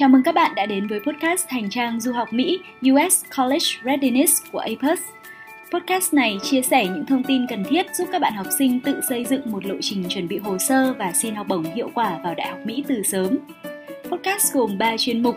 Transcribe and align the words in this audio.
Chào 0.00 0.08
mừng 0.08 0.22
các 0.22 0.34
bạn 0.34 0.54
đã 0.54 0.66
đến 0.66 0.86
với 0.86 1.00
podcast 1.00 1.48
Hành 1.48 1.70
trang 1.70 2.00
du 2.00 2.12
học 2.12 2.32
Mỹ 2.32 2.60
US 2.92 3.24
College 3.38 3.66
Readiness 3.84 4.42
của 4.52 4.58
APUS. 4.58 5.00
Podcast 5.72 6.14
này 6.14 6.38
chia 6.42 6.62
sẻ 6.62 6.84
những 6.84 7.06
thông 7.06 7.24
tin 7.24 7.46
cần 7.46 7.64
thiết 7.64 7.86
giúp 7.94 8.08
các 8.12 8.18
bạn 8.18 8.32
học 8.32 8.46
sinh 8.58 8.80
tự 8.80 9.00
xây 9.08 9.24
dựng 9.24 9.40
một 9.44 9.66
lộ 9.66 9.74
trình 9.80 10.04
chuẩn 10.08 10.28
bị 10.28 10.38
hồ 10.38 10.58
sơ 10.58 10.94
và 10.98 11.12
xin 11.12 11.34
học 11.34 11.46
bổng 11.48 11.62
hiệu 11.62 11.90
quả 11.94 12.18
vào 12.24 12.34
Đại 12.34 12.48
học 12.48 12.58
Mỹ 12.64 12.84
từ 12.88 13.02
sớm. 13.02 13.38
Podcast 14.10 14.52
gồm 14.52 14.78
3 14.78 14.96
chuyên 14.98 15.22
mục. 15.22 15.36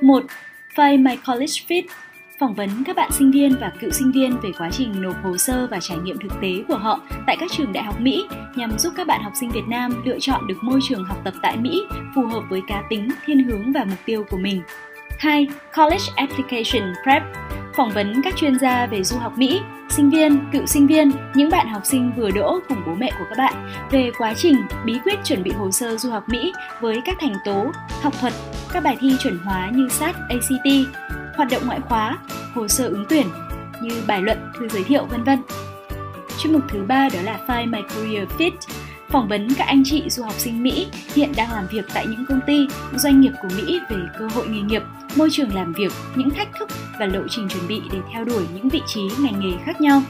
1. 0.00 0.24
Find 0.74 1.02
My 1.02 1.16
College 1.26 1.54
Fit 1.68 1.82
phỏng 2.38 2.54
vấn 2.54 2.70
các 2.84 2.96
bạn 2.96 3.12
sinh 3.12 3.30
viên 3.30 3.56
và 3.60 3.72
cựu 3.80 3.90
sinh 3.90 4.12
viên 4.12 4.40
về 4.40 4.50
quá 4.58 4.70
trình 4.72 5.02
nộp 5.02 5.14
hồ 5.22 5.36
sơ 5.36 5.66
và 5.70 5.80
trải 5.80 5.98
nghiệm 5.98 6.18
thực 6.18 6.32
tế 6.42 6.64
của 6.68 6.76
họ 6.76 7.00
tại 7.26 7.36
các 7.40 7.50
trường 7.52 7.72
đại 7.72 7.84
học 7.84 8.00
Mỹ 8.00 8.26
nhằm 8.56 8.78
giúp 8.78 8.92
các 8.96 9.06
bạn 9.06 9.22
học 9.22 9.32
sinh 9.40 9.50
Việt 9.50 9.68
Nam 9.68 10.02
lựa 10.04 10.18
chọn 10.20 10.46
được 10.46 10.62
môi 10.62 10.80
trường 10.88 11.04
học 11.04 11.18
tập 11.24 11.34
tại 11.42 11.56
Mỹ 11.56 11.86
phù 12.14 12.26
hợp 12.26 12.42
với 12.48 12.62
cá 12.68 12.82
tính, 12.90 13.08
thiên 13.26 13.44
hướng 13.44 13.72
và 13.72 13.84
mục 13.84 13.98
tiêu 14.04 14.24
của 14.30 14.36
mình. 14.36 14.62
2. 15.18 15.46
College 15.76 16.04
Application 16.16 16.92
Prep 17.02 17.22
phỏng 17.76 17.90
vấn 17.90 18.22
các 18.24 18.36
chuyên 18.36 18.58
gia 18.58 18.86
về 18.86 19.02
du 19.02 19.18
học 19.18 19.38
Mỹ, 19.38 19.60
sinh 19.88 20.10
viên, 20.10 20.38
cựu 20.52 20.66
sinh 20.66 20.86
viên, 20.86 21.12
những 21.34 21.50
bạn 21.50 21.68
học 21.68 21.82
sinh 21.84 22.12
vừa 22.16 22.30
đỗ 22.30 22.60
cùng 22.68 22.78
bố 22.86 22.94
mẹ 22.94 23.10
của 23.18 23.24
các 23.28 23.38
bạn 23.38 23.68
về 23.90 24.10
quá 24.18 24.34
trình, 24.36 24.56
bí 24.84 24.98
quyết 25.04 25.18
chuẩn 25.24 25.42
bị 25.42 25.50
hồ 25.50 25.70
sơ 25.70 25.96
du 25.96 26.10
học 26.10 26.28
Mỹ 26.28 26.52
với 26.80 27.00
các 27.04 27.16
thành 27.20 27.34
tố, 27.44 27.72
học 28.02 28.12
thuật, 28.20 28.32
các 28.72 28.82
bài 28.82 28.96
thi 29.00 29.16
chuẩn 29.18 29.38
hóa 29.38 29.70
như 29.74 29.88
SAT, 29.88 30.16
ACT, 30.28 30.88
hoạt 31.36 31.48
động 31.50 31.62
ngoại 31.66 31.80
khóa, 31.80 32.18
hồ 32.54 32.68
sơ 32.68 32.88
ứng 32.88 33.04
tuyển 33.08 33.26
như 33.82 34.02
bài 34.06 34.22
luận, 34.22 34.38
thư 34.58 34.68
giới 34.68 34.84
thiệu 34.84 35.04
vân 35.04 35.24
vân. 35.24 35.42
Chuyên 36.42 36.52
mục 36.52 36.62
thứ 36.68 36.82
ba 36.82 37.08
đó 37.14 37.18
là 37.22 37.40
Find 37.46 37.70
My 37.70 37.78
Career 37.88 38.28
Fit, 38.38 38.50
phỏng 39.08 39.28
vấn 39.28 39.48
các 39.54 39.64
anh 39.64 39.82
chị 39.84 40.02
du 40.10 40.22
học 40.22 40.34
sinh 40.38 40.62
Mỹ 40.62 40.86
hiện 41.14 41.32
đang 41.36 41.52
làm 41.52 41.66
việc 41.72 41.84
tại 41.94 42.06
những 42.06 42.24
công 42.28 42.40
ty, 42.46 42.68
doanh 42.94 43.20
nghiệp 43.20 43.32
của 43.42 43.48
Mỹ 43.56 43.80
về 43.90 43.96
cơ 44.18 44.28
hội 44.34 44.48
nghề 44.48 44.60
nghiệp, 44.60 44.82
môi 45.16 45.30
trường 45.32 45.54
làm 45.54 45.72
việc, 45.72 45.92
những 46.16 46.30
thách 46.30 46.48
thức 46.58 46.68
và 47.00 47.06
lộ 47.06 47.20
trình 47.30 47.48
chuẩn 47.48 47.68
bị 47.68 47.80
để 47.92 47.98
theo 48.12 48.24
đuổi 48.24 48.44
những 48.54 48.68
vị 48.68 48.80
trí 48.86 49.00
ngành 49.18 49.40
nghề 49.40 49.56
khác 49.64 49.80
nhau. 49.80 50.02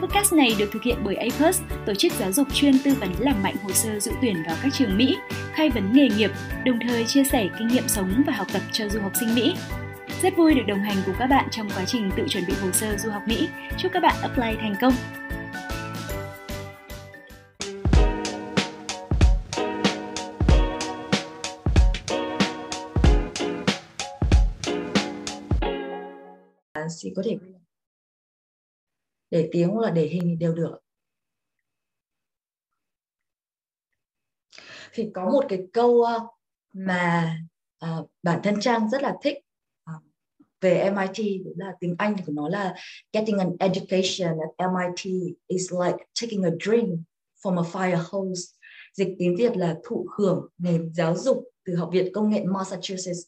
Podcast 0.00 0.32
này 0.32 0.56
được 0.58 0.68
thực 0.72 0.82
hiện 0.82 0.96
bởi 1.04 1.14
APUS, 1.14 1.60
tổ 1.86 1.94
chức 1.94 2.12
giáo 2.12 2.32
dục 2.32 2.54
chuyên 2.54 2.78
tư 2.78 2.94
vấn 3.00 3.10
làm 3.18 3.42
mạnh 3.42 3.54
hồ 3.62 3.70
sơ 3.72 4.00
dự 4.00 4.12
tuyển 4.22 4.36
vào 4.46 4.56
các 4.62 4.74
trường 4.74 4.96
Mỹ, 4.96 5.16
khai 5.54 5.70
vấn 5.70 5.92
nghề 5.92 6.08
nghiệp, 6.08 6.30
đồng 6.64 6.78
thời 6.88 7.04
chia 7.04 7.24
sẻ 7.24 7.48
kinh 7.58 7.68
nghiệm 7.68 7.88
sống 7.88 8.22
và 8.26 8.32
học 8.32 8.46
tập 8.52 8.62
cho 8.72 8.88
du 8.88 9.00
học 9.00 9.12
sinh 9.20 9.34
Mỹ. 9.34 9.54
Rất 10.22 10.36
vui 10.36 10.54
được 10.54 10.62
đồng 10.68 10.78
hành 10.78 10.96
cùng 11.06 11.14
các 11.18 11.26
bạn 11.26 11.48
trong 11.50 11.68
quá 11.76 11.84
trình 11.86 12.10
tự 12.16 12.26
chuẩn 12.28 12.44
bị 12.46 12.54
hồ 12.62 12.72
sơ 12.72 12.96
du 12.96 13.10
học 13.10 13.22
Mỹ. 13.26 13.48
Chúc 13.78 13.92
các 13.92 14.00
bạn 14.00 14.16
apply 14.22 14.56
thành 14.60 14.74
công! 14.80 14.92
À, 26.72 26.86
chị 26.96 27.12
có 27.16 27.22
thể 27.24 27.38
để 29.30 29.48
tiếng 29.52 29.68
hoặc 29.68 29.82
là 29.82 29.90
để 29.90 30.06
hình 30.06 30.38
đều 30.38 30.54
được 30.54 30.78
thì 34.92 35.10
có 35.14 35.24
một 35.30 35.44
cái 35.48 35.58
câu 35.72 36.02
ờ, 36.02 36.26
mà 36.72 37.36
ờ, 37.78 38.06
bản 38.22 38.40
thân 38.42 38.60
trang 38.60 38.90
rất 38.90 39.02
là 39.02 39.14
thích 39.22 39.45
về 40.60 40.90
MIT 40.90 41.42
là 41.56 41.72
tiếng 41.80 41.94
Anh 41.98 42.14
thì 42.16 42.22
của 42.26 42.32
nó 42.32 42.48
là 42.48 42.74
getting 43.12 43.38
an 43.38 43.50
education 43.58 44.28
at 44.28 44.70
MIT 44.70 45.12
is 45.46 45.72
like 45.72 46.04
taking 46.22 46.42
a 46.42 46.50
drink 46.60 47.00
from 47.44 47.56
a 47.56 47.62
fire 47.72 48.02
hose. 48.10 48.42
Dịch 48.92 49.08
tiếng 49.18 49.36
Việt 49.36 49.56
là 49.56 49.76
thụ 49.84 50.06
hưởng 50.18 50.48
nền 50.58 50.92
giáo 50.94 51.16
dục 51.16 51.44
từ 51.64 51.74
Học 51.74 51.90
viện 51.92 52.12
Công 52.12 52.30
nghệ 52.30 52.44
Massachusetts. 52.44 53.20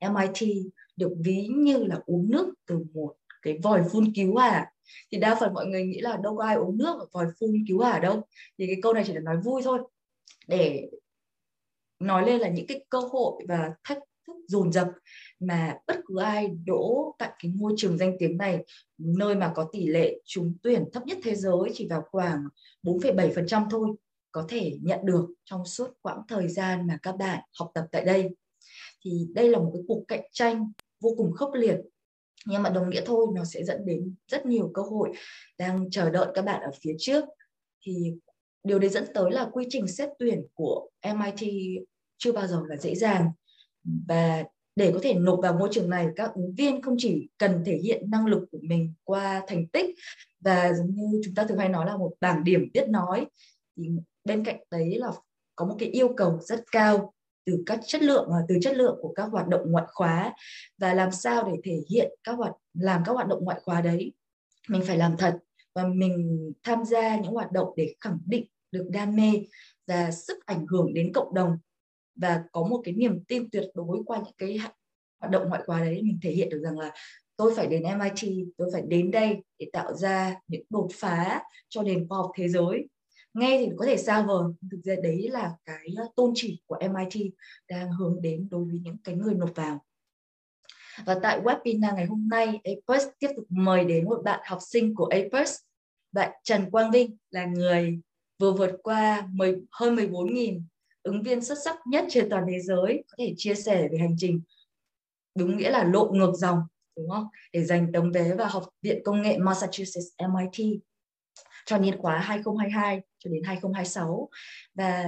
MIT 0.00 0.48
được 0.96 1.12
ví 1.24 1.46
như 1.46 1.84
là 1.84 2.00
uống 2.06 2.30
nước 2.30 2.54
từ 2.66 2.78
một 2.94 3.14
cái 3.42 3.58
vòi 3.62 3.82
phun 3.92 4.12
cứu 4.14 4.34
hỏa. 4.34 4.66
Thì 5.12 5.18
đa 5.18 5.36
phần 5.40 5.54
mọi 5.54 5.66
người 5.66 5.82
nghĩ 5.82 6.00
là 6.00 6.16
đâu 6.16 6.36
có 6.36 6.44
ai 6.44 6.56
uống 6.56 6.78
nước 6.78 6.98
ở 6.98 7.06
vòi 7.12 7.26
phun 7.40 7.50
cứu 7.68 7.78
hỏa 7.78 7.98
đâu. 7.98 8.22
Thì 8.58 8.66
cái 8.66 8.76
câu 8.82 8.92
này 8.92 9.04
chỉ 9.06 9.12
là 9.12 9.20
nói 9.20 9.36
vui 9.44 9.62
thôi. 9.64 9.78
Để 10.48 10.88
nói 12.00 12.26
lên 12.26 12.40
là 12.40 12.48
những 12.48 12.66
cái 12.66 12.84
cơ 12.88 12.98
hội 12.98 13.44
và 13.48 13.70
thách 13.84 13.98
thức 14.26 14.36
dồn 14.48 14.72
dập 14.72 14.88
mà 15.40 15.76
bất 15.86 16.00
cứ 16.06 16.18
ai 16.18 16.48
đỗ 16.64 17.14
tại 17.18 17.30
cái 17.42 17.52
môi 17.54 17.74
trường 17.76 17.98
danh 17.98 18.16
tiếng 18.18 18.36
này 18.36 18.64
nơi 18.98 19.34
mà 19.34 19.52
có 19.54 19.68
tỷ 19.72 19.86
lệ 19.86 20.20
trúng 20.24 20.54
tuyển 20.62 20.84
thấp 20.92 21.06
nhất 21.06 21.18
thế 21.22 21.34
giới 21.34 21.70
chỉ 21.74 21.88
vào 21.88 22.02
khoảng 22.10 22.44
4,7% 22.82 23.66
thôi 23.70 23.88
có 24.34 24.44
thể 24.48 24.78
nhận 24.82 25.00
được 25.04 25.26
trong 25.44 25.64
suốt 25.64 25.90
quãng 26.02 26.20
thời 26.28 26.48
gian 26.48 26.86
mà 26.86 26.98
các 27.02 27.16
bạn 27.16 27.42
học 27.58 27.70
tập 27.74 27.84
tại 27.92 28.04
đây. 28.04 28.36
Thì 29.04 29.26
đây 29.34 29.48
là 29.48 29.58
một 29.58 29.70
cái 29.74 29.82
cuộc 29.88 30.04
cạnh 30.08 30.24
tranh 30.32 30.72
vô 31.00 31.14
cùng 31.16 31.32
khốc 31.32 31.50
liệt. 31.54 31.76
Nhưng 32.46 32.62
mà 32.62 32.70
đồng 32.70 32.90
nghĩa 32.90 33.02
thôi 33.06 33.26
nó 33.34 33.44
sẽ 33.44 33.64
dẫn 33.64 33.86
đến 33.86 34.14
rất 34.28 34.46
nhiều 34.46 34.70
cơ 34.74 34.82
hội 34.82 35.12
đang 35.58 35.90
chờ 35.90 36.10
đợi 36.10 36.26
các 36.34 36.44
bạn 36.44 36.62
ở 36.62 36.70
phía 36.82 36.94
trước. 36.98 37.24
Thì 37.82 38.14
điều 38.64 38.78
đấy 38.78 38.90
dẫn 38.90 39.04
tới 39.14 39.30
là 39.30 39.48
quy 39.52 39.66
trình 39.68 39.86
xét 39.86 40.08
tuyển 40.18 40.46
của 40.54 40.88
MIT 41.02 41.50
chưa 42.18 42.32
bao 42.32 42.46
giờ 42.46 42.62
là 42.68 42.76
dễ 42.76 42.94
dàng. 42.94 43.30
Và 44.08 44.44
để 44.76 44.90
có 44.94 45.00
thể 45.02 45.14
nộp 45.14 45.38
vào 45.42 45.54
môi 45.54 45.68
trường 45.72 45.90
này, 45.90 46.06
các 46.16 46.34
ứng 46.34 46.54
viên 46.54 46.82
không 46.82 46.94
chỉ 46.98 47.28
cần 47.38 47.62
thể 47.66 47.76
hiện 47.76 48.10
năng 48.10 48.26
lực 48.26 48.48
của 48.52 48.58
mình 48.62 48.92
qua 49.04 49.42
thành 49.46 49.66
tích 49.66 49.94
và 50.40 50.72
giống 50.72 50.94
như 50.94 51.20
chúng 51.24 51.34
ta 51.34 51.44
thường 51.44 51.58
hay 51.58 51.68
nói 51.68 51.86
là 51.86 51.96
một 51.96 52.12
bảng 52.20 52.44
điểm 52.44 52.68
biết 52.72 52.88
nói, 52.88 53.26
thì 53.76 53.90
bên 54.24 54.44
cạnh 54.44 54.60
đấy 54.70 54.98
là 54.98 55.08
có 55.56 55.66
một 55.66 55.76
cái 55.78 55.88
yêu 55.88 56.08
cầu 56.16 56.38
rất 56.40 56.64
cao 56.72 57.12
từ 57.46 57.62
các 57.66 57.80
chất 57.86 58.02
lượng 58.02 58.30
à, 58.32 58.38
từ 58.48 58.58
chất 58.62 58.76
lượng 58.76 58.98
của 59.00 59.12
các 59.16 59.24
hoạt 59.24 59.48
động 59.48 59.72
ngoại 59.72 59.84
khóa 59.88 60.34
và 60.78 60.94
làm 60.94 61.12
sao 61.12 61.50
để 61.52 61.58
thể 61.64 61.80
hiện 61.90 62.12
các 62.24 62.32
hoạt, 62.32 62.52
làm 62.74 63.02
các 63.06 63.12
hoạt 63.12 63.28
động 63.28 63.44
ngoại 63.44 63.60
khóa 63.64 63.80
đấy. 63.80 64.12
Mình 64.68 64.82
phải 64.84 64.98
làm 64.98 65.16
thật 65.18 65.38
và 65.74 65.86
mình 65.86 66.52
tham 66.62 66.84
gia 66.84 67.16
những 67.16 67.32
hoạt 67.32 67.52
động 67.52 67.68
để 67.76 67.94
khẳng 68.00 68.18
định 68.26 68.46
được 68.70 68.86
đam 68.90 69.16
mê 69.16 69.32
và 69.86 70.10
sức 70.10 70.46
ảnh 70.46 70.66
hưởng 70.66 70.94
đến 70.94 71.12
cộng 71.12 71.34
đồng 71.34 71.58
và 72.16 72.42
có 72.52 72.62
một 72.62 72.80
cái 72.84 72.94
niềm 72.94 73.24
tin 73.28 73.50
tuyệt 73.50 73.64
đối 73.74 74.02
qua 74.06 74.18
những 74.24 74.34
cái 74.38 74.56
hoạt 75.20 75.30
động 75.30 75.48
ngoại 75.48 75.62
khóa 75.66 75.80
đấy 75.80 76.02
mình 76.02 76.18
thể 76.22 76.30
hiện 76.30 76.48
được 76.48 76.60
rằng 76.62 76.78
là 76.78 76.92
tôi 77.36 77.54
phải 77.54 77.66
đến 77.66 77.82
MIT 77.82 78.46
tôi 78.56 78.70
phải 78.72 78.82
đến 78.88 79.10
đây 79.10 79.36
để 79.58 79.66
tạo 79.72 79.94
ra 79.94 80.36
những 80.48 80.64
đột 80.70 80.88
phá 80.94 81.42
cho 81.68 81.82
nền 81.82 82.08
khoa 82.08 82.18
học 82.18 82.30
thế 82.36 82.48
giới. 82.48 82.88
Nghe 83.34 83.58
thì 83.58 83.72
có 83.76 83.86
thể 83.86 83.96
xa 83.96 84.22
vời 84.22 84.52
thực 84.70 84.80
ra 84.84 84.94
đấy 85.02 85.28
là 85.32 85.52
cái 85.64 85.88
ờ, 85.96 86.04
tôn 86.16 86.32
chỉ 86.34 86.62
của 86.66 86.78
MIT 86.80 87.32
đang 87.68 87.92
hướng 87.92 88.22
đến 88.22 88.48
đối 88.50 88.64
với 88.64 88.78
những 88.82 88.96
cái 89.04 89.14
người 89.14 89.34
nộp 89.34 89.50
vào. 89.54 89.84
Và 91.06 91.18
tại 91.22 91.40
webinar 91.40 91.94
ngày 91.94 92.06
hôm 92.06 92.28
nay 92.28 92.60
APUS 92.64 93.08
tiếp 93.18 93.28
tục 93.36 93.44
mời 93.48 93.84
đến 93.84 94.04
một 94.04 94.20
bạn 94.24 94.40
học 94.44 94.58
sinh 94.62 94.94
của 94.94 95.06
APUS 95.06 95.56
bạn 96.12 96.32
Trần 96.42 96.70
Quang 96.70 96.90
Vinh 96.90 97.16
là 97.30 97.44
người 97.44 98.00
vừa 98.38 98.52
vượt 98.52 98.70
qua 98.82 99.28
10, 99.32 99.62
hơn 99.70 99.96
14.000 99.96 100.62
ứng 101.04 101.22
viên 101.22 101.40
xuất 101.40 101.58
sắc 101.64 101.76
nhất 101.86 102.04
trên 102.08 102.30
toàn 102.30 102.44
thế 102.50 102.60
giới 102.60 103.04
có 103.08 103.14
thể 103.18 103.34
chia 103.36 103.54
sẻ 103.54 103.88
về 103.92 103.98
hành 103.98 104.16
trình. 104.18 104.40
Đúng 105.34 105.56
nghĩa 105.56 105.70
là 105.70 105.84
lộn 105.84 106.18
ngược 106.18 106.32
dòng, 106.34 106.58
đúng 106.96 107.10
không? 107.10 107.26
Để 107.52 107.64
giành 107.64 107.92
tấm 107.92 108.12
vé 108.12 108.34
vào 108.34 108.48
học 108.48 108.68
viện 108.82 109.00
công 109.04 109.22
nghệ 109.22 109.38
Massachusetts 109.38 110.08
MIT 110.18 110.80
cho 111.66 111.78
niên 111.78 111.98
khóa 111.98 112.18
2022 112.18 113.00
cho 113.18 113.30
đến 113.30 113.42
2026 113.42 114.28
và 114.74 115.04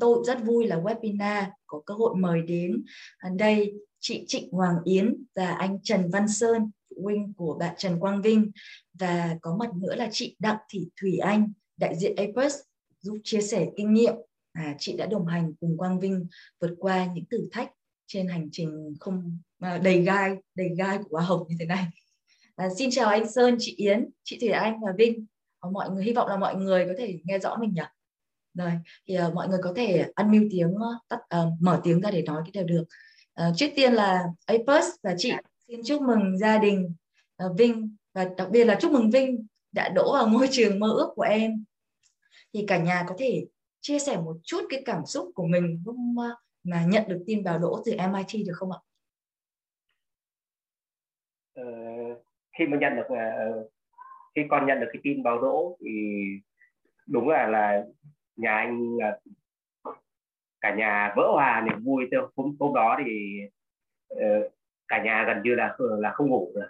tôi 0.00 0.22
rất 0.26 0.38
vui 0.44 0.66
là 0.66 0.76
webinar 0.76 1.44
có 1.66 1.82
cơ 1.86 1.94
hội 1.94 2.16
mời 2.16 2.42
đến. 2.42 2.84
Đây, 3.36 3.74
chị 4.00 4.24
Trịnh 4.26 4.52
Hoàng 4.52 4.76
Yến 4.84 5.24
và 5.34 5.52
anh 5.52 5.78
Trần 5.82 6.10
Văn 6.10 6.28
Sơn, 6.28 6.70
phụ 6.90 7.02
huynh 7.02 7.32
của 7.36 7.54
bạn 7.54 7.74
Trần 7.78 8.00
Quang 8.00 8.22
Vinh. 8.22 8.50
Và 8.92 9.38
có 9.42 9.56
mặt 9.56 9.74
nữa 9.74 9.94
là 9.94 10.08
chị 10.12 10.36
Đặng 10.38 10.56
Thị 10.68 10.88
Thủy 11.00 11.18
Anh, 11.18 11.52
đại 11.76 11.96
diện 11.96 12.16
APUS 12.16 12.56
giúp 13.00 13.16
chia 13.24 13.40
sẻ 13.40 13.66
kinh 13.76 13.94
nghiệm 13.94 14.14
à, 14.58 14.74
chị 14.78 14.96
đã 14.96 15.06
đồng 15.06 15.26
hành 15.26 15.52
cùng 15.60 15.76
Quang 15.76 16.00
Vinh 16.00 16.26
vượt 16.60 16.74
qua 16.78 17.06
những 17.14 17.24
thử 17.30 17.48
thách 17.52 17.70
trên 18.06 18.28
hành 18.28 18.48
trình 18.52 18.94
không 19.00 19.38
à, 19.60 19.78
đầy 19.78 20.02
gai 20.02 20.36
đầy 20.54 20.68
gai 20.78 20.98
của 20.98 21.16
hoa 21.16 21.22
hồng 21.22 21.46
như 21.48 21.56
thế 21.58 21.66
này. 21.66 21.86
À, 22.56 22.68
xin 22.78 22.90
chào 22.90 23.08
anh 23.08 23.30
Sơn 23.32 23.56
chị 23.58 23.74
Yến 23.76 24.10
chị 24.24 24.38
Thủy 24.40 24.48
Anh 24.48 24.80
và 24.80 24.92
Vinh. 24.98 25.26
À, 25.60 25.70
mọi 25.72 25.90
người 25.90 26.04
hy 26.04 26.12
vọng 26.12 26.28
là 26.28 26.36
mọi 26.36 26.54
người 26.54 26.86
có 26.86 26.92
thể 26.98 27.18
nghe 27.24 27.38
rõ 27.38 27.56
mình 27.56 27.72
nhỉ? 27.74 27.82
Rồi 28.54 28.72
thì 29.06 29.14
à, 29.14 29.30
mọi 29.34 29.48
người 29.48 29.58
có 29.62 29.72
thể 29.76 30.10
unmute 30.16 30.48
tiếng 30.50 30.74
ờ, 30.74 30.98
tắt 31.08 31.18
à, 31.28 31.44
mở 31.60 31.80
tiếng 31.84 32.00
ra 32.00 32.10
để 32.10 32.22
nói 32.22 32.42
cái 32.44 32.52
đều 32.52 32.64
được. 32.64 32.84
À, 33.34 33.50
trước 33.56 33.68
tiên 33.76 33.92
là 33.92 34.24
Apus 34.46 34.84
và 35.02 35.14
chị 35.18 35.32
xin 35.68 35.80
chúc 35.84 36.02
mừng 36.02 36.38
gia 36.38 36.58
đình 36.58 36.94
à, 37.36 37.46
Vinh. 37.58 37.96
Và 38.14 38.28
đặc 38.36 38.50
biệt 38.50 38.64
là 38.64 38.78
chúc 38.80 38.92
mừng 38.92 39.10
Vinh 39.10 39.46
đã 39.72 39.88
đỗ 39.88 40.12
vào 40.12 40.28
ngôi 40.28 40.48
trường 40.50 40.80
mơ 40.80 40.88
ước 40.96 41.08
của 41.14 41.22
em. 41.22 41.64
Thì 42.54 42.64
cả 42.66 42.78
nhà 42.78 43.04
có 43.08 43.14
thể 43.18 43.44
chia 43.80 43.98
sẻ 43.98 44.16
một 44.16 44.36
chút 44.42 44.60
cái 44.68 44.82
cảm 44.86 45.06
xúc 45.06 45.30
của 45.34 45.46
mình 45.46 45.82
lúc 45.86 45.96
ờ, 46.18 46.36
mà 46.64 46.84
nhận 46.88 47.08
được 47.08 47.22
tin 47.26 47.44
vào 47.44 47.58
đỗ 47.58 47.82
từ 47.86 47.92
MIT 47.92 48.46
được 48.46 48.52
không 48.54 48.72
ạ? 48.72 48.78
Ờ, 51.54 51.64
khi 52.58 52.66
mà 52.66 52.78
nhận 52.78 52.96
được 52.96 53.06
ờ, 53.08 53.16
ờ, 53.16 53.68
khi 54.34 54.42
con 54.50 54.66
nhận 54.66 54.80
được 54.80 54.88
cái 54.92 55.00
tin 55.04 55.22
báo 55.22 55.40
đỗ 55.40 55.78
thì 55.84 55.90
đúng 57.06 57.28
là 57.28 57.46
là 57.46 57.84
nhà 58.36 58.56
anh 58.56 58.96
là 58.96 59.18
cả 60.60 60.74
nhà 60.74 61.12
vỡ 61.16 61.30
hòa 61.32 61.66
niềm 61.66 61.84
vui 61.84 62.08
theo 62.10 62.28
hôm 62.36 62.56
hôm 62.60 62.74
đó 62.74 62.98
thì 63.04 63.40
cả 64.88 65.02
nhà 65.04 65.24
gần 65.26 65.42
như 65.42 65.54
là 65.54 65.76
là 65.78 66.12
không 66.12 66.28
ngủ 66.28 66.52
được 66.54 66.68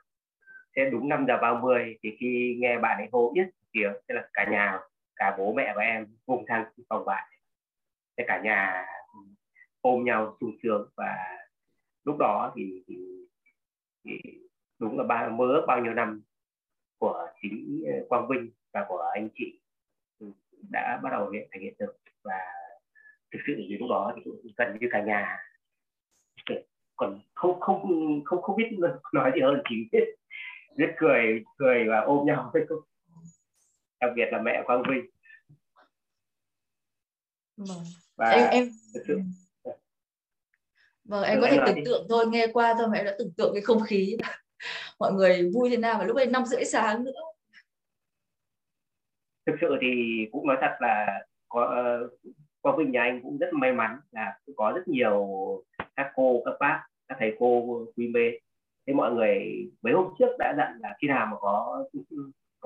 thế 0.77 0.91
đúng 0.91 1.09
5 1.09 1.25
giờ 1.29 1.39
30 1.43 1.97
thì 2.03 2.17
khi 2.21 2.57
nghe 2.59 2.79
bạn 2.79 2.99
ấy 2.99 3.09
hô 3.13 3.33
biết 3.35 3.47
tiếng 3.73 3.93
thế 4.09 4.15
là 4.15 4.29
cả 4.33 4.45
nhà 4.51 4.79
cả 5.19 5.35
bố 5.39 5.53
mẹ 5.53 5.73
và 5.77 5.83
em 5.83 6.07
cùng 6.27 6.45
sang 6.49 6.65
phòng 6.89 7.05
bạn. 7.05 7.29
Thế 8.17 8.25
cả 8.29 8.41
nhà 8.45 8.87
ôm 9.81 10.05
nhau 10.05 10.37
sung 10.41 10.57
sướng 10.63 10.89
và 10.97 11.17
lúc 12.05 12.17
đó 12.19 12.53
thì, 12.57 12.83
thì, 12.87 12.97
thì 14.05 14.19
đúng 14.79 14.99
là 14.99 15.05
ba 15.05 15.29
mơ 15.29 15.45
ước 15.45 15.65
bao 15.67 15.81
nhiêu 15.81 15.95
năm 15.95 16.23
của 16.99 17.27
chính 17.43 17.83
ờ, 17.87 18.07
Quang 18.09 18.29
Vinh 18.29 18.51
và 18.73 18.85
của 18.89 18.99
anh 19.15 19.29
chị 19.35 19.61
đã 20.71 21.01
bắt 21.03 21.11
đầu 21.11 21.31
hiện 21.31 21.49
thành 21.51 21.63
hiện 21.63 21.75
thực. 21.79 21.99
Và 22.25 22.39
thực 23.33 23.39
sự 23.47 23.55
thì 23.57 23.77
lúc 23.79 23.91
đó 23.91 24.13
thì 24.17 24.23
cũng 24.25 24.41
gần 24.57 24.79
như 24.81 24.89
cả 24.91 25.03
nhà 25.03 25.39
còn 26.99 27.21
không 27.35 27.61
không 27.61 27.81
không 28.25 28.43
không 28.43 28.57
biết 28.57 28.71
nói 29.13 29.33
gì 29.35 29.41
hơn 29.41 29.63
chỉ 29.69 29.89
biết 29.93 30.05
biết 30.77 30.95
cười 30.97 31.45
cười 31.59 31.85
và 31.89 32.01
ôm 32.01 32.27
nhau 32.27 32.51
thôi 32.53 32.67
đặc 34.01 34.11
biệt 34.17 34.29
là 34.33 34.43
mẹ 34.43 34.63
Quang 34.67 34.83
Vinh 34.91 35.07
vâng. 37.57 37.85
và 38.17 38.31
em 38.31 38.49
em 38.51 38.69
thực 38.95 39.03
sự 39.09 39.21
vâng 41.05 41.25
em 41.25 41.41
có 41.41 41.49
thể 41.51 41.59
tưởng 41.67 41.85
tượng 41.85 42.07
thôi 42.09 42.27
nghe 42.29 42.47
qua 42.53 42.75
thôi 42.79 42.89
mà 42.89 42.97
em 42.97 43.07
đã 43.07 43.15
tưởng 43.19 43.33
tượng 43.37 43.55
cái 43.55 43.63
không 43.63 43.83
khí. 43.83 44.17
Mọi 44.99 45.13
người 45.13 45.51
vui 45.55 45.71
thế 45.71 45.77
nào 45.77 45.99
và 45.99 46.05
lúc 46.05 46.17
đấy 46.17 46.27
năm 46.27 46.45
rưỡi 46.45 46.65
sáng 46.65 47.05
nữa. 47.05 47.13
Thực 49.47 49.55
sự 49.61 49.77
thì 49.81 50.25
cũng 50.33 50.47
nói 50.47 50.57
thật 50.61 50.77
là 50.81 51.25
có 51.49 51.99
qua 52.61 52.75
Vinh 52.79 52.91
nhà 52.91 53.03
anh 53.03 53.21
cũng 53.23 53.39
rất 53.39 53.47
may 53.53 53.73
mắn 53.73 54.01
là 54.11 54.39
cũng 54.47 54.57
có 54.57 54.73
rất 54.75 54.89
nhiều 54.89 55.27
các 55.97 56.13
cô 56.15 56.43
các 56.45 56.55
bác 56.61 56.87
các 57.09 57.17
thầy 57.21 57.37
cô 57.39 57.87
quý 57.97 58.09
mê 58.09 58.31
thế 58.87 58.95
mọi 58.95 59.13
người 59.13 59.39
mấy 59.83 59.93
hôm 59.93 60.15
trước 60.19 60.37
đã 60.39 60.55
dặn 60.57 60.79
là 60.81 60.97
khi 61.01 61.09
nào 61.09 61.27
mà 61.27 61.37
có 61.41 61.85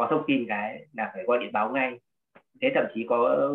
có 0.03 0.09
thông 0.11 0.25
tin 0.27 0.47
cái 0.49 0.87
là 0.93 1.11
phải 1.15 1.25
gọi 1.25 1.39
điện 1.39 1.53
báo 1.53 1.71
ngay. 1.71 2.01
Thế 2.63 2.73
thậm 2.75 2.85
chí 2.95 3.07
có 3.09 3.49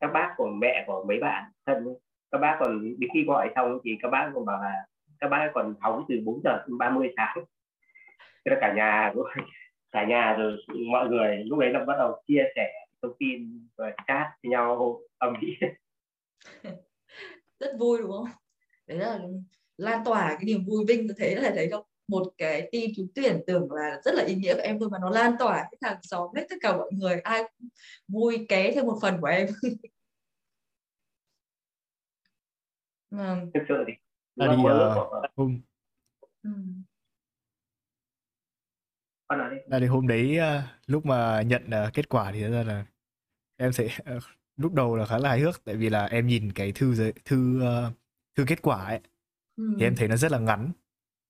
các 0.00 0.10
bác 0.12 0.34
của 0.36 0.48
mẹ 0.48 0.84
của 0.86 1.04
mấy 1.08 1.18
bạn 1.20 1.44
thân, 1.66 1.94
các 2.30 2.38
bác 2.38 2.56
còn 2.60 2.94
đến 2.98 3.10
khi 3.14 3.24
gọi 3.24 3.50
xong 3.54 3.78
thì 3.84 3.96
các 4.02 4.08
bác 4.08 4.30
còn 4.34 4.44
bảo 4.44 4.62
là, 4.62 4.86
các 5.20 5.28
bác 5.28 5.50
còn 5.54 5.74
hóng 5.80 6.04
từ 6.08 6.20
4 6.24 6.40
giờ 6.44 6.64
30 6.78 7.12
sáng. 7.16 7.44
Thế 8.18 8.50
là 8.50 8.56
cả 8.60 8.74
nhà 8.76 9.12
cả 9.92 10.04
nhà 10.04 10.36
rồi 10.38 10.56
mọi 10.90 11.08
người 11.08 11.36
lúc 11.44 11.58
đấy 11.58 11.70
là 11.70 11.84
bắt 11.84 11.94
đầu 11.98 12.22
chia 12.26 12.44
sẻ 12.56 12.72
thông 13.02 13.14
tin 13.18 13.68
và 13.76 13.92
chat 14.06 14.26
với 14.42 14.50
nhau 14.50 15.00
âm 15.18 15.34
ỉ 15.40 15.56
rất 17.60 17.76
vui, 17.78 17.98
đúng 17.98 18.10
không? 18.10 18.26
Đấy 18.86 18.98
là 18.98 19.18
lan 19.76 20.04
tỏa 20.04 20.28
cái 20.28 20.44
niềm 20.44 20.64
vui 20.66 20.84
vinh 20.88 21.08
tôi 21.08 21.16
thấy 21.18 21.36
là 21.36 21.52
thấy 21.54 21.68
không 21.70 21.84
một 22.08 22.32
cái 22.38 22.68
tin 22.72 22.90
trúng 22.96 23.08
tuyển 23.14 23.40
tưởng 23.46 23.72
là 23.72 24.00
rất 24.04 24.14
là 24.14 24.24
ý 24.24 24.34
nghĩa 24.34 24.54
của 24.54 24.60
em 24.60 24.78
thôi 24.80 24.88
mà 24.92 24.98
nó 25.00 25.10
lan 25.10 25.32
tỏa 25.38 25.56
hết 25.56 25.78
hàng 25.82 25.98
xóm 26.02 26.28
hết 26.36 26.46
tất 26.50 26.56
cả 26.60 26.76
mọi 26.76 26.92
người. 26.92 27.20
Ai 27.20 27.42
cũng 27.42 27.68
vui 28.08 28.46
ké 28.48 28.72
thêm 28.74 28.86
một 28.86 28.98
phần 29.02 29.20
của 29.20 29.26
em. 29.26 29.48
Vâng. 33.10 33.50
thực 33.54 33.60
sự 33.68 33.74
thì 33.86 33.92
là 34.36 34.46
đi 34.46 34.62
uh, 34.62 35.30
hôm. 35.36 35.60
Ừ. 36.42 36.50
là 39.66 39.78
thì 39.80 39.86
hôm 39.86 40.06
đấy 40.06 40.38
uh, 40.38 40.64
lúc 40.86 41.06
mà 41.06 41.42
nhận 41.42 41.66
uh, 41.66 41.94
kết 41.94 42.08
quả 42.08 42.32
thì 42.32 42.42
ra 42.42 42.62
là 42.62 42.86
em 43.56 43.72
sẽ 43.72 43.84
uh, 43.84 44.22
lúc 44.56 44.72
đầu 44.72 44.96
là 44.96 45.06
khá 45.06 45.18
là 45.18 45.28
hài 45.28 45.40
hước 45.40 45.64
tại 45.64 45.76
vì 45.76 45.90
là 45.90 46.06
em 46.06 46.26
nhìn 46.26 46.52
cái 46.52 46.72
thư 46.72 46.94
giới 46.94 47.12
thư 47.24 47.60
uh, 47.62 47.92
thư 48.36 48.44
kết 48.48 48.62
quả 48.62 48.84
ấy 48.84 49.00
ừ. 49.56 49.74
thì 49.78 49.86
em 49.86 49.96
thấy 49.96 50.08
nó 50.08 50.16
rất 50.16 50.32
là 50.32 50.38
ngắn 50.38 50.72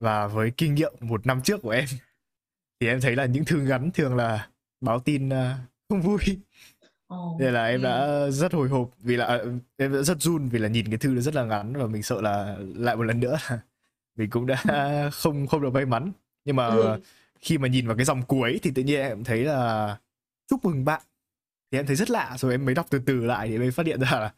và 0.00 0.26
với 0.26 0.52
kinh 0.56 0.74
nghiệm 0.74 0.92
một 1.00 1.26
năm 1.26 1.40
trước 1.42 1.62
của 1.62 1.70
em 1.70 1.84
thì 2.80 2.88
em 2.88 3.00
thấy 3.00 3.16
là 3.16 3.26
những 3.26 3.44
thư 3.44 3.56
ngắn 3.56 3.90
thường 3.90 4.16
là 4.16 4.48
báo 4.80 5.00
tin 5.00 5.28
uh, 5.28 5.34
không 5.88 6.02
vui. 6.02 6.38
Oh, 7.14 7.40
nên 7.40 7.54
là 7.54 7.66
em 7.66 7.82
đã 7.82 8.26
rất 8.30 8.52
hồi 8.52 8.68
hộp 8.68 8.90
vì 8.98 9.16
là 9.16 9.44
em 9.76 9.92
đã 9.92 10.02
rất 10.02 10.20
run 10.20 10.48
vì 10.48 10.58
là 10.58 10.68
nhìn 10.68 10.88
cái 10.88 10.98
thư 10.98 11.08
nó 11.08 11.20
rất 11.20 11.34
là 11.34 11.44
ngắn 11.44 11.72
và 11.76 11.86
mình 11.86 12.02
sợ 12.02 12.20
là 12.20 12.56
lại 12.74 12.96
một 12.96 13.02
lần 13.02 13.20
nữa. 13.20 13.38
Mình 14.16 14.30
cũng 14.30 14.46
đã 14.46 14.62
ừ. 14.68 15.10
không 15.12 15.46
không 15.46 15.62
được 15.62 15.72
may 15.72 15.86
mắn. 15.86 16.12
Nhưng 16.44 16.56
mà 16.56 16.66
ừ. 16.66 17.00
khi 17.40 17.58
mà 17.58 17.68
nhìn 17.68 17.86
vào 17.86 17.96
cái 17.96 18.04
dòng 18.04 18.22
cuối 18.22 18.60
thì 18.62 18.70
tự 18.74 18.82
nhiên 18.82 19.00
em 19.00 19.24
thấy 19.24 19.44
là 19.44 19.96
chúc 20.48 20.64
mừng 20.64 20.84
bạn. 20.84 21.02
Thì 21.70 21.78
em 21.78 21.86
thấy 21.86 21.96
rất 21.96 22.10
lạ 22.10 22.36
rồi 22.38 22.52
em 22.52 22.64
mới 22.64 22.74
đọc 22.74 22.86
từ 22.90 22.98
từ 23.06 23.24
lại 23.24 23.48
thì 23.48 23.58
mới 23.58 23.70
phát 23.70 23.86
hiện 23.86 24.00
ra 24.00 24.10
là 24.10 24.32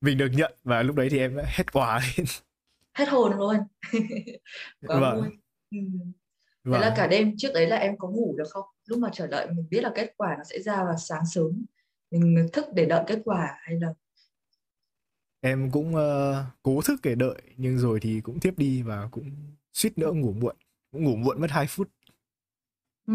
mình 0.00 0.18
được 0.18 0.28
nhận. 0.32 0.52
Và 0.64 0.82
lúc 0.82 0.96
đấy 0.96 1.08
thì 1.10 1.18
em 1.18 1.36
hết 1.44 1.72
quả 1.72 2.00
lên 2.16 2.26
hết 2.98 3.08
hồn 3.08 3.38
luôn 3.38 3.56
quá 4.86 5.00
vâng. 5.00 5.20
vui 5.20 5.30
ừ. 5.70 5.78
Thế 6.64 6.72
vâng. 6.72 6.80
là 6.80 6.94
cả 6.96 7.06
đêm 7.06 7.34
trước 7.36 7.48
đấy 7.54 7.66
là 7.66 7.76
em 7.76 7.98
có 7.98 8.08
ngủ 8.08 8.34
được 8.38 8.48
không? 8.50 8.64
Lúc 8.86 8.98
mà 8.98 9.08
chờ 9.12 9.26
đợi 9.26 9.46
mình 9.46 9.66
biết 9.70 9.80
là 9.80 9.92
kết 9.94 10.14
quả 10.16 10.34
nó 10.38 10.44
sẽ 10.44 10.60
ra 10.60 10.84
vào 10.84 10.96
sáng 10.98 11.22
sớm. 11.26 11.64
Mình 12.10 12.46
thức 12.52 12.64
để 12.74 12.86
đợi 12.86 13.04
kết 13.06 13.20
quả 13.24 13.58
hay 13.60 13.76
là 13.80 13.88
em 15.40 15.70
cũng 15.70 15.94
uh, 15.94 16.36
cố 16.62 16.80
thức 16.84 17.00
để 17.02 17.14
đợi 17.14 17.42
nhưng 17.56 17.78
rồi 17.78 18.00
thì 18.00 18.20
cũng 18.20 18.40
tiếp 18.40 18.54
đi 18.56 18.82
và 18.82 19.08
cũng 19.10 19.30
suýt 19.72 19.98
nữa 19.98 20.12
ngủ 20.12 20.32
muộn 20.32 20.56
cũng 20.92 21.04
ngủ 21.04 21.16
muộn 21.16 21.40
mất 21.40 21.50
2 21.50 21.66
phút 21.66 21.88
ừ, 23.06 23.14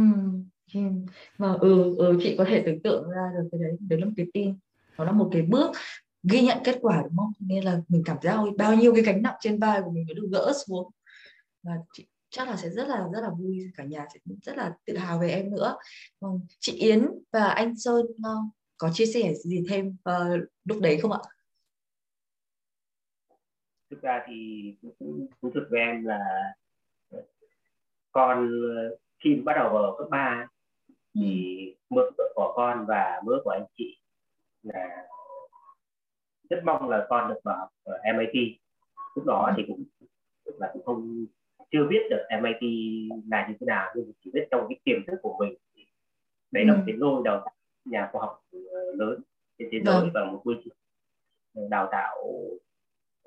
mà 1.38 1.54
ừ, 1.62 1.96
ừ 1.98 2.20
chị 2.24 2.36
có 2.38 2.46
thể 2.46 2.64
tưởng 2.66 2.82
tượng 2.84 3.10
ra 3.10 3.32
được 3.34 3.50
cái 3.52 3.60
đấy 3.62 3.78
đấy 3.90 4.00
là 4.00 4.06
một 4.06 4.12
cái 4.18 4.26
tin 4.34 4.56
nó 4.98 5.04
là 5.04 5.12
một 5.12 5.30
cái 5.32 5.42
bước 5.42 5.72
ghi 6.24 6.42
nhận 6.42 6.58
kết 6.64 6.78
quả 6.82 7.02
đúng 7.04 7.18
không 7.18 7.34
nên 7.40 7.64
là 7.64 7.82
mình 7.88 8.04
cảm 8.06 8.18
giác 8.22 8.38
bao 8.58 8.76
nhiêu 8.76 8.94
cái 8.94 9.04
gánh 9.04 9.22
nặng 9.22 9.36
trên 9.40 9.60
vai 9.60 9.82
của 9.82 9.92
mình 9.92 10.06
mới 10.06 10.14
được 10.14 10.28
gỡ 10.32 10.54
xuống 10.68 10.92
và 11.64 11.74
chị, 11.94 12.08
chắc 12.30 12.48
là 12.48 12.56
sẽ 12.56 12.70
rất 12.70 12.88
là 12.88 13.08
rất 13.14 13.22
là 13.22 13.30
vui 13.30 13.72
cả 13.76 13.84
nhà 13.84 14.06
sẽ 14.14 14.20
rất 14.44 14.58
là 14.58 14.74
tự 14.86 14.98
hào 14.98 15.20
về 15.20 15.30
em 15.30 15.52
nữa 15.52 15.78
vâng, 16.20 16.40
chị 16.60 16.78
Yến 16.78 17.08
và 17.32 17.44
anh 17.44 17.76
Sơn 17.76 18.06
ờ, 18.24 18.36
có 18.78 18.90
chia 18.94 19.06
sẻ 19.06 19.34
gì 19.34 19.64
thêm 19.70 19.88
uh, 19.88 20.50
lúc 20.66 20.82
đấy 20.82 20.98
không 21.02 21.12
ạ? 21.12 21.20
Thực 23.90 24.02
ra 24.02 24.24
thì 24.28 24.36
thú 25.42 25.52
thực 25.54 25.68
với 25.70 25.80
em 25.80 26.06
là 26.06 26.20
con 28.12 28.50
khi 29.24 29.36
bắt 29.46 29.54
đầu 29.56 29.74
vào 29.74 29.96
cấp 29.98 30.08
3 30.12 30.48
thì 31.16 31.58
ừ. 31.90 31.96
mơ 31.96 32.02
của 32.36 32.54
con 32.56 32.86
và 32.88 33.22
mơ 33.26 33.42
của 33.44 33.50
anh 33.50 33.66
chị 33.78 33.98
là 34.64 35.06
rất 36.56 36.62
mong 36.66 36.90
là 36.90 37.06
con 37.10 37.30
được 37.30 37.40
vào 37.44 37.58
học 37.58 37.70
ở 37.84 37.98
MIT 38.18 38.58
lúc 39.16 39.26
đó 39.26 39.54
thì 39.58 39.64
cũng 39.68 39.84
là 40.60 40.70
cũng 40.74 40.84
không 40.86 41.26
chưa 41.72 41.88
biết 41.90 42.02
được 42.10 42.24
MIT 42.42 42.70
là 43.32 43.48
như 43.48 43.56
thế 43.60 43.66
nào 43.66 43.94
nhưng 43.96 44.12
chỉ 44.24 44.32
biết 44.34 44.48
trong 44.52 44.66
cái 44.70 44.80
tiềm 44.84 45.06
thức 45.08 45.18
của 45.22 45.38
mình 45.40 45.54
đấy 46.52 46.66
là 46.66 46.74
một 46.74 46.80
ừ. 46.80 46.84
cái 46.88 46.96
lôi 46.98 47.22
đầu 47.26 47.42
nhà 47.86 48.10
khoa 48.12 48.22
học 48.22 48.40
ờ, 48.52 48.80
lớn 48.96 49.22
trên 49.60 49.68
thế 49.72 49.80
giới 49.86 50.10
và 50.14 50.26
một 50.26 50.42
quy 50.44 50.56
trình 50.64 50.74
đào 51.70 51.90
tạo 51.92 52.18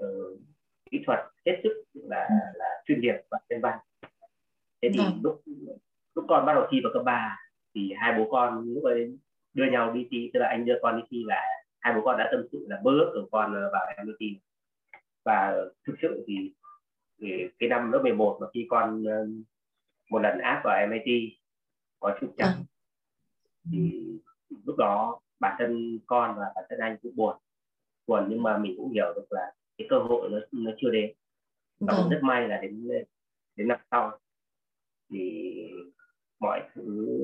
uh, 0.04 0.40
kỹ 0.90 1.02
thuật 1.06 1.18
hết 1.46 1.60
sức 1.62 1.84
là 1.92 2.26
ừ. 2.28 2.34
là 2.54 2.82
chuyên 2.86 3.00
nghiệp 3.00 3.14
và 3.30 3.38
nhân 3.48 3.60
văn 3.60 3.78
thế 4.82 4.90
thì 4.92 4.98
vâng. 4.98 5.20
lúc 5.22 5.42
lúc 6.14 6.24
con 6.28 6.46
bắt 6.46 6.54
đầu 6.54 6.66
thi 6.70 6.80
vào 6.84 6.92
cấp 6.94 7.02
3 7.04 7.38
thì 7.74 7.92
hai 7.96 8.18
bố 8.18 8.28
con 8.30 8.74
lúc 8.74 8.84
ấy 8.84 9.18
đưa 9.54 9.70
nhau 9.70 9.92
đi 9.92 10.08
thi 10.10 10.30
tức 10.34 10.40
là 10.40 10.48
anh 10.48 10.64
đưa 10.64 10.78
con 10.82 10.96
đi 10.96 11.02
thi 11.10 11.24
là 11.26 11.42
hai 11.86 11.94
bố 11.94 12.00
con 12.04 12.18
đã 12.18 12.28
tâm 12.32 12.42
sự 12.52 12.66
là 12.68 12.80
bước 12.82 13.10
của 13.14 13.28
con 13.32 13.52
vào 13.72 13.86
MIT 14.04 14.38
và 15.24 15.56
thực 15.86 15.94
sự 16.02 16.24
thì, 16.26 16.52
thì 17.20 17.48
cái 17.58 17.68
năm 17.68 17.92
lớp 17.92 18.00
11 18.02 18.38
mà 18.40 18.46
khi 18.54 18.66
con 18.70 19.04
một 20.10 20.18
lần 20.18 20.38
áp 20.38 20.60
vào 20.64 20.86
MIT 20.86 21.32
có 22.00 22.18
trục 22.20 22.34
trặc 22.38 22.48
à. 22.48 22.64
thì 23.72 24.06
lúc 24.64 24.76
đó 24.78 25.20
bản 25.40 25.56
thân 25.58 25.98
con 26.06 26.36
và 26.38 26.44
bản 26.54 26.64
thân 26.68 26.78
anh 26.78 26.96
cũng 27.02 27.16
buồn. 27.16 27.36
Buồn 28.06 28.26
nhưng 28.28 28.42
mà 28.42 28.58
mình 28.58 28.74
cũng 28.76 28.92
hiểu 28.92 29.12
được 29.16 29.26
là 29.30 29.52
cái 29.78 29.86
cơ 29.90 29.98
hội 29.98 30.30
nó 30.30 30.38
nó 30.52 30.70
chưa 30.78 30.90
đến. 30.90 31.12
Và 31.80 31.92
cũng 31.96 32.02
vâng. 32.02 32.10
rất 32.10 32.20
may 32.22 32.48
là 32.48 32.58
đến 32.62 32.88
đến 33.56 33.68
năm 33.68 33.78
sau. 33.90 34.18
Thì 35.10 35.54
mọi 36.40 36.60
thứ 36.74 37.16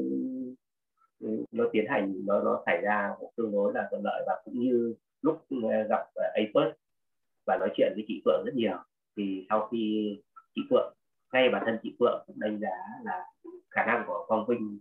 nó 1.52 1.64
tiến 1.72 1.84
hành 1.88 2.26
nó 2.26 2.42
nó 2.42 2.62
xảy 2.66 2.80
ra 2.82 3.10
tương 3.36 3.52
đối 3.52 3.72
là 3.74 3.86
thuận 3.90 4.02
lợi 4.04 4.22
và 4.26 4.42
cũng 4.44 4.60
như 4.60 4.94
lúc 5.22 5.44
ờ, 5.50 5.82
gặp 5.88 6.06
Apus 6.34 6.74
và 7.46 7.56
nói 7.56 7.70
chuyện 7.76 7.92
với 7.94 8.04
chị 8.08 8.22
Phượng 8.24 8.42
rất 8.46 8.52
nhiều 8.54 8.76
thì 9.16 9.46
sau 9.48 9.68
khi 9.72 10.16
chị 10.54 10.60
Phượng 10.70 10.94
ngay 11.32 11.48
bản 11.48 11.62
thân 11.66 11.78
chị 11.82 11.96
Phượng 11.98 12.24
cũng 12.26 12.40
đánh 12.40 12.58
giá 12.60 12.76
là 13.04 13.24
khả 13.70 13.86
năng 13.86 14.04
của 14.06 14.24
Quang 14.28 14.46
Vinh 14.46 14.78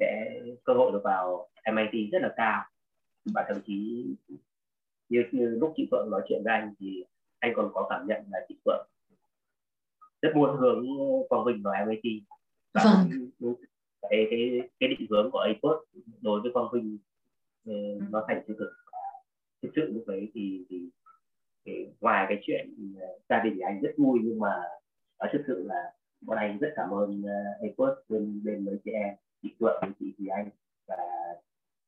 sẽ 0.00 0.40
cơ 0.64 0.72
hội 0.74 0.92
được 0.92 1.00
vào 1.04 1.48
MIT 1.72 2.12
rất 2.12 2.18
là 2.22 2.34
cao. 2.36 2.64
Và 3.34 3.44
thậm 3.48 3.56
chí 3.66 4.06
như, 5.08 5.24
như 5.32 5.48
lúc 5.60 5.72
chị 5.76 5.88
Phượng 5.90 6.10
nói 6.10 6.22
chuyện 6.28 6.42
với 6.44 6.54
anh 6.54 6.74
thì 6.80 7.04
anh 7.38 7.52
còn 7.56 7.70
có 7.74 7.86
cảm 7.90 8.06
nhận 8.06 8.24
là 8.30 8.38
chị 8.48 8.56
Phượng 8.64 8.86
rất 10.22 10.30
muốn 10.34 10.56
hướng 10.56 10.86
Quang 11.28 11.44
Vinh 11.44 11.62
vào 11.62 11.86
MIT 11.86 12.22
và 12.74 12.82
vâng 12.84 13.56
cái 14.02 14.26
cái 14.30 14.60
cái 14.80 14.88
định 14.88 15.06
hướng 15.10 15.30
của 15.30 15.38
APOS 15.38 15.88
đối 16.20 16.40
với 16.40 16.52
Quang 16.52 16.68
Vinh 16.72 16.98
ừ. 17.64 18.00
nó 18.10 18.24
thành 18.28 18.42
sự 18.48 18.54
thực. 18.58 18.72
Thực 19.62 19.68
sự 19.76 19.92
lúc 19.92 20.04
đấy 20.06 20.30
thì, 20.34 20.66
thì 20.68 20.90
thì 21.64 21.86
ngoài 22.00 22.26
cái 22.28 22.38
chuyện 22.42 22.94
uh, 22.96 23.22
gia 23.28 23.38
đình 23.38 23.58
anh 23.60 23.80
rất 23.80 23.90
vui 23.96 24.18
nhưng 24.22 24.38
mà 24.38 24.62
nói 25.18 25.28
thực 25.32 25.42
sự 25.46 25.64
là 25.66 25.92
bọn 26.20 26.38
anh 26.38 26.58
rất 26.58 26.72
cảm 26.76 26.90
ơn 26.90 27.20
uh, 27.20 27.62
Apple 27.62 28.02
bên 28.08 28.40
bên 28.44 28.64
mấy 28.64 28.78
chị 28.84 28.90
em 28.90 29.14
chị 29.42 29.54
Phượng 29.60 29.78
với 29.80 29.90
chị 30.00 30.14
Thùy 30.18 30.28
Anh 30.28 30.48
và 30.88 30.96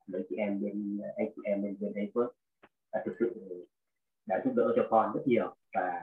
mấy 0.06 0.26
chị 0.28 0.36
em 0.36 0.60
bên 0.60 1.00
anh 1.16 1.28
chị 1.36 1.42
em 1.44 1.62
bên 1.62 1.76
bên 1.80 1.92
Apple. 1.94 2.32
Và 2.92 3.02
thực 3.04 3.16
sự 3.20 3.34
đã 4.26 4.40
giúp 4.44 4.52
đỡ 4.56 4.72
cho 4.76 4.86
con 4.90 5.12
rất 5.14 5.22
nhiều 5.26 5.54
và 5.74 6.00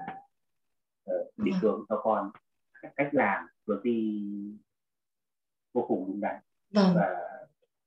uh, 1.12 1.28
định 1.38 1.56
hướng 1.62 1.86
cho 1.90 2.02
con 2.04 2.32
cách 2.96 3.10
làm 3.12 3.48
vừa 3.66 3.82
đi 3.84 4.22
vô 5.76 5.86
cùng 5.88 6.06
đúng 6.08 6.22
đắn 6.22 6.36
vâng. 6.74 6.92
và 6.96 7.08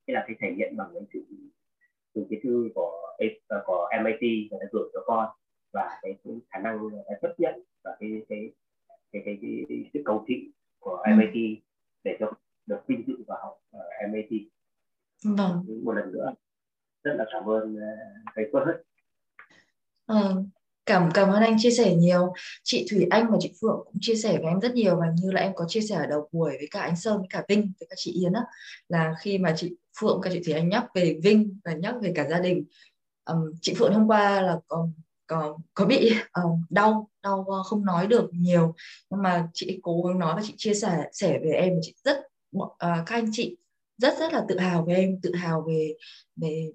đây 0.06 0.14
là 0.14 0.24
cái 0.26 0.36
thể 0.40 0.54
hiện 0.56 0.76
bằng 0.76 0.90
cái 0.94 1.02
sự 1.12 1.24
từ 2.14 2.26
cái 2.30 2.40
thư 2.42 2.68
của 2.74 3.16
của 3.66 3.88
MIT 4.04 4.20
người 4.20 4.58
ta 4.60 4.66
gửi 4.72 4.88
cho 4.92 5.00
con 5.06 5.28
và 5.72 5.98
cái, 6.02 6.14
cái 6.24 6.34
khả 6.50 6.58
năng 6.58 6.90
chấp 7.22 7.34
nhận 7.38 7.54
và 7.84 7.96
cái 8.00 8.10
cái 8.28 8.52
cái 9.12 9.22
cái, 9.24 9.38
cái, 9.42 9.64
cái 9.68 9.90
sự 9.94 10.02
cầu 10.04 10.24
thị 10.28 10.50
của 10.78 10.96
ừ. 10.96 11.12
MIT 11.16 11.58
để 12.04 12.16
cho 12.20 12.32
được 12.66 12.80
vinh 12.86 13.04
dự 13.06 13.14
vào 13.26 13.38
học 13.42 13.60
ở 13.70 13.88
MIT 14.08 14.42
vâng. 15.24 15.64
một 15.84 15.92
lần 15.92 16.12
nữa 16.12 16.34
rất 17.02 17.14
là 17.18 17.24
cảm 17.32 17.48
ơn 17.48 17.76
thầy 18.34 18.48
Quất 18.52 18.64
ờ, 20.06 20.44
cảm 20.88 21.10
cảm 21.14 21.28
ơn 21.28 21.42
anh 21.42 21.56
chia 21.58 21.70
sẻ 21.70 21.94
nhiều. 21.94 22.32
Chị 22.62 22.86
Thủy 22.90 23.06
Anh 23.10 23.30
và 23.30 23.36
chị 23.40 23.52
Phượng 23.60 23.80
cũng 23.84 23.98
chia 24.00 24.14
sẻ 24.14 24.32
với 24.32 24.46
em 24.46 24.60
rất 24.60 24.74
nhiều 24.74 24.96
và 24.96 25.06
như 25.22 25.30
là 25.30 25.40
em 25.40 25.52
có 25.54 25.64
chia 25.68 25.80
sẻ 25.80 25.94
ở 25.94 26.06
đầu 26.06 26.28
buổi 26.32 26.50
với 26.50 26.68
cả 26.70 26.80
anh 26.80 26.96
Sơn 26.96 27.18
với 27.18 27.26
cả 27.30 27.42
Vinh 27.48 27.72
với 27.80 27.86
cả 27.90 27.94
chị 27.96 28.12
Yến 28.12 28.32
á. 28.32 28.42
Là 28.88 29.14
khi 29.20 29.38
mà 29.38 29.54
chị 29.56 29.76
Phượng 30.00 30.20
và 30.24 30.30
chị 30.32 30.40
Thủy 30.44 30.54
Anh 30.54 30.68
nhắc 30.68 30.84
về 30.94 31.18
Vinh 31.22 31.58
và 31.64 31.72
nhắc 31.72 31.94
về 32.02 32.12
cả 32.14 32.26
gia 32.30 32.38
đình 32.38 32.64
um, 33.24 33.52
chị 33.62 33.74
Phượng 33.74 33.92
hôm 33.94 34.06
qua 34.06 34.42
là 34.42 34.58
còn 34.68 34.92
có 35.26 35.58
có 35.74 35.84
bị 35.84 36.12
um, 36.32 36.62
đau 36.70 37.08
đau 37.22 37.46
ờ, 37.48 37.62
không 37.62 37.84
nói 37.84 38.06
được 38.06 38.30
nhiều. 38.32 38.74
Nhưng 39.10 39.22
mà 39.22 39.48
chị 39.54 39.80
cố 39.82 40.02
gắng 40.02 40.18
nói 40.18 40.36
và 40.36 40.42
chị 40.44 40.54
chia 40.56 40.74
sẻ 40.74 41.04
sẻ 41.12 41.38
về 41.42 41.50
em 41.50 41.72
chị 41.82 41.94
rất 42.04 42.18
uh, 42.58 42.70
các 42.78 43.10
anh 43.10 43.28
chị 43.32 43.56
rất 43.98 44.18
rất 44.18 44.32
là 44.32 44.44
tự 44.48 44.58
hào 44.58 44.84
về 44.84 44.94
em 44.94 45.20
tự 45.22 45.34
hào 45.34 45.64
về 45.68 45.94
về 46.36 46.70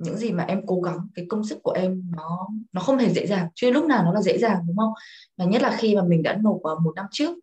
những 0.00 0.16
gì 0.16 0.32
mà 0.32 0.44
em 0.44 0.62
cố 0.66 0.80
gắng 0.80 0.98
cái 1.14 1.26
công 1.28 1.44
sức 1.44 1.58
của 1.62 1.70
em 1.70 2.12
nó 2.16 2.48
nó 2.72 2.80
không 2.80 2.98
hề 2.98 3.12
dễ 3.12 3.26
dàng 3.26 3.48
chưa 3.54 3.70
lúc 3.70 3.84
nào 3.84 4.04
nó 4.04 4.12
là 4.12 4.22
dễ 4.22 4.38
dàng 4.38 4.62
đúng 4.66 4.76
không? 4.76 4.92
Và 5.36 5.44
nhất 5.44 5.62
là 5.62 5.76
khi 5.78 5.96
mà 5.96 6.02
mình 6.04 6.22
đã 6.22 6.36
nộp 6.42 6.60
vào 6.64 6.80
một 6.80 6.92
năm 6.96 7.06
trước 7.10 7.38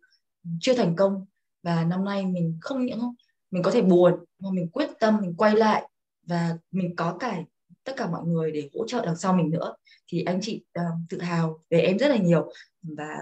chưa 0.60 0.74
thành 0.74 0.96
công 0.96 1.26
và 1.62 1.84
năm 1.84 2.04
nay 2.04 2.26
mình 2.26 2.58
không 2.60 2.86
những 2.86 3.14
mình 3.50 3.62
có 3.62 3.70
thể 3.70 3.82
buồn 3.82 4.14
mà 4.38 4.50
mình 4.52 4.68
quyết 4.68 4.90
tâm 5.00 5.18
mình 5.20 5.34
quay 5.34 5.56
lại 5.56 5.88
và 6.26 6.58
mình 6.70 6.96
có 6.96 7.16
cả 7.20 7.42
tất 7.84 7.92
cả 7.96 8.10
mọi 8.10 8.26
người 8.26 8.52
để 8.52 8.68
hỗ 8.74 8.86
trợ 8.86 9.04
đằng 9.06 9.16
sau 9.16 9.32
mình 9.32 9.50
nữa 9.50 9.74
thì 10.12 10.22
anh 10.22 10.38
chị 10.42 10.64
uh, 10.78 10.84
tự 11.08 11.20
hào 11.20 11.60
về 11.70 11.80
em 11.80 11.98
rất 11.98 12.08
là 12.08 12.16
nhiều. 12.16 12.52
Và 12.82 13.16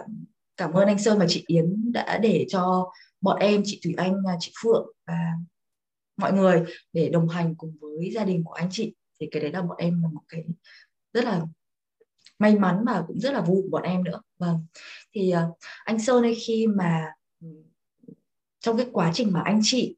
cảm 0.57 0.73
ơn 0.73 0.89
anh 0.89 0.99
Sơn 0.99 1.19
và 1.19 1.27
chị 1.29 1.45
Yến 1.47 1.93
đã 1.93 2.19
để 2.19 2.47
cho 2.49 2.93
bọn 3.21 3.39
em 3.39 3.63
chị 3.65 3.81
Thủy 3.85 3.95
Anh 3.97 4.15
chị 4.41 4.53
Phượng 4.63 4.87
và 5.07 5.19
mọi 6.17 6.33
người 6.33 6.65
để 6.93 7.09
đồng 7.09 7.29
hành 7.29 7.55
cùng 7.55 7.77
với 7.81 8.11
gia 8.15 8.25
đình 8.25 8.45
của 8.45 8.53
anh 8.53 8.69
chị 8.71 8.95
thì 9.21 9.29
cái 9.31 9.43
đấy 9.43 9.53
là 9.53 9.63
bọn 9.63 9.77
em 9.77 10.03
là 10.03 10.09
một 10.09 10.23
cái 10.29 10.45
rất 11.13 11.25
là 11.25 11.43
may 12.39 12.59
mắn 12.59 12.85
và 12.87 13.05
cũng 13.07 13.21
rất 13.21 13.33
là 13.33 13.41
vui 13.41 13.63
của 13.63 13.69
bọn 13.71 13.83
em 13.83 14.05
nữa. 14.05 14.21
Vâng. 14.39 14.67
Thì 15.13 15.35
uh, 15.35 15.59
anh 15.85 15.99
Sơn 15.99 16.23
ấy 16.23 16.35
khi 16.47 16.67
mà 16.67 17.13
ừ, 17.41 17.49
trong 18.61 18.77
cái 18.77 18.87
quá 18.93 19.11
trình 19.15 19.33
mà 19.33 19.43
anh 19.45 19.61
chị 19.63 19.97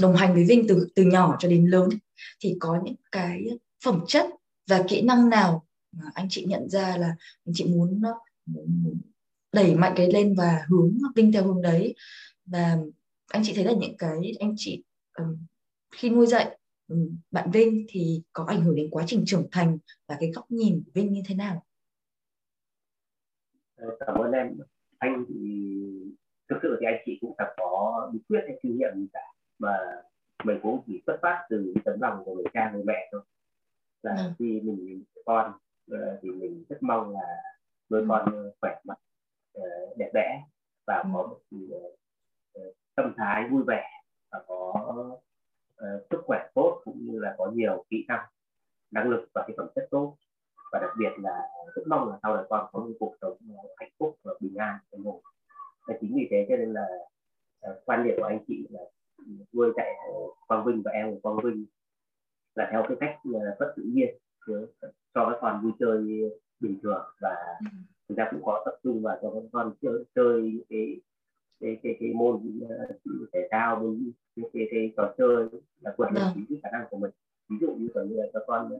đồng 0.00 0.16
hành 0.16 0.34
với 0.34 0.44
Vinh 0.44 0.66
từ 0.68 0.88
từ 0.94 1.02
nhỏ 1.02 1.36
cho 1.38 1.48
đến 1.48 1.66
lớn 1.66 1.88
thì 2.40 2.56
có 2.60 2.80
những 2.84 2.94
cái 3.12 3.44
phẩm 3.84 4.04
chất 4.08 4.26
và 4.66 4.84
kỹ 4.88 5.02
năng 5.02 5.28
nào 5.28 5.66
mà 5.92 6.04
anh 6.14 6.26
chị 6.30 6.44
nhận 6.44 6.68
ra 6.68 6.96
là 6.96 7.16
anh 7.44 7.52
chị 7.54 7.64
ờ, 7.64 7.70
muốn, 7.70 8.02
muốn 8.46 9.00
đẩy 9.52 9.74
mạnh 9.74 9.92
cái 9.96 10.12
lên 10.12 10.34
và 10.34 10.64
hướng 10.68 10.98
Vinh 11.14 11.32
theo 11.32 11.44
hướng 11.44 11.62
đấy? 11.62 11.94
Và 12.46 12.78
anh 13.26 13.42
chị 13.44 13.52
thấy 13.54 13.64
là 13.64 13.72
những 13.72 13.96
cái 13.96 14.36
anh 14.40 14.54
chị 14.56 14.82
um, 15.18 15.46
khi 15.90 16.10
nuôi 16.10 16.26
dạy 16.26 16.58
bạn 17.30 17.50
Vinh 17.50 17.86
thì 17.88 18.22
có 18.32 18.44
ảnh 18.48 18.60
hưởng 18.60 18.74
đến 18.74 18.88
quá 18.90 19.04
trình 19.06 19.22
trưởng 19.26 19.48
thành 19.52 19.78
và 20.08 20.16
cái 20.20 20.30
góc 20.34 20.50
nhìn 20.50 20.82
của 20.84 20.90
Vinh 20.94 21.12
như 21.12 21.22
thế 21.28 21.34
nào? 21.34 21.62
Ờ, 23.76 23.96
cảm 24.06 24.16
ơn 24.16 24.32
em. 24.32 24.58
Anh 24.98 25.24
thì 25.28 25.34
thực 26.48 26.56
sự 26.62 26.76
thì 26.80 26.86
anh 26.86 27.02
chị 27.06 27.18
cũng 27.20 27.34
chẳng 27.38 27.54
có 27.56 28.10
bí 28.12 28.18
quyết 28.28 28.40
hay 28.46 28.58
kinh 28.62 28.78
nghiệm 28.78 28.94
gì 28.96 29.06
cả 29.12 29.20
mà 29.58 29.78
mình 30.44 30.58
cũng 30.62 30.82
chỉ 30.86 31.02
xuất 31.06 31.18
phát 31.22 31.46
từ 31.50 31.74
tấm 31.84 32.00
lòng 32.00 32.22
của 32.24 32.34
người 32.34 32.44
cha 32.54 32.70
người 32.72 32.84
mẹ 32.84 33.08
thôi 33.12 33.22
là 34.02 34.16
ừ. 34.16 34.32
khi 34.38 34.60
mình 34.60 35.04
con 35.26 35.52
ờ, 35.90 36.18
thì 36.22 36.30
mình 36.30 36.64
rất 36.68 36.76
mong 36.80 37.12
là 37.12 37.42
nuôi 37.90 38.00
ừ. 38.00 38.06
con 38.08 38.50
khỏe 38.60 38.80
mạnh 38.84 38.98
ờ, 39.52 39.62
đẹp 39.96 40.10
đẽ 40.14 40.42
và 40.86 40.96
ừ. 40.96 41.02
có 41.02 41.08
một 41.12 41.40
tâm 42.94 43.12
thái 43.16 43.48
vui 43.50 43.62
vẻ 43.66 43.84
và 44.30 44.44
có 44.48 45.16
sức 46.10 46.22
khỏe 46.24 46.48
tốt 46.54 46.80
cũng 46.84 46.98
như 47.06 47.18
là 47.18 47.34
có 47.38 47.50
nhiều 47.54 47.84
kỹ 47.90 48.04
năng 48.08 48.26
năng 48.90 49.08
lực 49.08 49.28
và 49.34 49.44
cái 49.46 49.54
phẩm 49.56 49.66
chất 49.74 49.88
tốt. 49.90 50.16
Và 50.72 50.78
đặc 50.82 50.90
biệt 50.98 51.10
là 51.22 51.42
rất 51.74 51.82
mong 51.86 52.08
là 52.08 52.18
sau 52.22 52.36
này 52.36 52.44
con 52.48 52.66
có 52.72 52.80
một 52.80 52.92
cuộc 53.00 53.14
sống 53.20 53.36
hạnh 53.76 53.90
phúc 53.98 54.16
và 54.22 54.34
bình 54.40 54.54
an 54.54 54.78
trong 54.92 55.02
ngủ 55.02 55.22
chính 56.00 56.14
vì 56.14 56.28
thế 56.30 56.46
cho 56.48 56.56
nên 56.56 56.72
là 56.72 56.86
quan 57.84 58.04
điểm 58.04 58.14
của 58.16 58.24
anh 58.24 58.44
chị 58.48 58.66
là 58.70 58.80
nuôi 59.52 59.72
dạy 59.76 59.94
Quang 60.46 60.64
Vinh 60.64 60.82
và 60.84 60.90
em 60.90 61.10
của 61.10 61.20
Quang 61.22 61.36
Vinh 61.44 61.66
là 62.54 62.68
theo 62.72 62.84
cái 62.88 62.96
cách 63.00 63.18
rất 63.58 63.72
tự 63.76 63.82
nhiên 63.82 64.16
cho 65.14 65.30
các 65.30 65.38
con 65.40 65.60
vui 65.62 65.72
chơi 65.80 66.30
bình 66.60 66.78
thường. 66.82 67.04
Và 67.20 67.36
ừ. 67.60 67.66
chúng 68.08 68.16
ta 68.16 68.28
cũng 68.30 68.42
có 68.44 68.62
tập 68.64 68.78
trung 68.82 69.02
vào 69.02 69.18
cho 69.22 69.30
các 69.30 69.42
con 69.52 69.74
chơi 69.82 70.04
chơi 70.14 70.64
cái 70.68 71.00
cái 71.60 71.78
cái, 71.82 71.96
cái 72.00 72.12
môn 72.14 72.34
uh, 72.34 73.30
thể 73.32 73.48
thao 73.50 73.76
bên 73.76 74.12
cái, 74.36 74.44
cái, 74.52 74.68
cái 74.70 74.92
trò 74.96 75.14
chơi 75.18 75.48
là 75.80 75.94
vượt 75.96 76.12
lên 76.12 76.24
vâng. 76.24 76.44
cái 76.48 76.58
khả 76.62 76.70
năng 76.72 76.86
của 76.90 76.96
mình 76.96 77.10
ví 77.48 77.56
dụ 77.60 77.74
như 77.74 77.88
là 77.94 78.24
cho 78.32 78.40
con 78.46 78.72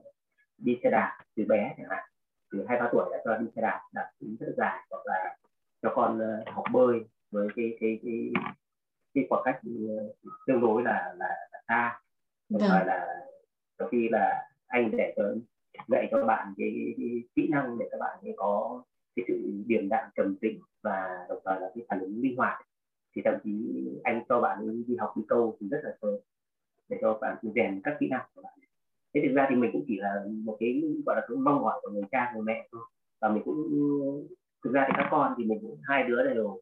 đi 0.59 0.79
xe 0.83 0.91
đạp 0.91 1.19
từ 1.37 1.45
bé 1.49 1.75
chẳng 1.79 1.87
hạn 1.91 2.05
từ 2.53 2.65
hai 2.69 2.81
ba 2.81 2.89
tuổi 2.93 3.09
đã 3.11 3.23
cho 3.25 3.37
đi 3.37 3.47
xe 3.57 3.63
đạp 3.63 3.81
đạp 3.93 4.11
rất 4.41 4.55
dài 4.57 4.87
hoặc 4.91 5.07
là 5.07 5.37
cho 5.83 5.93
con 5.95 6.19
uh, 6.19 6.55
học 6.55 6.65
bơi 6.73 7.01
với 7.31 7.49
cái 7.57 7.77
cái 7.81 8.01
cái 8.03 8.33
cái 9.15 9.27
khoảng 9.29 9.43
cách 9.45 9.61
ừ, 9.65 9.99
tương 10.47 10.61
đối 10.61 10.83
là 10.83 11.15
là, 11.19 11.29
là 11.53 11.63
xa 11.69 12.01
không 12.51 12.61
vâng. 12.61 12.87
là 12.87 13.27
có 13.77 13.89
khi 13.91 14.09
là 14.09 14.51
anh 14.67 14.91
để 14.97 15.15
cho 15.17 15.23
dạy 15.89 16.09
cho 16.11 16.25
bạn 16.25 16.55
cái, 16.57 16.95
cái 16.97 17.23
kỹ 17.35 17.49
năng 17.51 17.79
để 17.79 17.89
các 17.91 17.99
bạn 18.01 18.19
ấy 18.23 18.35
có 18.37 18.83
cái 19.17 19.25
sự 19.29 19.53
điềm 19.67 19.89
đạm 19.89 20.11
trầm 20.17 20.37
tĩnh 20.41 20.61
và 20.83 21.27
đồng 21.29 21.39
thời 21.45 21.61
là 21.61 21.71
cái 21.75 21.85
phản 21.89 22.01
ứng 22.01 22.21
linh 22.23 22.37
hoạt. 22.37 22.67
Thì 23.17 23.23
thậm 23.25 23.35
chí 23.45 23.51
anh 24.05 24.25
cho 24.29 24.41
bạn 24.41 24.59
ấy 24.59 24.85
đi 24.87 24.97
học 24.97 25.13
đi 25.17 25.23
câu 25.29 25.57
thì 25.61 25.69
rất 25.71 25.79
là 25.85 25.91
sớm 26.03 26.15
để 26.89 26.99
cho 27.01 27.19
bạn 27.21 27.37
rèn 27.55 27.81
các 27.85 27.97
kỹ 28.01 28.09
năng 28.11 28.27
của 28.35 28.43
bạn 28.43 28.57
thế 29.17 29.29
thực 29.29 29.35
ra 29.35 29.47
thì 29.51 29.57
mình 29.57 29.71
cũng 29.73 29.85
chỉ 29.87 29.97
là 29.97 30.25
một 30.45 30.57
cái 30.61 30.83
gọi 31.07 31.17
là 31.17 31.23
cái 31.29 31.37
mong 31.37 31.63
mỏi 31.63 31.81
của 31.83 31.91
người 31.91 32.03
cha 32.11 32.33
người 32.35 32.43
mẹ 32.43 32.69
thôi. 32.73 32.81
Và 33.21 33.29
mình 33.29 33.43
cũng 33.45 33.57
thực 34.65 34.73
ra 34.73 34.85
thì 34.89 34.93
các 34.97 35.09
con 35.11 35.35
thì 35.39 35.45
mình 35.45 35.59
cũng 35.61 35.79
hai 35.83 36.03
đứa 36.03 36.35
đều 36.35 36.61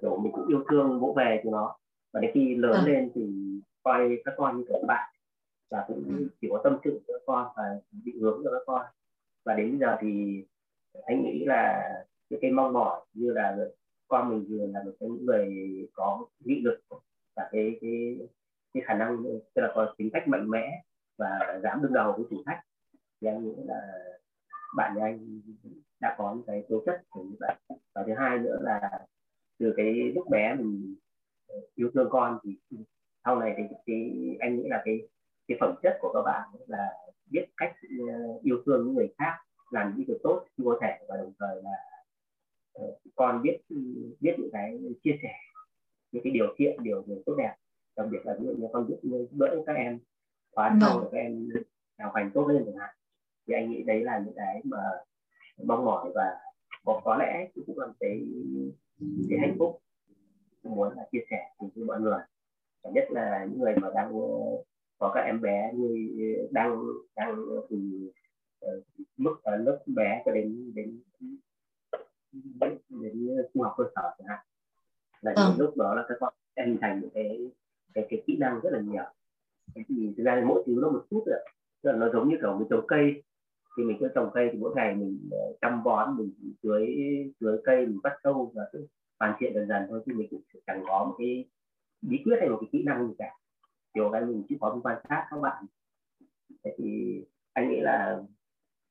kiểu 0.00 0.18
mình 0.18 0.32
cũng 0.32 0.46
yêu 0.48 0.64
thương 0.70 1.00
vỗ 1.00 1.14
về 1.16 1.40
cho 1.44 1.50
nó. 1.50 1.76
Và 2.12 2.20
đến 2.20 2.30
khi 2.34 2.54
lớn 2.54 2.72
à. 2.74 2.82
lên 2.86 3.10
thì 3.14 3.22
coi 3.82 4.18
các 4.24 4.34
con 4.36 4.58
như 4.58 4.64
kiểu 4.68 4.82
bạn. 4.86 5.10
Và 5.70 5.84
cũng 5.88 6.04
ừ. 6.08 6.28
chỉ 6.40 6.48
có 6.50 6.60
tâm 6.64 6.78
sự 6.84 7.00
cho 7.06 7.14
các 7.14 7.22
con 7.26 7.48
và 7.56 7.62
định 8.04 8.20
hướng 8.20 8.40
cho 8.44 8.50
các 8.50 8.62
con. 8.66 8.86
Và 9.44 9.54
đến 9.54 9.70
bây 9.70 9.78
giờ 9.78 9.96
thì 10.00 10.42
anh 11.02 11.22
nghĩ 11.22 11.44
là 11.44 11.90
cái, 12.30 12.38
cái 12.42 12.50
mong 12.50 12.72
mỏi 12.72 13.00
như 13.12 13.32
là 13.32 13.56
con 14.08 14.28
mình 14.28 14.46
vừa 14.48 14.66
là 14.66 14.82
một 14.82 14.92
cái 15.00 15.08
người 15.08 15.48
có 15.92 16.26
nghị 16.44 16.60
lực 16.60 16.80
và 17.36 17.48
cái 17.52 17.78
cái 17.80 18.18
cái 18.74 18.82
khả 18.86 18.94
năng 18.94 19.22
tức 19.54 19.62
là 19.62 19.72
có 19.74 19.94
tính 19.98 20.10
cách 20.12 20.28
mạnh 20.28 20.50
mẽ 20.50 20.82
và 21.18 21.60
dám 21.62 21.82
đương 21.82 21.92
đầu 21.92 22.12
với 22.12 22.24
thử 22.30 22.36
thách 22.46 22.60
thì 23.20 23.28
anh 23.28 23.44
nghĩ 23.44 23.54
là 23.66 23.80
bạn 24.76 24.94
nhà 24.96 25.04
anh 25.04 25.40
đã 26.00 26.14
có 26.18 26.34
những 26.34 26.44
cái 26.46 26.64
tố 26.68 26.82
chất 26.86 27.02
như 27.14 27.36
vậy. 27.40 27.54
Và 27.94 28.04
thứ 28.06 28.12
hai 28.16 28.38
nữa 28.38 28.58
là 28.62 29.06
từ 29.58 29.74
cái 29.76 29.92
lúc 30.14 30.30
bé 30.30 30.54
mình 30.54 30.94
ờ, 31.48 31.56
yêu 31.74 31.90
thương 31.94 32.08
con 32.10 32.38
thì 32.44 32.58
sau 33.24 33.38
này 33.38 33.54
thì 33.56 33.62
cái 33.86 34.36
anh 34.40 34.56
nghĩ 34.56 34.68
là 34.68 34.82
cái 34.84 35.08
cái 35.48 35.58
phẩm 35.60 35.74
chất 35.82 35.98
của 36.00 36.12
các 36.14 36.22
bạn 36.22 36.48
là 36.66 36.88
biết 37.30 37.44
cách 37.56 37.72
ờ, 38.08 38.14
yêu 38.42 38.62
thương 38.66 38.84
những 38.84 38.94
người 38.94 39.14
khác 39.18 39.36
làm 39.74 39.94
những 39.96 40.06
việc 40.08 40.20
tốt 40.22 40.44
khi 40.56 40.64
có 40.66 40.78
thể 40.82 41.04
và 41.08 41.16
đồng 41.16 41.32
thời 41.38 41.62
là 41.62 41.76
uh, 42.82 42.98
con 43.14 43.42
biết 43.42 43.60
biết 44.20 44.34
những 44.38 44.50
cái 44.52 44.78
chia 45.02 45.16
sẻ 45.22 45.34
những 46.12 46.24
cái 46.24 46.32
điều 46.32 46.54
thiện 46.56 46.82
điều 46.82 47.04
điều 47.06 47.22
tốt 47.26 47.34
đẹp. 47.38 47.54
Đặc 47.96 48.06
biệt 48.10 48.18
là 48.24 48.36
ví 48.40 48.46
dụ 48.46 48.54
như 48.54 48.66
con 48.72 48.88
giúp 48.88 49.26
đỡ 49.32 49.62
các 49.66 49.72
em 49.72 49.98
khóa 50.54 50.76
sau 50.80 51.00
để 51.00 51.08
các 51.12 51.18
em 51.18 51.48
học 51.98 52.12
hành 52.14 52.30
tốt 52.34 52.46
lên 52.48 52.62
chẳng 52.66 52.76
hạn. 52.76 52.94
Thì 53.46 53.54
anh 53.54 53.70
nghĩ 53.70 53.82
đấy 53.82 54.00
là 54.04 54.22
những 54.24 54.34
cái 54.36 54.60
mà 54.64 54.82
mong 55.64 55.84
mỏi 55.84 56.12
và 56.14 56.40
có, 56.84 57.00
có 57.04 57.16
lẽ 57.16 57.48
cũng 57.66 57.78
là 57.78 57.86
cái 58.00 58.26
cái 59.28 59.38
hạnh 59.38 59.56
phúc 59.58 59.80
muốn 60.62 60.96
là 60.96 61.08
chia 61.12 61.24
sẻ 61.30 61.50
cùng 61.58 61.70
với 61.74 61.84
mọi 61.84 62.00
người. 62.00 62.18
Và 62.82 62.90
nhất 62.90 63.04
là 63.10 63.46
những 63.50 63.60
người 63.60 63.74
mà 63.76 63.90
đang 63.94 64.12
có 64.98 65.12
các 65.14 65.20
em 65.20 65.40
bé 65.40 65.72
như 65.74 65.88
đang 66.50 66.82
đang 67.16 67.36
từ 67.70 67.78
mức 69.16 69.32
uh, 69.32 69.66
lớp 69.66 69.82
bé 69.86 70.22
cho 70.24 70.32
đến 70.32 70.72
đến 70.74 71.00
đến, 72.60 72.78
đến 73.02 73.28
trung 73.54 73.62
học 73.62 73.74
cơ 73.76 73.84
sở 73.94 74.14
chẳng 74.18 74.28
hạn. 74.28 74.38
Là 75.20 75.32
ừ. 75.36 75.52
lúc 75.58 75.76
đó 75.76 75.94
là 75.94 76.04
các 76.08 76.16
con 76.20 76.34
sẽ 76.56 76.66
hình 76.66 76.78
thành 76.80 77.00
những 77.00 77.10
cái 77.14 77.50
cái 77.94 78.06
cái 78.10 78.22
kỹ 78.26 78.36
năng 78.36 78.60
rất 78.60 78.70
là 78.72 78.80
nhiều. 78.80 79.04
Thế 79.74 79.82
thì 79.88 80.14
thực 80.16 80.24
ra 80.24 80.42
mỗi 80.46 80.62
thứ 80.66 80.78
nó 80.82 80.90
một 80.90 81.06
chút 81.10 81.24
rồi 81.26 81.38
tức 81.82 81.92
là 81.92 81.96
nó 81.98 82.10
giống 82.12 82.28
như 82.28 82.36
kiểu 82.40 82.58
mình 82.58 82.68
trồng 82.70 82.86
cây. 82.88 83.22
Thì 83.76 83.84
mình 83.84 83.96
cứ 84.00 84.08
trồng 84.14 84.30
cây 84.34 84.48
thì 84.52 84.58
mỗi 84.58 84.72
ngày 84.76 84.94
mình 84.94 85.30
chăm 85.60 85.84
bón 85.84 86.16
mình 86.16 86.32
tưới 86.62 86.96
tưới 87.40 87.58
cây 87.64 87.86
mình 87.86 87.98
bắt 88.02 88.12
sâu 88.24 88.52
và 88.54 88.62
cứ 88.72 88.86
hoàn 89.18 89.36
thiện 89.38 89.54
dần 89.54 89.68
dần 89.68 89.82
thôi 89.88 90.02
thì 90.06 90.12
mình 90.12 90.28
cũng 90.30 90.42
chẳng 90.66 90.82
có 90.86 91.04
một 91.04 91.14
cái 91.18 91.48
bí 92.02 92.20
quyết 92.24 92.36
hay 92.40 92.48
một 92.48 92.58
cái 92.60 92.68
kỹ 92.72 92.82
năng 92.82 93.08
gì 93.08 93.14
cả. 93.18 93.30
Kiểu 93.94 94.10
cái 94.12 94.24
mình 94.24 94.42
chỉ 94.48 94.56
có 94.60 94.80
quan 94.82 95.02
sát 95.08 95.26
các 95.30 95.40
bạn. 95.40 95.64
Thế 96.64 96.74
thì 96.78 97.22
anh 97.52 97.70
nghĩ 97.70 97.80
là 97.80 98.22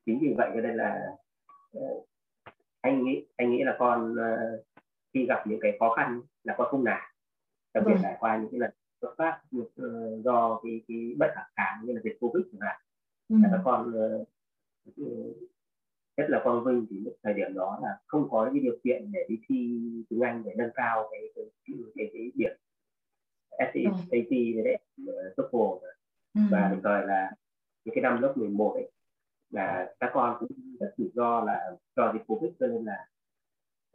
chính 0.06 0.20
vì 0.22 0.34
vậy 0.38 0.52
cho 0.54 0.62
nên 0.62 0.76
là 0.76 1.18
uh, 1.78 2.08
anh 2.82 3.04
nghĩ 3.04 3.26
anh 3.36 3.52
nghĩ 3.52 3.64
là 3.64 3.76
con 3.80 4.14
uh, 4.14 4.66
khi 5.14 5.26
gặp 5.26 5.48
những 5.48 5.60
cái 5.62 5.78
khó 5.80 5.94
khăn 5.96 6.22
là 6.44 6.56
con 6.58 6.68
không 6.72 6.84
nản 6.84 7.02
đặc 7.74 7.84
biệt 7.88 7.94
vâng. 7.94 8.04
trải 8.04 8.18
qua 8.20 8.38
những 8.38 8.52
cái 8.52 8.60
lần 8.60 8.72
xuất 9.02 9.16
phát 9.18 9.42
uh, 9.58 10.24
do 10.24 10.60
cái 10.64 10.82
cái 10.88 11.14
bệnh 11.18 11.32
khả 11.36 11.42
kháng 11.56 11.86
như 11.86 11.94
là 11.94 12.02
việc 12.04 12.18
covid 12.20 12.46
chẳng 12.52 12.62
hạn 12.62 12.82
ừ. 13.30 13.36
là 13.44 13.50
các 13.52 13.62
con 13.64 13.94
uh, 14.18 14.28
nhất 16.18 16.30
là 16.30 16.42
con 16.44 16.64
Vinh 16.66 16.86
thì 16.90 17.00
lúc 17.00 17.14
thời 17.24 17.34
điểm 17.34 17.54
đó 17.54 17.80
là 17.84 17.98
không 18.08 18.28
có 18.30 18.50
cái 18.54 18.60
điều 18.60 18.78
kiện 18.84 19.12
để 19.12 19.26
đi 19.30 19.40
thi 19.48 19.80
tiếng 20.10 20.20
Anh 20.20 20.44
để 20.46 20.54
nâng 20.58 20.72
cao 20.76 21.10
cái 21.12 21.22
cái 21.36 21.46
cái, 21.66 21.76
cái, 21.96 22.10
cái 22.14 22.32
điểm 22.36 22.52
SAT 23.58 23.74
ừ. 23.74 24.38
với 24.56 24.64
lại 24.64 24.80
TOEFL 25.38 25.80
ừ. 26.34 26.42
và 26.52 26.70
đồng 26.70 26.82
thời 26.84 27.06
là 27.06 27.32
những 27.86 27.96
cái 27.96 28.02
năm 28.02 28.22
lớp 28.22 28.34
11 28.38 28.74
ấy 28.74 28.92
là 29.54 29.94
các 30.00 30.12
con 30.14 30.38
cũng 30.40 30.50
rất 30.80 30.94
rủi 30.98 31.10
ro 31.16 31.44
là 31.44 31.78
do 31.96 32.14
dịch 32.14 32.24
covid 32.28 32.52
cho 32.60 32.68
nên 32.68 32.86
là 32.86 33.08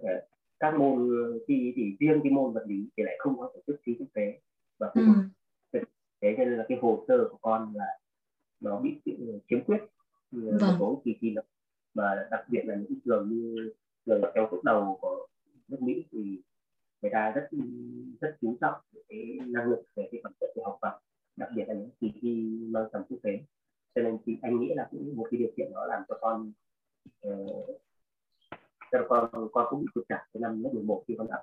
uh, 0.03 0.25
các 0.61 0.75
môn 0.79 1.09
thi 1.49 1.73
thì 1.77 1.97
riêng 2.01 2.21
cái 2.23 2.33
môn 2.33 2.53
vật 2.53 2.65
lý 2.67 2.89
thì 2.97 3.03
lại 3.03 3.17
không 3.19 3.39
có 3.39 3.51
tổ 3.55 3.61
chức 3.67 3.81
thi 3.85 3.97
quốc 3.99 4.07
tế 4.15 4.41
và 4.79 4.91
cũng 4.95 5.15
ừ. 5.73 5.81
thế 6.21 6.35
cho 6.37 6.45
nên 6.45 6.57
là 6.59 6.65
cái 6.69 6.79
hồ 6.83 7.05
sơ 7.09 7.29
của 7.31 7.39
con 7.43 7.73
là 7.75 7.99
nó 8.61 8.81
bị 8.81 9.01
chiếm 9.49 9.65
quyết 9.65 9.81
vâng. 10.31 10.59
một 10.61 10.77
số 10.79 11.03
kỳ 11.05 11.17
thi 11.21 11.35
mà 11.95 12.27
đặc 12.31 12.45
biệt 12.49 12.63
là 12.65 12.75
những 12.75 13.01
trường 13.05 13.29
như 13.29 13.73
trường 14.07 14.23
theo 14.35 14.49
top 14.51 14.65
đầu 14.65 14.99
của 15.01 15.27
nước 15.69 15.83
Mỹ 15.83 16.05
thì 16.11 16.43
người 17.03 17.11
ta 17.11 17.31
rất 17.31 17.49
rất 18.21 18.37
chú 18.41 18.57
trọng 18.61 18.81
cái 19.09 19.39
năng 19.47 19.65
lực 19.65 19.83
về 19.97 20.09
cái 20.13 20.21
phẩm 20.25 20.33
chất 20.41 20.51
của 20.55 20.65
học 20.65 20.79
tập 20.81 20.99
đặc 21.37 21.51
biệt 21.55 21.65
là 21.69 21.75
những 21.75 21.91
kỳ 22.01 22.13
thi 22.21 22.59
mang 22.71 22.89
tầm 22.93 23.03
quốc 23.09 23.19
tế 23.23 23.41
cho 23.95 24.03
nên 24.03 24.19
thì 24.27 24.39
anh 24.43 24.61
nghĩ 24.61 24.75
là 24.75 24.89
cũng 24.91 25.17
một 25.17 25.27
cái 25.31 25.39
điều 25.39 25.51
kiện 25.57 25.73
đó 25.73 25.87
làm 25.87 26.03
cho 26.09 26.19
con 26.21 26.53
uh, 27.29 27.81
cho 28.93 29.07
con 29.09 29.49
con 29.53 29.67
cũng 29.71 29.81
bị 29.81 29.87
trục 29.95 30.05
trặc 30.09 30.21
cái 30.33 30.41
năm 30.41 30.63
lớp 30.63 30.71
11 30.73 31.05
khi 31.09 31.15
con 31.19 31.29
học, 31.31 31.41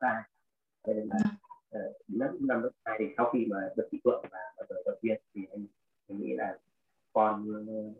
sai. 0.00 0.22
Cho 0.86 0.92
nên 0.92 1.08
là 1.08 1.16
ờ, 1.70 1.80
uh, 1.88 1.94
năm 2.08 2.36
năm 2.40 2.62
lớp 2.62 2.70
hai 2.84 2.96
thì 2.98 3.04
sau 3.16 3.30
khi 3.32 3.46
mà 3.50 3.56
được 3.76 3.88
thị 3.92 4.00
phượng 4.04 4.24
và 4.30 4.38
và 4.56 4.64
đời 4.68 4.82
đầu 4.86 4.96
tiên 5.00 5.22
thì 5.34 5.46
anh, 5.50 5.66
anh 6.08 6.18
nghĩ 6.20 6.34
là 6.36 6.58
con 7.12 7.50
uh, 7.50 7.96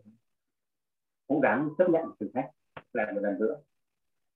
cũng 1.27 1.43
đáng 1.43 1.71
chấp 1.79 1.91
nhận 1.91 2.05
thử 2.21 2.29
thách 2.35 2.51
lại 2.93 3.13
một 3.13 3.21
lần 3.23 3.39
nữa. 3.39 3.61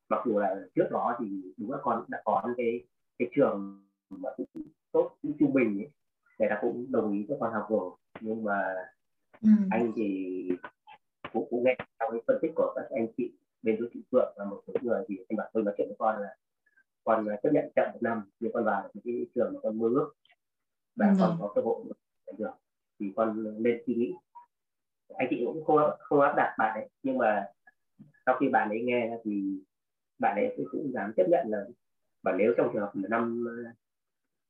Mặc 0.09 0.23
dù 0.27 0.39
là 0.39 0.57
trước 0.75 0.89
đó 0.91 1.17
thì 1.21 1.53
đúng 1.57 1.73
là 1.73 1.79
con 1.83 2.05
đã 2.09 2.23
có 2.25 2.43
những 2.47 2.55
cái 2.57 2.87
cái 3.19 3.29
trường 3.35 3.85
mà 4.11 4.31
cũng 4.37 4.47
tốt 4.93 5.17
cũng 5.23 5.37
trung 5.39 5.53
bình 5.53 5.79
ấy 5.79 5.91
người 6.39 6.49
ta 6.51 6.59
cũng 6.61 6.87
đồng 6.93 7.13
ý 7.13 7.27
cho 7.29 7.37
con 7.41 7.53
học 7.53 7.67
rồi 7.71 7.91
nhưng 8.21 8.45
mà 8.45 8.75
ừ. 9.43 9.49
anh 9.71 9.93
thì 9.97 10.49
cũng 11.33 11.47
cũng 11.51 11.65
nghe 11.65 11.77
trong 11.99 12.11
cái 12.13 12.21
phân 12.27 12.39
tích 12.43 12.53
của 12.55 12.73
các 12.77 12.85
anh 12.91 13.07
chị 13.17 13.33
bên 13.63 13.77
dưới 13.79 13.89
thị 13.93 14.03
phượng 14.13 14.35
và 14.37 14.45
một 14.45 14.63
số 14.67 14.73
người 14.83 15.05
thì 15.09 15.19
anh 15.29 15.37
bảo 15.37 15.51
tôi 15.53 15.63
nói 15.63 15.75
chuyện 15.79 15.89
với 15.89 15.97
con 15.99 16.23
là 16.23 16.37
con 17.05 17.27
chấp 17.43 17.53
nhận 17.53 17.65
chậm 17.77 17.91
một 17.93 17.99
năm 18.03 18.23
nhưng 18.41 18.53
con 18.53 18.65
vào 18.65 18.89
cái 19.05 19.27
trường 19.35 19.55
mà 19.55 19.61
con 19.63 19.79
mơ 19.79 19.89
ước 19.95 20.13
và 20.97 21.07
ừ. 21.09 21.17
con 21.21 21.37
có 21.41 21.53
cơ 21.55 21.61
hội 21.63 21.85
được 22.39 22.51
thì 23.01 23.13
con 23.17 23.55
nên 23.63 23.83
suy 23.87 23.95
nghĩ 23.95 24.15
anh 25.09 25.29
chị 25.31 25.43
cũng 25.47 25.65
không 25.65 25.79
không 25.99 26.21
áp 26.21 26.35
đặt 26.37 26.55
bạn 26.59 26.75
ấy 26.75 26.89
nhưng 27.03 27.19
mà 27.19 27.47
sau 28.27 28.37
khi 28.41 28.49
bạn 28.49 28.69
ấy 28.69 28.83
nghe 28.83 29.19
thì 29.25 29.63
bạn 30.19 30.37
ấy 30.37 30.57
cũng 30.73 30.93
dám 30.95 31.13
chấp 31.17 31.27
nhận 31.29 31.47
là 31.49 31.65
và 32.23 32.33
nếu 32.33 32.55
trong 32.57 32.71
trường 32.73 32.83
hợp 32.83 32.93
năm 32.95 33.45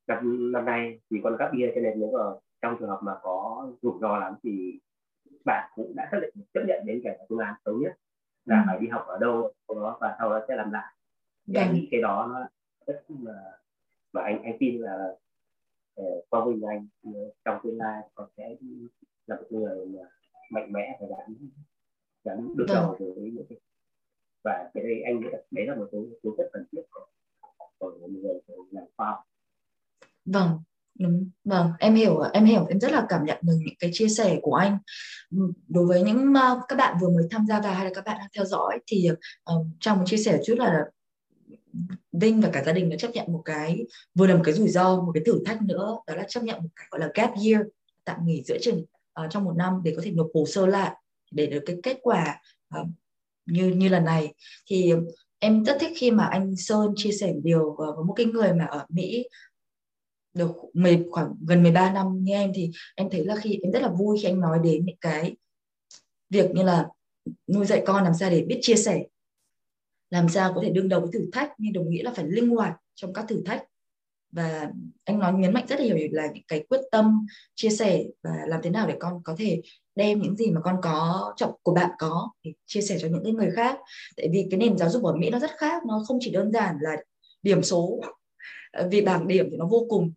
năm 0.07 0.53
năm 0.53 0.65
nay 0.65 1.01
thì 1.11 1.21
con 1.23 1.37
các 1.39 1.51
bia 1.53 1.73
cho 1.75 1.81
nên 1.81 2.01
nếu 2.01 2.11
mà 2.13 2.25
trong 2.63 2.77
trường 2.81 2.89
hợp 2.89 3.01
mà 3.03 3.13
có 3.23 3.48
rủi 3.83 3.93
ro 4.01 4.19
lắm 4.19 4.35
thì 4.43 4.79
bạn 5.45 5.71
cũng 5.75 5.93
đã 5.97 6.09
xác 6.13 6.19
định 6.23 6.45
chấp 6.55 6.61
nhận 6.67 6.87
đến 6.87 7.01
cái 7.05 7.19
phương 7.29 7.39
án 7.39 7.55
xấu 7.65 7.75
nhất 7.75 7.93
là 8.45 8.61
ừ. 8.61 8.63
phải 8.67 8.79
đi 8.79 8.89
học 8.89 9.05
ở 9.07 9.19
đâu 9.19 9.53
đó 9.69 9.99
và 10.01 10.17
sau 10.19 10.31
đó 10.31 10.45
sẽ 10.49 10.57
làm 10.57 10.71
lại. 10.73 10.95
Thì 11.47 11.55
anh 11.55 11.75
nghĩ 11.75 11.89
cái 11.91 12.03
đó 12.03 12.27
nó 12.33 12.49
rất 12.87 13.03
là 13.23 13.59
và 14.13 14.23
anh 14.23 14.43
anh 14.43 14.57
tin 14.61 14.81
là 14.81 15.17
uh, 16.01 16.25
qua 16.31 16.45
Vinh 16.47 16.63
anh 16.63 16.89
trong 17.45 17.61
tương 17.65 17.79
lai 17.79 18.03
con 18.15 18.29
sẽ 18.37 18.57
là 19.27 19.37
một 19.37 19.47
người 19.51 19.89
mạnh 20.51 20.73
mẽ 20.73 20.99
và 21.01 21.07
dám 21.11 21.51
dám 22.25 22.55
đương 22.57 22.67
đầu 22.69 22.97
với 22.99 23.31
những 23.31 23.47
cái 23.49 23.59
và 24.45 24.71
cái 24.75 24.85
đây 24.85 25.03
anh 25.03 25.21
nghĩ 25.21 25.27
đấy 25.51 25.67
là 25.67 25.75
một 25.75 25.89
số 25.93 26.05
số 26.23 26.35
rất 26.39 26.45
cần 26.53 26.65
thiết 26.73 26.83
của, 26.91 27.07
của 27.79 27.93
người 28.09 28.41
làm 28.71 28.85
khoa 28.97 29.07
học. 29.11 29.25
Vâng 30.25 30.59
đúng. 30.99 31.31
Vâng 31.45 31.73
em 31.79 31.95
hiểu 31.95 32.21
em 32.33 32.45
hiểu. 32.45 32.67
Em 32.69 32.81
rất 32.81 32.93
là 32.93 33.07
cảm 33.09 33.25
nhận 33.25 33.39
được 33.43 33.55
những 33.59 33.75
cái 33.79 33.91
chia 33.93 34.09
sẻ 34.09 34.39
của 34.43 34.55
anh. 34.55 34.79
Ừ, 35.31 35.53
đối 35.69 35.87
với 35.87 36.03
những 36.03 36.33
uh, 36.33 36.63
các 36.69 36.77
bạn 36.77 36.97
vừa 37.01 37.09
mới 37.09 37.25
tham 37.31 37.47
gia 37.47 37.61
vào 37.61 37.75
hay 37.75 37.85
là 37.85 37.91
các 37.95 38.05
bạn 38.05 38.17
đang 38.19 38.29
theo 38.37 38.45
dõi 38.45 38.79
thì 38.87 39.09
uh, 39.55 39.67
trong 39.81 39.99
một 39.99 40.05
chia 40.07 40.17
sẻ 40.17 40.41
chút 40.47 40.55
là 40.59 40.85
Vinh 42.13 42.41
và 42.41 42.51
cả 42.53 42.63
gia 42.65 42.73
đình 42.73 42.91
đã 42.91 42.97
chấp 42.97 43.11
nhận 43.11 43.33
một 43.33 43.43
cái 43.45 43.87
vừa 44.15 44.27
là 44.27 44.35
một 44.35 44.43
cái 44.45 44.55
rủi 44.55 44.69
ro 44.69 45.01
một 45.03 45.13
cái 45.15 45.23
thử 45.27 45.43
thách 45.45 45.63
nữa 45.63 45.97
đó 46.07 46.15
là 46.15 46.25
chấp 46.29 46.43
nhận 46.43 46.63
một 46.63 46.69
cái 46.77 46.87
gọi 46.91 47.01
là 47.01 47.11
gap 47.15 47.31
year 47.45 47.61
tạm 48.05 48.27
nghỉ 48.27 48.43
giữa 48.47 48.59
chừng 48.63 48.85
uh, 49.25 49.31
trong 49.31 49.45
một 49.45 49.55
năm 49.57 49.81
để 49.85 49.93
có 49.97 50.03
thể 50.05 50.11
nộp 50.11 50.27
hồ 50.35 50.47
sơ 50.47 50.67
lại 50.67 50.93
để 51.31 51.47
được 51.47 51.63
cái 51.67 51.77
kết 51.83 51.99
quả 52.03 52.41
uh, 52.81 52.87
như 53.47 53.69
như 53.69 53.89
lần 53.89 54.05
này. 54.05 54.35
Thì 54.67 54.93
em 55.39 55.65
rất 55.65 55.77
thích 55.81 55.93
khi 55.97 56.11
mà 56.11 56.25
anh 56.25 56.57
Sơn 56.57 56.93
chia 56.97 57.13
sẻ 57.13 57.33
điều 57.43 57.75
với 57.79 58.05
một 58.07 58.15
cái 58.17 58.27
người 58.27 58.53
mà 58.53 58.65
ở 58.65 58.87
Mỹ 58.89 59.25
được 60.39 60.53
10, 60.75 61.05
khoảng 61.11 61.35
gần 61.47 61.63
13 61.63 61.93
năm 61.93 62.07
như 62.21 62.33
em 62.33 62.53
thì 62.55 62.71
em 62.97 63.09
thấy 63.11 63.25
là 63.25 63.37
khi 63.37 63.59
em 63.63 63.73
rất 63.73 63.83
là 63.83 63.89
vui 63.89 64.19
khi 64.23 64.29
anh 64.29 64.41
nói 64.41 64.59
đến 64.65 64.85
những 64.87 64.97
cái 65.01 65.37
việc 66.31 66.51
như 66.55 66.63
là 66.63 66.89
nuôi 67.55 67.67
dạy 67.67 67.83
con 67.87 68.05
làm 68.05 68.13
sao 68.21 68.31
để 68.31 68.45
biết 68.49 68.59
chia 68.63 68.75
sẻ 68.77 69.03
làm 70.11 70.29
sao 70.29 70.53
có 70.55 70.61
thể 70.65 70.71
đương 70.71 70.89
đầu 70.89 71.01
với 71.01 71.11
thử 71.13 71.31
thách 71.33 71.53
nhưng 71.59 71.73
đồng 71.73 71.91
nghĩa 71.91 72.03
là 72.03 72.13
phải 72.15 72.25
linh 72.29 72.49
hoạt 72.49 72.75
trong 72.95 73.13
các 73.13 73.25
thử 73.29 73.43
thách. 73.47 73.65
Và 74.33 74.71
anh 75.05 75.19
nói 75.19 75.33
nhấn 75.33 75.55
mạnh 75.55 75.67
rất 75.69 75.81
là 75.81 75.87
nhiều 75.87 75.97
là 76.11 76.27
những 76.35 76.45
cái 76.49 76.65
quyết 76.69 76.81
tâm 76.91 77.27
chia 77.55 77.71
sẻ 77.71 78.05
và 78.23 78.31
làm 78.47 78.61
thế 78.63 78.71
nào 78.71 78.87
để 78.87 78.97
con 79.01 79.23
có 79.25 79.35
thể 79.39 79.63
đem 79.95 80.21
những 80.21 80.37
gì 80.37 80.51
mà 80.51 80.61
con 80.61 80.77
có 80.83 81.33
trọng 81.37 81.53
của 81.63 81.75
bạn 81.75 81.91
có 81.99 82.31
để 82.45 82.53
chia 82.67 82.81
sẻ 82.81 82.99
cho 83.01 83.09
những 83.09 83.37
người 83.37 83.51
khác. 83.57 83.79
Tại 84.17 84.29
vì 84.33 84.47
cái 84.51 84.59
nền 84.59 84.79
giáo 84.79 84.91
dục 84.91 85.05
ở 85.05 85.17
Mỹ 85.17 85.31
nó 85.31 85.39
rất 85.39 85.51
khác 85.57 85.83
nó 85.87 86.05
không 86.09 86.19
chỉ 86.21 86.31
đơn 86.31 86.53
giản 86.53 86.77
là 86.81 86.97
điểm 87.43 87.63
số 87.63 88.01
ờ, 88.73 88.89
vì 88.91 89.01
bảng 89.01 89.29
điểm 89.29 89.49
thì 89.51 89.57
nó 89.57 89.67
vô 89.67 89.87
cùng 89.89 90.13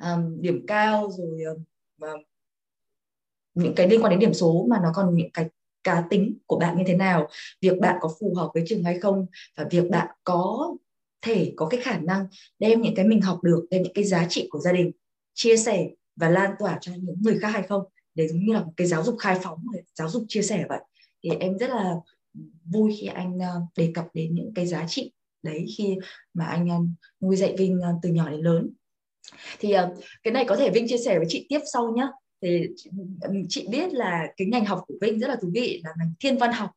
um, 0.00 0.40
điểm 0.40 0.66
cao 0.66 1.10
rồi 1.10 1.42
um, 1.42 2.08
những 3.54 3.74
cái 3.74 3.88
liên 3.88 4.02
quan 4.02 4.10
đến 4.10 4.20
điểm 4.20 4.34
số 4.34 4.66
mà 4.68 4.80
nó 4.82 4.92
còn 4.94 5.14
những 5.14 5.30
cái 5.32 5.48
cá 5.84 6.04
tính 6.10 6.38
của 6.46 6.58
bạn 6.58 6.76
như 6.78 6.84
thế 6.86 6.94
nào 6.96 7.28
việc 7.60 7.80
bạn 7.80 7.96
có 8.00 8.10
phù 8.20 8.34
hợp 8.34 8.50
với 8.54 8.64
trường 8.66 8.84
hay 8.84 8.98
không 9.00 9.26
và 9.56 9.66
việc 9.70 9.90
bạn 9.90 10.08
có 10.24 10.74
thể 11.22 11.52
có 11.56 11.66
cái 11.66 11.80
khả 11.80 11.98
năng 11.98 12.26
đem 12.58 12.80
những 12.80 12.94
cái 12.94 13.06
mình 13.06 13.20
học 13.20 13.42
được 13.42 13.66
đem 13.70 13.82
những 13.82 13.92
cái 13.94 14.04
giá 14.04 14.26
trị 14.28 14.48
của 14.50 14.58
gia 14.58 14.72
đình 14.72 14.90
chia 15.34 15.56
sẻ 15.56 15.88
và 16.16 16.28
lan 16.28 16.54
tỏa 16.58 16.78
cho 16.80 16.92
những 16.96 17.22
người 17.22 17.38
khác 17.38 17.48
hay 17.48 17.62
không. 17.62 17.82
Để 18.14 18.28
giống 18.28 18.44
như 18.44 18.52
là 18.52 18.60
một 18.60 18.72
cái 18.76 18.86
giáo 18.86 19.02
dục 19.02 19.16
khai 19.18 19.38
phóng 19.42 19.66
giáo 19.94 20.08
dục 20.08 20.24
chia 20.28 20.42
sẻ 20.42 20.64
vậy. 20.68 20.80
Thì 21.22 21.30
em 21.40 21.58
rất 21.58 21.70
là 21.70 21.94
vui 22.64 22.96
khi 23.00 23.06
anh 23.06 23.32
um, 23.38 23.66
đề 23.76 23.90
cập 23.94 24.06
đến 24.14 24.34
những 24.34 24.52
cái 24.54 24.66
giá 24.66 24.84
trị 24.88 25.12
đấy 25.42 25.66
khi 25.76 25.96
mà 26.34 26.44
anh 26.44 26.68
um, 26.68 26.94
nuôi 27.20 27.36
dạy 27.36 27.54
Vinh 27.58 27.80
um, 27.80 27.94
từ 28.02 28.08
nhỏ 28.08 28.30
đến 28.30 28.40
lớn 28.40 28.70
thì 29.60 29.72
ờ, 29.72 29.94
cái 30.22 30.32
này 30.32 30.44
có 30.44 30.56
thể 30.56 30.70
Vinh 30.70 30.88
chia 30.88 30.98
sẻ 30.98 31.18
với 31.18 31.26
chị 31.28 31.46
tiếp 31.48 31.60
sau 31.72 31.92
nhé 31.96 32.06
thì 32.42 32.66
chị 33.48 33.66
biết 33.70 33.92
là 33.92 34.26
cái 34.36 34.48
ngành 34.48 34.64
học 34.64 34.84
của 34.86 34.94
Vinh 35.00 35.18
rất 35.18 35.28
là 35.28 35.36
thú 35.36 35.50
vị 35.54 35.80
là 35.84 35.90
ngành 35.98 36.12
thiên 36.20 36.38
văn 36.38 36.52
học. 36.52 36.70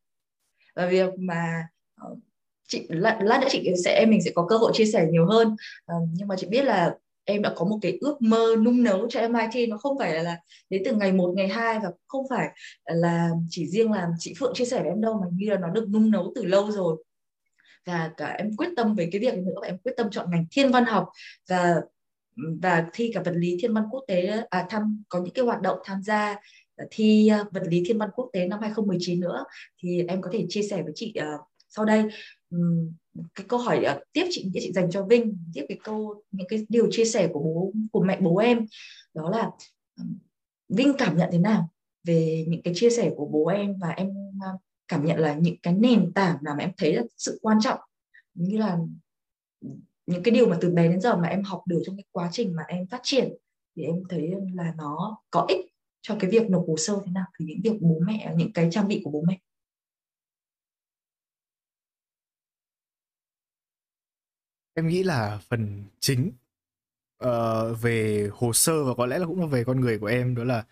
Và 0.76 0.86
việc 0.86 1.10
mà 1.18 1.68
ờ, 1.94 2.16
chị 2.68 2.86
lát, 2.88 3.18
lát 3.22 3.40
nữa 3.40 3.48
chị 3.50 3.70
sẽ 3.84 4.06
mình 4.06 4.22
sẽ 4.22 4.30
có 4.34 4.46
cơ 4.48 4.56
hội 4.56 4.72
chia 4.74 4.86
sẻ 4.86 5.06
nhiều 5.10 5.26
hơn. 5.26 5.48
Uh, 5.92 6.08
nhưng 6.12 6.28
mà 6.28 6.36
chị 6.38 6.46
biết 6.50 6.64
là 6.64 6.94
em 7.24 7.42
đã 7.42 7.52
có 7.56 7.64
một 7.64 7.78
cái 7.82 7.98
ước 8.00 8.22
mơ 8.22 8.56
nung 8.62 8.82
nấu 8.82 9.08
cho 9.10 9.20
MIT 9.20 9.68
nó 9.68 9.78
không 9.78 9.98
phải 9.98 10.24
là 10.24 10.38
đến 10.70 10.82
từ 10.84 10.94
ngày 10.94 11.12
1, 11.12 11.32
ngày 11.36 11.48
2 11.48 11.78
và 11.78 11.90
không 12.06 12.26
phải 12.30 12.48
là 12.84 13.30
chỉ 13.50 13.66
riêng 13.66 13.92
là 13.92 14.08
chị 14.18 14.34
Phượng 14.38 14.54
chia 14.54 14.64
sẻ 14.64 14.80
với 14.80 14.88
em 14.88 15.00
đâu 15.00 15.20
mà 15.22 15.26
như 15.32 15.50
là 15.50 15.58
nó 15.58 15.68
được 15.68 15.88
nung 15.88 16.10
nấu 16.10 16.32
từ 16.34 16.44
lâu 16.44 16.70
rồi. 16.70 17.04
Và 17.86 18.10
cả 18.16 18.26
em 18.26 18.56
quyết 18.56 18.68
tâm 18.76 18.94
về 18.94 19.08
cái 19.12 19.20
việc 19.20 19.34
nữa 19.34 19.54
và 19.60 19.66
em 19.66 19.78
quyết 19.78 19.92
tâm 19.96 20.10
chọn 20.10 20.30
ngành 20.30 20.46
thiên 20.50 20.72
văn 20.72 20.84
học. 20.84 21.08
Và 21.48 21.80
và 22.62 22.86
thi 22.92 23.10
cả 23.14 23.22
vật 23.24 23.34
lý 23.36 23.56
thiên 23.60 23.74
văn 23.74 23.84
quốc 23.90 24.04
tế 24.08 24.42
à, 24.50 24.66
tham 24.70 25.02
có 25.08 25.20
những 25.20 25.34
cái 25.34 25.44
hoạt 25.44 25.60
động 25.60 25.78
tham 25.84 26.02
gia 26.02 26.36
à, 26.76 26.84
thi 26.90 27.28
à, 27.28 27.44
vật 27.50 27.62
lý 27.68 27.82
thiên 27.86 27.98
văn 27.98 28.10
quốc 28.14 28.30
tế 28.32 28.46
năm 28.46 28.60
2019 28.60 29.20
nữa. 29.20 29.44
Thì 29.82 30.02
em 30.08 30.22
có 30.22 30.30
thể 30.32 30.46
chia 30.48 30.62
sẻ 30.62 30.82
với 30.82 30.92
chị 30.94 31.14
uh, 31.18 31.40
sau 31.68 31.84
đây 31.84 32.04
um, 32.50 32.92
cái 33.34 33.46
câu 33.48 33.58
hỏi 33.58 33.84
uh, 33.96 34.02
tiếp 34.12 34.26
chị 34.30 34.50
chị 34.54 34.72
dành 34.72 34.90
cho 34.90 35.06
Vinh 35.06 35.38
tiếp 35.54 35.64
cái 35.68 35.78
câu 35.84 36.22
những 36.30 36.46
cái 36.48 36.66
điều 36.68 36.88
chia 36.90 37.04
sẻ 37.04 37.28
của 37.32 37.40
bố 37.40 37.72
của 37.92 38.02
mẹ 38.02 38.18
bố 38.20 38.36
em. 38.36 38.66
Đó 39.14 39.30
là 39.30 39.50
um, 40.00 40.18
Vinh 40.68 40.92
cảm 40.98 41.16
nhận 41.16 41.28
thế 41.32 41.38
nào 41.38 41.70
về 42.04 42.44
những 42.48 42.62
cái 42.62 42.74
chia 42.76 42.90
sẻ 42.90 43.10
của 43.16 43.26
bố 43.26 43.46
em 43.46 43.78
và 43.78 43.88
em 43.88 44.08
uh, 44.08 44.60
cảm 44.88 45.04
nhận 45.04 45.18
là 45.18 45.34
những 45.34 45.56
cái 45.62 45.74
nền 45.74 46.12
tảng 46.12 46.36
nào 46.42 46.54
mà 46.58 46.64
em 46.64 46.72
thấy 46.76 46.94
là 46.94 47.02
sự 47.16 47.38
quan 47.42 47.58
trọng? 47.60 47.78
Như 48.34 48.58
là 48.58 48.78
những 50.08 50.22
cái 50.22 50.34
điều 50.34 50.48
mà 50.48 50.58
từ 50.60 50.70
bé 50.70 50.88
đến 50.88 51.00
giờ 51.00 51.16
mà 51.16 51.28
em 51.28 51.42
học 51.42 51.62
được 51.66 51.82
trong 51.86 51.96
cái 51.96 52.04
quá 52.12 52.28
trình 52.32 52.56
mà 52.56 52.62
em 52.68 52.86
phát 52.86 53.00
triển 53.02 53.36
thì 53.76 53.82
em 53.82 53.94
thấy 54.08 54.32
là 54.54 54.74
nó 54.76 55.18
có 55.30 55.46
ích 55.48 55.66
cho 56.00 56.16
cái 56.20 56.30
việc 56.30 56.50
nộp 56.50 56.64
hồ 56.68 56.76
sơ 56.76 57.00
thế 57.04 57.12
nào 57.12 57.26
thì 57.38 57.44
những 57.44 57.60
việc 57.64 57.78
bố 57.80 57.98
mẹ 58.06 58.32
những 58.36 58.52
cái 58.52 58.68
trang 58.72 58.88
bị 58.88 59.00
của 59.04 59.10
bố 59.10 59.22
mẹ 59.26 59.38
em 64.74 64.88
nghĩ 64.88 65.02
là 65.02 65.40
phần 65.48 65.84
chính 66.00 66.32
uh, 67.24 67.80
về 67.80 68.28
hồ 68.32 68.52
sơ 68.52 68.84
và 68.84 68.94
có 68.94 69.06
lẽ 69.06 69.18
là 69.18 69.26
cũng 69.26 69.40
là 69.40 69.46
về 69.46 69.64
con 69.64 69.80
người 69.80 69.98
của 69.98 70.06
em 70.06 70.34
đó 70.34 70.44
là 70.44 70.64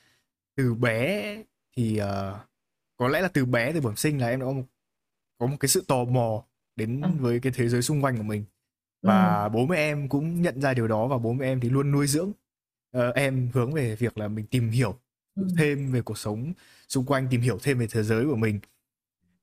từ 0.57 0.75
bé 0.75 1.37
thì 1.77 2.01
uh, 2.01 2.37
có 2.97 3.09
lẽ 3.09 3.21
là 3.21 3.29
từ 3.29 3.45
bé 3.45 3.73
từ 3.73 3.81
bẩm 3.81 3.97
sinh 3.97 4.21
là 4.21 4.29
em 4.29 4.41
đã 4.41 4.47
có 4.47 4.53
một 4.53 4.65
có 5.39 5.47
một 5.47 5.57
cái 5.61 5.69
sự 5.69 5.85
tò 5.89 6.05
mò 6.05 6.45
đến 6.77 7.01
ừ. 7.01 7.09
với 7.19 7.41
cái 7.41 7.53
thế 7.57 7.69
giới 7.69 7.83
xung 7.83 8.05
quanh 8.05 8.17
của 8.17 8.23
mình 8.23 8.45
và 9.03 9.43
ừ. 9.43 9.49
bố 9.49 9.67
mẹ 9.67 9.77
em 9.77 10.09
cũng 10.09 10.43
nhận 10.43 10.61
ra 10.61 10.75
điều 10.75 10.89
đó 10.89 11.07
và 11.07 11.19
bố 11.19 11.33
mẹ 11.33 11.47
em 11.47 11.61
thì 11.61 11.69
luôn 11.69 11.93
nuôi 11.93 12.07
dưỡng 12.07 12.33
uh, 12.99 13.15
em 13.15 13.51
hướng 13.55 13.73
về 13.73 13.97
việc 13.97 14.19
là 14.19 14.29
mình 14.29 14.47
tìm 14.47 14.71
hiểu 14.71 14.99
ừ. 15.35 15.49
thêm 15.59 15.93
về 15.93 16.03
cuộc 16.03 16.19
sống 16.19 16.53
xung 16.89 17.05
quanh 17.05 17.29
tìm 17.31 17.41
hiểu 17.41 17.59
thêm 17.63 17.79
về 17.79 17.87
thế 17.91 18.03
giới 18.03 18.25
của 18.27 18.37
mình 18.37 18.61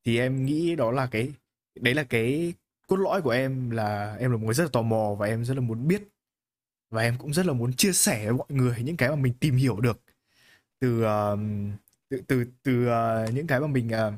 thì 0.05 0.19
em 0.19 0.45
nghĩ 0.45 0.75
đó 0.75 0.91
là 0.91 1.07
cái 1.07 1.33
đấy 1.75 1.93
là 1.93 2.03
cái 2.03 2.53
cốt 2.87 2.95
lõi 2.95 3.21
của 3.21 3.29
em 3.29 3.69
là 3.69 4.15
em 4.19 4.31
là 4.31 4.37
một 4.37 4.45
người 4.45 4.53
rất 4.53 4.63
là 4.63 4.69
tò 4.73 4.81
mò 4.81 5.15
và 5.19 5.27
em 5.27 5.45
rất 5.45 5.53
là 5.53 5.61
muốn 5.61 5.87
biết 5.87 6.03
và 6.89 7.01
em 7.01 7.15
cũng 7.17 7.33
rất 7.33 7.45
là 7.45 7.53
muốn 7.53 7.73
chia 7.73 7.93
sẻ 7.93 8.25
với 8.25 8.33
mọi 8.33 8.47
người 8.49 8.77
những 8.83 8.97
cái 8.97 9.09
mà 9.09 9.15
mình 9.15 9.33
tìm 9.39 9.55
hiểu 9.55 9.79
được 9.79 10.01
từ 10.79 11.03
uh, 11.03 11.39
từ 12.09 12.21
từ 12.27 12.45
từ 12.63 12.87
uh, 12.87 13.33
những 13.33 13.47
cái 13.47 13.59
mà 13.59 13.67
mình 13.67 13.87
uh, 13.87 14.13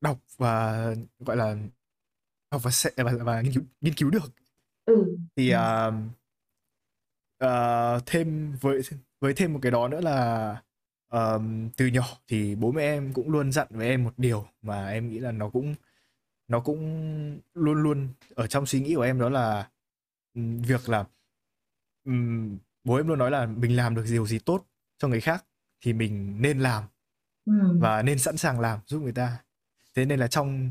đọc 0.00 0.18
và 0.36 0.86
gọi 1.20 1.36
là 1.36 1.56
học 2.50 2.62
và 2.62 2.70
sẽ 2.70 2.90
và, 2.96 3.12
và 3.20 3.40
nghiên 3.40 3.52
cứu 3.52 3.62
nghiên 3.80 3.94
cứu 3.94 4.10
được 4.10 4.32
ừ. 4.84 5.16
thì 5.36 5.54
uh, 5.54 5.94
uh, 7.44 8.02
thêm 8.06 8.56
với 8.60 8.80
với 9.20 9.34
thêm 9.34 9.52
một 9.52 9.58
cái 9.62 9.72
đó 9.72 9.88
nữa 9.88 10.00
là 10.00 10.50
uh, 11.16 11.42
từ 11.76 11.86
nhỏ 11.86 12.06
thì 12.28 12.54
bố 12.54 12.72
mẹ 12.72 12.82
em 12.82 13.12
cũng 13.12 13.30
luôn 13.30 13.52
dặn 13.52 13.66
với 13.70 13.88
em 13.88 14.04
một 14.04 14.12
điều 14.16 14.46
mà 14.62 14.88
em 14.88 15.08
nghĩ 15.08 15.18
là 15.18 15.32
nó 15.32 15.48
cũng 15.50 15.74
nó 16.48 16.60
cũng 16.60 17.40
luôn 17.54 17.82
luôn 17.82 18.08
ở 18.34 18.46
trong 18.46 18.66
suy 18.66 18.80
nghĩ 18.80 18.94
của 18.94 19.02
em 19.02 19.20
đó 19.20 19.28
là 19.28 19.68
um, 20.34 20.62
việc 20.62 20.88
là 20.88 21.04
um, 22.04 22.58
bố 22.84 22.94
em 22.94 23.08
luôn 23.08 23.18
nói 23.18 23.30
là 23.30 23.46
mình 23.46 23.76
làm 23.76 23.94
được 23.94 24.04
điều 24.10 24.26
gì 24.26 24.38
tốt 24.38 24.66
cho 24.98 25.08
người 25.08 25.20
khác 25.20 25.44
thì 25.80 25.92
mình 25.92 26.42
nên 26.42 26.60
làm 26.60 26.84
ừ. 27.46 27.52
và 27.80 28.02
nên 28.02 28.18
sẵn 28.18 28.36
sàng 28.36 28.60
làm 28.60 28.80
giúp 28.86 29.02
người 29.02 29.12
ta 29.12 29.38
thế 29.94 30.04
nên 30.04 30.20
là 30.20 30.28
trong 30.28 30.70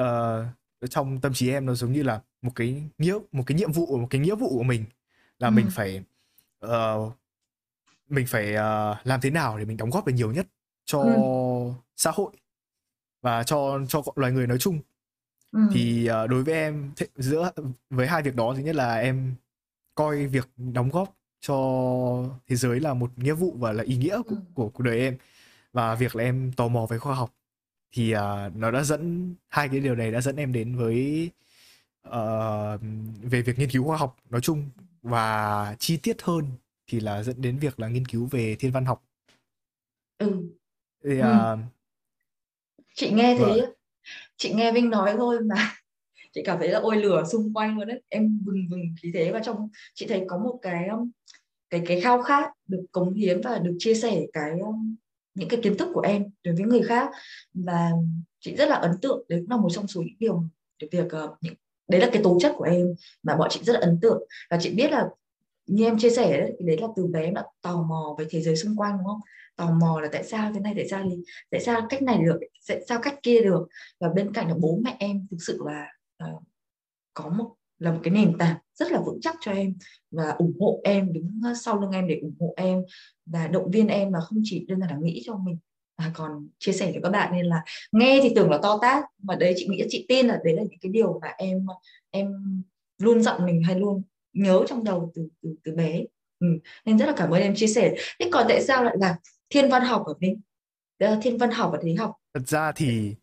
uh, 0.00 0.46
trong 0.86 1.20
tâm 1.20 1.34
trí 1.34 1.50
em 1.50 1.66
nó 1.66 1.74
giống 1.74 1.92
như 1.92 2.02
là 2.02 2.20
một 2.42 2.52
cái 2.54 2.82
nghĩa 2.98 3.18
một 3.32 3.42
cái 3.46 3.58
nhiệm 3.58 3.72
vụ 3.72 3.96
một 3.98 4.06
cái 4.10 4.20
nghĩa 4.20 4.34
vụ 4.34 4.48
của 4.48 4.62
mình 4.62 4.84
là 5.38 5.48
ừ. 5.48 5.52
mình 5.52 5.66
phải 5.70 6.02
uh, 6.66 7.12
mình 8.08 8.26
phải 8.26 8.52
uh, 8.52 9.06
làm 9.06 9.20
thế 9.20 9.30
nào 9.30 9.58
để 9.58 9.64
mình 9.64 9.76
đóng 9.76 9.90
góp 9.90 10.06
được 10.06 10.12
nhiều 10.12 10.32
nhất 10.32 10.46
cho 10.84 11.00
ừ. 11.00 11.12
xã 11.96 12.10
hội 12.10 12.32
và 13.22 13.42
cho 13.42 13.80
cho 13.88 14.02
loài 14.16 14.32
người 14.32 14.46
nói 14.46 14.58
chung 14.58 14.78
ừ. 15.52 15.60
thì 15.72 16.08
uh, 16.24 16.30
đối 16.30 16.44
với 16.44 16.54
em 16.54 16.92
th- 16.96 17.06
giữa 17.16 17.50
với 17.90 18.06
hai 18.06 18.22
việc 18.22 18.36
đó 18.36 18.54
thứ 18.56 18.62
nhất 18.62 18.74
là 18.74 18.96
em 18.96 19.34
coi 19.94 20.26
việc 20.26 20.48
đóng 20.56 20.90
góp 20.90 21.16
cho 21.40 21.56
thế 22.46 22.56
giới 22.56 22.80
là 22.80 22.94
một 22.94 23.10
nghĩa 23.16 23.32
vụ 23.32 23.54
và 23.58 23.72
là 23.72 23.82
ý 23.82 23.96
nghĩa 23.96 24.22
của, 24.22 24.36
của 24.54 24.68
cuộc 24.68 24.82
đời 24.82 25.00
em 25.00 25.16
và 25.72 25.94
việc 25.94 26.16
là 26.16 26.24
em 26.24 26.52
tò 26.56 26.68
mò 26.68 26.86
về 26.86 26.98
khoa 26.98 27.14
học 27.14 27.34
thì 27.94 28.14
uh, 28.14 28.56
nó 28.56 28.70
đã 28.70 28.82
dẫn 28.82 29.34
hai 29.48 29.68
cái 29.68 29.80
điều 29.80 29.94
này 29.94 30.10
đã 30.10 30.20
dẫn 30.20 30.36
em 30.36 30.52
đến 30.52 30.76
với 30.76 31.30
uh, 32.08 32.80
về 33.22 33.42
việc 33.42 33.58
nghiên 33.58 33.70
cứu 33.70 33.84
khoa 33.84 33.96
học 33.96 34.16
nói 34.30 34.40
chung 34.40 34.70
và 35.02 35.76
chi 35.78 35.96
tiết 35.96 36.22
hơn 36.22 36.44
thì 36.86 37.00
là 37.00 37.22
dẫn 37.22 37.42
đến 37.42 37.58
việc 37.58 37.80
là 37.80 37.88
nghiên 37.88 38.06
cứu 38.06 38.28
về 38.30 38.56
thiên 38.58 38.72
văn 38.72 38.84
học 38.84 39.04
ừ, 40.18 40.48
thì 41.04 41.20
ừ. 41.20 41.28
uh, 41.28 41.58
chị 42.94 43.10
nghe 43.10 43.36
thấy 43.38 43.60
vâng. 43.60 43.72
chị 44.36 44.54
nghe 44.54 44.72
Vinh 44.72 44.90
nói 44.90 45.14
thôi 45.16 45.38
mà 45.40 45.74
chị 46.32 46.42
cảm 46.44 46.58
thấy 46.58 46.68
là 46.68 46.78
ôi 46.78 46.96
lửa 46.96 47.24
xung 47.32 47.54
quanh 47.54 47.78
luôn 47.78 47.88
đấy 47.88 48.02
em 48.08 48.40
vừng 48.44 48.68
vừng 48.70 48.94
khí 49.02 49.10
thế 49.14 49.32
và 49.32 49.40
trong 49.44 49.68
chị 49.94 50.06
thấy 50.06 50.24
có 50.28 50.38
một 50.38 50.58
cái 50.62 50.88
um, 50.88 51.10
cái 51.70 51.82
cái 51.86 52.00
khao 52.00 52.22
khát 52.22 52.50
được 52.66 52.86
cống 52.92 53.14
hiến 53.14 53.40
và 53.40 53.58
được 53.58 53.76
chia 53.78 53.94
sẻ 53.94 54.20
cái 54.32 54.50
um, 54.60 54.96
những 55.34 55.48
cái 55.48 55.60
kiến 55.62 55.76
thức 55.76 55.88
của 55.94 56.00
em 56.00 56.24
đối 56.44 56.54
với 56.54 56.64
người 56.64 56.82
khác. 56.82 57.10
Và 57.54 57.90
chị 58.40 58.56
rất 58.56 58.68
là 58.68 58.76
ấn 58.76 58.90
tượng 59.02 59.24
đấy 59.28 59.40
cũng 59.40 59.50
là 59.50 59.56
một 59.56 59.68
trong 59.70 59.86
số 59.86 60.02
những 60.02 60.18
điều 60.18 60.44
việc 60.92 61.06
uh, 61.24 61.30
những 61.40 61.54
đấy 61.88 62.00
là 62.00 62.10
cái 62.12 62.22
tố 62.22 62.38
chất 62.40 62.52
của 62.56 62.64
em 62.64 62.94
mà 63.22 63.36
bọn 63.36 63.48
chị 63.50 63.60
rất 63.62 63.72
là 63.72 63.80
ấn 63.80 63.98
tượng. 64.00 64.22
Và 64.50 64.58
chị 64.60 64.74
biết 64.74 64.90
là 64.90 65.08
như 65.66 65.84
em 65.84 65.98
chia 65.98 66.10
sẻ 66.10 66.40
đấy, 66.40 66.52
đấy 66.60 66.78
là 66.80 66.86
từ 66.96 67.06
bé 67.06 67.22
em 67.24 67.34
đã 67.34 67.44
tò 67.62 67.82
mò 67.82 68.16
về 68.18 68.26
thế 68.30 68.40
giới 68.40 68.56
xung 68.56 68.76
quanh 68.76 68.98
đúng 68.98 69.06
không? 69.06 69.20
Tò 69.56 69.70
mò 69.70 70.00
là 70.00 70.08
tại 70.12 70.24
sao 70.24 70.52
thế 70.54 70.60
này 70.60 70.72
tại 70.76 70.88
sao 70.88 71.04
tại 71.50 71.60
sao 71.60 71.86
cách 71.88 72.02
này 72.02 72.18
được 72.26 72.40
tại 72.68 72.84
sao 72.88 72.98
cách 73.02 73.14
kia 73.22 73.40
được? 73.40 73.68
Và 74.00 74.08
bên 74.08 74.32
cạnh 74.32 74.48
là 74.48 74.54
bố 74.60 74.78
mẹ 74.84 74.96
em 74.98 75.26
thực 75.30 75.36
sự 75.40 75.62
là 75.66 75.86
uh, 76.24 76.42
có 77.14 77.28
một 77.28 77.54
là 77.78 77.92
một 77.92 78.00
cái 78.02 78.14
nền 78.14 78.38
tảng 78.38 78.56
rất 78.74 78.92
là 78.92 79.00
vững 79.00 79.18
chắc 79.20 79.36
cho 79.40 79.52
em 79.52 79.74
và 80.10 80.30
ủng 80.30 80.56
hộ 80.60 80.80
em, 80.84 81.12
đứng 81.12 81.40
ờ, 81.44 81.54
sau 81.54 81.80
lưng 81.80 81.90
em 81.90 82.08
để 82.08 82.18
ủng 82.22 82.34
hộ 82.40 82.54
em 82.56 82.82
và 83.26 83.48
động 83.48 83.70
viên 83.70 83.88
em 83.88 84.10
mà 84.10 84.20
không 84.20 84.40
chỉ 84.44 84.66
đơn 84.68 84.80
giản 84.80 84.90
là 84.90 84.96
nghĩ 85.02 85.22
cho 85.24 85.36
mình 85.36 85.58
mà 85.98 86.12
còn 86.14 86.48
chia 86.58 86.72
sẻ 86.72 86.92
với 86.92 87.00
các 87.02 87.10
bạn. 87.10 87.32
Nên 87.32 87.46
là 87.46 87.62
nghe 87.92 88.20
thì 88.22 88.32
tưởng 88.34 88.50
là 88.50 88.58
to 88.62 88.78
tát, 88.82 89.04
mà 89.22 89.36
đấy, 89.36 89.54
chị 89.56 89.66
nghĩ 89.68 89.84
chị 89.88 90.06
tin 90.08 90.26
là 90.26 90.40
đấy 90.44 90.54
là 90.54 90.62
những 90.62 90.78
cái 90.80 90.92
điều 90.92 91.18
mà 91.22 91.28
em 91.38 91.66
em 92.10 92.32
luôn 92.98 93.22
dặn 93.22 93.46
mình 93.46 93.62
hay 93.62 93.80
luôn 93.80 94.02
nhớ 94.32 94.64
trong 94.68 94.84
đầu 94.84 95.12
từ 95.14 95.28
từ 95.42 95.54
từ 95.64 95.74
bé. 95.74 96.04
Ừ. 96.40 96.46
nên 96.84 96.98
rất 96.98 97.06
là 97.06 97.14
cảm 97.16 97.30
ơn 97.30 97.42
em 97.42 97.54
chia 97.54 97.66
sẻ. 97.66 97.94
Thế 98.20 98.28
còn 98.32 98.46
tại 98.48 98.62
sao 98.62 98.84
lại 98.84 98.96
là 98.98 99.16
thiên 99.50 99.70
văn 99.70 99.82
học 99.82 100.02
ở 100.06 100.14
mình 100.20 100.40
ờ, 100.98 101.18
thiên 101.22 101.38
văn 101.38 101.50
học 101.50 101.70
và 101.72 101.78
thế 101.82 101.94
học? 101.94 102.12
Thật 102.34 102.48
ra 102.48 102.72
thì 102.72 103.14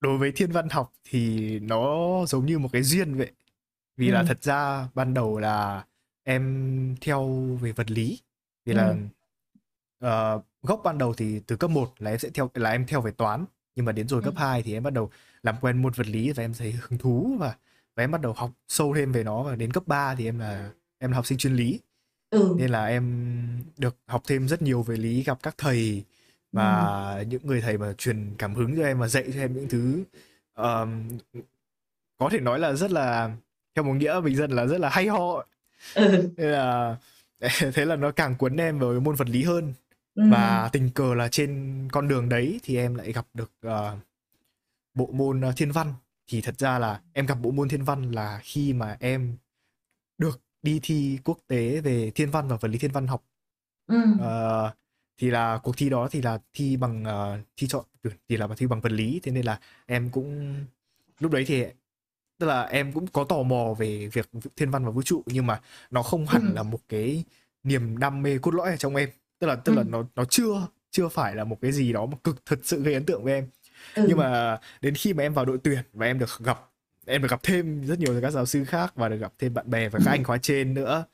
đối 0.00 0.18
với 0.18 0.32
thiên 0.32 0.50
văn 0.50 0.68
học 0.68 0.92
thì 1.04 1.58
nó 1.58 2.08
giống 2.26 2.46
như 2.46 2.58
một 2.58 2.68
cái 2.72 2.82
duyên 2.82 3.14
vậy 3.14 3.30
vì 4.00 4.08
ừ. 4.08 4.12
là 4.12 4.24
thật 4.24 4.42
ra 4.42 4.88
ban 4.94 5.14
đầu 5.14 5.38
là 5.38 5.84
em 6.24 6.96
theo 7.00 7.28
về 7.60 7.72
vật 7.72 7.90
lý 7.90 8.20
vì 8.64 8.72
ừ. 8.72 8.76
là 8.76 8.96
uh, 10.36 10.44
gốc 10.62 10.80
ban 10.84 10.98
đầu 10.98 11.14
thì 11.14 11.40
từ 11.46 11.56
cấp 11.56 11.70
1 11.70 11.92
là 11.98 12.10
em 12.10 12.18
sẽ 12.18 12.28
theo 12.34 12.50
là 12.54 12.70
em 12.70 12.86
theo 12.86 13.00
về 13.00 13.10
toán 13.10 13.44
nhưng 13.76 13.84
mà 13.84 13.92
đến 13.92 14.08
rồi 14.08 14.20
ừ. 14.22 14.24
cấp 14.24 14.34
2 14.36 14.62
thì 14.62 14.72
em 14.72 14.82
bắt 14.82 14.92
đầu 14.92 15.10
làm 15.42 15.54
quen 15.60 15.82
môn 15.82 15.92
vật 15.92 16.06
lý 16.06 16.32
và 16.32 16.44
em 16.44 16.54
thấy 16.54 16.72
hứng 16.72 16.98
thú 16.98 17.36
và 17.38 17.54
và 17.96 18.04
em 18.04 18.10
bắt 18.10 18.20
đầu 18.20 18.32
học 18.32 18.50
sâu 18.68 18.94
thêm 18.94 19.12
về 19.12 19.24
nó 19.24 19.42
và 19.42 19.56
đến 19.56 19.72
cấp 19.72 19.82
3 19.86 20.14
thì 20.14 20.24
em 20.24 20.38
là 20.38 20.70
em 20.98 21.10
là 21.10 21.16
học 21.16 21.26
sinh 21.26 21.38
chuyên 21.38 21.54
lý 21.54 21.80
ừ. 22.30 22.54
nên 22.58 22.70
là 22.70 22.86
em 22.86 23.34
được 23.78 23.96
học 24.06 24.22
thêm 24.26 24.48
rất 24.48 24.62
nhiều 24.62 24.82
về 24.82 24.96
lý 24.96 25.22
gặp 25.22 25.38
các 25.42 25.54
thầy 25.58 26.04
và 26.52 27.10
ừ. 27.18 27.24
những 27.24 27.46
người 27.46 27.60
thầy 27.60 27.78
mà 27.78 27.92
truyền 27.92 28.34
cảm 28.38 28.54
hứng 28.54 28.76
cho 28.76 28.82
em 28.82 28.98
và 28.98 29.08
dạy 29.08 29.24
cho 29.34 29.40
em 29.40 29.54
những 29.54 29.68
thứ 29.68 30.04
um, 30.54 31.18
có 32.18 32.28
thể 32.32 32.40
nói 32.40 32.58
là 32.58 32.72
rất 32.72 32.90
là 32.90 33.36
theo 33.74 33.84
một 33.84 33.92
nghĩa 33.92 34.20
bình 34.20 34.36
dân 34.36 34.50
là 34.50 34.66
rất 34.66 34.80
là 34.80 34.88
hay 34.88 35.06
ho 35.06 35.44
ừ. 35.94 36.32
nên 36.36 36.50
là 36.50 36.96
thế 37.74 37.84
là 37.84 37.96
nó 37.96 38.10
càng 38.10 38.34
cuốn 38.34 38.56
em 38.56 38.78
vào 38.78 39.00
môn 39.00 39.14
vật 39.14 39.28
lý 39.28 39.42
hơn 39.42 39.72
ừ. 40.14 40.22
và 40.30 40.68
tình 40.72 40.90
cờ 40.90 41.14
là 41.14 41.28
trên 41.28 41.88
con 41.92 42.08
đường 42.08 42.28
đấy 42.28 42.60
thì 42.62 42.76
em 42.76 42.94
lại 42.94 43.12
gặp 43.12 43.26
được 43.34 43.52
uh, 43.66 43.98
bộ 44.94 45.10
môn 45.12 45.40
uh, 45.48 45.56
thiên 45.56 45.72
văn 45.72 45.94
thì 46.26 46.40
thật 46.40 46.58
ra 46.58 46.78
là 46.78 47.00
em 47.12 47.26
gặp 47.26 47.38
bộ 47.42 47.50
môn 47.50 47.68
thiên 47.68 47.84
văn 47.84 48.12
là 48.12 48.40
khi 48.42 48.72
mà 48.72 48.96
em 49.00 49.36
được 50.18 50.40
đi 50.62 50.80
thi 50.82 51.18
quốc 51.24 51.38
tế 51.46 51.80
về 51.80 52.10
thiên 52.14 52.30
văn 52.30 52.48
và 52.48 52.56
vật 52.56 52.68
lý 52.68 52.78
thiên 52.78 52.92
văn 52.92 53.06
học 53.06 53.24
ừ. 53.86 54.02
uh, 54.14 54.72
thì 55.18 55.30
là 55.30 55.58
cuộc 55.62 55.76
thi 55.76 55.90
đó 55.90 56.08
thì 56.10 56.22
là 56.22 56.38
thi 56.52 56.76
bằng 56.76 57.02
uh, 57.02 57.46
thi 57.56 57.66
chọn 57.66 57.84
thì 58.28 58.36
là 58.36 58.48
thi 58.56 58.66
bằng 58.66 58.80
vật 58.80 58.92
lý 58.92 59.20
thế 59.22 59.32
nên 59.32 59.44
là 59.44 59.60
em 59.86 60.10
cũng 60.10 60.54
lúc 61.20 61.32
đấy 61.32 61.44
thì 61.46 61.64
tức 62.40 62.46
là 62.46 62.62
em 62.62 62.92
cũng 62.92 63.06
có 63.06 63.24
tò 63.24 63.42
mò 63.42 63.74
về 63.78 64.08
việc 64.12 64.30
thiên 64.56 64.70
văn 64.70 64.84
và 64.84 64.90
vũ 64.90 65.02
trụ 65.02 65.22
nhưng 65.26 65.46
mà 65.46 65.60
nó 65.90 66.02
không 66.02 66.26
hẳn 66.26 66.42
ừ. 66.46 66.52
là 66.54 66.62
một 66.62 66.80
cái 66.88 67.24
niềm 67.62 67.98
đam 67.98 68.22
mê 68.22 68.38
cốt 68.38 68.54
lõi 68.54 68.70
ở 68.70 68.76
trong 68.76 68.96
em 68.96 69.08
tức 69.38 69.46
là 69.46 69.56
tức 69.56 69.72
ừ. 69.72 69.76
là 69.76 69.82
nó 69.82 70.04
nó 70.16 70.24
chưa 70.24 70.66
chưa 70.90 71.08
phải 71.08 71.34
là 71.34 71.44
một 71.44 71.58
cái 71.62 71.72
gì 71.72 71.92
đó 71.92 72.06
mà 72.06 72.16
cực 72.24 72.46
thật 72.46 72.58
sự 72.62 72.82
gây 72.82 72.94
ấn 72.94 73.04
tượng 73.04 73.24
với 73.24 73.34
em 73.34 73.46
ừ. 73.94 74.04
nhưng 74.08 74.18
mà 74.18 74.58
đến 74.80 74.94
khi 74.94 75.12
mà 75.12 75.22
em 75.22 75.34
vào 75.34 75.44
đội 75.44 75.58
tuyển 75.64 75.78
và 75.92 76.06
em 76.06 76.18
được 76.18 76.28
gặp 76.38 76.70
em 77.06 77.22
được 77.22 77.30
gặp 77.30 77.40
thêm 77.42 77.82
rất 77.86 77.98
nhiều 77.98 78.20
các 78.22 78.30
giáo 78.30 78.46
sư 78.46 78.64
khác 78.64 78.92
và 78.94 79.08
được 79.08 79.16
gặp 79.16 79.32
thêm 79.38 79.54
bạn 79.54 79.70
bè 79.70 79.88
và 79.88 79.98
các 80.04 80.10
ừ. 80.10 80.14
anh 80.14 80.24
khóa 80.24 80.38
trên 80.38 80.74
nữa 80.74 81.04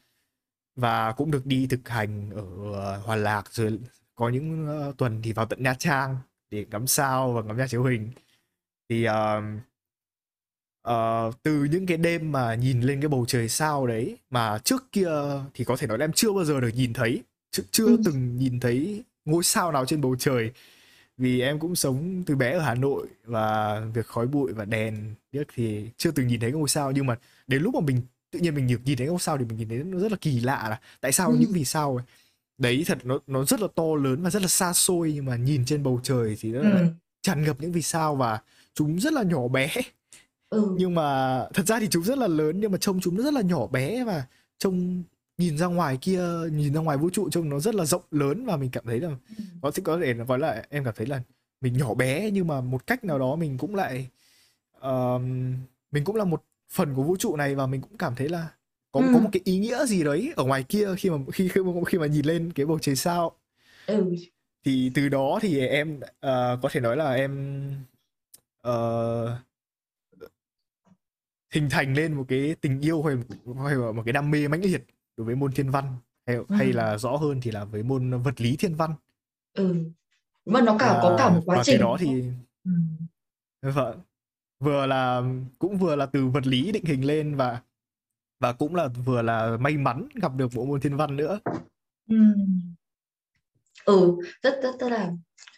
và 0.76 1.12
cũng 1.12 1.30
được 1.30 1.46
đi 1.46 1.66
thực 1.66 1.88
hành 1.88 2.30
ở 2.30 2.96
Hòa 2.98 3.16
Lạc 3.16 3.52
rồi 3.52 3.78
có 4.14 4.28
những 4.28 4.68
uh, 4.88 4.96
tuần 4.96 5.20
thì 5.22 5.32
vào 5.32 5.46
tận 5.46 5.62
Nha 5.62 5.74
Trang 5.74 6.16
để 6.50 6.66
ngắm 6.70 6.86
sao 6.86 7.32
và 7.32 7.42
ngắm 7.42 7.56
nhà 7.56 7.66
chiếu 7.66 7.84
hình 7.84 8.10
thì 8.88 9.08
uh, 9.08 9.14
uh, 10.90 11.42
từ 11.42 11.64
những 11.64 11.86
cái 11.86 11.96
đêm 11.96 12.32
mà 12.32 12.54
nhìn 12.54 12.80
lên 12.80 13.00
cái 13.00 13.08
bầu 13.08 13.24
trời 13.28 13.48
sao 13.48 13.86
đấy 13.86 14.16
mà 14.30 14.58
trước 14.58 14.92
kia 14.92 15.10
thì 15.54 15.64
có 15.64 15.76
thể 15.76 15.86
nói 15.86 15.98
là 15.98 16.04
em 16.04 16.12
chưa 16.12 16.32
bao 16.32 16.44
giờ 16.44 16.60
được 16.60 16.70
nhìn 16.74 16.92
thấy 16.92 17.22
chưa, 17.50 17.62
chưa 17.70 17.86
ừ. 17.86 17.96
từng 18.04 18.36
nhìn 18.36 18.60
thấy 18.60 19.04
ngôi 19.24 19.44
sao 19.44 19.72
nào 19.72 19.86
trên 19.86 20.00
bầu 20.00 20.16
trời 20.18 20.50
vì 21.18 21.40
em 21.40 21.58
cũng 21.58 21.76
sống 21.76 22.22
từ 22.26 22.36
bé 22.36 22.52
ở 22.52 22.60
Hà 22.60 22.74
Nội 22.74 23.06
và 23.24 23.80
việc 23.94 24.06
khói 24.06 24.26
bụi 24.26 24.52
và 24.52 24.64
đèn 24.64 25.14
biết 25.32 25.46
thì 25.54 25.88
chưa 25.96 26.10
từng 26.10 26.26
nhìn 26.26 26.40
thấy 26.40 26.52
ngôi 26.52 26.68
sao 26.68 26.90
nhưng 26.92 27.06
mà 27.06 27.16
đến 27.46 27.62
lúc 27.62 27.74
mà 27.74 27.80
mình 27.80 28.00
tự 28.30 28.38
nhiên 28.38 28.54
mình 28.54 28.66
nhìn 28.66 28.96
thấy 28.96 29.06
ngôi 29.06 29.18
sao 29.18 29.38
thì 29.38 29.44
mình 29.44 29.58
nhìn 29.58 29.68
thấy 29.68 29.78
nó 29.78 29.98
rất 29.98 30.12
là 30.12 30.18
kỳ 30.20 30.40
lạ 30.40 30.66
là 30.70 30.80
tại 31.00 31.12
sao 31.12 31.30
ừ. 31.30 31.36
những 31.40 31.52
vì 31.52 31.64
sao 31.64 31.96
ấy 31.96 32.04
đấy 32.58 32.84
thật 32.86 32.98
nó 33.04 33.18
nó 33.26 33.44
rất 33.44 33.60
là 33.60 33.68
to 33.74 33.94
lớn 34.02 34.22
và 34.22 34.30
rất 34.30 34.42
là 34.42 34.48
xa 34.48 34.72
xôi 34.72 35.12
nhưng 35.14 35.24
mà 35.24 35.36
nhìn 35.36 35.64
trên 35.64 35.82
bầu 35.82 36.00
trời 36.02 36.36
thì 36.40 36.52
nó 36.52 36.60
ừ. 36.60 36.86
tràn 37.22 37.44
ngập 37.44 37.60
những 37.60 37.72
vì 37.72 37.82
sao 37.82 38.16
và 38.16 38.38
chúng 38.74 39.00
rất 39.00 39.12
là 39.12 39.22
nhỏ 39.22 39.48
bé 39.48 39.68
ừ. 40.62 40.74
nhưng 40.78 40.94
mà 40.94 41.38
thật 41.54 41.66
ra 41.66 41.80
thì 41.80 41.88
chúng 41.90 42.04
rất 42.04 42.18
là 42.18 42.26
lớn 42.26 42.60
nhưng 42.60 42.72
mà 42.72 42.78
trông 42.78 43.00
chúng 43.00 43.16
nó 43.16 43.22
rất 43.22 43.34
là 43.34 43.40
nhỏ 43.40 43.66
bé 43.66 44.04
và 44.04 44.26
trông 44.58 45.02
nhìn 45.38 45.58
ra 45.58 45.66
ngoài 45.66 45.98
kia 46.00 46.22
nhìn 46.52 46.74
ra 46.74 46.80
ngoài 46.80 46.96
vũ 46.96 47.10
trụ 47.10 47.30
trông 47.30 47.48
nó 47.48 47.60
rất 47.60 47.74
là 47.74 47.84
rộng 47.84 48.02
lớn 48.10 48.44
và 48.44 48.56
mình 48.56 48.70
cảm 48.70 48.84
thấy 48.86 49.00
là 49.00 49.08
ừ. 49.08 49.44
có 49.62 49.70
thể 49.70 49.82
có 49.84 49.98
thể 50.00 50.14
nói 50.14 50.38
là 50.38 50.64
em 50.70 50.84
cảm 50.84 50.94
thấy 50.96 51.06
là 51.06 51.20
mình 51.60 51.76
nhỏ 51.76 51.94
bé 51.94 52.30
nhưng 52.30 52.46
mà 52.46 52.60
một 52.60 52.86
cách 52.86 53.04
nào 53.04 53.18
đó 53.18 53.36
mình 53.36 53.58
cũng 53.58 53.74
lại 53.74 54.08
uh, 54.78 55.20
mình 55.92 56.04
cũng 56.04 56.16
là 56.16 56.24
một 56.24 56.42
phần 56.68 56.94
của 56.94 57.02
vũ 57.02 57.16
trụ 57.16 57.36
này 57.36 57.54
và 57.54 57.66
mình 57.66 57.80
cũng 57.80 57.96
cảm 57.98 58.14
thấy 58.14 58.28
là 58.28 58.48
có 58.92 59.00
ừ. 59.00 59.06
có 59.14 59.18
một 59.18 59.28
cái 59.32 59.40
ý 59.44 59.58
nghĩa 59.58 59.86
gì 59.86 60.04
đấy 60.04 60.32
ở 60.36 60.44
ngoài 60.44 60.62
kia 60.62 60.88
khi 60.98 61.10
mà 61.10 61.18
khi 61.32 61.48
khi 61.48 61.60
mà, 61.62 61.72
khi 61.86 61.98
mà 61.98 62.06
nhìn 62.06 62.26
lên 62.26 62.52
cái 62.52 62.66
bầu 62.66 62.78
trời 62.78 62.96
sao 62.96 63.32
ừ. 63.86 64.14
thì 64.64 64.90
từ 64.94 65.08
đó 65.08 65.38
thì 65.42 65.66
em 65.66 65.96
uh, 65.96 66.62
có 66.62 66.68
thể 66.70 66.80
nói 66.80 66.96
là 66.96 67.12
em 67.12 67.70
uh, 68.68 69.30
hình 71.56 71.70
thành 71.70 71.94
lên 71.94 72.14
một 72.14 72.24
cái 72.28 72.56
tình 72.60 72.80
yêu 72.80 73.02
hay 73.02 73.16
hay 73.64 73.74
là 73.74 73.92
một 73.92 74.02
cái 74.06 74.12
đam 74.12 74.30
mê 74.30 74.48
mãnh 74.48 74.62
liệt 74.62 74.84
đối 75.16 75.24
với 75.24 75.34
môn 75.34 75.52
thiên 75.52 75.70
văn 75.70 75.84
hay, 76.26 76.36
ừ. 76.36 76.44
hay 76.50 76.72
là 76.72 76.98
rõ 76.98 77.16
hơn 77.16 77.40
thì 77.40 77.50
là 77.50 77.64
với 77.64 77.82
môn 77.82 78.22
vật 78.22 78.40
lý 78.40 78.56
thiên 78.56 78.74
văn. 78.74 78.94
Ừ. 79.54 79.74
Mà 80.46 80.60
nó 80.60 80.76
cả 80.78 80.92
và, 80.92 80.98
có 81.02 81.16
cả 81.18 81.28
một 81.28 81.40
quá 81.46 81.62
trình 81.64 81.80
đó 81.80 81.96
thì 82.00 82.24
ừ. 82.64 82.70
vâng 83.62 84.00
vừa 84.58 84.86
là 84.86 85.22
cũng 85.58 85.78
vừa 85.78 85.96
là 85.96 86.06
từ 86.06 86.26
vật 86.26 86.46
lý 86.46 86.72
định 86.72 86.84
hình 86.84 87.06
lên 87.06 87.36
và 87.36 87.60
và 88.40 88.52
cũng 88.52 88.74
là 88.74 88.88
vừa 88.88 89.22
là 89.22 89.56
may 89.60 89.76
mắn 89.76 90.08
gặp 90.14 90.32
được 90.36 90.48
bộ 90.54 90.64
môn 90.64 90.80
thiên 90.80 90.96
văn 90.96 91.16
nữa. 91.16 91.40
Ừ, 92.08 92.16
ừ 93.84 94.16
rất 94.42 94.58
rất 94.62 94.74
rất 94.80 94.88
là 94.88 95.12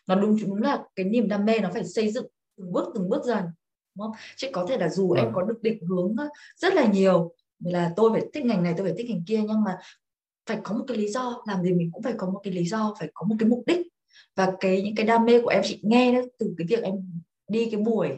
nó 0.06 0.14
đúng 0.14 0.36
đúng 0.40 0.62
là 0.62 0.82
cái 0.94 1.06
niềm 1.06 1.28
đam 1.28 1.44
mê 1.44 1.58
nó 1.58 1.70
phải 1.72 1.84
xây 1.84 2.12
dựng 2.12 2.26
từng 2.56 2.72
bước 2.72 2.92
từng 2.94 3.08
bước 3.08 3.24
dần 3.24 3.44
đúng 3.98 4.06
không? 4.06 4.16
Chứ 4.36 4.48
có 4.52 4.66
thể 4.68 4.78
là 4.78 4.88
dù 4.88 5.10
ừ. 5.10 5.16
em 5.16 5.32
có 5.32 5.42
được 5.42 5.62
định 5.62 5.78
hướng 5.88 6.16
rất 6.56 6.74
là 6.74 6.86
nhiều 6.86 7.32
là 7.64 7.92
tôi 7.96 8.10
phải 8.12 8.22
thích 8.34 8.44
ngành 8.44 8.62
này 8.62 8.74
tôi 8.76 8.86
phải 8.86 8.94
thích 8.98 9.10
ngành 9.10 9.24
kia 9.26 9.40
nhưng 9.48 9.64
mà 9.64 9.78
phải 10.46 10.58
có 10.62 10.74
một 10.74 10.84
cái 10.88 10.96
lý 10.96 11.08
do 11.08 11.42
làm 11.46 11.62
gì 11.62 11.72
mình 11.72 11.90
cũng 11.92 12.02
phải 12.02 12.14
có 12.16 12.26
một 12.30 12.40
cái 12.44 12.52
lý 12.52 12.64
do 12.64 12.94
phải 12.98 13.08
có 13.14 13.26
một 13.26 13.36
cái 13.38 13.48
mục 13.48 13.62
đích. 13.66 13.86
Và 14.36 14.52
cái 14.60 14.82
những 14.82 14.94
cái 14.94 15.06
đam 15.06 15.24
mê 15.24 15.40
của 15.40 15.48
em 15.48 15.62
chị 15.64 15.80
nghe 15.82 16.12
đó 16.12 16.20
từ 16.38 16.54
cái 16.58 16.66
việc 16.70 16.82
em 16.82 16.94
đi 17.48 17.70
cái 17.70 17.80
buổi 17.80 18.08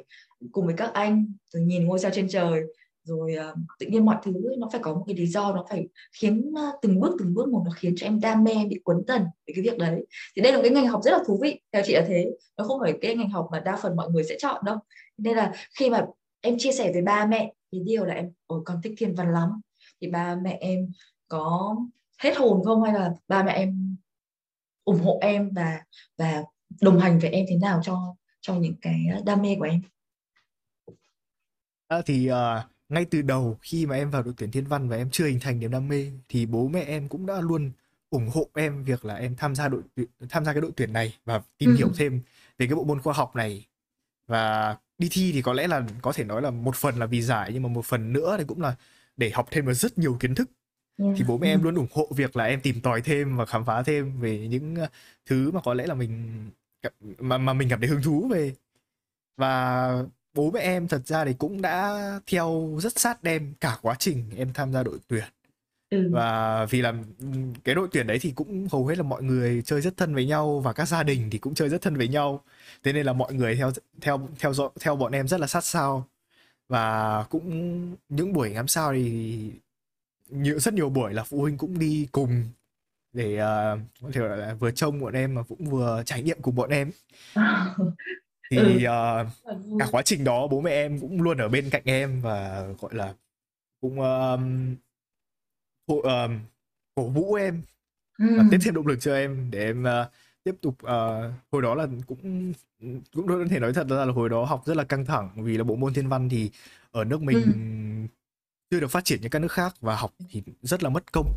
cùng 0.52 0.66
với 0.66 0.74
các 0.76 0.92
anh 0.92 1.32
rồi 1.52 1.62
nhìn 1.62 1.84
ngôi 1.84 1.98
sao 1.98 2.10
trên 2.14 2.28
trời 2.28 2.62
rồi 3.04 3.34
uh, 3.50 3.58
tự 3.78 3.86
nhiên 3.86 4.04
mọi 4.04 4.16
thứ 4.22 4.32
nó 4.58 4.68
phải 4.72 4.80
có 4.84 4.94
một 4.94 5.04
cái 5.06 5.16
lý 5.16 5.26
do 5.26 5.52
nó 5.52 5.64
phải 5.70 5.88
khiến 6.12 6.52
uh, 6.52 6.74
từng 6.82 7.00
bước 7.00 7.16
từng 7.18 7.34
bước 7.34 7.48
một 7.48 7.62
nó 7.64 7.70
khiến 7.76 7.94
cho 7.96 8.06
em 8.06 8.20
đam 8.20 8.44
mê 8.44 8.52
em 8.52 8.68
bị 8.68 8.80
quấn 8.84 8.98
tần 9.06 9.22
với 9.22 9.54
cái 9.54 9.64
việc 9.64 9.78
đấy. 9.78 10.06
Thì 10.36 10.42
đây 10.42 10.52
là 10.52 10.62
cái 10.62 10.70
ngành 10.70 10.86
học 10.86 11.00
rất 11.04 11.10
là 11.10 11.18
thú 11.26 11.38
vị 11.42 11.60
theo 11.72 11.82
chị 11.86 11.94
là 11.94 12.04
thế. 12.08 12.30
Nó 12.56 12.64
không 12.64 12.80
phải 12.80 12.98
cái 13.00 13.16
ngành 13.16 13.30
học 13.30 13.48
mà 13.52 13.60
đa 13.60 13.76
phần 13.76 13.96
mọi 13.96 14.10
người 14.10 14.24
sẽ 14.24 14.36
chọn 14.38 14.64
đâu 14.64 14.76
nên 15.20 15.36
là 15.36 15.52
khi 15.78 15.90
mà 15.90 16.06
em 16.40 16.56
chia 16.58 16.72
sẻ 16.72 16.92
với 16.92 17.02
ba 17.02 17.26
mẹ 17.26 17.52
thì 17.72 17.78
điều 17.84 18.04
là 18.04 18.14
em 18.14 18.32
ôi 18.46 18.62
con 18.64 18.80
thích 18.82 18.94
thiên 18.98 19.14
văn 19.14 19.32
lắm. 19.32 19.60
Thì 20.00 20.08
ba 20.08 20.36
mẹ 20.42 20.58
em 20.60 20.90
có 21.28 21.76
hết 22.18 22.36
hồn 22.36 22.64
không? 22.64 22.82
Hay 22.82 22.92
là 22.92 23.14
ba 23.28 23.42
mẹ 23.42 23.52
em 23.52 23.96
ủng 24.84 25.00
hộ 25.00 25.18
em 25.20 25.50
và 25.52 25.80
và 26.18 26.42
đồng 26.80 26.98
hành 26.98 27.18
với 27.18 27.30
em 27.30 27.46
thế 27.48 27.56
nào 27.56 27.80
cho 27.84 28.16
cho 28.40 28.54
những 28.54 28.74
cái 28.82 29.06
đam 29.26 29.42
mê 29.42 29.56
của 29.58 29.64
em? 29.64 29.80
À, 31.88 32.02
thì 32.06 32.30
uh, 32.30 32.36
ngay 32.88 33.04
từ 33.04 33.22
đầu 33.22 33.58
khi 33.62 33.86
mà 33.86 33.96
em 33.96 34.10
vào 34.10 34.22
đội 34.22 34.34
tuyển 34.36 34.50
thiên 34.50 34.66
văn 34.66 34.88
và 34.88 34.96
em 34.96 35.10
chưa 35.10 35.26
hình 35.26 35.40
thành 35.40 35.58
niềm 35.58 35.70
đam 35.70 35.88
mê 35.88 36.12
thì 36.28 36.46
bố 36.46 36.68
mẹ 36.68 36.80
em 36.82 37.08
cũng 37.08 37.26
đã 37.26 37.40
luôn 37.40 37.70
ủng 38.10 38.28
hộ 38.34 38.48
em 38.54 38.84
việc 38.84 39.04
là 39.04 39.14
em 39.14 39.36
tham 39.36 39.54
gia 39.54 39.68
đội 39.68 39.82
tham 40.28 40.44
gia 40.44 40.52
cái 40.52 40.60
đội 40.60 40.70
tuyển 40.76 40.92
này 40.92 41.18
và 41.24 41.42
tìm 41.58 41.70
ừ. 41.70 41.76
hiểu 41.76 41.88
thêm 41.96 42.22
về 42.58 42.66
cái 42.66 42.74
bộ 42.74 42.84
môn 42.84 43.00
khoa 43.00 43.14
học 43.14 43.36
này. 43.36 43.66
Và 44.26 44.76
đi 45.00 45.08
thi 45.10 45.32
thì 45.32 45.42
có 45.42 45.52
lẽ 45.52 45.66
là 45.66 45.84
có 46.02 46.12
thể 46.12 46.24
nói 46.24 46.42
là 46.42 46.50
một 46.50 46.76
phần 46.76 46.98
là 46.98 47.06
vì 47.06 47.22
giải 47.22 47.50
nhưng 47.52 47.62
mà 47.62 47.68
một 47.68 47.84
phần 47.84 48.12
nữa 48.12 48.36
thì 48.38 48.44
cũng 48.48 48.60
là 48.60 48.74
để 49.16 49.30
học 49.30 49.48
thêm 49.50 49.66
được 49.66 49.74
rất 49.74 49.98
nhiều 49.98 50.16
kiến 50.20 50.34
thức. 50.34 50.50
Yeah. 50.98 51.14
thì 51.18 51.24
bố 51.28 51.38
mẹ 51.38 51.48
em 51.48 51.62
luôn 51.62 51.74
ủng 51.74 51.86
hộ 51.92 52.08
việc 52.16 52.36
là 52.36 52.44
em 52.44 52.60
tìm 52.60 52.80
tòi 52.80 53.00
thêm 53.00 53.36
và 53.36 53.46
khám 53.46 53.64
phá 53.64 53.82
thêm 53.82 54.20
về 54.20 54.48
những 54.48 54.76
ờ, 54.76 54.88
thứ 55.26 55.50
mà 55.50 55.60
có 55.64 55.74
lẽ 55.74 55.86
là 55.86 55.94
mình 55.94 56.50
mà 57.18 57.38
mà 57.38 57.52
mình 57.52 57.68
cảm 57.68 57.80
thấy 57.80 57.88
hứng 57.88 58.02
thú 58.02 58.28
về. 58.28 58.54
Và 59.36 60.04
bố 60.34 60.50
mẹ 60.50 60.60
em 60.60 60.88
thật 60.88 61.06
ra 61.06 61.24
thì 61.24 61.34
cũng 61.38 61.62
đã 61.62 61.98
theo 62.26 62.78
rất 62.82 62.98
sát 63.00 63.22
em 63.22 63.54
cả 63.60 63.78
quá 63.82 63.96
trình 63.98 64.30
em 64.36 64.52
tham 64.52 64.72
gia 64.72 64.82
đội 64.82 64.98
tuyển 65.08 65.24
ừ. 65.90 66.08
và 66.12 66.66
vì 66.70 66.82
là 66.82 66.94
cái 67.64 67.74
đội 67.74 67.88
tuyển 67.92 68.06
đấy 68.06 68.18
thì 68.20 68.32
cũng 68.34 68.68
hầu 68.72 68.86
hết 68.86 68.98
là 68.98 69.02
mọi 69.02 69.22
người 69.22 69.62
chơi 69.62 69.80
rất 69.80 69.96
thân 69.96 70.14
với 70.14 70.26
nhau 70.26 70.60
và 70.60 70.72
các 70.72 70.88
gia 70.88 71.02
đình 71.02 71.28
thì 71.30 71.38
cũng 71.38 71.54
chơi 71.54 71.68
rất 71.68 71.82
thân 71.82 71.96
với 71.96 72.08
nhau 72.08 72.44
thế 72.82 72.92
nên 72.92 73.06
là 73.06 73.12
mọi 73.12 73.34
người 73.34 73.56
theo 73.56 73.72
theo 74.00 74.28
theo 74.38 74.52
dõi 74.52 74.70
theo 74.80 74.96
bọn 74.96 75.12
em 75.12 75.28
rất 75.28 75.40
là 75.40 75.46
sát 75.46 75.64
sao 75.64 76.06
và 76.68 77.22
cũng 77.30 77.96
những 78.08 78.32
buổi 78.32 78.50
ngắm 78.50 78.68
sao 78.68 78.92
thì 78.92 79.50
nhiều 80.28 80.58
rất 80.58 80.74
nhiều 80.74 80.90
buổi 80.90 81.14
là 81.14 81.24
phụ 81.24 81.40
huynh 81.40 81.58
cũng 81.58 81.78
đi 81.78 82.08
cùng 82.12 82.44
để 83.12 83.34
uh, 83.34 83.80
có 84.02 84.08
thể 84.12 84.20
là 84.20 84.54
vừa 84.54 84.70
trông 84.70 85.00
bọn 85.00 85.12
em 85.12 85.34
mà 85.34 85.42
cũng 85.42 85.64
vừa 85.70 86.02
trải 86.06 86.22
nghiệm 86.22 86.42
cùng 86.42 86.54
bọn 86.54 86.70
em 86.70 86.90
thì 88.50 88.84
ừ. 88.84 88.90
uh, 89.22 89.26
cả 89.78 89.86
quá 89.90 90.02
trình 90.02 90.24
đó 90.24 90.46
bố 90.46 90.60
mẹ 90.60 90.70
em 90.70 91.00
cũng 91.00 91.22
luôn 91.22 91.38
ở 91.38 91.48
bên 91.48 91.70
cạnh 91.70 91.82
em 91.84 92.20
và 92.20 92.66
gọi 92.80 92.94
là 92.94 93.14
cũng 93.80 94.00
um, 95.98 96.34
uh, 96.34 96.40
cổ 96.94 97.08
vũ 97.08 97.34
em 97.34 97.62
ừ. 98.18 98.26
và 98.36 98.44
tiếp 98.50 98.58
thêm 98.62 98.74
động 98.74 98.86
lực 98.86 99.00
cho 99.00 99.14
em 99.14 99.48
để 99.50 99.64
em 99.64 99.84
uh, 99.84 100.12
tiếp 100.44 100.54
tục 100.60 100.74
uh, 100.84 101.32
hồi 101.52 101.62
đó 101.62 101.74
là 101.74 101.86
cũng 102.06 102.52
cũng 103.14 103.26
có 103.26 103.44
thể 103.50 103.58
nói 103.58 103.72
thật 103.72 103.86
ra 103.90 104.04
là 104.04 104.12
hồi 104.12 104.28
đó 104.28 104.44
học 104.44 104.62
rất 104.66 104.76
là 104.76 104.84
căng 104.84 105.04
thẳng 105.04 105.30
vì 105.36 105.56
là 105.56 105.64
bộ 105.64 105.76
môn 105.76 105.94
thiên 105.94 106.08
văn 106.08 106.28
thì 106.28 106.50
ở 106.90 107.04
nước 107.04 107.22
mình 107.22 107.42
ừ. 107.42 107.52
chưa 108.70 108.80
được 108.80 108.90
phát 108.90 109.04
triển 109.04 109.20
như 109.20 109.28
các 109.28 109.38
nước 109.38 109.52
khác 109.52 109.74
và 109.80 109.96
học 109.96 110.14
thì 110.30 110.42
rất 110.62 110.82
là 110.82 110.90
mất 110.90 111.12
công 111.12 111.32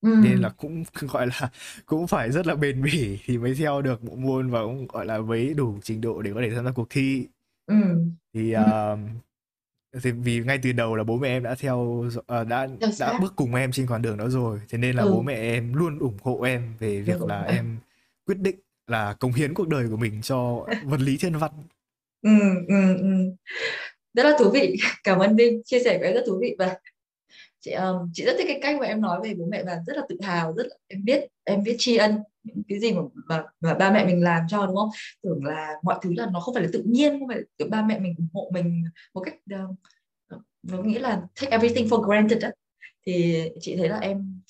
ừ. 0.00 0.14
nên 0.24 0.38
là 0.38 0.48
cũng 0.48 0.84
gọi 1.00 1.26
là 1.26 1.50
cũng 1.86 2.06
phải 2.06 2.30
rất 2.30 2.46
là 2.46 2.54
bền 2.54 2.82
bỉ 2.82 3.18
thì 3.24 3.38
mới 3.38 3.54
theo 3.54 3.82
được 3.82 4.02
bộ 4.02 4.16
môn 4.16 4.50
và 4.50 4.62
cũng 4.62 4.86
gọi 4.86 5.06
là 5.06 5.18
với 5.18 5.54
đủ 5.54 5.78
trình 5.82 6.00
độ 6.00 6.22
để 6.22 6.30
có 6.34 6.40
thể 6.40 6.50
tham 6.54 6.64
gia 6.64 6.70
cuộc 6.70 6.86
thi 6.90 7.26
ừ. 7.66 7.74
thì 8.34 8.54
uh, 8.56 8.98
thì 10.02 10.10
vì 10.10 10.40
ngay 10.40 10.58
từ 10.62 10.72
đầu 10.72 10.96
là 10.96 11.04
bố 11.04 11.16
mẹ 11.16 11.28
em 11.28 11.42
đã 11.42 11.54
theo 11.54 11.78
uh, 11.78 12.48
đã 12.48 12.68
đã 13.00 13.18
bước 13.20 13.32
cùng 13.36 13.54
em 13.54 13.72
trên 13.72 13.86
con 13.86 14.02
đường 14.02 14.16
đó 14.16 14.28
rồi. 14.28 14.60
Thế 14.68 14.78
nên 14.78 14.96
là 14.96 15.02
ừ. 15.02 15.12
bố 15.12 15.22
mẹ 15.22 15.34
em 15.34 15.74
luôn 15.74 15.98
ủng 15.98 16.16
hộ 16.22 16.42
em 16.42 16.74
về 16.78 17.00
việc 17.00 17.22
là 17.22 17.42
em 17.42 17.76
quyết 18.26 18.38
định 18.38 18.56
là 18.86 19.14
cống 19.20 19.32
hiến 19.32 19.54
cuộc 19.54 19.68
đời 19.68 19.86
của 19.90 19.96
mình 19.96 20.22
cho 20.22 20.66
vật 20.84 21.00
lý 21.00 21.16
thiên 21.16 21.36
văn. 21.38 21.50
Ừ, 22.22 22.30
ừ, 22.68 22.96
ừ. 22.96 23.08
rất 24.14 24.22
là 24.22 24.36
thú 24.38 24.50
vị. 24.50 24.76
Cảm 25.04 25.18
ơn 25.18 25.36
Vinh 25.36 25.62
chia 25.64 25.78
sẻ 25.84 25.98
với 25.98 26.12
rất 26.12 26.22
thú 26.26 26.38
vị. 26.40 26.56
Và 26.58 26.76
chị 27.60 27.70
um, 27.70 28.10
chị 28.12 28.24
rất 28.24 28.34
thích 28.38 28.44
cái 28.48 28.58
cách 28.62 28.76
mà 28.80 28.86
em 28.86 29.00
nói 29.00 29.20
về 29.22 29.34
bố 29.34 29.46
mẹ 29.50 29.64
và 29.64 29.82
rất 29.86 29.96
là 29.96 30.02
tự 30.08 30.16
hào 30.22 30.54
rất 30.56 30.66
là, 30.66 30.76
em 30.88 31.04
biết 31.04 31.24
em 31.44 31.62
biết 31.64 31.76
tri 31.78 31.96
ân 31.96 32.18
những 32.54 32.64
cái 32.68 32.80
gì 32.80 32.92
mà, 32.92 33.02
mà 33.28 33.44
mà 33.60 33.74
ba 33.74 33.90
mẹ 33.90 34.06
mình 34.06 34.22
làm 34.22 34.42
cho 34.48 34.66
đúng 34.66 34.76
không 34.76 34.90
tưởng 35.22 35.44
là 35.44 35.72
mọi 35.82 35.98
thứ 36.02 36.12
là 36.16 36.26
nó 36.32 36.40
không 36.40 36.54
phải 36.54 36.62
là 36.62 36.68
tự 36.72 36.82
nhiên 36.86 37.18
không 37.18 37.28
phải 37.28 37.38
là 37.58 37.66
ba 37.70 37.82
mẹ 37.82 37.98
mình 37.98 38.14
ủng 38.18 38.28
hộ 38.34 38.50
mình 38.54 38.84
một 39.14 39.20
cách 39.20 39.34
uh, 39.54 39.76
nó 40.62 40.82
nghĩ 40.82 40.98
là 40.98 41.22
take 41.40 41.50
everything 41.50 41.86
for 41.86 42.00
granted 42.02 42.42
đó. 42.42 42.48
thì 43.06 43.42
chị 43.60 43.76
thấy 43.76 43.88
là 43.88 43.98
em 43.98 44.40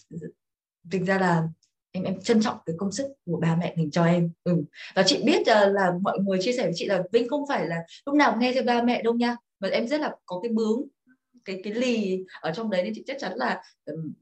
thực 0.90 1.02
ra 1.06 1.18
là 1.18 1.48
em 1.92 2.04
em 2.04 2.20
trân 2.20 2.42
trọng 2.42 2.58
cái 2.66 2.76
công 2.78 2.92
sức 2.92 3.12
của 3.26 3.40
ba 3.40 3.56
mẹ 3.56 3.74
mình 3.76 3.90
cho 3.90 4.04
em 4.04 4.30
ừ. 4.44 4.64
và 4.94 5.02
chị 5.06 5.22
biết 5.24 5.40
uh, 5.40 5.46
là 5.46 5.92
mọi 6.02 6.18
người 6.18 6.38
chia 6.40 6.52
sẻ 6.52 6.62
với 6.62 6.72
chị 6.74 6.86
là 6.86 7.02
Vinh 7.12 7.28
không 7.28 7.44
phải 7.48 7.66
là 7.66 7.76
lúc 8.06 8.14
nào 8.14 8.36
nghe 8.40 8.52
theo 8.52 8.62
ba 8.62 8.82
mẹ 8.82 9.02
đâu 9.02 9.14
nha 9.14 9.36
mà 9.60 9.68
em 9.68 9.88
rất 9.88 10.00
là 10.00 10.14
có 10.26 10.40
cái 10.42 10.52
bướng 10.52 10.82
cái 11.44 11.60
cái 11.64 11.72
lì 11.72 12.24
ở 12.40 12.52
trong 12.52 12.70
đấy 12.70 12.82
nên 12.82 12.92
chị 12.96 13.04
chắc 13.06 13.16
chắn 13.20 13.32
là 13.36 13.62
um, 13.84 14.12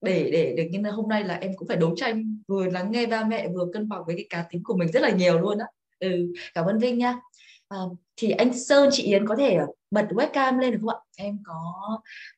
để 0.00 0.30
để 0.32 0.54
để 0.56 0.68
như 0.68 0.90
hôm 0.90 1.08
nay 1.08 1.24
là 1.24 1.34
em 1.34 1.52
cũng 1.56 1.68
phải 1.68 1.76
đấu 1.76 1.94
tranh 1.96 2.38
vừa 2.48 2.66
lắng 2.66 2.90
nghe 2.90 3.06
ba 3.06 3.24
mẹ 3.24 3.48
vừa 3.48 3.66
cân 3.72 3.88
bằng 3.88 4.02
với 4.06 4.16
cái 4.16 4.26
cá 4.30 4.42
tính 4.50 4.62
của 4.64 4.76
mình 4.76 4.92
rất 4.92 5.00
là 5.00 5.10
nhiều 5.10 5.40
luôn 5.40 5.58
á. 5.58 5.66
Ừ 5.98 6.32
cảm 6.54 6.64
ơn 6.64 6.78
Vinh 6.78 6.98
nha. 6.98 7.20
À, 7.68 7.78
thì 8.16 8.30
anh 8.30 8.58
Sơn 8.58 8.88
chị 8.92 9.02
Yến 9.02 9.26
có 9.26 9.36
thể 9.36 9.58
bật 9.90 10.06
webcam 10.10 10.58
lên 10.58 10.72
được 10.72 10.78
không 10.80 10.88
ạ? 10.88 10.96
Em 11.16 11.38
có 11.44 11.62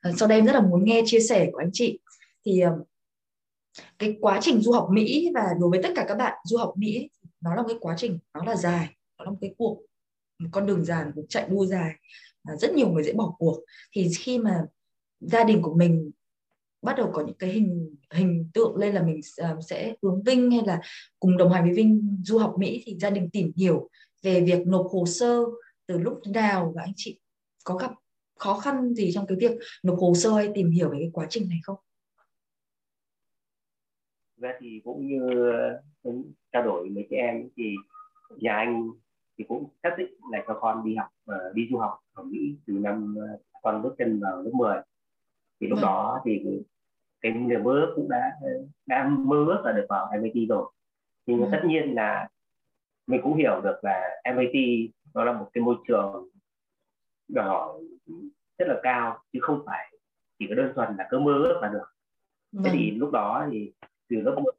à, 0.00 0.10
sau 0.16 0.28
đây 0.28 0.38
em 0.38 0.46
rất 0.46 0.52
là 0.52 0.60
muốn 0.60 0.84
nghe 0.84 1.02
chia 1.06 1.20
sẻ 1.20 1.48
của 1.52 1.58
anh 1.58 1.70
chị. 1.72 1.98
Thì 2.46 2.60
à, 2.60 2.70
cái 3.98 4.16
quá 4.20 4.38
trình 4.42 4.60
du 4.60 4.72
học 4.72 4.88
Mỹ 4.92 5.30
và 5.34 5.44
đối 5.60 5.70
với 5.70 5.82
tất 5.82 5.92
cả 5.96 6.04
các 6.08 6.14
bạn 6.14 6.38
du 6.44 6.56
học 6.56 6.72
Mỹ 6.76 7.10
nó 7.40 7.54
là 7.54 7.62
một 7.62 7.68
cái 7.68 7.78
quá 7.80 7.94
trình 7.98 8.18
nó 8.34 8.44
là 8.44 8.56
dài 8.56 8.88
nó 9.18 9.24
là 9.24 9.30
một 9.30 9.38
cái 9.40 9.54
cuộc 9.58 9.82
một 10.38 10.48
con 10.52 10.66
đường 10.66 10.84
dài 10.84 11.04
một 11.04 11.12
cuộc 11.14 11.26
chạy 11.28 11.48
đua 11.48 11.66
dài 11.66 11.92
rất 12.58 12.72
nhiều 12.74 12.88
người 12.88 13.02
dễ 13.02 13.12
bỏ 13.12 13.34
cuộc. 13.38 13.60
Thì 13.92 14.08
khi 14.18 14.38
mà 14.38 14.64
gia 15.20 15.44
đình 15.44 15.62
của 15.62 15.74
mình 15.74 16.10
bắt 16.82 16.96
đầu 16.96 17.10
có 17.12 17.22
những 17.26 17.36
cái 17.38 17.50
hình 17.50 17.96
hình 18.10 18.50
tượng 18.54 18.76
lên 18.76 18.94
là 18.94 19.02
mình 19.02 19.20
à, 19.36 19.56
sẽ 19.68 19.94
hướng 20.02 20.22
Vinh 20.22 20.50
hay 20.50 20.60
là 20.66 20.80
cùng 21.20 21.36
đồng 21.36 21.52
hành 21.52 21.64
với 21.64 21.74
Vinh 21.74 22.20
du 22.24 22.38
học 22.38 22.54
Mỹ 22.58 22.82
thì 22.86 22.96
gia 23.00 23.10
đình 23.10 23.30
tìm 23.32 23.52
hiểu 23.56 23.88
về 24.22 24.40
việc 24.40 24.66
nộp 24.66 24.86
hồ 24.90 25.06
sơ 25.06 25.40
từ 25.86 25.98
lúc 25.98 26.20
nào 26.34 26.72
và 26.76 26.82
anh 26.82 26.92
chị 26.96 27.20
có 27.64 27.74
gặp 27.74 27.90
khó 28.38 28.58
khăn 28.58 28.94
gì 28.94 29.12
trong 29.12 29.26
cái 29.26 29.36
việc 29.40 29.58
nộp 29.82 29.98
hồ 29.98 30.14
sơ 30.14 30.30
hay 30.30 30.50
tìm 30.54 30.70
hiểu 30.70 30.90
về 30.90 30.96
cái 31.00 31.10
quá 31.12 31.26
trình 31.30 31.48
này 31.48 31.58
không? 31.62 31.76
Ra 34.36 34.52
thì 34.60 34.80
cũng 34.84 35.06
như 35.06 35.50
ờ, 36.02 36.12
trao 36.52 36.62
đổi 36.62 36.88
với 36.94 37.06
chị 37.10 37.16
em 37.16 37.48
thì 37.56 37.74
nhà 38.36 38.56
anh 38.56 38.90
thì 39.38 39.44
cũng 39.48 39.68
xác 39.82 39.90
định 39.98 40.14
là 40.32 40.44
cho 40.46 40.58
con 40.60 40.84
đi 40.84 40.94
học 40.94 41.08
ờ, 41.24 41.52
đi 41.54 41.62
du 41.70 41.78
học 41.78 41.98
ở 42.12 42.22
Mỹ 42.22 42.38
từ 42.66 42.72
năm 42.72 43.14
ờ, 43.18 43.38
con 43.62 43.82
bước 43.82 43.94
chân 43.98 44.20
vào 44.20 44.42
lớp 44.42 44.50
10 44.54 44.76
thì 45.60 45.66
lúc 45.66 45.78
ừ. 45.78 45.82
đó 45.82 46.20
thì 46.24 46.42
cái 47.20 47.32
niềm 47.32 47.62
mơ 47.62 47.72
ước 47.72 47.92
cũng 47.96 48.08
đã 48.08 48.32
đã 48.86 49.08
mơ 49.08 49.36
ước 49.36 49.62
là 49.64 49.72
được 49.72 49.86
vào 49.88 50.12
MIT 50.20 50.48
rồi 50.48 50.72
nhưng 51.26 51.40
ừ. 51.40 51.48
tất 51.52 51.60
nhiên 51.64 51.94
là 51.94 52.28
mình 53.06 53.20
cũng 53.22 53.36
hiểu 53.36 53.60
được 53.60 53.78
là 53.82 54.22
MIT 54.36 54.90
nó 55.14 55.24
là 55.24 55.32
một 55.32 55.50
cái 55.52 55.64
môi 55.64 55.76
trường 55.88 56.28
đòi 57.28 57.48
hỏi 57.48 57.82
rất 58.58 58.68
là 58.68 58.80
cao 58.82 59.22
chứ 59.32 59.38
không 59.42 59.62
phải 59.66 59.92
chỉ 60.38 60.46
có 60.48 60.54
đơn 60.54 60.72
thuần 60.74 60.96
là 60.98 61.06
cứ 61.10 61.18
mơ 61.18 61.32
ước 61.32 61.58
là 61.62 61.68
được 61.68 61.86
ừ. 62.52 62.60
thế 62.64 62.70
thì 62.72 62.90
lúc 62.90 63.10
đó 63.10 63.46
thì 63.50 63.72
từ 64.08 64.16
lớp 64.16 64.40
một 64.44 64.54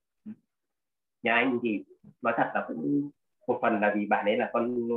nhà 1.23 1.35
anh 1.35 1.59
thì 1.63 1.83
nói 2.21 2.33
thật 2.37 2.51
là 2.53 2.65
cũng 2.67 3.09
một 3.47 3.59
phần 3.61 3.79
là 3.79 3.93
vì 3.95 4.05
bạn 4.05 4.25
ấy 4.25 4.37
là 4.37 4.49
con 4.53 4.87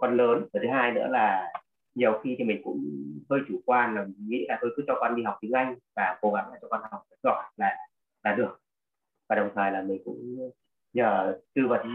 con 0.00 0.16
lớn 0.16 0.46
và 0.52 0.60
thứ 0.62 0.68
hai 0.68 0.92
nữa 0.92 1.06
là 1.10 1.52
nhiều 1.94 2.20
khi 2.24 2.34
thì 2.38 2.44
mình 2.44 2.60
cũng 2.64 2.84
hơi 3.30 3.40
chủ 3.48 3.60
quan 3.66 3.94
là 3.94 4.06
nghĩ 4.18 4.44
là 4.48 4.58
tôi 4.60 4.70
cứ 4.76 4.84
cho 4.86 4.94
con 5.00 5.16
đi 5.16 5.22
học 5.22 5.38
tiếng 5.40 5.52
Anh 5.52 5.74
và 5.96 6.18
cố 6.20 6.32
gắng 6.32 6.50
là 6.50 6.58
cho 6.62 6.68
con 6.70 6.80
học 6.90 7.02
giỏi 7.22 7.44
là 7.56 7.76
là 8.24 8.34
được. 8.34 8.60
Và 9.28 9.36
đồng 9.36 9.50
thời 9.54 9.70
là 9.70 9.82
mình 9.82 10.02
cũng 10.04 10.50
nhờ 10.92 11.38
tư 11.54 11.62
vấn 11.68 11.86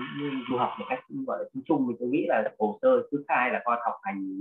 du 0.50 0.58
học 0.58 0.70
một 0.80 0.86
cách, 0.90 1.00
gọi 1.28 1.40
là, 1.40 1.50
chung 1.54 1.64
chung, 1.66 1.88
mình 1.88 1.98
cũng 2.00 2.12
nghĩ 2.12 2.26
là 2.28 2.52
hồ 2.60 2.80
sơ 2.82 3.08
thứ 3.12 3.24
hai 3.28 3.52
là 3.52 3.62
con 3.66 3.80
học 3.84 3.96
hành 4.04 4.40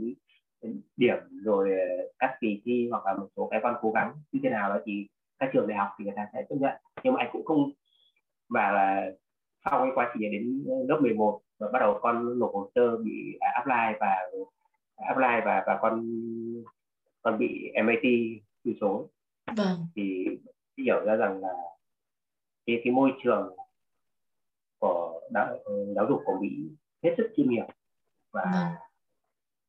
điểm 0.96 1.16
rồi 1.44 1.70
ờ, 1.70 1.86
các 2.18 2.36
kỳ 2.40 2.62
thi 2.64 2.88
hoặc 2.90 3.06
là 3.06 3.14
một 3.14 3.28
số 3.36 3.48
cái 3.50 3.60
con 3.62 3.74
cố 3.80 3.90
gắng 3.90 4.12
như 4.32 4.40
thế 4.42 4.50
nào 4.50 4.70
đó 4.70 4.78
thì 4.86 5.06
các 5.38 5.50
trường 5.52 5.66
đại 5.66 5.78
học 5.78 5.88
thì 5.98 6.04
người 6.04 6.14
ta 6.16 6.26
sẽ 6.32 6.46
chấp 6.48 6.56
nhận. 6.56 6.74
Nhưng 7.04 7.14
mà 7.14 7.20
anh 7.20 7.30
cũng 7.32 7.44
không 7.44 7.70
và 8.48 8.72
là 8.72 9.10
sau 9.64 9.80
cái 9.80 9.90
quá 9.94 10.12
trình 10.14 10.32
đến 10.32 10.64
lớp 10.88 10.98
11 11.02 11.40
và 11.58 11.68
bắt 11.72 11.78
đầu 11.78 11.98
con 12.02 12.38
nộp 12.38 12.50
hồ 12.52 12.70
sơ 12.74 12.96
bị 12.96 13.36
à, 13.40 13.50
apply 13.54 13.98
và 14.00 14.16
apply 14.96 15.40
và 15.44 15.64
và 15.66 15.78
con 15.82 16.06
con 17.22 17.38
bị 17.38 17.72
MIT 17.84 18.40
từ 18.64 18.72
chối 18.80 19.06
vâng. 19.56 19.86
thì 19.96 20.26
hiểu 20.78 21.04
ra 21.04 21.16
rằng 21.16 21.40
là 21.40 21.54
cái 22.66 22.80
cái 22.84 22.92
môi 22.92 23.12
trường 23.24 23.56
của 24.78 25.20
đạo, 25.30 25.58
giáo 25.96 26.06
dục 26.08 26.20
của 26.24 26.38
Mỹ 26.40 26.48
hết 27.02 27.14
sức 27.16 27.32
chuyên 27.36 27.50
nghiệp 27.50 27.64
và 28.32 28.76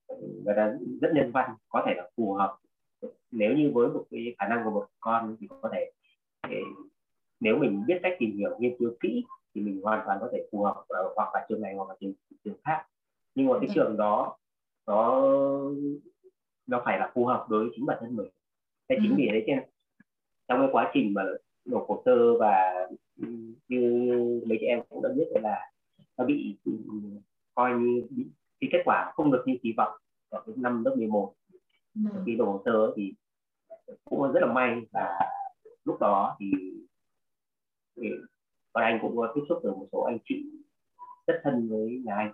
vâng. 0.07 0.19
người 0.43 0.53
ta 0.57 0.73
rất 1.01 1.11
nhân 1.15 1.31
văn 1.31 1.55
có 1.69 1.83
thể 1.85 1.93
là 1.97 2.09
phù 2.15 2.33
hợp 2.33 2.57
nếu 3.31 3.53
như 3.53 3.71
với 3.73 3.87
một 3.87 4.05
cái 4.11 4.35
khả 4.39 4.47
năng 4.47 4.63
của 4.63 4.71
một 4.71 4.87
con 4.99 5.37
thì 5.39 5.47
có 5.61 5.69
thể 5.73 5.91
để, 6.49 6.61
nếu 7.39 7.57
mình 7.57 7.83
biết 7.87 7.99
cách 8.03 8.13
tìm 8.19 8.37
hiểu 8.37 8.57
nghiên 8.59 8.75
cứu 8.79 8.91
kỹ 8.99 9.23
thì 9.55 9.61
mình 9.61 9.81
hoàn 9.83 10.03
toàn 10.05 10.17
có 10.21 10.29
thể 10.31 10.47
phù 10.51 10.63
hợp 10.63 10.83
hoặc 11.15 11.29
là 11.33 11.45
trường 11.49 11.61
này 11.61 11.73
hoặc 11.75 11.89
là 11.89 11.95
trường 11.99 12.13
trường 12.43 12.57
khác 12.63 12.85
nhưng 13.35 13.47
mà 13.47 13.53
cái 13.59 13.67
vâng. 13.67 13.75
trường 13.75 13.97
đó 13.97 14.37
nó 14.87 15.21
nó 16.67 16.81
phải 16.85 16.99
là 16.99 17.11
phù 17.13 17.25
hợp 17.25 17.45
đối 17.49 17.63
với 17.63 17.73
chính 17.75 17.85
bản 17.85 17.97
thân 18.01 18.15
mình 18.15 18.27
thế 18.89 18.97
chính 19.01 19.11
ừ. 19.11 19.15
vì 19.17 19.29
thế 19.31 19.43
trên 19.47 19.59
trong 20.47 20.59
cái 20.59 20.69
quá 20.71 20.91
trình 20.93 21.13
mà 21.13 21.23
nộp 21.65 21.85
hồ 21.87 22.01
sơ 22.05 22.37
và 22.39 22.73
như 23.67 24.41
mấy 24.47 24.57
chị 24.61 24.65
em 24.65 24.79
cũng 24.89 25.01
đã 25.01 25.09
biết 25.15 25.27
là 25.41 25.71
nó 26.17 26.25
bị 26.25 26.57
coi 27.53 27.71
như 27.79 28.03
cái 28.59 28.69
kết 28.71 28.81
quả 28.85 29.11
không 29.15 29.31
được 29.31 29.43
như 29.45 29.53
kỳ 29.63 29.73
vọng 29.77 29.97
ở 30.29 30.43
cái 30.45 30.55
năm 30.57 30.83
lớp 30.85 30.95
11 30.97 31.33
ừ. 31.95 32.01
khi 32.25 32.35
nộp 32.35 32.47
hồ 32.47 32.61
sơ 32.65 32.93
thì 32.95 33.13
cũng 34.05 34.31
rất 34.31 34.39
là 34.39 34.53
may 34.53 34.81
và 34.91 35.19
lúc 35.85 35.99
đó 35.99 36.37
thì, 36.39 36.51
thì 37.95 38.09
còn 38.73 38.83
anh 38.83 38.99
cũng 39.01 39.15
tiếp 39.35 39.41
xúc 39.49 39.59
được 39.63 39.77
một 39.77 39.87
số 39.91 40.01
anh 40.01 40.17
chị 40.25 40.45
rất 41.27 41.41
thân 41.43 41.69
với 41.69 42.01
nhà 42.05 42.15
anh 42.15 42.31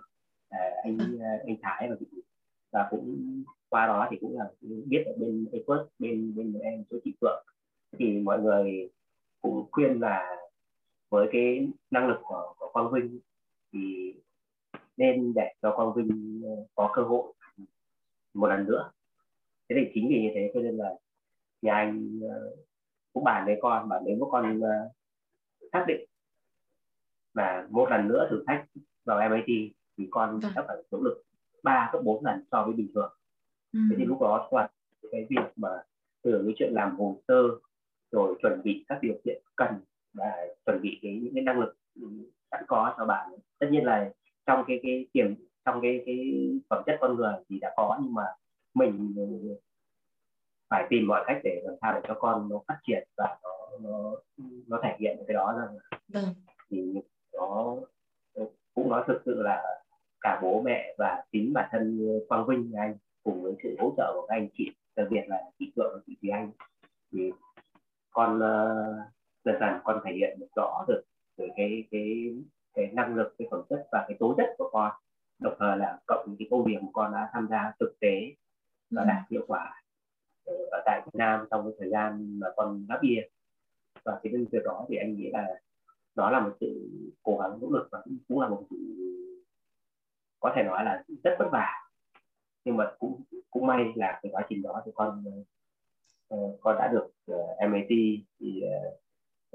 à, 0.48 0.70
anh 0.84 0.98
ừ. 0.98 1.18
anh 1.46 1.56
Thái 1.62 1.88
và 1.90 1.96
và 2.74 2.88
cũng 2.90 3.42
qua 3.68 3.86
đó 3.86 4.08
thì 4.10 4.16
cũng 4.20 4.38
là 4.38 4.50
biết 4.86 5.02
ở 5.06 5.12
bên 5.18 5.46
Epos 5.52 5.80
bên 5.98 6.34
bên 6.36 6.58
em 6.58 6.84
chỗ 6.90 6.96
chị 7.04 7.14
Phượng. 7.20 7.44
Thì 7.98 8.18
mọi 8.18 8.40
người 8.40 8.90
cũng 9.42 9.66
khuyên 9.70 10.00
là 10.00 10.36
với 11.10 11.28
cái 11.32 11.68
năng 11.90 12.08
lực 12.08 12.18
của, 12.22 12.54
của 12.58 12.70
Quang 12.72 12.92
Vinh 12.92 13.20
thì 13.72 14.14
nên 14.96 15.34
để 15.34 15.54
cho 15.62 15.72
Quang 15.76 15.92
Vinh 15.94 16.42
ờ, 16.44 16.66
có 16.74 16.90
cơ 16.94 17.02
hội 17.02 17.32
một 18.34 18.46
lần 18.46 18.66
nữa. 18.66 18.90
Thế 19.68 19.76
thì 19.78 19.90
chính 19.94 20.08
vì 20.08 20.22
như 20.22 20.30
thế 20.34 20.50
cho 20.54 20.60
nên 20.60 20.76
là 20.76 20.94
nhà 21.62 21.74
anh 21.74 22.20
ờ, 22.30 22.56
cũng 23.12 23.24
bàn 23.24 23.46
với 23.46 23.58
con 23.62 23.88
bảo 23.88 24.02
nếu 24.06 24.16
có 24.20 24.26
con 24.30 24.58
uh, 24.58 24.92
xác 25.72 25.84
định 25.88 26.04
và 27.34 27.66
một 27.70 27.90
lần 27.90 28.08
nữa 28.08 28.26
thử 28.30 28.44
thách 28.46 28.66
vào 29.04 29.30
MIT 29.30 29.72
thì 29.98 30.08
con 30.10 30.40
vâng. 30.40 30.52
sẽ 30.54 30.62
phải 30.66 30.76
nỗ 30.90 31.00
lực 31.02 31.23
ba 31.64 31.90
gấp 31.92 32.00
bốn 32.04 32.24
lần 32.24 32.44
so 32.52 32.62
với 32.64 32.74
bình 32.74 32.88
thường 32.94 33.12
ừ. 33.72 33.78
thế 33.90 33.96
thì 33.98 34.04
lúc 34.04 34.20
đó 34.20 34.48
thoạt 34.50 34.70
cái 35.12 35.26
việc 35.30 35.52
mà 35.56 35.68
từ 36.22 36.42
cái 36.46 36.54
chuyện 36.58 36.72
làm 36.72 36.96
hồ 36.96 37.20
sơ 37.28 37.42
rồi 38.10 38.34
chuẩn 38.42 38.60
bị 38.64 38.84
các 38.88 38.98
điều 39.02 39.14
kiện 39.24 39.42
cần 39.56 39.74
và 40.14 40.46
chuẩn 40.66 40.82
bị 40.82 40.98
cái 41.02 41.20
những 41.22 41.34
cái 41.34 41.42
năng 41.42 41.60
lực 41.60 41.76
sẵn 42.50 42.64
có 42.68 42.94
cho 42.98 43.04
bạn 43.04 43.30
tất 43.58 43.66
nhiên 43.70 43.84
là 43.84 44.10
trong 44.46 44.64
cái 44.66 44.80
cái 44.82 45.06
tiềm 45.12 45.34
trong 45.64 45.80
cái 45.82 46.02
cái 46.06 46.50
phẩm 46.70 46.82
chất 46.86 46.96
con 47.00 47.16
người 47.16 47.32
thì 47.48 47.58
đã 47.58 47.74
có 47.76 47.98
nhưng 48.02 48.14
mà 48.14 48.24
mình 48.74 49.14
phải 50.70 50.86
tìm 50.90 51.06
mọi 51.06 51.24
cách 51.26 51.40
để 51.44 51.62
làm 51.64 51.74
sao 51.80 51.92
để 51.94 52.00
cho 52.08 52.14
con 52.20 52.48
nó 52.48 52.60
phát 52.68 52.78
triển 52.86 53.08
và 53.16 53.38
nó 53.42 53.50
nó 53.80 54.16
nó 54.66 54.80
thể 54.82 54.96
hiện 54.98 55.16
cái 55.26 55.34
đó 55.34 55.54
rằng 55.58 55.78
vâng. 56.08 56.34
thì 56.70 56.94
nó 57.32 57.76
cũng 58.74 58.88
nói 58.88 59.04
thực 59.06 59.22
sự 59.24 59.42
là 59.42 59.83
cả 60.24 60.40
bố 60.42 60.62
mẹ 60.62 60.94
và 60.98 61.24
chính 61.32 61.52
bản 61.52 61.68
thân 61.72 62.08
Quang 62.28 62.46
Vinh 62.46 62.72
anh 62.78 62.94
cùng 63.22 63.42
với 63.42 63.54
sự 63.62 63.76
hỗ 63.78 63.94
trợ 63.96 64.12
của 64.14 64.26
các 64.28 64.34
anh 64.34 64.48
chị 64.58 64.70
đặc 64.96 65.06
biệt 65.10 65.22
là 65.26 65.42
chị 65.58 65.72
Phượng 65.76 65.90
và 65.94 66.00
chị 66.06 66.16
Thùy 66.22 66.30
Anh. 66.30 66.50
Thì 67.12 67.32
con 68.10 68.36
uh, 68.36 69.06
dần 69.44 69.56
dần 69.60 69.80
con 69.84 70.00
thể 70.04 70.12
hiện 70.12 70.38
được 70.40 70.46
rõ 70.56 70.84
được 70.88 71.02
cái 71.56 71.84
cái 71.90 72.34
cái 72.74 72.90
năng 72.92 73.14
lực 73.14 73.34
cái 73.38 73.48
phẩm 73.50 73.62
chất 73.68 73.86
và 73.92 74.04
cái 74.08 74.16
tố 74.20 74.34
chất 74.36 74.54
của 74.58 74.70
con. 74.72 74.92
Đồng 75.38 75.54
thời 75.58 75.76
là 75.76 75.98
cộng 76.06 76.24
những 76.28 76.36
cái 76.38 76.48
công 76.50 76.64
việc 76.64 76.76
của 76.80 76.90
con 76.92 77.12
đã 77.12 77.30
tham 77.32 77.48
gia 77.50 77.72
thực 77.80 78.00
tế 78.00 78.34
và 78.90 79.02
ừ. 79.02 79.06
đạt 79.08 79.22
hiệu 79.30 79.44
quả 79.46 79.82
ở 80.44 80.82
tại 80.84 81.02
Việt 81.04 81.14
Nam 81.14 81.46
trong 81.50 81.64
cái 81.64 81.72
thời 81.78 81.90
gian 81.90 82.38
mà 82.40 82.46
con 82.56 82.86
đáp 82.88 82.98
bia. 83.02 83.20
Và 84.04 84.20
cái 84.22 84.32
việc 84.52 84.62
đó 84.64 84.86
thì 84.88 84.96
anh 84.96 85.16
nghĩ 85.16 85.30
là 85.30 85.60
đó 86.14 86.30
là 86.30 86.40
một 86.40 86.52
sự 86.60 86.90
cố 87.22 87.38
gắng 87.38 87.58
nỗ 87.60 87.70
lực 87.70 87.88
và 87.90 88.02
cũng 88.28 88.40
là 88.40 88.48
một 88.48 88.64
sự 88.70 88.76
có 90.44 90.52
thể 90.56 90.62
nói 90.62 90.84
là 90.84 91.02
rất 91.24 91.36
vất 91.38 91.48
vả. 91.52 91.68
Nhưng 92.64 92.76
mà 92.76 92.92
cũng 92.98 93.22
cũng 93.50 93.66
may 93.66 93.92
là 93.94 94.20
cái 94.22 94.32
quá 94.32 94.46
trình 94.48 94.62
đó 94.62 94.82
thì 94.86 94.92
con 94.94 95.24
uh, 96.34 96.60
con 96.60 96.76
đã 96.78 96.88
được 96.92 97.06
uh, 97.06 97.58
ờ, 97.58 97.68
MIT 97.68 97.88
thì 98.40 98.62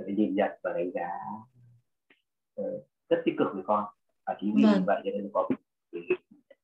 uh, 0.01 0.07
nhìn 0.07 0.35
nhận 0.35 0.51
và 0.63 0.73
đánh 0.73 0.91
giá 0.93 1.09
uh, 2.61 2.83
rất 3.09 3.21
tích 3.25 3.35
cực 3.37 3.47
với 3.53 3.63
con. 3.65 3.85
Và 4.25 4.37
chính 4.41 4.53
vì 4.55 4.63
vâng. 4.63 4.83
vậy 4.87 5.01
cho 5.03 5.11
nên 5.11 5.29
có 5.33 5.49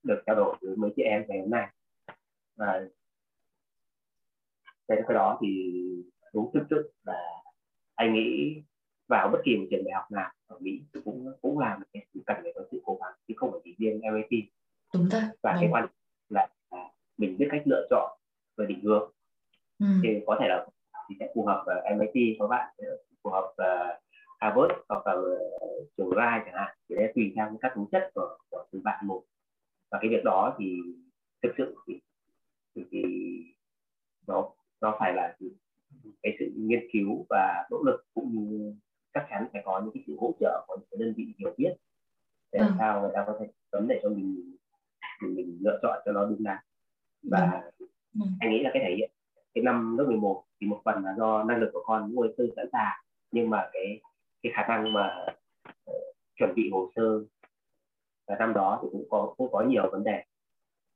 được 0.03 0.23
trao 0.25 0.35
đổi 0.35 0.55
với 0.61 0.75
mấy 0.75 0.91
chị 0.95 1.03
em 1.03 1.23
ngày 1.27 1.39
hôm 1.39 1.49
nay. 1.49 1.69
Và 2.55 2.81
cái 4.87 4.97
đó 5.09 5.37
thì 5.41 5.73
đúng 6.33 6.51
thực 6.53 6.63
sự 6.69 6.93
là 7.03 7.41
anh 7.95 8.13
nghĩ 8.13 8.61
vào 9.07 9.29
bất 9.31 9.39
kỳ 9.45 9.57
một 9.57 9.65
trường 9.71 9.83
đại 9.83 9.93
học 9.93 10.11
nào 10.11 10.31
ở 10.47 10.57
Mỹ 10.59 10.81
cũng 11.05 11.33
cũng 11.41 11.59
làm 11.59 11.81
cái 11.93 12.05
cần 12.25 12.37
phải 12.43 12.53
có 12.55 12.61
sự 12.71 12.81
cố 12.85 12.97
gắng 13.01 13.13
chứ 13.27 13.33
không 13.37 13.51
phải 13.51 13.61
chỉ 13.63 13.75
riêng 13.77 14.01
MIT 14.01 14.45
đúng 14.93 15.09
rồi. 15.09 15.21
Và 15.41 15.51
đúng. 15.51 15.61
cái 15.61 15.69
quan 15.71 15.87
là, 16.29 16.47
là 16.71 16.89
mình 17.17 17.37
biết 17.37 17.47
cách 17.51 17.61
lựa 17.65 17.87
chọn 17.89 18.19
và 18.57 18.65
định 18.65 18.81
hướng. 18.83 19.11
Ừ. 19.79 19.85
thì 20.03 20.09
có 20.25 20.37
thể 20.39 20.47
là 20.47 20.67
thì 21.09 21.15
sẽ 21.19 21.31
phù 21.35 21.45
hợp 21.45 21.63
ở 21.65 21.81
MIT 21.95 22.37
có 22.39 22.47
bạn 22.47 22.75
phù 23.23 23.29
hợp 23.29 23.45
uh, 23.45 24.03
Harvard 24.39 24.73
hoặc 24.89 25.07
là 25.07 25.13
uh, 25.13 25.87
trường 25.97 26.09
Rice 26.09 26.41
chẳng 26.45 26.53
hạn. 26.53 26.75
Thì 26.89 26.95
sẽ 26.99 27.11
tùy 27.15 27.33
theo 27.35 27.57
các 27.61 27.71
tính 27.75 27.85
chất 27.91 28.11
của, 28.15 28.37
của 28.49 28.65
từng 28.71 28.83
bạn 28.83 29.07
một. 29.07 29.23
Và 29.91 29.99
cái 30.01 30.09
việc 30.09 30.23
đó 30.23 30.55
thì 30.59 30.77
thực 31.43 31.51
sự 31.57 31.75
thì, 31.87 31.99
thì, 32.75 32.83
thì 32.91 33.01
nó 34.27 34.49
nó 34.81 34.97
phải 34.99 35.13
là 35.13 35.37
cái 36.23 36.35
sự 36.39 36.51
nghiên 36.55 36.87
cứu 36.93 37.25
và 37.29 37.67
nỗ 37.71 37.83
lực 37.85 38.05
cũng 38.13 38.31
như 38.31 38.73
chắc 39.15 39.27
chắn 39.29 39.47
phải 39.53 39.61
có 39.65 39.81
những 39.81 39.91
cái 39.93 40.03
sự 40.07 40.17
hỗ 40.19 40.33
trợ 40.39 40.65
của 40.67 40.77
những 40.91 40.99
đơn 40.99 41.13
vị 41.17 41.33
hiểu 41.39 41.53
biết 41.57 41.73
để 42.51 42.59
làm 42.59 42.67
ừ. 42.67 42.75
sao 42.79 43.01
người 43.01 43.11
ta 43.13 43.23
có 43.27 43.37
thể 43.39 43.47
vấn 43.71 43.87
để 43.87 43.99
cho 44.03 44.09
mình 44.09 44.55
mình, 45.21 45.35
mình 45.35 45.57
lựa 45.61 45.79
chọn 45.81 46.01
cho 46.05 46.11
nó 46.11 46.25
đúng 46.25 46.43
đắn 46.43 46.57
và 47.23 47.71
ừ. 47.79 48.25
anh 48.39 48.51
nghĩ 48.51 48.59
là 48.63 48.69
cái 48.73 48.83
thể 48.85 48.95
hiện 48.97 49.11
cái 49.53 49.63
năm 49.63 49.97
lớp 49.97 50.05
11 50.07 50.43
thì 50.61 50.67
một 50.67 50.81
phần 50.85 51.03
là 51.03 51.15
do 51.17 51.43
năng 51.43 51.59
lực 51.59 51.69
của 51.73 51.83
con 51.85 52.15
nuôi 52.15 52.33
tư 52.37 52.53
sẵn 52.55 52.65
sàng 52.71 52.93
nhưng 53.31 53.49
mà 53.49 53.69
cái 53.73 54.01
cái 54.43 54.51
khả 54.55 54.67
năng 54.67 54.93
mà 54.93 55.25
uh, 55.89 56.15
chuẩn 56.35 56.55
bị 56.55 56.69
hồ 56.73 56.91
sơ 56.95 57.23
và 58.27 58.35
năm 58.39 58.53
đó 58.53 58.79
thì 58.83 58.87
cũng 58.91 59.05
có 59.09 59.33
cũng 59.37 59.51
có 59.51 59.61
nhiều 59.61 59.89
vấn 59.91 60.03
đề 60.03 60.23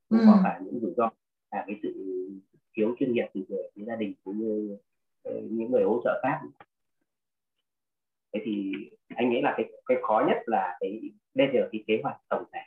cũng 0.10 0.20
ừ. 0.20 0.26
có 0.28 0.42
cả 0.44 0.60
những 0.64 0.80
rủi 0.80 0.94
ro 0.98 1.10
là 1.52 1.64
cái 1.68 1.80
sự 1.84 1.94
thiếu 2.78 2.96
chuyên 3.00 3.14
nghiệp 3.14 3.26
từ 3.34 3.42
phía 3.76 3.84
gia 3.88 3.96
đình 3.96 4.14
cũng 4.24 4.38
như 4.38 4.78
uh, 5.30 5.44
những 5.52 5.72
người 5.72 5.84
hỗ 5.84 6.02
trợ 6.04 6.20
khác 6.24 6.42
thế 8.34 8.42
thì 8.46 8.74
anh 9.16 9.30
nghĩ 9.30 9.42
là 9.42 9.54
cái 9.58 9.72
cái 9.86 9.98
khó 10.02 10.24
nhất 10.28 10.38
là 10.46 10.78
cái 10.80 11.00
bây 11.34 11.48
giờ 11.54 11.70
cái 11.72 11.84
kế 11.88 12.00
hoạch 12.04 12.18
tổng 12.30 12.44
thể 12.54 12.62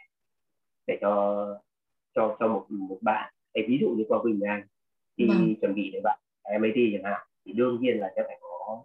để 0.86 0.98
cho 1.00 1.46
cho 2.14 2.36
cho 2.40 2.48
một 2.48 2.66
một 2.70 2.98
bạn. 3.00 3.32
Thế 3.54 3.64
ví 3.68 3.78
dụ 3.80 3.88
như 3.88 4.04
qua 4.08 4.22
Quỳnh 4.22 4.40
Anh 4.40 4.62
khi 5.16 5.26
vâng. 5.28 5.54
chuẩn 5.60 5.74
bị 5.74 5.90
để 5.92 6.00
bạn 6.04 6.18
MIT 6.60 6.74
chẳng 6.92 7.04
hạn 7.04 7.26
thì 7.44 7.52
đương 7.52 7.78
nhiên 7.80 7.98
là 7.98 8.12
sẽ 8.16 8.22
phải 8.26 8.38
có 8.40 8.84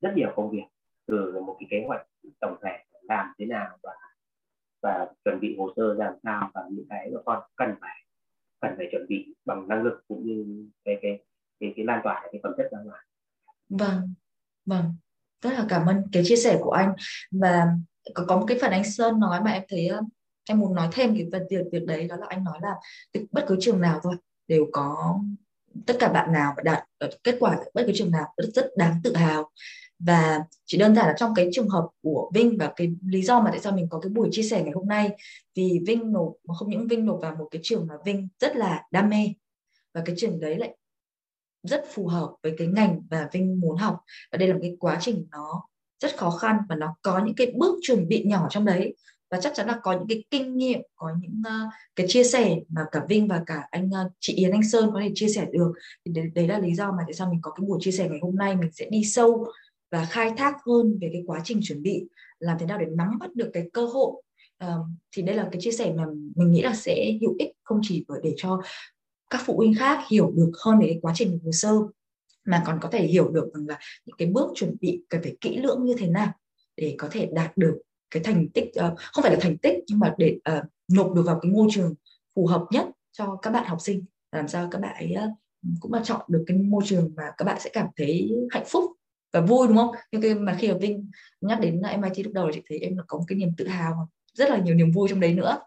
rất 0.00 0.12
nhiều 0.16 0.32
công 0.36 0.50
việc 0.50 0.64
từ 1.06 1.40
một 1.46 1.56
cái 1.60 1.66
kế 1.70 1.84
hoạch 1.86 2.06
tổng 2.40 2.56
thể 2.62 2.84
làm 3.02 3.32
thế 3.38 3.46
nào 3.46 3.78
và 3.82 3.92
và 4.82 5.06
chuẩn 5.24 5.40
bị 5.40 5.56
hồ 5.58 5.72
sơ 5.76 5.94
làm 5.94 6.14
sao 6.22 6.50
và 6.54 6.68
những 6.70 6.86
cái 6.88 7.10
mà 7.14 7.20
con 7.24 7.42
cần 7.56 7.74
phải 7.80 8.04
cần 8.60 8.74
phải 8.76 8.88
chuẩn 8.92 9.06
bị 9.08 9.34
bằng 9.44 9.68
năng 9.68 9.82
lực 9.82 10.04
cũng 10.08 10.26
như 10.26 10.66
cái 10.84 10.98
cái 11.02 11.18
cái, 11.60 11.72
cái 11.76 11.84
lan 11.84 12.00
tỏa 12.04 12.28
cái 12.32 12.40
phẩm 12.42 12.52
chất 12.56 12.68
ra 12.72 12.78
ngoài. 12.84 13.06
Vâng 13.68 14.14
vâng 14.66 14.94
rất 15.42 15.50
là 15.52 15.66
cảm 15.68 15.86
ơn 15.86 16.02
cái 16.12 16.22
chia 16.26 16.36
sẻ 16.36 16.58
của 16.60 16.70
anh. 16.70 16.92
Và 17.30 17.66
có 18.14 18.24
có 18.28 18.36
một 18.36 18.44
cái 18.48 18.58
phần 18.60 18.70
anh 18.70 18.84
Sơn 18.84 19.20
nói 19.20 19.40
mà 19.40 19.50
em 19.50 19.62
thấy 19.68 19.88
um, 19.88 20.08
em 20.48 20.58
muốn 20.58 20.74
nói 20.74 20.88
thêm 20.92 21.14
cái 21.14 21.26
phần 21.32 21.42
việc 21.50 21.64
việc 21.72 21.86
đấy 21.86 22.08
đó 22.08 22.16
là 22.16 22.26
anh 22.28 22.44
nói 22.44 22.58
là 22.62 22.74
bất 23.30 23.44
cứ 23.46 23.56
trường 23.60 23.80
nào 23.80 24.00
thôi 24.02 24.14
đều 24.48 24.66
có 24.72 25.20
tất 25.86 25.96
cả 25.98 26.08
bạn 26.08 26.32
nào 26.32 26.54
đạt 26.64 26.84
kết 27.24 27.36
quả 27.40 27.58
bất 27.74 27.82
cứ 27.86 27.92
trường 27.94 28.10
nào 28.10 28.26
rất, 28.36 28.48
rất 28.54 28.70
đáng 28.76 29.00
tự 29.04 29.16
hào. 29.16 29.50
Và 29.98 30.44
chỉ 30.66 30.78
đơn 30.78 30.94
giản 30.94 31.06
là 31.06 31.14
trong 31.16 31.34
cái 31.34 31.48
trường 31.52 31.68
hợp 31.68 31.88
của 32.02 32.30
Vinh 32.34 32.58
và 32.58 32.72
cái 32.76 32.94
lý 33.06 33.22
do 33.22 33.40
mà 33.40 33.50
tại 33.50 33.60
sao 33.60 33.72
mình 33.72 33.86
có 33.90 34.00
cái 34.00 34.10
buổi 34.10 34.28
chia 34.32 34.42
sẻ 34.42 34.62
ngày 34.62 34.72
hôm 34.74 34.88
nay 34.88 35.10
vì 35.54 35.80
Vinh 35.86 36.12
nộp 36.12 36.32
không 36.58 36.70
những 36.70 36.88
Vinh 36.88 37.06
nộp 37.06 37.18
vào 37.22 37.34
một 37.36 37.48
cái 37.50 37.60
trường 37.64 37.86
mà 37.86 37.94
Vinh 38.04 38.28
rất 38.40 38.56
là 38.56 38.82
đam 38.90 39.08
mê. 39.08 39.28
Và 39.94 40.02
cái 40.04 40.14
trường 40.18 40.40
đấy 40.40 40.56
lại 40.58 40.76
rất 41.62 41.84
phù 41.94 42.06
hợp 42.06 42.34
với 42.42 42.54
cái 42.58 42.66
ngành 42.66 43.02
và 43.10 43.28
Vinh 43.32 43.60
muốn 43.60 43.76
học. 43.76 44.00
Và 44.32 44.38
đây 44.38 44.48
là 44.48 44.54
một 44.54 44.60
cái 44.62 44.76
quá 44.80 44.98
trình 45.00 45.26
nó 45.30 45.62
rất 46.02 46.16
khó 46.16 46.30
khăn 46.30 46.56
và 46.68 46.76
nó 46.76 46.96
có 47.02 47.24
những 47.24 47.34
cái 47.34 47.52
bước 47.56 47.78
chuẩn 47.82 48.08
bị 48.08 48.24
nhỏ 48.24 48.46
trong 48.50 48.64
đấy. 48.64 48.94
Và 49.30 49.40
chắc 49.40 49.52
chắn 49.54 49.66
là 49.66 49.80
có 49.82 49.92
những 49.92 50.08
cái 50.08 50.24
kinh 50.30 50.56
nghiệm 50.56 50.80
có 50.96 51.10
những 51.20 51.42
uh, 51.46 51.72
cái 51.96 52.06
chia 52.08 52.24
sẻ 52.24 52.56
mà 52.68 52.82
cả 52.92 53.00
Vinh 53.08 53.28
và 53.28 53.42
cả 53.46 53.66
anh 53.70 53.86
uh, 53.86 54.12
chị 54.20 54.34
Yến 54.34 54.50
Anh 54.50 54.68
Sơn 54.68 54.90
có 54.94 55.00
thể 55.00 55.10
chia 55.14 55.28
sẻ 55.28 55.46
được. 55.52 55.72
Thì 56.04 56.12
đấy, 56.12 56.30
đấy 56.34 56.48
là 56.48 56.58
lý 56.58 56.74
do 56.74 56.92
mà 56.92 57.02
tại 57.06 57.14
sao 57.14 57.30
mình 57.30 57.40
có 57.42 57.50
cái 57.50 57.64
buổi 57.66 57.78
chia 57.82 57.92
sẻ 57.92 58.08
ngày 58.08 58.18
hôm 58.22 58.36
nay. 58.36 58.56
Mình 58.56 58.72
sẽ 58.72 58.86
đi 58.90 59.04
sâu 59.04 59.46
và 59.90 60.04
khai 60.04 60.32
thác 60.36 60.56
hơn 60.66 60.98
về 61.00 61.10
cái 61.12 61.22
quá 61.26 61.40
trình 61.44 61.60
chuẩn 61.62 61.82
bị 61.82 62.04
làm 62.38 62.58
thế 62.58 62.66
nào 62.66 62.78
để 62.78 62.86
nắm 62.90 63.18
bắt 63.18 63.34
được 63.34 63.50
cái 63.52 63.70
cơ 63.72 63.86
hội. 63.86 64.22
Uh, 64.64 64.86
thì 65.16 65.22
đây 65.22 65.36
là 65.36 65.48
cái 65.52 65.60
chia 65.60 65.72
sẻ 65.72 65.92
mà 65.96 66.04
mình 66.36 66.52
nghĩ 66.52 66.62
là 66.62 66.74
sẽ 66.74 67.18
hữu 67.20 67.34
ích 67.38 67.50
không 67.62 67.80
chỉ 67.82 68.04
để 68.22 68.34
cho 68.36 68.60
các 69.32 69.42
phụ 69.44 69.56
huynh 69.56 69.74
khác 69.74 69.98
hiểu 70.10 70.32
được 70.36 70.52
hơn 70.64 70.78
về 70.78 70.98
quá 71.02 71.12
trình 71.16 71.38
hồ 71.44 71.52
sơ 71.52 71.72
mà 72.44 72.62
còn 72.66 72.78
có 72.80 72.88
thể 72.88 73.06
hiểu 73.06 73.28
được 73.28 73.50
rằng 73.54 73.66
là 73.68 73.78
những 74.04 74.16
cái 74.16 74.28
bước 74.28 74.50
chuẩn 74.54 74.76
bị 74.80 75.02
cần 75.08 75.22
phải 75.22 75.36
kỹ 75.40 75.56
lưỡng 75.56 75.84
như 75.84 75.94
thế 75.98 76.06
nào 76.06 76.32
để 76.76 76.94
có 76.98 77.08
thể 77.10 77.28
đạt 77.32 77.56
được 77.56 77.78
cái 78.10 78.22
thành 78.22 78.48
tích 78.48 78.64
uh, 78.64 78.98
không 79.12 79.22
phải 79.22 79.32
là 79.32 79.38
thành 79.40 79.58
tích 79.58 79.74
nhưng 79.86 79.98
mà 79.98 80.14
để 80.18 80.38
uh, 80.58 80.64
nộp 80.92 81.14
được 81.14 81.22
vào 81.26 81.38
cái 81.42 81.52
môi 81.52 81.68
trường 81.70 81.94
phù 82.34 82.46
hợp 82.46 82.64
nhất 82.70 82.86
cho 83.12 83.36
các 83.42 83.50
bạn 83.50 83.64
học 83.66 83.80
sinh 83.80 84.04
làm 84.32 84.48
sao 84.48 84.68
các 84.70 84.80
bạn 84.80 84.94
ấy 84.94 85.14
uh, 85.24 85.30
cũng 85.80 85.92
là 85.92 86.00
chọn 86.04 86.20
được 86.28 86.44
cái 86.46 86.56
môi 86.56 86.82
trường 86.86 87.12
mà 87.16 87.22
các 87.36 87.44
bạn 87.44 87.60
sẽ 87.60 87.70
cảm 87.72 87.86
thấy 87.96 88.30
hạnh 88.50 88.64
phúc 88.66 88.84
và 89.32 89.40
vui 89.40 89.68
đúng 89.68 89.76
không? 89.76 89.94
Nhưng 90.12 90.22
cái 90.22 90.34
mà 90.34 90.56
khi 90.58 90.72
mà 90.72 90.78
Vinh 90.78 91.10
nhắc 91.40 91.60
đến 91.60 91.82
MIT 92.00 92.24
lúc 92.24 92.32
đầu 92.32 92.50
chị 92.54 92.62
thấy 92.68 92.78
em 92.78 92.96
là 92.96 93.02
có 93.06 93.18
một 93.18 93.24
cái 93.28 93.38
niềm 93.38 93.52
tự 93.56 93.68
hào 93.68 94.08
rất 94.34 94.50
là 94.50 94.58
nhiều 94.58 94.74
niềm 94.74 94.90
vui 94.90 95.08
trong 95.08 95.20
đấy 95.20 95.34
nữa. 95.34 95.58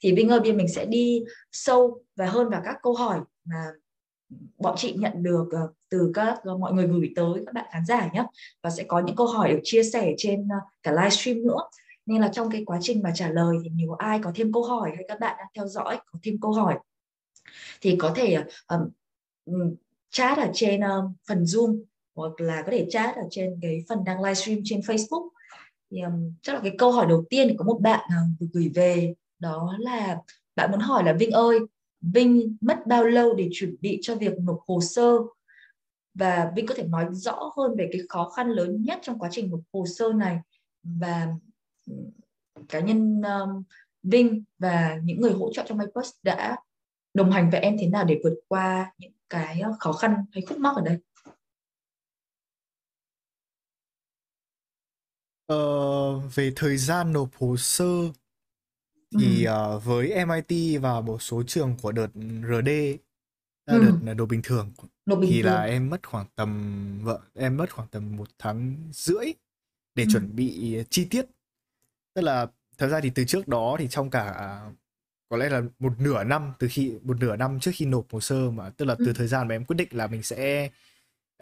Thì 0.00 0.12
Vinh 0.12 0.28
ơi, 0.28 0.40
bên 0.40 0.56
mình 0.56 0.68
sẽ 0.68 0.86
đi 0.86 1.24
sâu 1.52 2.02
và 2.16 2.26
hơn 2.26 2.48
vào 2.48 2.62
các 2.64 2.76
câu 2.82 2.94
hỏi 2.94 3.20
mà 3.44 3.64
bọn 4.58 4.74
chị 4.76 4.94
nhận 4.98 5.22
được 5.22 5.48
ờ, 5.52 5.72
từ 5.90 6.10
các 6.14 6.38
ờ, 6.42 6.56
mọi 6.56 6.72
người 6.72 6.86
gửi 6.86 7.12
tới 7.16 7.42
các 7.46 7.54
bạn 7.54 7.66
khán 7.72 7.86
giả 7.86 8.10
nhé 8.14 8.24
và 8.62 8.70
sẽ 8.70 8.84
có 8.88 9.00
những 9.00 9.16
câu 9.16 9.26
hỏi 9.26 9.52
được 9.52 9.60
chia 9.64 9.82
sẻ 9.82 10.14
trên 10.18 10.48
ờ, 10.48 10.56
cả 10.82 10.92
livestream 10.92 11.46
nữa. 11.46 11.60
Nên 12.06 12.20
là 12.20 12.28
trong 12.28 12.50
cái 12.50 12.62
quá 12.66 12.78
trình 12.82 13.02
mà 13.02 13.10
trả 13.14 13.28
lời 13.28 13.56
thì 13.64 13.70
nếu 13.74 13.92
ai 13.92 14.18
có 14.22 14.32
thêm 14.34 14.52
câu 14.52 14.64
hỏi 14.64 14.90
hay 14.96 15.04
các 15.08 15.20
bạn 15.20 15.36
đang 15.38 15.48
theo 15.54 15.66
dõi 15.66 15.98
có 16.06 16.18
thêm 16.22 16.34
câu 16.40 16.52
hỏi 16.52 16.78
thì 17.80 17.96
có 17.98 18.12
thể 18.16 18.44
um, 18.68 19.74
chat 20.10 20.38
ở 20.38 20.50
trên 20.54 20.80
um, 20.80 21.12
phần 21.28 21.42
zoom 21.42 21.82
hoặc 22.14 22.40
là 22.40 22.62
có 22.62 22.72
thể 22.72 22.86
chat 22.90 23.16
ở 23.16 23.22
trên 23.30 23.58
cái 23.62 23.84
phần 23.88 24.04
đang 24.04 24.22
livestream 24.22 24.58
trên 24.64 24.80
Facebook. 24.80 25.28
Thì 25.90 26.00
um, 26.00 26.32
chắc 26.42 26.52
là 26.54 26.60
cái 26.62 26.72
câu 26.78 26.92
hỏi 26.92 27.06
đầu 27.08 27.24
tiên 27.30 27.48
thì 27.48 27.54
có 27.58 27.64
một 27.64 27.78
bạn 27.80 28.08
uh, 28.42 28.50
gửi 28.52 28.70
về 28.74 29.14
đó 29.38 29.76
là 29.78 30.18
bạn 30.56 30.70
muốn 30.70 30.80
hỏi 30.80 31.04
là 31.04 31.12
Vinh 31.12 31.30
ơi 31.30 31.58
Vinh 32.00 32.56
mất 32.60 32.86
bao 32.86 33.04
lâu 33.04 33.34
để 33.34 33.48
chuẩn 33.52 33.76
bị 33.80 33.98
cho 34.02 34.14
việc 34.14 34.32
nộp 34.40 34.58
hồ 34.66 34.80
sơ 34.80 35.18
và 36.14 36.52
Vinh 36.56 36.66
có 36.66 36.74
thể 36.74 36.82
nói 36.82 37.06
rõ 37.12 37.52
hơn 37.56 37.74
về 37.78 37.88
cái 37.92 38.00
khó 38.08 38.28
khăn 38.28 38.48
lớn 38.48 38.82
nhất 38.82 38.98
trong 39.02 39.18
quá 39.18 39.28
trình 39.32 39.50
nộp 39.50 39.60
hồ 39.72 39.86
sơ 39.86 40.12
này 40.12 40.38
và 40.82 41.28
ừ, 41.86 41.94
cá 42.68 42.80
nhân 42.80 43.22
um, 43.22 43.62
Vinh 44.02 44.44
và 44.58 44.98
những 45.04 45.20
người 45.20 45.32
hỗ 45.32 45.52
trợ 45.52 45.64
trong 45.66 45.78
MyPost 45.78 46.14
đã 46.22 46.56
đồng 47.14 47.30
hành 47.30 47.50
với 47.50 47.60
em 47.60 47.76
thế 47.80 47.86
nào 47.86 48.04
để 48.04 48.20
vượt 48.24 48.34
qua 48.48 48.92
những 48.98 49.12
cái 49.30 49.62
khó 49.78 49.92
khăn 49.92 50.24
hay 50.32 50.42
khúc 50.48 50.58
mắc 50.58 50.76
ở 50.76 50.82
đây? 50.82 50.98
Ờ, 55.46 56.18
về 56.34 56.52
thời 56.56 56.76
gian 56.76 57.12
nộp 57.12 57.28
hồ 57.34 57.56
sơ 57.56 57.84
thì 59.18 59.44
ừ. 59.44 59.52
uh, 59.76 59.84
với 59.84 60.26
MIT 60.26 60.82
và 60.82 61.00
một 61.00 61.22
số 61.22 61.42
trường 61.46 61.76
của 61.82 61.92
đợt 61.92 62.08
RD 62.42 62.68
ừ. 63.66 63.98
đợt 64.04 64.14
nộp 64.14 64.28
bình 64.28 64.40
thường 64.42 64.72
nộp 65.06 65.18
bình 65.18 65.30
thì 65.30 65.42
thường. 65.42 65.52
là 65.52 65.62
em 65.62 65.90
mất 65.90 66.08
khoảng 66.08 66.26
tầm 66.34 67.00
vợ 67.02 67.20
em 67.34 67.56
mất 67.56 67.74
khoảng 67.74 67.88
tầm 67.88 68.16
một 68.16 68.28
tháng 68.38 68.76
rưỡi 68.92 69.24
để 69.94 70.04
ừ. 70.04 70.08
chuẩn 70.12 70.36
bị 70.36 70.78
chi 70.90 71.04
tiết 71.04 71.26
tức 72.14 72.22
là 72.22 72.46
thật 72.78 72.88
ra 72.88 73.00
thì 73.00 73.10
từ 73.10 73.24
trước 73.24 73.48
đó 73.48 73.76
thì 73.78 73.88
trong 73.88 74.10
cả 74.10 74.60
có 75.28 75.36
lẽ 75.36 75.48
là 75.48 75.62
một 75.78 75.92
nửa 75.98 76.24
năm 76.24 76.52
từ 76.58 76.68
khi 76.70 76.92
một 77.02 77.16
nửa 77.20 77.36
năm 77.36 77.60
trước 77.60 77.70
khi 77.74 77.86
nộp 77.86 78.06
hồ 78.12 78.20
sơ 78.20 78.50
mà 78.50 78.70
tức 78.70 78.84
là 78.84 78.94
từ 78.98 79.06
ừ. 79.06 79.12
thời 79.16 79.26
gian 79.26 79.48
mà 79.48 79.54
em 79.54 79.64
quyết 79.64 79.76
định 79.76 79.88
là 79.90 80.06
mình 80.06 80.22
sẽ 80.22 80.70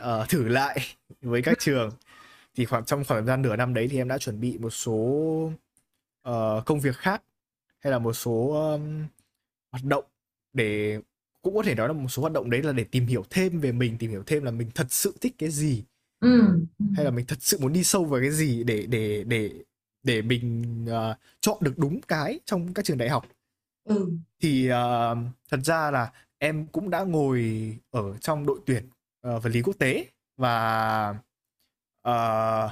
uh, 0.02 0.28
thử 0.28 0.48
lại 0.48 0.78
với 1.20 1.42
các 1.42 1.58
trường 1.60 1.90
thì 2.54 2.64
khoảng 2.64 2.84
trong 2.84 3.04
khoảng 3.04 3.20
thời 3.20 3.26
gian 3.26 3.42
nửa 3.42 3.56
năm 3.56 3.74
đấy 3.74 3.88
thì 3.90 3.96
em 3.96 4.08
đã 4.08 4.18
chuẩn 4.18 4.40
bị 4.40 4.58
một 4.58 4.70
số 4.70 4.92
uh, 6.28 6.64
công 6.66 6.80
việc 6.80 6.96
khác 6.96 7.22
hay 7.80 7.90
là 7.90 7.98
một 7.98 8.12
số 8.12 8.50
um, 8.50 9.06
hoạt 9.72 9.84
động 9.84 10.04
để 10.52 11.00
cũng 11.42 11.56
có 11.56 11.62
thể 11.62 11.74
nói 11.74 11.88
là 11.88 11.94
một 11.94 12.08
số 12.08 12.22
hoạt 12.22 12.32
động 12.32 12.50
đấy 12.50 12.62
là 12.62 12.72
để 12.72 12.84
tìm 12.84 13.06
hiểu 13.06 13.24
thêm 13.30 13.60
về 13.60 13.72
mình 13.72 13.98
tìm 13.98 14.10
hiểu 14.10 14.22
thêm 14.26 14.44
là 14.44 14.50
mình 14.50 14.70
thật 14.74 14.86
sự 14.92 15.14
thích 15.20 15.34
cái 15.38 15.50
gì 15.50 15.84
ừ. 16.20 16.42
hay 16.96 17.04
là 17.04 17.10
mình 17.10 17.26
thật 17.26 17.38
sự 17.40 17.58
muốn 17.60 17.72
đi 17.72 17.84
sâu 17.84 18.04
vào 18.04 18.20
cái 18.20 18.30
gì 18.30 18.64
để 18.64 18.86
để 18.86 19.24
để 19.24 19.50
để 20.02 20.22
mình 20.22 20.84
uh, 20.88 21.16
chọn 21.40 21.58
được 21.60 21.78
đúng 21.78 22.00
cái 22.00 22.40
trong 22.44 22.74
các 22.74 22.84
trường 22.84 22.98
đại 22.98 23.08
học 23.08 23.26
ừ. 23.84 24.08
thì 24.42 24.70
uh, 24.70 25.18
thật 25.50 25.60
ra 25.64 25.90
là 25.90 26.12
em 26.38 26.66
cũng 26.66 26.90
đã 26.90 27.04
ngồi 27.04 27.70
ở 27.90 28.16
trong 28.20 28.46
đội 28.46 28.58
tuyển 28.66 28.86
uh, 29.28 29.42
vật 29.42 29.50
lý 29.50 29.62
quốc 29.62 29.74
tế 29.78 30.06
và 30.36 31.08
uh, 32.08 32.70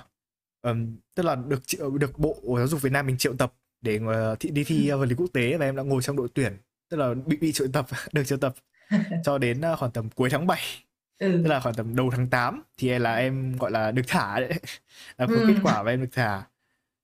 um, 0.63 0.97
tức 1.15 1.23
là 1.23 1.35
được 1.35 1.63
được 2.01 2.19
bộ 2.19 2.37
giáo 2.57 2.67
dục 2.67 2.83
Việt 2.83 2.93
Nam 2.93 3.07
mình 3.07 3.19
triệu 3.19 3.37
tập 3.37 3.55
để 3.85 4.01
uh, 4.05 4.41
thị, 4.41 4.51
đi 4.51 4.65
thi 4.65 4.91
vật 4.91 5.07
lý 5.07 5.15
quốc 5.15 5.27
tế 5.33 5.57
và 5.57 5.67
em 5.67 5.77
đã 5.77 5.83
ngồi 5.83 6.03
trong 6.03 6.17
đội 6.17 6.29
tuyển 6.35 6.57
tức 6.89 6.97
là 6.97 7.15
bị 7.27 7.37
bị 7.37 7.53
triệu 7.53 7.69
tập 7.73 7.87
được 8.13 8.25
triệu 8.25 8.39
tập 8.39 8.55
cho 9.25 9.39
đến 9.45 9.61
uh, 9.73 9.79
khoảng 9.79 9.93
tầm 9.93 10.11
cuối 10.11 10.31
tháng 10.31 10.47
7 10.47 10.61
ừ. 11.19 11.41
tức 11.43 11.49
là 11.49 11.61
khoảng 11.61 11.75
tầm 11.75 11.97
đầu 11.97 12.11
tháng 12.11 12.29
8 12.29 12.63
thì 12.79 12.99
là 12.99 13.15
em 13.15 13.57
gọi 13.57 13.71
là 13.71 13.91
được 13.91 14.03
thả 14.07 14.41
đấy 14.41 14.53
là 15.19 15.27
có 15.27 15.35
ừ. 15.35 15.45
kết 15.49 15.55
quả 15.63 15.83
và 15.83 15.91
em 15.91 16.01
được 16.01 16.09
thả 16.13 16.43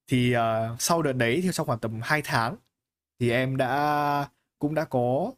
thì 0.08 0.36
uh, 0.36 0.40
sau 0.80 1.02
đợt 1.02 1.12
đấy 1.12 1.40
thì 1.42 1.48
trong 1.52 1.66
khoảng 1.66 1.78
tầm 1.78 2.00
2 2.02 2.22
tháng 2.24 2.56
thì 3.20 3.30
em 3.30 3.56
đã 3.56 4.28
cũng 4.58 4.74
đã 4.74 4.84
có 4.84 5.32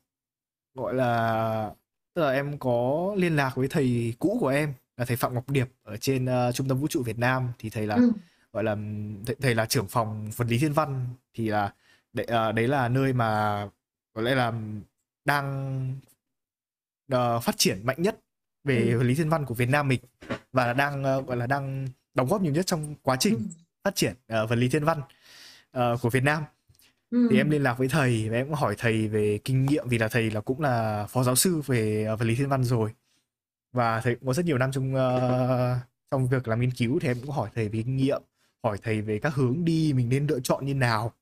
gọi 0.74 0.95
là 0.95 1.70
tức 2.14 2.22
là 2.22 2.30
em 2.30 2.59
có 2.59 3.12
liên 3.16 3.36
lạc 3.36 3.53
với 3.55 3.68
thầy 3.68 4.14
cũ 4.18 4.36
của 4.40 4.49
em 4.49 4.72
là 4.97 5.05
thầy 5.05 5.16
Phạm 5.16 5.34
Ngọc 5.34 5.51
Điệp 5.51 5.68
ở 5.82 5.97
trên 5.97 6.24
uh, 6.24 6.55
trung 6.55 6.68
tâm 6.68 6.78
vũ 6.80 6.86
trụ 6.88 7.03
Việt 7.03 7.18
Nam 7.18 7.49
thì 7.59 7.70
thầy 7.70 7.86
là 7.86 7.95
ừ. 7.95 8.12
Gọi 8.53 8.64
là 8.64 8.76
thầy, 9.26 9.36
thầy 9.40 9.55
là 9.55 9.66
trưởng 9.66 9.88
phòng 9.88 10.30
vật 10.36 10.44
lý 10.48 10.59
thiên 10.59 10.72
văn 10.72 11.07
thì 11.34 11.48
là 11.48 11.72
đấy, 12.12 12.26
uh, 12.48 12.55
đấy 12.55 12.68
là 12.68 12.88
nơi 12.88 13.12
mà 13.12 13.68
có 14.14 14.22
lẽ 14.22 14.34
là 14.34 14.53
đang 15.24 15.88
uh, 17.14 17.42
phát 17.42 17.55
triển 17.59 17.86
mạnh 17.86 18.03
nhất 18.03 18.20
về 18.64 18.90
ừ. 18.90 18.98
vật 18.98 19.05
lý 19.05 19.14
thiên 19.14 19.28
văn 19.28 19.44
của 19.44 19.55
Việt 19.55 19.68
Nam 19.68 19.88
mình 19.88 20.00
và 20.53 20.72
đang 20.72 21.18
uh, 21.18 21.26
gọi 21.26 21.36
là 21.36 21.46
đang 21.46 21.88
đóng 22.14 22.28
góp 22.28 22.42
nhiều 22.42 22.53
nhất 22.53 22.66
trong 22.66 22.94
quá 23.03 23.16
trình 23.20 23.34
ừ. 23.34 23.42
phát 23.84 23.94
triển 23.94 24.12
uh, 24.12 24.50
vật 24.50 24.57
lý 24.57 24.68
thiên 24.68 24.84
văn 24.84 25.00
uh, 25.78 26.00
của 26.03 26.11
Việt 26.11 26.22
Nam 26.22 26.42
ừ. 27.11 27.28
thì 27.30 27.36
em 27.36 27.50
liên 27.50 27.62
lạc 27.62 27.74
với 27.74 27.88
thầy 27.88 28.28
và 28.28 28.36
em 28.36 28.46
cũng 28.46 28.55
hỏi 28.55 28.74
thầy 28.78 29.09
về 29.09 29.38
kinh 29.44 29.66
nghiệm 29.66 29.88
vì 29.88 29.98
là 29.98 30.09
thầy 30.09 30.30
là 30.30 30.40
cũng 30.40 30.61
là 30.61 31.07
phó 31.09 31.22
giáo 31.22 31.34
sư 31.34 31.62
về 31.66 32.07
vật 32.18 32.24
lý 32.24 32.34
thiên 32.34 32.48
văn 32.48 32.64
rồi 32.64 32.90
và 33.72 34.00
thầy 34.00 34.14
cũng 34.14 34.26
có 34.26 34.34
rất 34.34 34.44
nhiều 34.44 34.59
năm 34.59 34.72
trong 34.72 34.94
uh, 34.94 35.78
trong 36.11 36.28
việc 36.28 36.48
làm 36.48 36.61
nghiên 36.61 36.70
cứu 36.70 36.98
thì 37.00 37.09
em 37.09 37.20
cũng 37.20 37.30
hỏi 37.30 37.50
thầy 37.55 37.68
về 37.68 37.82
kinh 37.82 37.96
nghiệm 37.96 38.22
hỏi 38.63 38.79
thầy 38.83 39.03
về 39.03 39.19
các 39.19 39.35
hướng 39.35 39.65
đi 39.65 39.93
mình 39.93 40.09
nên 40.09 40.27
lựa 40.27 40.41
chọn 40.41 40.67
như 40.67 40.75
nào. 40.75 41.13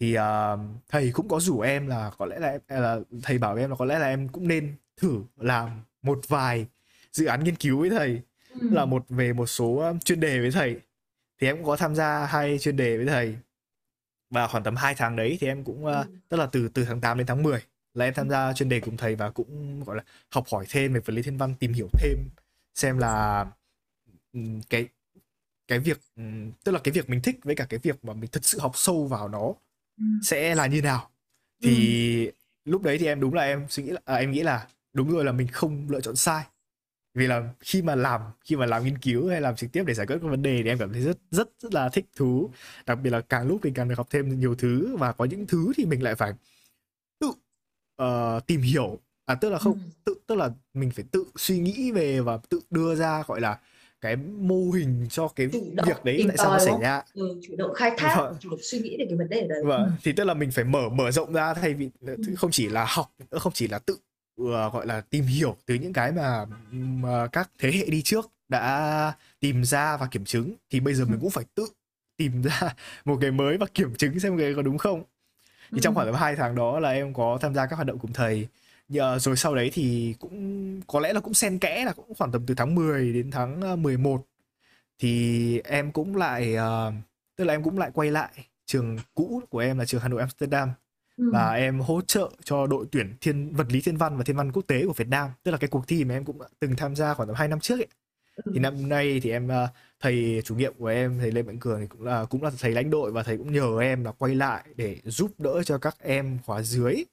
Thì 0.00 0.16
uh, 0.18 0.60
thầy 0.88 1.10
cũng 1.12 1.28
có 1.28 1.40
rủ 1.40 1.60
em 1.60 1.86
là 1.86 2.10
có 2.18 2.26
lẽ 2.26 2.38
là, 2.38 2.58
là 2.68 3.00
thầy 3.22 3.38
bảo 3.38 3.56
em 3.56 3.70
là 3.70 3.76
có 3.76 3.84
lẽ 3.84 3.98
là 3.98 4.06
em 4.06 4.28
cũng 4.28 4.48
nên 4.48 4.74
thử 4.96 5.22
làm 5.36 5.70
một 6.02 6.20
vài 6.28 6.66
dự 7.12 7.26
án 7.26 7.44
nghiên 7.44 7.56
cứu 7.56 7.80
với 7.80 7.90
thầy 7.90 8.22
ừ. 8.60 8.68
là 8.72 8.84
một 8.84 9.04
về 9.08 9.32
một 9.32 9.46
số 9.46 9.92
chuyên 10.04 10.20
đề 10.20 10.40
với 10.40 10.50
thầy. 10.50 10.80
Thì 11.40 11.46
em 11.46 11.56
cũng 11.56 11.66
có 11.66 11.76
tham 11.76 11.94
gia 11.94 12.26
hai 12.26 12.58
chuyên 12.58 12.76
đề 12.76 12.96
với 12.96 13.06
thầy. 13.06 13.36
Và 14.30 14.46
khoảng 14.46 14.64
tầm 14.64 14.76
2 14.76 14.94
tháng 14.94 15.16
đấy 15.16 15.36
thì 15.40 15.46
em 15.46 15.64
cũng 15.64 15.84
uh, 15.84 16.06
tức 16.28 16.36
là 16.36 16.46
từ 16.46 16.68
từ 16.68 16.84
tháng 16.84 17.00
8 17.00 17.18
đến 17.18 17.26
tháng 17.26 17.42
10 17.42 17.60
là 17.94 18.04
em 18.04 18.14
tham 18.14 18.30
gia 18.30 18.52
chuyên 18.52 18.68
đề 18.68 18.80
cùng 18.80 18.96
thầy 18.96 19.14
và 19.14 19.30
cũng 19.30 19.84
gọi 19.84 19.96
là 19.96 20.02
học 20.30 20.46
hỏi 20.52 20.64
thêm 20.68 20.92
về 20.92 21.00
vật 21.00 21.14
lý 21.14 21.22
thiên 21.22 21.36
văn 21.36 21.54
tìm 21.54 21.72
hiểu 21.72 21.88
thêm 21.92 22.18
xem 22.74 22.98
là 22.98 23.46
cái 24.70 24.88
cái 25.70 25.78
việc 25.78 26.00
tức 26.64 26.72
là 26.72 26.80
cái 26.84 26.92
việc 26.92 27.10
mình 27.10 27.20
thích 27.22 27.38
với 27.42 27.54
cả 27.54 27.64
cái 27.64 27.80
việc 27.82 28.04
mà 28.04 28.12
mình 28.14 28.30
thật 28.32 28.44
sự 28.44 28.58
học 28.58 28.72
sâu 28.74 29.06
vào 29.06 29.28
nó 29.28 29.54
sẽ 30.22 30.54
là 30.54 30.66
như 30.66 30.82
nào. 30.82 31.10
Thì 31.62 32.26
ừ. 32.26 32.32
lúc 32.64 32.82
đấy 32.82 32.98
thì 32.98 33.06
em 33.06 33.20
đúng 33.20 33.34
là 33.34 33.42
em 33.42 33.66
suy 33.68 33.82
nghĩ 33.82 33.90
là 33.90 34.00
à, 34.04 34.14
em 34.14 34.30
nghĩ 34.30 34.42
là 34.42 34.66
đúng 34.92 35.10
rồi 35.10 35.24
là 35.24 35.32
mình 35.32 35.48
không 35.48 35.90
lựa 35.90 36.00
chọn 36.00 36.16
sai. 36.16 36.44
Vì 37.14 37.26
là 37.26 37.52
khi 37.60 37.82
mà 37.82 37.94
làm 37.94 38.20
khi 38.44 38.56
mà 38.56 38.66
làm 38.66 38.84
nghiên 38.84 38.98
cứu 38.98 39.28
hay 39.28 39.40
làm 39.40 39.56
trực 39.56 39.72
tiếp 39.72 39.84
để 39.86 39.94
giải 39.94 40.06
quyết 40.06 40.18
các 40.22 40.28
vấn 40.28 40.42
đề 40.42 40.62
thì 40.62 40.68
em 40.68 40.78
cảm 40.78 40.92
thấy 40.92 41.02
rất 41.02 41.18
rất 41.30 41.48
rất 41.58 41.74
là 41.74 41.88
thích 41.88 42.06
thú. 42.16 42.50
Đặc 42.86 42.98
biệt 43.02 43.10
là 43.10 43.20
càng 43.20 43.48
lúc 43.48 43.60
mình 43.62 43.74
càng 43.74 43.88
được 43.88 43.98
học 43.98 44.06
thêm 44.10 44.40
nhiều 44.40 44.54
thứ 44.54 44.96
và 44.96 45.12
có 45.12 45.24
những 45.24 45.46
thứ 45.46 45.72
thì 45.76 45.84
mình 45.84 46.02
lại 46.02 46.14
phải 46.14 46.32
tự 47.20 47.28
uh, 48.02 48.46
tìm 48.46 48.60
hiểu. 48.60 48.98
À 49.26 49.34
tức 49.34 49.50
là 49.50 49.58
không 49.58 49.72
ừ. 49.72 49.80
tự 50.04 50.14
tức 50.26 50.34
là 50.34 50.50
mình 50.74 50.90
phải 50.90 51.04
tự 51.10 51.24
suy 51.36 51.58
nghĩ 51.58 51.92
về 51.92 52.20
và 52.20 52.38
tự 52.48 52.60
đưa 52.70 52.94
ra 52.94 53.22
gọi 53.26 53.40
là 53.40 53.58
cái 54.00 54.16
mô 54.16 54.70
hình 54.70 55.06
cho 55.10 55.28
cái 55.28 55.48
động, 55.74 55.86
việc 55.88 56.04
đấy 56.04 56.24
tại 56.28 56.36
sao 56.36 56.52
nó 56.52 56.58
xảy 56.58 56.74
ra 56.80 57.02
ừ, 57.14 57.40
chủ 57.42 57.54
động 57.58 57.74
khai 57.74 57.92
thác 57.96 58.14
vâng. 58.18 58.36
chủ 58.40 58.50
động 58.50 58.60
suy 58.62 58.78
nghĩ 58.78 58.96
về 58.98 59.04
cái 59.08 59.18
vấn 59.18 59.28
đề 59.28 59.46
đấy 59.48 59.62
vâng. 59.64 59.84
Ừ. 59.84 59.90
thì 60.02 60.12
tức 60.12 60.24
là 60.24 60.34
mình 60.34 60.50
phải 60.50 60.64
mở 60.64 60.88
mở 60.88 61.10
rộng 61.10 61.32
ra 61.32 61.54
thay 61.54 61.74
vì 61.74 61.90
ừ. 62.06 62.16
không 62.36 62.50
chỉ 62.50 62.68
là 62.68 62.86
học 62.88 63.12
không 63.30 63.52
chỉ 63.52 63.68
là 63.68 63.78
tự 63.78 63.96
uh, 64.42 64.48
gọi 64.48 64.86
là 64.86 65.00
tìm 65.00 65.24
hiểu 65.24 65.56
từ 65.66 65.74
những 65.74 65.92
cái 65.92 66.12
mà, 66.12 66.46
mà 66.72 67.26
các 67.26 67.50
thế 67.58 67.72
hệ 67.72 67.84
đi 67.84 68.02
trước 68.02 68.30
đã 68.48 69.12
tìm 69.40 69.64
ra 69.64 69.96
và 69.96 70.06
kiểm 70.06 70.24
chứng 70.24 70.54
thì 70.70 70.80
bây 70.80 70.94
giờ 70.94 71.04
mình 71.04 71.18
ừ. 71.18 71.18
cũng 71.20 71.30
phải 71.30 71.44
tự 71.54 71.66
tìm 72.16 72.42
ra 72.42 72.74
một 73.04 73.18
cái 73.20 73.30
mới 73.30 73.56
và 73.56 73.66
kiểm 73.74 73.94
chứng 73.94 74.20
xem 74.20 74.38
cái 74.38 74.54
có 74.56 74.62
đúng 74.62 74.78
không 74.78 75.02
thì 75.70 75.78
ừ. 75.78 75.80
trong 75.82 75.94
khoảng 75.94 76.14
hai 76.14 76.36
tháng 76.36 76.54
đó 76.54 76.80
là 76.80 76.90
em 76.90 77.14
có 77.14 77.38
tham 77.40 77.54
gia 77.54 77.66
các 77.66 77.76
hoạt 77.76 77.86
động 77.86 77.98
cùng 77.98 78.12
thầy 78.12 78.48
Nhờ, 78.90 79.18
rồi 79.18 79.36
sau 79.36 79.54
đấy 79.54 79.70
thì 79.72 80.14
cũng 80.18 80.80
có 80.86 81.00
lẽ 81.00 81.12
là 81.12 81.20
cũng 81.20 81.34
xen 81.34 81.58
kẽ 81.58 81.84
là 81.84 81.92
cũng 81.92 82.14
khoảng 82.14 82.32
tầm 82.32 82.46
từ 82.46 82.54
tháng 82.54 82.74
10 82.74 83.12
đến 83.12 83.30
tháng 83.30 83.82
11 83.82 84.16
ờ, 84.16 84.22
thì 84.98 85.60
em 85.60 85.92
cũng 85.92 86.16
lại 86.16 86.54
uh, 86.54 86.94
tức 87.36 87.44
là 87.44 87.54
em 87.54 87.62
cũng 87.62 87.78
lại 87.78 87.90
quay 87.94 88.10
lại 88.10 88.30
trường 88.66 88.98
cũ 89.14 89.42
của 89.50 89.58
em 89.58 89.78
là 89.78 89.84
trường 89.84 90.00
Hà 90.00 90.08
Nội 90.08 90.20
Amsterdam 90.20 90.70
ừ. 91.16 91.30
và 91.32 91.54
em 91.54 91.80
hỗ 91.80 92.00
trợ 92.00 92.30
cho 92.44 92.66
đội 92.66 92.86
tuyển 92.92 93.14
thiên 93.20 93.52
vật 93.52 93.66
lý 93.70 93.80
thiên 93.80 93.96
văn 93.96 94.16
và 94.16 94.24
thiên 94.24 94.36
văn 94.36 94.52
quốc 94.52 94.62
tế 94.66 94.86
của 94.86 94.92
Việt 94.92 95.08
Nam 95.08 95.30
tức 95.42 95.50
là 95.50 95.58
cái 95.58 95.68
cuộc 95.68 95.88
thi 95.88 96.04
mà 96.04 96.14
em 96.14 96.24
cũng 96.24 96.38
từng 96.60 96.76
tham 96.76 96.96
gia 96.96 97.14
khoảng 97.14 97.28
tầm 97.28 97.36
2 97.36 97.48
năm 97.48 97.60
trước 97.60 97.80
ấy. 97.80 97.88
Ừ. 98.44 98.52
thì 98.54 98.60
năm 98.60 98.88
nay 98.88 99.20
thì 99.22 99.30
em 99.30 99.46
uh, 99.46 99.70
thầy 100.00 100.42
chủ 100.44 100.54
nhiệm 100.54 100.74
của 100.78 100.86
em 100.86 101.18
thầy 101.18 101.32
Lê 101.32 101.42
Mạnh 101.42 101.58
Cường 101.58 101.80
thì 101.80 101.86
cũng 101.86 102.02
là 102.02 102.24
cũng 102.24 102.42
là 102.42 102.50
thầy 102.58 102.72
lãnh 102.72 102.90
đội 102.90 103.12
và 103.12 103.22
thầy 103.22 103.38
cũng 103.38 103.52
nhờ 103.52 103.80
em 103.80 104.04
là 104.04 104.12
quay 104.12 104.34
lại 104.34 104.64
để 104.76 104.96
giúp 105.04 105.30
đỡ 105.38 105.62
cho 105.62 105.78
các 105.78 105.96
em 105.98 106.38
khóa 106.46 106.62
dưới 106.62 107.04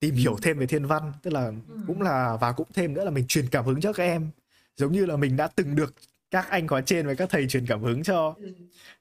tìm 0.00 0.14
hiểu 0.14 0.32
ừ. 0.32 0.38
thêm 0.42 0.58
về 0.58 0.66
thiên 0.66 0.86
văn 0.86 1.12
tức 1.22 1.32
là 1.32 1.46
ừ. 1.46 1.78
cũng 1.86 2.02
là 2.02 2.36
và 2.40 2.52
cũng 2.52 2.68
thêm 2.74 2.94
nữa 2.94 3.04
là 3.04 3.10
mình 3.10 3.26
truyền 3.26 3.48
cảm 3.48 3.64
hứng 3.64 3.80
cho 3.80 3.92
các 3.92 4.04
em 4.04 4.30
giống 4.76 4.92
như 4.92 5.06
là 5.06 5.16
mình 5.16 5.36
đã 5.36 5.48
từng 5.56 5.76
được 5.76 5.94
các 6.30 6.48
anh 6.50 6.68
khóa 6.68 6.80
trên 6.80 7.06
với 7.06 7.16
các 7.16 7.30
thầy 7.30 7.46
truyền 7.48 7.66
cảm 7.66 7.82
hứng 7.82 8.02
cho 8.02 8.34
ừ. 8.38 8.52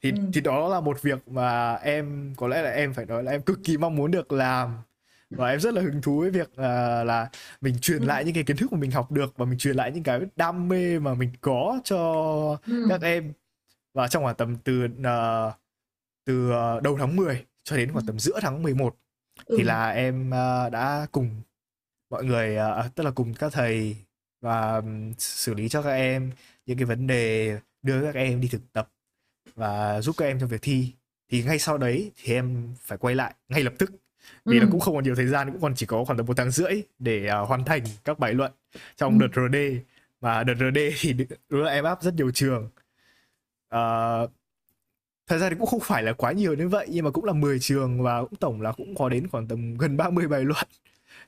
thì 0.01 0.11
ừ. 0.11 0.17
thì 0.33 0.41
đó 0.41 0.69
là 0.69 0.79
một 0.79 1.01
việc 1.01 1.27
mà 1.27 1.73
em 1.73 2.33
có 2.37 2.47
lẽ 2.47 2.61
là 2.61 2.71
em 2.71 2.93
phải 2.93 3.05
nói 3.05 3.23
là 3.23 3.31
em 3.31 3.41
cực 3.41 3.59
kỳ 3.63 3.77
mong 3.77 3.95
muốn 3.95 4.11
được 4.11 4.31
làm 4.31 4.77
và 5.29 5.49
em 5.49 5.59
rất 5.59 5.73
là 5.73 5.81
hứng 5.81 6.01
thú 6.01 6.19
với 6.19 6.29
việc 6.29 6.49
uh, 6.51 6.59
là 7.05 7.29
mình 7.61 7.75
truyền 7.81 8.01
ừ. 8.01 8.05
lại 8.05 8.25
những 8.25 8.33
cái 8.33 8.43
kiến 8.43 8.57
thức 8.57 8.73
mà 8.73 8.79
mình 8.79 8.91
học 8.91 9.11
được 9.11 9.33
và 9.37 9.45
mình 9.45 9.57
truyền 9.57 9.75
lại 9.75 9.91
những 9.91 10.03
cái 10.03 10.19
đam 10.35 10.67
mê 10.67 10.99
mà 10.99 11.13
mình 11.13 11.29
có 11.41 11.79
cho 11.83 11.97
ừ. 12.67 12.85
các 12.89 13.01
em 13.01 13.33
và 13.93 14.07
trong 14.07 14.23
khoảng 14.23 14.35
tầm 14.35 14.55
từ 14.63 14.85
uh, 14.85 15.53
từ 16.25 16.49
uh, 16.49 16.83
đầu 16.83 16.97
tháng 16.99 17.15
10 17.15 17.45
cho 17.63 17.77
đến 17.77 17.91
khoảng 17.91 18.05
tầm 18.05 18.19
giữa 18.19 18.39
tháng 18.41 18.63
11 18.63 18.95
ừ. 19.45 19.55
thì 19.57 19.63
là 19.63 19.89
em 19.89 20.27
uh, 20.29 20.71
đã 20.71 21.07
cùng 21.11 21.29
mọi 22.09 22.25
người 22.25 22.57
uh, 22.85 22.95
tức 22.95 23.03
là 23.03 23.11
cùng 23.11 23.33
các 23.33 23.53
thầy 23.53 23.95
và 24.41 24.75
um, 24.75 25.13
xử 25.17 25.53
lý 25.53 25.69
cho 25.69 25.81
các 25.81 25.91
em 25.91 26.31
những 26.65 26.77
cái 26.77 26.85
vấn 26.85 27.07
đề 27.07 27.57
đưa 27.81 28.11
các 28.13 28.19
em 28.19 28.41
đi 28.41 28.47
thực 28.47 28.73
tập 28.73 28.89
và 29.55 30.01
giúp 30.01 30.15
các 30.17 30.25
em 30.25 30.39
trong 30.39 30.49
việc 30.49 30.61
thi 30.61 30.93
thì 31.31 31.43
ngay 31.43 31.59
sau 31.59 31.77
đấy 31.77 32.11
thì 32.15 32.33
em 32.33 32.73
phải 32.81 32.97
quay 32.97 33.15
lại 33.15 33.33
ngay 33.49 33.63
lập 33.63 33.73
tức 33.77 33.91
vì 34.45 34.59
ừ. 34.59 34.63
nó 34.63 34.67
cũng 34.71 34.79
không 34.79 34.95
còn 34.95 35.03
nhiều 35.03 35.15
thời 35.15 35.27
gian 35.27 35.51
cũng 35.51 35.61
còn 35.61 35.75
chỉ 35.75 35.85
có 35.85 36.05
khoảng 36.05 36.17
tầm 36.17 36.25
một 36.25 36.37
tháng 36.37 36.51
rưỡi 36.51 36.83
để 36.99 37.29
uh, 37.41 37.47
hoàn 37.47 37.65
thành 37.65 37.83
các 38.03 38.19
bài 38.19 38.33
luận 38.33 38.51
trong 38.95 39.19
ừ. 39.19 39.27
đợt 39.27 39.41
RD 39.41 39.57
và 40.19 40.43
đợt 40.43 40.53
RD 40.55 40.79
thì 40.99 41.13
đúng 41.49 41.63
là 41.63 41.71
em 41.71 41.83
áp 41.83 42.03
rất 42.03 42.13
nhiều 42.13 42.31
trường 42.31 42.69
uh, 43.75 44.31
thật 45.27 45.37
ra 45.37 45.49
thì 45.49 45.55
cũng 45.59 45.67
không 45.67 45.79
phải 45.79 46.03
là 46.03 46.13
quá 46.13 46.31
nhiều 46.31 46.53
như 46.53 46.67
vậy 46.67 46.87
nhưng 46.89 47.05
mà 47.05 47.11
cũng 47.11 47.25
là 47.25 47.33
10 47.33 47.59
trường 47.59 48.01
và 48.03 48.21
cũng 48.21 48.35
tổng 48.35 48.61
là 48.61 48.71
cũng 48.71 48.95
có 48.95 49.09
đến 49.09 49.27
khoảng 49.27 49.47
tầm 49.47 49.77
gần 49.77 49.97
30 49.97 50.27
bài 50.27 50.41
luận. 50.43 50.67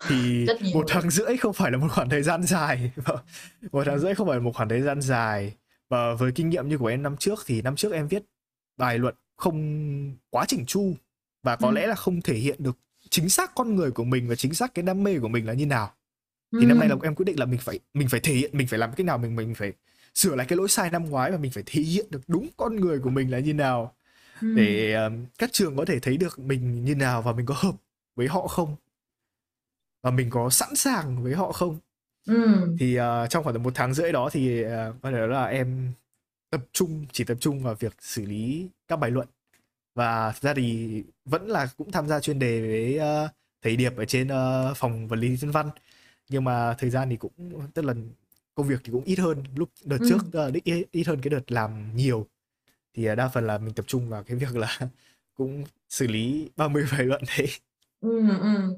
Thì 0.07 0.45
một 0.73 0.85
tháng 0.87 1.09
rưỡi 1.09 1.37
không 1.37 1.53
phải 1.53 1.71
là 1.71 1.77
một 1.77 1.87
khoảng 1.91 2.09
thời 2.09 2.23
gian 2.23 2.43
dài. 2.43 2.91
Một 3.71 3.83
tháng 3.85 3.99
rưỡi 3.99 4.15
không 4.15 4.27
phải 4.27 4.37
là 4.37 4.43
một 4.43 4.55
khoảng 4.55 4.69
thời 4.69 4.81
gian 4.81 5.01
dài. 5.01 5.53
Và 5.89 6.13
với 6.13 6.31
kinh 6.31 6.49
nghiệm 6.49 6.67
như 6.67 6.77
của 6.77 6.87
em 6.87 7.03
năm 7.03 7.17
trước 7.17 7.39
thì 7.45 7.61
năm 7.61 7.75
trước 7.75 7.93
em 7.93 8.07
viết 8.07 8.23
bài 8.77 8.99
luận 8.99 9.15
không 9.37 10.17
quá 10.29 10.45
chỉnh 10.47 10.65
chu 10.65 10.93
và 11.43 11.55
có 11.55 11.67
ừ. 11.67 11.73
lẽ 11.73 11.87
là 11.87 11.95
không 11.95 12.21
thể 12.21 12.33
hiện 12.33 12.55
được 12.59 12.77
chính 13.09 13.29
xác 13.29 13.55
con 13.55 13.75
người 13.75 13.91
của 13.91 14.03
mình 14.03 14.27
và 14.27 14.35
chính 14.35 14.53
xác 14.53 14.73
cái 14.73 14.83
đam 14.83 15.03
mê 15.03 15.19
của 15.19 15.27
mình 15.27 15.47
là 15.47 15.53
như 15.53 15.65
nào. 15.65 15.91
Thì 16.51 16.59
ừ. 16.61 16.65
năm 16.65 16.79
nay 16.79 16.89
là 16.89 16.95
em 17.03 17.15
quyết 17.15 17.25
định 17.25 17.39
là 17.39 17.45
mình 17.45 17.59
phải 17.59 17.79
mình 17.93 18.07
phải 18.09 18.19
thể 18.19 18.33
hiện 18.33 18.57
mình 18.57 18.67
phải 18.67 18.79
làm 18.79 18.91
cái 18.91 19.05
nào 19.05 19.17
mình 19.17 19.35
mình 19.35 19.55
phải 19.55 19.73
sửa 20.17 20.35
lại 20.35 20.47
cái 20.49 20.57
lỗi 20.57 20.69
sai 20.69 20.89
năm 20.89 21.09
ngoái 21.09 21.31
và 21.31 21.37
mình 21.37 21.51
phải 21.51 21.63
thể 21.65 21.81
hiện 21.81 22.05
được 22.09 22.21
đúng 22.27 22.47
con 22.57 22.75
người 22.75 22.99
của 22.99 23.09
mình 23.09 23.31
là 23.31 23.39
như 23.39 23.53
nào. 23.53 23.93
Ừ. 24.41 24.53
để 24.55 24.93
um, 24.93 25.25
các 25.37 25.49
trường 25.53 25.77
có 25.77 25.85
thể 25.85 25.99
thấy 25.99 26.17
được 26.17 26.39
mình 26.39 26.85
như 26.85 26.95
nào 26.95 27.21
và 27.21 27.31
mình 27.31 27.45
có 27.45 27.55
hợp 27.57 27.75
với 28.15 28.27
họ 28.27 28.47
không? 28.47 28.75
Và 30.03 30.11
mình 30.11 30.29
có 30.29 30.49
sẵn 30.49 30.75
sàng 30.75 31.23
với 31.23 31.33
họ 31.33 31.51
không? 31.51 31.79
Ừ. 32.27 32.75
thì 32.79 32.99
uh, 32.99 33.29
trong 33.29 33.43
khoảng 33.43 33.63
một 33.63 33.71
tháng 33.75 33.93
rưỡi 33.93 34.11
đó 34.11 34.29
thì 34.31 34.65
uh, 34.65 34.69
có 35.01 35.11
thể 35.11 35.27
là 35.27 35.45
em 35.45 35.91
tập 36.49 36.61
trung 36.73 37.05
chỉ 37.11 37.23
tập 37.23 37.37
trung 37.39 37.63
vào 37.63 37.75
việc 37.75 37.93
xử 37.99 38.25
lý 38.25 38.69
các 38.87 38.95
bài 38.95 39.11
luận. 39.11 39.27
Và 39.95 40.31
thật 40.31 40.41
ra 40.41 40.53
thì 40.53 41.03
vẫn 41.25 41.47
là 41.47 41.67
cũng 41.77 41.91
tham 41.91 42.07
gia 42.07 42.19
chuyên 42.19 42.39
đề 42.39 42.61
với 42.61 42.99
uh, 43.25 43.31
thầy 43.61 43.75
Điệp 43.75 43.97
ở 43.97 44.05
trên 44.05 44.27
uh, 44.27 44.77
phòng 44.77 45.07
vật 45.07 45.15
lý 45.15 45.37
thiên 45.37 45.51
văn. 45.51 45.69
Nhưng 46.29 46.43
mà 46.43 46.73
thời 46.73 46.89
gian 46.89 47.09
thì 47.09 47.17
cũng 47.17 47.31
tức 47.73 47.85
là 47.85 47.93
công 48.57 48.67
việc 48.67 48.79
thì 48.83 48.91
cũng 48.91 49.03
ít 49.03 49.19
hơn. 49.19 49.43
Lúc 49.55 49.69
đợt 49.83 49.97
ừ. 49.99 50.05
trước 50.09 50.47
uh, 50.47 50.63
ít, 50.63 50.85
ít 50.91 51.07
hơn 51.07 51.21
cái 51.21 51.29
đợt 51.29 51.51
làm 51.51 51.95
nhiều. 51.95 52.27
Thì 52.93 53.11
uh, 53.11 53.17
đa 53.17 53.27
phần 53.27 53.47
là 53.47 53.57
mình 53.57 53.73
tập 53.73 53.85
trung 53.87 54.09
vào 54.09 54.23
cái 54.23 54.37
việc 54.37 54.55
là 54.55 54.79
cũng 55.33 55.63
xử 55.89 56.07
lý 56.07 56.49
30 56.55 56.85
bài 56.91 57.03
luận 57.03 57.21
đấy. 57.37 57.47
Ừ, 58.01 58.29
ừ. 58.41 58.77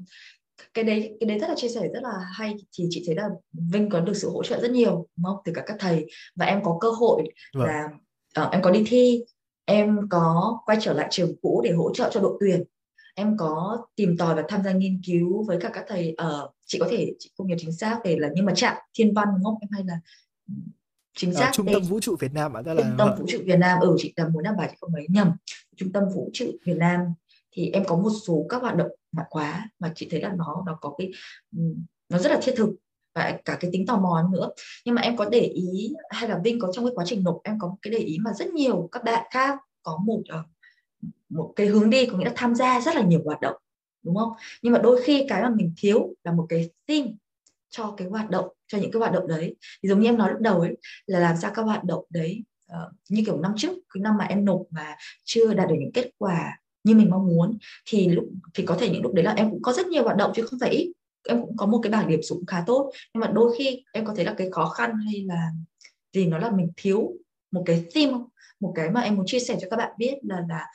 cái 0.74 0.84
đấy 0.84 1.16
cái 1.20 1.28
đấy 1.28 1.38
rất 1.38 1.48
là 1.48 1.54
chia 1.56 1.68
sẻ 1.68 1.80
rất 1.80 2.02
là 2.02 2.12
hay. 2.32 2.54
Thì 2.72 2.86
chị 2.90 3.02
thấy 3.06 3.14
là 3.14 3.28
Vinh 3.72 3.90
có 3.90 4.00
được 4.00 4.14
sự 4.14 4.30
hỗ 4.30 4.42
trợ 4.42 4.60
rất 4.60 4.70
nhiều 4.70 5.06
đúng 5.16 5.24
không? 5.24 5.36
Từ 5.44 5.52
cả 5.54 5.62
các 5.66 5.76
thầy. 5.78 6.06
Và 6.36 6.46
em 6.46 6.64
có 6.64 6.78
cơ 6.80 6.90
hội 6.90 7.22
vâng. 7.54 7.66
là 7.66 7.88
uh, 8.46 8.52
em 8.52 8.62
có 8.62 8.70
đi 8.70 8.84
thi. 8.86 9.24
Em 9.64 9.98
có 10.10 10.58
quay 10.66 10.78
trở 10.80 10.92
lại 10.92 11.08
trường 11.10 11.36
cũ 11.42 11.60
để 11.64 11.72
hỗ 11.72 11.94
trợ 11.94 12.10
cho 12.12 12.20
đội 12.20 12.36
tuyển 12.40 12.64
em 13.14 13.36
có 13.36 13.86
tìm 13.96 14.16
tòi 14.16 14.34
và 14.34 14.44
tham 14.48 14.62
gia 14.62 14.72
nghiên 14.72 15.00
cứu 15.06 15.44
với 15.46 15.58
cả 15.60 15.70
các 15.72 15.84
thầy 15.88 16.14
ở 16.16 16.44
uh, 16.44 16.54
chị 16.66 16.78
có 16.78 16.88
thể 16.90 17.12
chị 17.18 17.30
không 17.36 17.46
nhớ 17.46 17.54
chính 17.58 17.72
xác 17.72 18.00
về 18.04 18.16
là 18.18 18.28
nhưng 18.34 18.44
mà 18.44 18.52
chạm 18.56 18.76
thiên 18.94 19.14
văn 19.14 19.28
đúng 19.34 19.44
không? 19.44 19.54
Em 19.60 19.68
hay 19.70 19.84
là 19.84 20.00
chính 21.16 21.34
xác 21.34 21.50
trung 21.52 21.66
tâm 21.72 21.82
vũ 21.82 22.00
trụ 22.00 22.16
Việt 22.20 22.32
Nam 22.32 22.56
ạ 22.56 22.62
là 22.64 22.74
trung 22.76 22.96
tâm 22.98 23.14
vũ 23.18 23.24
trụ 23.28 23.38
Việt 23.44 23.58
Nam 23.58 23.80
ở 23.80 23.86
ừ, 23.86 23.94
chị 23.98 24.12
tầm 24.16 24.32
muốn 24.32 24.44
làm 24.44 24.56
bài 24.56 24.68
chị 24.70 24.76
không 24.80 24.92
mấy 24.92 25.06
nhầm. 25.08 25.32
Trung 25.76 25.92
tâm 25.92 26.04
vũ 26.14 26.30
trụ 26.32 26.46
Việt 26.64 26.76
Nam 26.76 27.00
thì 27.52 27.70
em 27.70 27.84
có 27.84 27.96
một 27.96 28.10
số 28.26 28.46
các 28.48 28.62
hoạt 28.62 28.76
động 28.76 28.90
ngoại 29.12 29.26
khóa 29.30 29.70
mà 29.78 29.92
chị 29.94 30.08
thấy 30.10 30.20
là 30.20 30.32
nó 30.36 30.62
nó 30.66 30.78
có 30.80 30.94
cái 30.98 31.10
nó 32.08 32.18
rất 32.18 32.32
là 32.32 32.40
thiết 32.42 32.54
thực 32.56 32.70
và 33.14 33.38
cả 33.44 33.56
cái 33.60 33.70
tính 33.72 33.86
tò 33.86 33.96
mò 33.96 34.28
nữa. 34.32 34.50
Nhưng 34.84 34.94
mà 34.94 35.02
em 35.02 35.16
có 35.16 35.28
để 35.28 35.40
ý 35.40 35.92
hay 36.10 36.28
là 36.28 36.40
Vinh 36.44 36.58
có 36.58 36.72
trong 36.72 36.84
cái 36.84 36.92
quá 36.94 37.04
trình 37.08 37.24
nộp 37.24 37.40
em 37.44 37.58
có 37.58 37.76
cái 37.82 37.92
để 37.92 37.98
ý 37.98 38.18
mà 38.20 38.32
rất 38.32 38.48
nhiều 38.48 38.88
các 38.92 39.04
bạn 39.04 39.26
khác 39.30 39.58
có 39.82 39.98
một 40.06 40.20
uh, 40.40 40.46
một 41.28 41.52
cái 41.56 41.66
hướng 41.66 41.90
đi 41.90 42.06
có 42.06 42.18
nghĩa 42.18 42.24
là 42.24 42.32
tham 42.36 42.54
gia 42.54 42.80
rất 42.80 42.94
là 42.94 43.02
nhiều 43.02 43.20
hoạt 43.24 43.40
động 43.40 43.56
đúng 44.02 44.16
không? 44.16 44.32
Nhưng 44.62 44.72
mà 44.72 44.78
đôi 44.78 45.02
khi 45.02 45.26
cái 45.28 45.42
mà 45.42 45.50
mình 45.50 45.72
thiếu 45.76 46.14
là 46.24 46.32
một 46.32 46.46
cái 46.48 46.70
theme 46.88 47.08
cho 47.70 47.94
cái 47.96 48.08
hoạt 48.08 48.30
động 48.30 48.48
cho 48.66 48.78
những 48.78 48.90
cái 48.92 49.00
hoạt 49.00 49.12
động 49.12 49.28
đấy. 49.28 49.56
Thì 49.82 49.88
giống 49.88 50.00
như 50.00 50.08
em 50.08 50.18
nói 50.18 50.32
lúc 50.32 50.40
đầu 50.40 50.60
ấy 50.60 50.76
là 51.06 51.20
làm 51.20 51.36
sao 51.36 51.50
các 51.54 51.62
hoạt 51.62 51.84
động 51.84 52.04
đấy 52.10 52.44
uh, 52.72 52.92
như 53.08 53.22
kiểu 53.26 53.40
năm 53.40 53.52
trước 53.56 53.72
cái 53.94 54.00
năm 54.00 54.16
mà 54.18 54.24
em 54.24 54.44
nộp 54.44 54.62
mà 54.70 54.96
chưa 55.24 55.54
đạt 55.54 55.68
được 55.68 55.74
những 55.78 55.92
kết 55.92 56.10
quả 56.18 56.58
như 56.84 56.94
mình 56.94 57.10
mong 57.10 57.26
muốn 57.26 57.58
thì 57.86 58.08
lúc 58.08 58.24
thì 58.54 58.64
có 58.66 58.76
thể 58.80 58.90
những 58.90 59.02
lúc 59.02 59.14
đấy 59.14 59.24
là 59.24 59.32
em 59.32 59.50
cũng 59.50 59.62
có 59.62 59.72
rất 59.72 59.86
nhiều 59.86 60.04
hoạt 60.04 60.16
động 60.16 60.32
chứ 60.34 60.42
không 60.42 60.58
phải 60.60 60.70
ít. 60.70 60.92
Em 61.28 61.40
cũng 61.40 61.56
có 61.56 61.66
một 61.66 61.80
cái 61.82 61.92
bảng 61.92 62.08
điểm 62.08 62.22
số 62.22 62.36
khá 62.46 62.62
tốt 62.66 62.92
nhưng 63.14 63.20
mà 63.20 63.26
đôi 63.26 63.54
khi 63.58 63.82
em 63.92 64.04
có 64.04 64.14
thấy 64.16 64.24
là 64.24 64.34
cái 64.38 64.48
khó 64.50 64.66
khăn 64.66 64.90
hay 65.04 65.24
là 65.26 65.50
gì 66.12 66.26
nó 66.26 66.38
là 66.38 66.50
mình 66.50 66.70
thiếu 66.76 67.12
một 67.50 67.62
cái 67.66 67.84
theme 67.94 68.18
một 68.60 68.72
cái 68.76 68.90
mà 68.90 69.00
em 69.00 69.16
muốn 69.16 69.26
chia 69.26 69.38
sẻ 69.38 69.56
cho 69.60 69.66
các 69.70 69.76
bạn 69.76 69.92
biết 69.98 70.14
là 70.22 70.42
là 70.48 70.66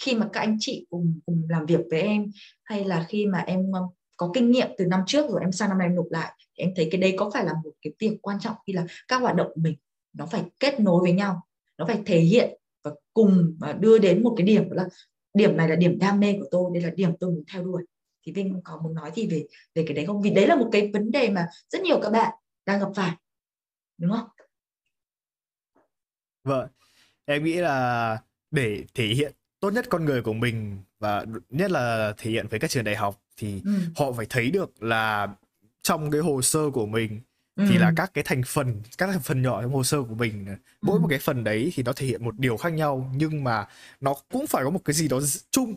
khi 0.00 0.14
mà 0.14 0.28
các 0.32 0.40
anh 0.40 0.56
chị 0.60 0.86
cùng 0.90 1.20
cùng 1.26 1.42
làm 1.48 1.66
việc 1.66 1.80
với 1.90 2.00
em, 2.00 2.30
hay 2.64 2.84
là 2.84 3.06
khi 3.08 3.26
mà 3.26 3.38
em 3.38 3.72
ờ, 3.72 3.80
có 4.16 4.30
kinh 4.34 4.50
nghiệm 4.50 4.68
từ 4.78 4.86
năm 4.86 5.00
trước 5.06 5.30
rồi 5.30 5.40
em 5.40 5.52
sang 5.52 5.68
năm 5.68 5.78
nay 5.78 5.86
em 5.86 5.94
nộp 5.94 6.06
lại, 6.10 6.34
thì 6.38 6.64
em 6.64 6.72
thấy 6.76 6.88
cái 6.90 7.00
đấy 7.00 7.14
có 7.18 7.30
phải 7.34 7.44
là 7.44 7.52
một 7.64 7.72
cái 7.82 7.92
việc 7.98 8.18
quan 8.22 8.40
trọng 8.40 8.56
khi 8.66 8.72
là 8.72 8.86
các 9.08 9.20
hoạt 9.20 9.36
động 9.36 9.46
của 9.54 9.60
mình 9.60 9.76
nó 10.12 10.26
phải 10.26 10.42
kết 10.60 10.80
nối 10.80 11.02
với 11.02 11.12
nhau, 11.12 11.42
nó 11.78 11.86
phải 11.86 12.02
thể 12.06 12.20
hiện 12.20 12.58
và 12.84 12.90
cùng 13.14 13.56
và 13.58 13.72
đưa 13.72 13.98
đến 13.98 14.22
một 14.22 14.34
cái 14.36 14.46
điểm 14.46 14.70
là, 14.70 14.88
điểm 15.34 15.56
này 15.56 15.68
là 15.68 15.76
điểm 15.76 15.98
đam 15.98 16.20
mê 16.20 16.32
của 16.32 16.46
tôi, 16.50 16.70
đây 16.74 16.82
là 16.82 16.90
điểm 16.90 17.16
tôi 17.20 17.30
muốn 17.30 17.44
theo 17.52 17.64
đuổi. 17.64 17.82
Thì 18.26 18.32
Vinh 18.32 18.60
có 18.64 18.80
muốn 18.82 18.94
nói 18.94 19.10
gì 19.14 19.26
về 19.26 19.46
về 19.74 19.84
cái 19.86 19.94
đấy 19.94 20.06
không? 20.06 20.22
Vì 20.22 20.30
đấy 20.30 20.46
là 20.46 20.56
một 20.56 20.68
cái 20.72 20.90
vấn 20.92 21.10
đề 21.10 21.30
mà 21.30 21.46
rất 21.68 21.82
nhiều 21.82 22.00
các 22.02 22.10
bạn 22.10 22.34
đang 22.66 22.80
gặp 22.80 22.88
phải, 22.94 23.16
đúng 23.98 24.10
không? 24.10 24.28
Vâng 26.44 26.68
em 27.24 27.44
nghĩ 27.44 27.54
là 27.54 28.18
để 28.50 28.84
thể 28.94 29.06
hiện 29.06 29.32
tốt 29.60 29.70
nhất 29.70 29.86
con 29.88 30.04
người 30.04 30.22
của 30.22 30.32
mình 30.32 30.78
và 30.98 31.24
nhất 31.50 31.70
là 31.70 32.14
thể 32.18 32.30
hiện 32.30 32.46
với 32.48 32.60
các 32.60 32.70
trường 32.70 32.84
đại 32.84 32.96
học 32.96 33.22
thì 33.36 33.60
ừ. 33.64 33.70
họ 33.96 34.12
phải 34.12 34.26
thấy 34.28 34.50
được 34.50 34.82
là 34.82 35.28
trong 35.82 36.10
cái 36.10 36.20
hồ 36.20 36.42
sơ 36.42 36.70
của 36.70 36.86
mình 36.86 37.20
ừ. 37.56 37.64
thì 37.68 37.78
là 37.78 37.92
các 37.96 38.10
cái 38.14 38.24
thành 38.24 38.42
phần 38.46 38.82
các 38.98 39.06
thành 39.06 39.20
phần 39.20 39.42
nhỏ 39.42 39.62
trong 39.62 39.72
hồ 39.72 39.84
sơ 39.84 40.02
của 40.02 40.14
mình 40.14 40.46
mỗi 40.82 40.98
ừ. 40.98 41.00
một 41.00 41.06
cái 41.10 41.18
phần 41.18 41.44
đấy 41.44 41.72
thì 41.74 41.82
nó 41.82 41.92
thể 41.92 42.06
hiện 42.06 42.24
một 42.24 42.38
điều 42.38 42.56
khác 42.56 42.72
nhau 42.72 43.12
nhưng 43.16 43.44
mà 43.44 43.66
nó 44.00 44.14
cũng 44.32 44.46
phải 44.46 44.64
có 44.64 44.70
một 44.70 44.80
cái 44.84 44.94
gì 44.94 45.08
đó 45.08 45.20
chung 45.50 45.74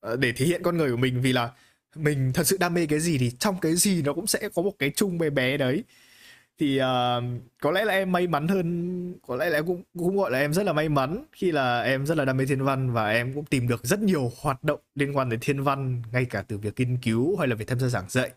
ờ, 0.00 0.16
để 0.16 0.32
thể 0.32 0.46
hiện 0.46 0.62
con 0.62 0.76
người 0.76 0.90
của 0.90 0.96
mình 0.96 1.20
vì 1.20 1.32
là 1.32 1.50
mình 1.94 2.32
thật 2.34 2.46
sự 2.46 2.56
đam 2.60 2.74
mê 2.74 2.86
cái 2.86 3.00
gì 3.00 3.18
thì 3.18 3.30
trong 3.30 3.60
cái 3.60 3.74
gì 3.74 4.02
nó 4.02 4.12
cũng 4.12 4.26
sẽ 4.26 4.48
có 4.54 4.62
một 4.62 4.72
cái 4.78 4.92
chung 4.96 5.18
bé 5.18 5.30
bé 5.30 5.56
đấy 5.56 5.84
thì 6.58 6.80
uh, 6.80 7.24
có 7.62 7.70
lẽ 7.70 7.84
là 7.84 7.92
em 7.92 8.12
may 8.12 8.26
mắn 8.26 8.48
hơn 8.48 9.14
có 9.26 9.36
lẽ 9.36 9.50
là 9.50 9.58
em 9.58 9.66
cũng 9.66 9.82
cũng 9.98 10.16
gọi 10.16 10.30
là 10.30 10.38
em 10.38 10.52
rất 10.52 10.62
là 10.66 10.72
may 10.72 10.88
mắn 10.88 11.24
khi 11.32 11.52
là 11.52 11.82
em 11.82 12.06
rất 12.06 12.18
là 12.18 12.24
đam 12.24 12.36
mê 12.36 12.46
thiên 12.46 12.64
văn 12.64 12.92
và 12.92 13.10
em 13.10 13.34
cũng 13.34 13.44
tìm 13.44 13.68
được 13.68 13.84
rất 13.84 14.00
nhiều 14.00 14.32
hoạt 14.40 14.64
động 14.64 14.80
liên 14.94 15.16
quan 15.16 15.28
đến 15.28 15.40
thiên 15.42 15.62
văn 15.62 16.02
ngay 16.12 16.24
cả 16.24 16.42
từ 16.48 16.58
việc 16.58 16.74
nghiên 16.76 16.98
cứu 17.02 17.36
hay 17.36 17.48
là 17.48 17.54
việc 17.54 17.68
tham 17.68 17.80
gia 17.80 17.88
giảng 17.88 18.08
dạy 18.08 18.30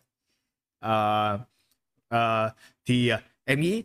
uh, 0.86 1.42
uh, 2.16 2.52
thì 2.86 3.12
uh, 3.14 3.20
em 3.46 3.62
nghĩ 3.62 3.84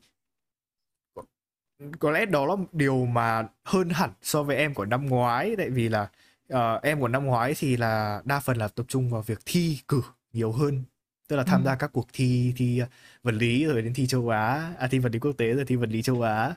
có 1.99 2.11
lẽ 2.11 2.27
đó 2.27 2.47
là 2.47 2.55
điều 2.73 3.07
mà 3.07 3.49
hơn 3.65 3.89
hẳn 3.91 4.11
so 4.23 4.43
với 4.43 4.57
em 4.57 4.75
của 4.75 4.85
năm 4.85 5.07
ngoái 5.07 5.55
tại 5.59 5.71
vì 5.71 5.89
là 5.89 6.09
uh, 6.55 6.83
em 6.83 7.01
của 7.01 7.09
năm 7.09 7.25
ngoái 7.25 7.55
thì 7.59 7.77
là 7.77 8.23
đa 8.25 8.41
phần 8.41 8.57
là 8.57 8.69
tập 8.69 8.87
trung 8.89 9.11
vào 9.11 9.23
việc 9.23 9.39
thi 9.47 9.79
cử 9.89 10.03
nhiều 10.33 10.53
hơn 10.53 10.85
tức 11.29 11.37
là 11.37 11.45
tham 11.45 11.63
ừ. 11.63 11.67
gia 11.67 11.75
các 11.77 11.91
cuộc 11.93 12.07
thi 12.13 12.53
thi 12.57 12.83
vật 13.25 13.35
lý 13.35 13.65
rồi 13.65 13.83
đến 13.83 13.95
thi 13.95 14.07
châu 14.07 14.29
Á 14.29 14.73
à 14.79 14.89
thi 14.91 14.99
vật 14.99 15.13
lý 15.13 15.19
quốc 15.19 15.33
tế 15.33 15.53
rồi 15.55 15.65
thi 15.65 15.77
vật 15.77 15.89
lý 15.91 16.03
châu 16.03 16.23
Á 16.23 16.55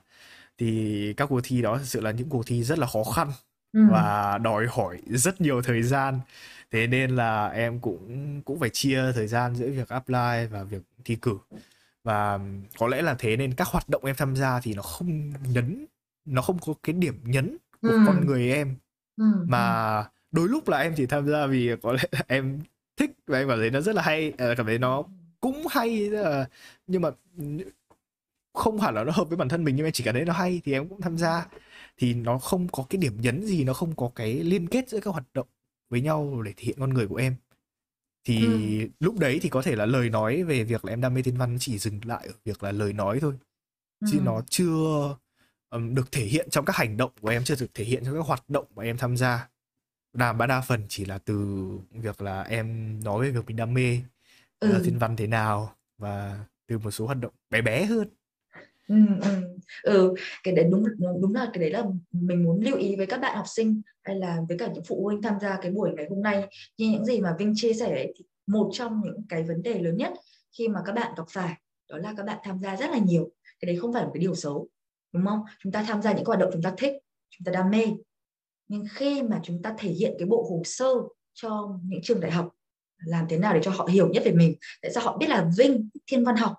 thì 0.58 1.14
các 1.18 1.26
cuộc 1.26 1.42
thi 1.44 1.62
đó 1.62 1.78
thực 1.78 1.86
sự 1.86 2.02
là 2.02 2.12
những 2.12 2.30
cuộc 2.30 2.46
thi 2.48 2.64
rất 2.64 2.80
là 2.80 2.88
khó 2.88 3.04
khăn 3.04 3.32
ừ. 3.74 3.80
và 3.92 4.38
đòi 4.38 4.68
hỏi 4.70 5.02
rất 5.08 5.42
nhiều 5.42 5.62
thời 5.62 5.84
gian 5.84 6.20
thế 6.72 6.88
nên 6.88 7.16
là 7.16 7.48
em 7.48 7.80
cũng 7.80 8.42
cũng 8.46 8.60
phải 8.60 8.70
chia 8.70 9.12
thời 9.16 9.28
gian 9.28 9.56
giữa 9.56 9.68
việc 9.68 9.90
apply 9.90 10.48
và 10.52 10.64
việc 10.64 10.82
thi 11.06 11.16
cử 11.16 11.38
và 12.04 12.40
có 12.80 12.88
lẽ 12.88 13.02
là 13.02 13.16
thế 13.20 13.38
nên 13.38 13.54
các 13.54 13.68
hoạt 13.68 13.90
động 13.90 14.06
em 14.06 14.16
tham 14.16 14.36
gia 14.36 14.60
thì 14.60 14.74
nó 14.74 14.82
không 14.82 15.34
nhấn 15.54 15.86
nó 16.26 16.42
không 16.42 16.60
có 16.60 16.74
cái 16.84 16.94
điểm 16.94 17.22
nhấn 17.24 17.58
của 17.82 17.90
ừ. 17.90 18.04
con 18.08 18.26
người 18.26 18.52
em 18.52 18.76
ừ. 19.18 19.26
mà 19.48 20.06
đôi 20.32 20.50
lúc 20.50 20.68
là 20.70 20.78
em 20.78 20.94
chỉ 20.98 21.06
tham 21.06 21.28
gia 21.28 21.46
vì 21.48 21.72
có 21.82 21.92
lẽ 21.92 22.04
là 22.12 22.22
em 22.28 22.60
thích 22.98 23.12
và 23.28 23.40
em 23.40 23.50
cảm 23.50 23.60
thấy 23.60 23.72
nó 23.72 23.82
rất 23.82 23.96
là 23.96 24.02
hay 24.02 24.34
ờ, 24.38 24.56
cảm 24.58 24.66
thấy 24.66 24.80
nó 24.80 25.04
cũng 25.40 25.68
hay 25.70 26.10
nhưng 26.88 27.02
mà 27.02 27.10
không 28.58 28.80
hẳn 28.80 28.96
là 28.96 29.04
nó 29.04 29.12
hợp 29.12 29.30
với 29.30 29.38
bản 29.38 29.50
thân 29.50 29.64
mình 29.64 29.76
nhưng 29.76 29.86
em 29.86 29.92
chỉ 29.92 30.04
cảm 30.04 30.14
thấy 30.14 30.26
nó 30.26 30.34
hay 30.34 30.62
thì 30.64 30.74
em 30.74 30.90
cũng 30.90 31.02
tham 31.02 31.18
gia. 31.18 31.48
Thì 31.98 32.14
nó 32.14 32.38
không 32.38 32.68
có 32.68 32.86
cái 32.90 32.98
điểm 32.98 33.22
nhấn 33.22 33.46
gì 33.46 33.64
nó 33.64 33.74
không 33.74 33.96
có 33.96 34.12
cái 34.16 34.34
liên 34.34 34.68
kết 34.68 34.90
giữa 34.90 35.00
các 35.00 35.12
hoạt 35.12 35.26
động 35.34 35.48
với 35.90 36.02
nhau 36.02 36.42
để 36.42 36.54
thể 36.58 36.64
hiện 36.64 36.76
con 36.80 36.94
người 36.94 37.08
của 37.08 37.16
em. 37.16 37.36
Thì 38.24 38.46
ừ. 38.46 38.88
lúc 39.00 39.20
đấy 39.20 39.40
thì 39.42 39.50
có 39.50 39.62
thể 39.62 39.76
là 39.76 39.86
lời 39.86 40.10
nói 40.10 40.44
về 40.44 40.64
việc 40.64 40.86
là 40.86 40.94
em 40.94 41.02
đam 41.02 41.14
mê 41.14 41.22
thiên 41.22 41.38
văn 41.38 41.58
chỉ 41.60 41.78
dừng 41.78 42.00
lại 42.04 42.28
ở 42.28 42.34
việc 42.46 42.64
là 42.64 42.72
lời 42.72 42.94
nói 42.94 43.20
thôi. 43.20 43.34
Ừ. 44.00 44.08
chứ 44.12 44.20
nó 44.26 44.42
chưa 44.50 45.16
um, 45.70 45.96
được 45.96 46.12
thể 46.12 46.26
hiện 46.26 46.50
trong 46.50 46.66
các 46.66 46.76
hành 46.76 46.98
động 46.98 47.12
của 47.22 47.30
em 47.30 47.44
chưa 47.44 47.56
được 47.60 47.74
thể 47.74 47.84
hiện 47.84 48.06
trong 48.06 48.16
các 48.16 48.26
hoạt 48.26 48.50
động 48.50 48.66
mà 48.76 48.84
em 48.84 48.98
tham 48.98 49.18
gia. 49.18 49.50
Đa 50.14 50.34
đa 50.34 50.62
phần 50.62 50.86
chỉ 50.90 51.06
là 51.06 51.18
từ 51.18 51.68
việc 51.92 52.22
là 52.22 52.42
em 52.42 53.00
nói 53.04 53.26
về 53.26 53.32
việc 53.32 53.46
mình 53.48 53.56
đam 53.56 53.74
mê 53.74 54.02
ừ. 54.60 54.74
là 54.74 54.80
thiên 54.84 54.98
văn 54.98 55.16
thế 55.16 55.28
nào 55.28 55.76
và 55.98 56.46
từ 56.68 56.78
một 56.78 56.92
số 56.92 57.06
hoạt 57.06 57.18
động 57.18 57.34
bé 57.50 57.62
bé 57.62 57.86
hơn. 57.86 58.08
Ừ, 58.88 58.96
ừ. 59.22 59.30
ừ 59.84 60.14
cái 60.44 60.56
đấy 60.56 60.66
đúng 60.72 60.84
đúng 61.22 61.34
là 61.34 61.50
cái 61.54 61.62
đấy 61.62 61.72
là 61.72 61.84
mình 62.12 62.44
muốn 62.44 62.62
lưu 62.64 62.78
ý 62.78 62.96
với 62.96 63.06
các 63.06 63.18
bạn 63.18 63.36
học 63.36 63.46
sinh 63.48 63.82
hay 64.04 64.16
là 64.16 64.38
với 64.50 64.58
cả 64.58 64.72
những 64.74 64.84
phụ 64.84 65.04
huynh 65.04 65.22
tham 65.22 65.40
gia 65.42 65.58
cái 65.62 65.72
buổi 65.72 65.92
ngày 65.96 66.06
hôm 66.10 66.22
nay. 66.22 66.48
Như 66.78 66.90
những 66.92 67.06
gì 67.06 67.22
mà 67.22 67.36
Vinh 67.40 67.54
chia 67.56 67.74
sẻ 67.74 67.90
ấy, 67.90 68.14
thì 68.18 68.26
một 68.48 68.70
trong 68.74 69.02
những 69.04 69.22
cái 69.30 69.44
vấn 69.44 69.64
đề 69.64 69.80
lớn 69.80 69.98
nhất 69.98 70.14
khi 70.58 70.68
mà 70.68 70.80
các 70.86 70.94
bạn 70.94 71.14
gặp 71.18 71.24
phải 71.30 71.54
đó 71.90 71.98
là 71.98 72.14
các 72.18 72.26
bạn 72.26 72.38
tham 72.44 72.60
gia 72.60 72.76
rất 72.76 72.90
là 72.92 72.98
nhiều. 72.98 73.32
Cái 73.60 73.68
đấy 73.68 73.80
không 73.82 73.94
phải 73.94 74.02
là 74.02 74.06
một 74.06 74.12
cái 74.14 74.22
điều 74.22 74.36
xấu 74.36 74.70
đúng 75.14 75.26
không? 75.26 75.40
Chúng 75.64 75.72
ta 75.72 75.84
tham 75.84 76.02
gia 76.02 76.14
những 76.14 76.26
hoạt 76.26 76.40
động 76.40 76.50
chúng 76.54 76.62
ta 76.62 76.74
thích 76.78 76.94
chúng 77.30 77.46
ta 77.46 77.52
đam 77.52 77.70
mê. 77.70 77.86
Nhưng 78.68 78.84
khi 78.92 79.24
mà 79.24 79.40
chúng 79.44 79.62
ta 79.62 79.76
thể 79.78 79.90
hiện 79.90 80.16
cái 80.20 80.28
bộ 80.28 80.48
hồ 80.50 80.62
sơ 80.66 80.94
cho 81.34 81.80
những 81.84 82.00
trường 82.04 82.20
đại 82.20 82.32
học 82.32 82.57
làm 83.06 83.26
thế 83.30 83.38
nào 83.38 83.54
để 83.54 83.60
cho 83.64 83.72
họ 83.72 83.86
hiểu 83.92 84.10
nhất 84.10 84.24
về 84.26 84.32
mình. 84.32 84.56
Tại 84.82 84.92
sao 84.94 85.04
họ 85.04 85.18
biết 85.18 85.30
là 85.30 85.50
vinh 85.58 85.90
thiên 86.08 86.26
văn 86.26 86.36
học 86.36 86.54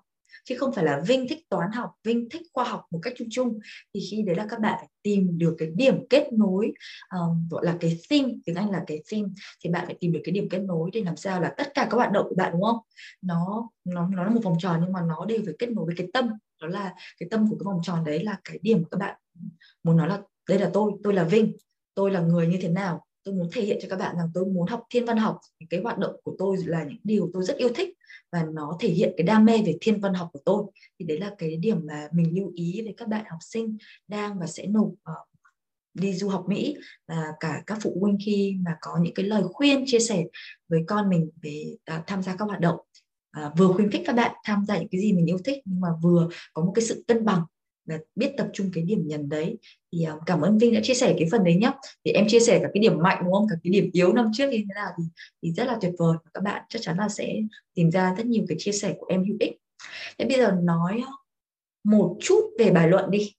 chứ 0.45 0.55
không 0.57 0.73
phải 0.73 0.85
là 0.85 1.01
vinh 1.07 1.27
thích 1.27 1.49
toán 1.49 1.71
học 1.71 1.91
vinh 2.03 2.29
thích 2.29 2.41
khoa 2.53 2.63
học 2.63 2.85
một 2.91 2.99
cách 3.01 3.13
chung 3.17 3.27
chung? 3.31 3.59
Thì 3.93 4.01
khi 4.11 4.21
đấy 4.21 4.35
là 4.35 4.45
các 4.49 4.59
bạn 4.59 4.73
phải 4.77 4.87
tìm 5.03 5.37
được 5.37 5.55
cái 5.57 5.69
điểm 5.75 6.07
kết 6.09 6.33
nối 6.33 6.71
um, 7.11 7.47
gọi 7.49 7.65
là 7.65 7.77
cái 7.79 7.99
theme 8.09 8.33
tiếng 8.45 8.55
anh 8.55 8.71
là 8.71 8.83
cái 8.87 9.03
theme 9.11 9.27
thì 9.63 9.69
bạn 9.69 9.85
phải 9.85 9.95
tìm 9.99 10.11
được 10.11 10.19
cái 10.23 10.33
điểm 10.33 10.49
kết 10.49 10.59
nối 10.59 10.89
để 10.93 11.03
làm 11.03 11.15
sao 11.17 11.41
là 11.41 11.53
tất 11.57 11.71
cả 11.73 11.87
các 11.91 11.97
hoạt 11.97 12.11
động 12.11 12.25
của 12.29 12.35
bạn 12.35 12.51
đúng 12.51 12.63
không? 12.63 12.77
Nó 13.21 13.69
nó 13.85 14.07
nó 14.07 14.23
là 14.23 14.29
một 14.29 14.41
vòng 14.43 14.55
tròn 14.59 14.79
nhưng 14.83 14.93
mà 14.93 15.01
nó 15.01 15.25
đều 15.25 15.41
phải 15.45 15.53
kết 15.59 15.69
nối 15.69 15.85
với 15.85 15.95
cái 15.97 16.07
tâm. 16.13 16.29
Đó 16.61 16.67
là 16.67 16.93
cái 17.19 17.29
tâm 17.31 17.49
của 17.49 17.55
cái 17.55 17.65
vòng 17.65 17.79
tròn 17.83 18.03
đấy 18.03 18.23
là 18.23 18.37
cái 18.43 18.59
điểm 18.61 18.77
mà 18.81 18.87
các 18.91 18.97
bạn 18.97 19.15
muốn 19.83 19.97
nói 19.97 20.07
là 20.07 20.21
đây 20.49 20.59
là 20.59 20.69
tôi 20.73 20.91
tôi 21.03 21.13
là 21.13 21.23
vinh 21.23 21.53
tôi 21.95 22.11
là 22.11 22.19
người 22.19 22.47
như 22.47 22.57
thế 22.61 22.69
nào? 22.69 23.05
Tôi 23.23 23.35
muốn 23.35 23.49
thể 23.51 23.61
hiện 23.61 23.77
cho 23.81 23.87
các 23.89 23.99
bạn 23.99 24.15
rằng 24.17 24.29
tôi 24.33 24.45
muốn 24.45 24.67
học 24.67 24.83
thiên 24.89 25.05
văn 25.05 25.17
học. 25.17 25.39
Cái 25.69 25.79
hoạt 25.83 25.97
động 25.97 26.15
của 26.23 26.35
tôi 26.39 26.57
là 26.65 26.83
những 26.83 26.99
điều 27.03 27.29
tôi 27.33 27.43
rất 27.43 27.57
yêu 27.57 27.69
thích 27.75 27.89
và 28.31 28.45
nó 28.53 28.77
thể 28.79 28.89
hiện 28.89 29.13
cái 29.17 29.27
đam 29.27 29.45
mê 29.45 29.61
về 29.65 29.77
thiên 29.81 29.99
văn 29.99 30.13
học 30.13 30.29
của 30.33 30.39
tôi. 30.45 30.63
Thì 30.99 31.05
đấy 31.05 31.19
là 31.19 31.35
cái 31.37 31.55
điểm 31.55 31.85
mà 31.85 32.07
mình 32.11 32.35
lưu 32.35 32.51
ý 32.55 32.81
với 32.83 32.93
các 32.97 33.07
bạn 33.07 33.25
học 33.29 33.39
sinh 33.41 33.77
đang 34.07 34.39
và 34.39 34.47
sẽ 34.47 34.67
nộp 34.67 34.91
ờ, 35.03 35.13
đi 35.93 36.13
du 36.13 36.29
học 36.29 36.45
Mỹ. 36.47 36.75
Và 37.07 37.27
cả 37.39 37.63
các 37.67 37.77
phụ 37.81 37.97
huynh 38.01 38.17
khi 38.25 38.55
mà 38.65 38.75
có 38.81 38.99
những 39.01 39.13
cái 39.13 39.25
lời 39.25 39.43
khuyên 39.53 39.83
chia 39.87 39.99
sẻ 39.99 40.25
với 40.69 40.83
con 40.87 41.09
mình 41.09 41.29
về 41.41 41.75
à, 41.85 42.03
tham 42.07 42.23
gia 42.23 42.35
các 42.35 42.45
hoạt 42.45 42.59
động. 42.59 42.79
À, 43.31 43.51
vừa 43.57 43.73
khuyến 43.73 43.91
khích 43.91 44.01
các 44.05 44.15
bạn 44.15 44.35
tham 44.43 44.65
gia 44.65 44.77
những 44.77 44.89
cái 44.91 45.01
gì 45.01 45.13
mình 45.13 45.25
yêu 45.25 45.37
thích 45.45 45.57
nhưng 45.65 45.81
mà 45.81 45.89
vừa 46.01 46.29
có 46.53 46.65
một 46.65 46.71
cái 46.75 46.85
sự 46.85 47.03
cân 47.07 47.25
bằng 47.25 47.41
và 47.89 47.97
biết 48.15 48.31
tập 48.37 48.47
trung 48.53 48.71
cái 48.73 48.83
điểm 48.83 49.07
nhấn 49.07 49.29
đấy. 49.29 49.57
Thì 49.91 50.05
uh, 50.15 50.21
cảm 50.25 50.41
ơn 50.41 50.57
Vinh 50.57 50.73
đã 50.73 50.79
chia 50.83 50.93
sẻ 50.93 51.15
cái 51.19 51.27
phần 51.31 51.43
đấy 51.43 51.55
nhé 51.55 51.71
thì 52.05 52.11
em 52.11 52.27
chia 52.27 52.39
sẻ 52.39 52.59
cả 52.59 52.69
cái 52.73 52.81
điểm 52.81 52.97
mạnh 53.03 53.21
đúng 53.23 53.33
không? 53.33 53.47
Cả 53.49 53.55
cái 53.63 53.71
điểm 53.71 53.89
yếu 53.93 54.13
năm 54.13 54.31
trước 54.33 54.49
như 54.49 54.57
thế 54.57 54.73
nào 54.75 54.91
thì 54.97 55.03
thì 55.43 55.51
rất 55.51 55.63
là 55.63 55.77
tuyệt 55.81 55.91
vời. 55.97 56.17
Các 56.33 56.43
bạn 56.43 56.63
chắc 56.69 56.81
chắn 56.81 56.97
là 56.97 57.09
sẽ 57.09 57.35
tìm 57.73 57.91
ra 57.91 58.15
rất 58.17 58.25
nhiều 58.25 58.45
cái 58.47 58.57
chia 58.59 58.71
sẻ 58.71 58.95
của 58.99 59.05
em 59.09 59.23
hữu 59.25 59.37
ích. 59.39 59.57
Thế 60.17 60.25
bây 60.25 60.37
giờ 60.37 60.51
nói 60.61 61.03
à, 61.07 61.11
một 61.83 62.17
chút 62.19 62.41
về 62.59 62.71
bài 62.71 62.87
luận 62.87 63.11
đi. 63.11 63.35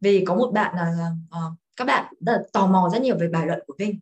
Vì 0.00 0.24
có 0.24 0.34
một 0.34 0.50
bạn 0.54 0.74
là 0.76 1.10
uh, 1.28 1.58
các 1.76 1.84
bạn 1.84 2.14
đã 2.20 2.42
tò 2.52 2.66
mò 2.66 2.88
rất 2.92 3.02
nhiều 3.02 3.16
về 3.18 3.28
bài 3.28 3.46
luận 3.46 3.60
của 3.66 3.74
Vinh. 3.78 3.98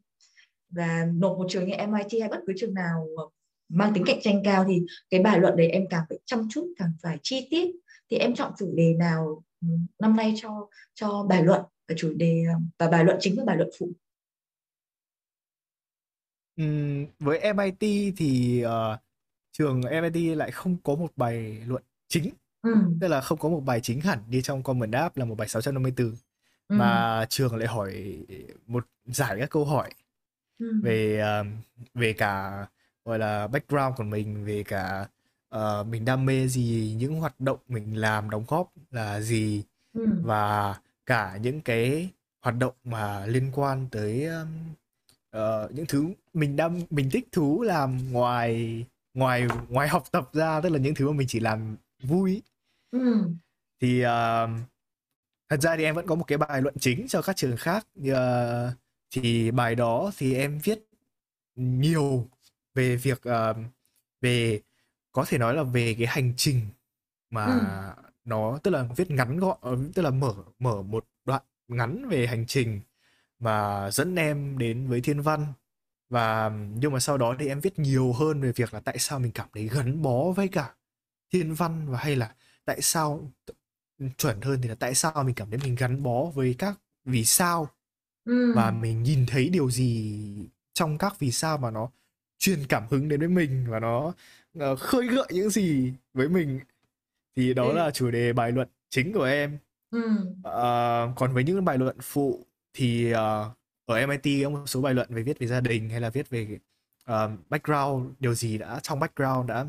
Và 0.71 1.07
nộp 1.15 1.39
một 1.39 1.47
trường 1.49 1.69
như 1.69 1.75
MIT 1.77 2.21
hay 2.21 2.29
bất 2.29 2.41
cứ 2.47 2.53
trường 2.57 2.75
nào 2.75 3.07
mang 3.69 3.95
tính 3.95 4.05
cạnh 4.07 4.21
tranh 4.23 4.43
cao 4.45 4.65
thì 4.69 4.83
cái 5.11 5.21
bài 5.21 5.39
luận 5.39 5.57
đấy 5.57 5.69
em 5.69 5.87
càng 5.91 6.05
phải 6.09 6.19
chăm 6.25 6.49
chút 6.51 6.67
càng 6.79 6.93
phải 7.03 7.19
chi 7.23 7.49
tiết. 7.51 7.71
Thì 8.11 8.17
em 8.17 8.35
chọn 8.35 8.53
chủ 8.59 8.73
đề 8.75 8.95
nào 8.99 9.43
năm 9.99 10.17
nay 10.17 10.35
cho 10.37 10.69
cho 10.95 11.27
bài 11.29 11.43
luận 11.43 11.63
và 11.89 11.95
chủ 11.99 12.13
đề 12.17 12.45
và 12.79 12.89
bài 12.89 13.05
luận 13.05 13.17
chính 13.21 13.35
và 13.37 13.45
bài 13.45 13.57
luận 13.57 13.71
phụ 13.79 13.93
uhm, 16.63 17.07
với 17.19 17.55
MIT 17.55 18.15
thì 18.17 18.63
uh, 18.67 19.01
trường 19.53 19.81
MIT 19.81 20.37
lại 20.37 20.51
không 20.51 20.77
có 20.83 20.95
một 20.95 21.11
bài 21.17 21.63
luận 21.67 21.83
chính 22.09 22.31
ừ. 22.63 22.75
tức 23.01 23.09
là 23.09 23.21
không 23.21 23.39
có 23.39 23.49
một 23.49 23.61
bài 23.61 23.81
chính 23.81 24.01
hẳn 24.01 24.19
đi 24.29 24.43
trong 24.43 24.63
comment 24.63 24.93
app 24.93 25.17
là 25.17 25.25
một 25.25 25.35
bài 25.35 25.49
654 25.49 26.07
ừ. 26.07 26.15
mà 26.69 27.27
trường 27.29 27.57
lại 27.57 27.69
hỏi 27.69 28.19
một 28.67 28.87
giải 29.05 29.37
các 29.41 29.51
câu 29.51 29.65
hỏi 29.65 29.91
ừ. 30.59 30.81
về 30.83 31.23
uh, 31.41 31.47
về 31.95 32.13
cả 32.13 32.67
gọi 33.05 33.19
là 33.19 33.49
background 33.49 33.97
của 33.97 34.05
mình 34.05 34.45
về 34.45 34.63
cả 34.63 35.09
uh, 35.57 35.87
mình 35.87 36.05
đam 36.05 36.27
mê 36.27 36.49
gì 36.49 36.97
những 36.99 37.15
hoạt 37.15 37.41
động 37.41 37.59
mình 37.69 38.01
làm 38.01 38.31
đóng 38.31 38.45
góp 38.49 38.73
là 38.91 39.21
gì 39.21 39.63
ừ. 39.93 40.07
và 40.23 40.75
cả 41.07 41.37
những 41.37 41.61
cái 41.61 42.11
hoạt 42.41 42.57
động 42.59 42.75
mà 42.85 43.27
liên 43.27 43.51
quan 43.55 43.89
tới 43.91 44.27
um, 44.27 44.49
uh, 45.37 45.73
những 45.75 45.87
thứ 45.89 46.07
mình 46.35 46.57
đam 46.57 46.81
mình 46.91 47.11
thích 47.11 47.29
thú 47.33 47.63
làm 47.63 48.13
ngoài 48.13 48.85
ngoài 49.15 49.47
ngoài 49.69 49.89
học 49.89 50.05
tập 50.11 50.31
ra 50.33 50.61
tức 50.61 50.69
là 50.69 50.79
những 50.79 50.95
thứ 50.95 51.07
mà 51.07 51.13
mình 51.17 51.27
chỉ 51.31 51.41
làm 51.41 51.77
vui 52.03 52.43
ừ. 52.91 53.25
thì 53.81 54.05
uh, 54.05 54.51
thật 55.49 55.61
ra 55.61 55.77
thì 55.77 55.85
em 55.85 55.95
vẫn 55.95 56.07
có 56.07 56.15
một 56.15 56.25
cái 56.25 56.39
bài 56.39 56.63
luận 56.63 56.75
chính 56.81 57.09
cho 57.09 57.23
các 57.23 57.37
trường 57.37 57.57
khác 57.57 57.87
uh, 58.01 58.17
thì 59.11 59.51
bài 59.51 59.75
đó 59.75 60.11
thì 60.17 60.35
em 60.35 60.59
viết 60.59 60.79
nhiều 61.57 62.29
về 62.75 62.97
việc 62.97 63.23
uh, 63.29 63.57
về 64.21 64.61
có 65.13 65.25
thể 65.29 65.39
nói 65.39 65.55
là 65.55 65.63
về 65.63 65.95
cái 65.99 66.07
hành 66.07 66.33
trình 66.37 66.61
mà 67.31 67.45
ừ. 67.47 68.03
nó 68.25 68.59
tức 68.63 68.71
là 68.71 68.89
viết 68.97 69.11
ngắn 69.11 69.39
gọn 69.39 69.59
ờ, 69.61 69.79
tức 69.95 70.03
là 70.03 70.11
mở 70.11 70.35
mở 70.59 70.83
một 70.83 71.07
đoạn 71.25 71.43
ngắn 71.69 72.09
về 72.09 72.27
hành 72.27 72.47
trình 72.47 72.81
mà 73.39 73.91
dẫn 73.91 74.17
em 74.17 74.59
đến 74.59 74.89
với 74.89 75.01
thiên 75.01 75.21
văn 75.23 75.47
và 76.09 76.51
nhưng 76.75 76.93
mà 76.93 77.01
sau 77.01 77.19
đó 77.19 77.37
thì 77.39 77.49
em 77.49 77.61
viết 77.61 77.79
nhiều 77.79 78.13
hơn 78.13 78.41
về 78.41 78.53
việc 78.53 78.75
là 78.75 78.81
tại 78.81 78.99
sao 78.99 79.19
mình 79.19 79.33
cảm 79.33 79.49
thấy 79.55 79.69
gắn 79.69 80.03
bó 80.03 80.31
với 80.33 80.49
cả 80.49 80.75
thiên 81.33 81.55
văn 81.55 81.87
và 81.89 81.99
hay 81.99 82.17
là 82.17 82.35
tại 82.65 82.83
sao 82.83 83.31
chuẩn 84.19 84.41
hơn 84.41 84.59
thì 84.63 84.69
là 84.69 84.75
tại 84.75 84.95
sao 84.95 85.25
mình 85.25 85.35
cảm 85.35 85.51
thấy 85.51 85.59
mình 85.63 85.75
gắn 85.75 86.03
bó 86.03 86.25
với 86.25 86.55
các 86.59 86.81
vì 87.05 87.25
sao 87.25 87.69
ừ. 88.25 88.53
và 88.57 88.71
mình 88.71 89.03
nhìn 89.03 89.27
thấy 89.27 89.49
điều 89.49 89.71
gì 89.71 90.49
trong 90.73 90.99
các 90.99 91.19
vì 91.19 91.31
sao 91.33 91.59
mà 91.59 91.71
nó 91.71 91.91
truyền 92.43 92.67
cảm 92.69 92.83
hứng 92.91 93.09
đến 93.09 93.21
với 93.21 93.29
mình 93.29 93.67
và 93.69 93.81
nó 93.81 94.13
uh, 94.59 94.79
khơi 94.79 95.07
gợi 95.07 95.27
những 95.31 95.51
gì 95.51 95.93
với 96.15 96.29
mình 96.29 96.61
thì 97.37 97.55
đó 97.55 97.69
ừ. 97.69 97.73
là 97.73 97.91
chủ 97.91 98.11
đề 98.11 98.33
bài 98.33 98.53
luận 98.53 98.69
chính 98.91 99.13
của 99.13 99.25
em 99.25 99.59
ừ. 99.91 99.99
uh, 100.39 101.17
còn 101.17 101.33
với 101.35 101.45
những 101.45 101.65
bài 101.65 101.79
luận 101.79 101.97
phụ 102.01 102.47
thì 102.75 103.13
uh, 103.13 103.17
ở 103.87 104.07
MIT 104.07 104.45
có 104.45 104.51
một 104.51 104.67
số 104.67 104.81
bài 104.81 104.95
luận 104.95 105.15
về 105.15 105.23
viết 105.23 105.39
về 105.39 105.47
gia 105.47 105.61
đình 105.61 105.89
hay 105.91 106.01
là 106.01 106.11
viết 106.11 106.31
về 106.31 106.59
uh, 107.11 107.31
background 107.49 108.13
điều 108.21 108.35
gì 108.35 108.59
đã 108.59 108.81
trong 108.83 109.01
background 109.01 109.49
đã 109.49 109.67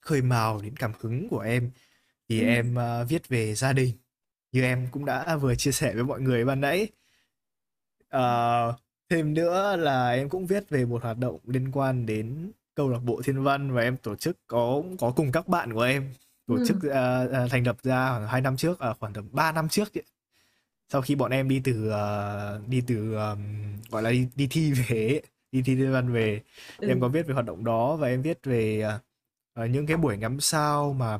khơi 0.00 0.22
mào 0.22 0.60
đến 0.62 0.76
cảm 0.76 0.92
hứng 1.00 1.28
của 1.28 1.40
em 1.40 1.70
thì 2.28 2.40
ừ. 2.40 2.46
em 2.46 2.76
uh, 2.76 3.08
viết 3.08 3.28
về 3.28 3.54
gia 3.54 3.72
đình 3.72 3.92
như 4.52 4.62
em 4.62 4.88
cũng 4.90 5.04
đã 5.04 5.36
vừa 5.36 5.54
chia 5.54 5.72
sẻ 5.72 5.94
với 5.94 6.04
mọi 6.04 6.20
người 6.20 6.44
ban 6.44 6.60
nãy 6.60 6.88
uh, 8.16 8.83
thêm 9.10 9.34
nữa 9.34 9.76
là 9.76 10.10
em 10.10 10.28
cũng 10.28 10.46
viết 10.46 10.70
về 10.70 10.84
một 10.84 11.02
hoạt 11.02 11.18
động 11.18 11.38
liên 11.46 11.72
quan 11.72 12.06
đến 12.06 12.52
câu 12.74 12.88
lạc 12.88 12.98
bộ 12.98 13.22
thiên 13.24 13.42
văn 13.42 13.72
và 13.72 13.82
em 13.82 13.96
tổ 13.96 14.16
chức 14.16 14.38
có 14.46 14.82
có 14.98 15.12
cùng 15.16 15.32
các 15.32 15.48
bạn 15.48 15.72
của 15.72 15.82
em 15.82 16.12
tổ 16.46 16.54
ừ. 16.54 16.64
chức 16.68 16.76
uh, 16.76 17.50
thành 17.50 17.66
lập 17.66 17.76
ra 17.82 18.10
khoảng 18.10 18.28
hai 18.28 18.40
năm 18.40 18.56
trước 18.56 18.78
uh, 18.90 18.98
khoảng 19.00 19.12
tầm 19.12 19.28
3 19.32 19.52
năm 19.52 19.68
trước 19.68 19.98
ấy. 19.98 20.02
sau 20.88 21.02
khi 21.02 21.14
bọn 21.14 21.30
em 21.30 21.48
đi 21.48 21.60
từ 21.64 21.88
uh, 21.88 22.68
đi 22.68 22.82
từ 22.86 23.14
um, 23.14 23.40
gọi 23.90 24.02
là 24.02 24.10
đi, 24.10 24.28
đi 24.34 24.46
thi 24.50 24.72
về 24.72 25.20
đi 25.52 25.62
thi 25.62 25.74
thiên 25.76 25.92
văn 25.92 26.12
về 26.12 26.40
ừ. 26.78 26.88
em 26.88 27.00
có 27.00 27.08
viết 27.08 27.26
về 27.26 27.34
hoạt 27.34 27.46
động 27.46 27.64
đó 27.64 27.96
và 27.96 28.08
em 28.08 28.22
viết 28.22 28.38
về 28.44 28.84
uh, 29.60 29.70
những 29.70 29.86
cái 29.86 29.96
buổi 29.96 30.16
ngắm 30.16 30.40
sao 30.40 30.92
mà 30.92 31.18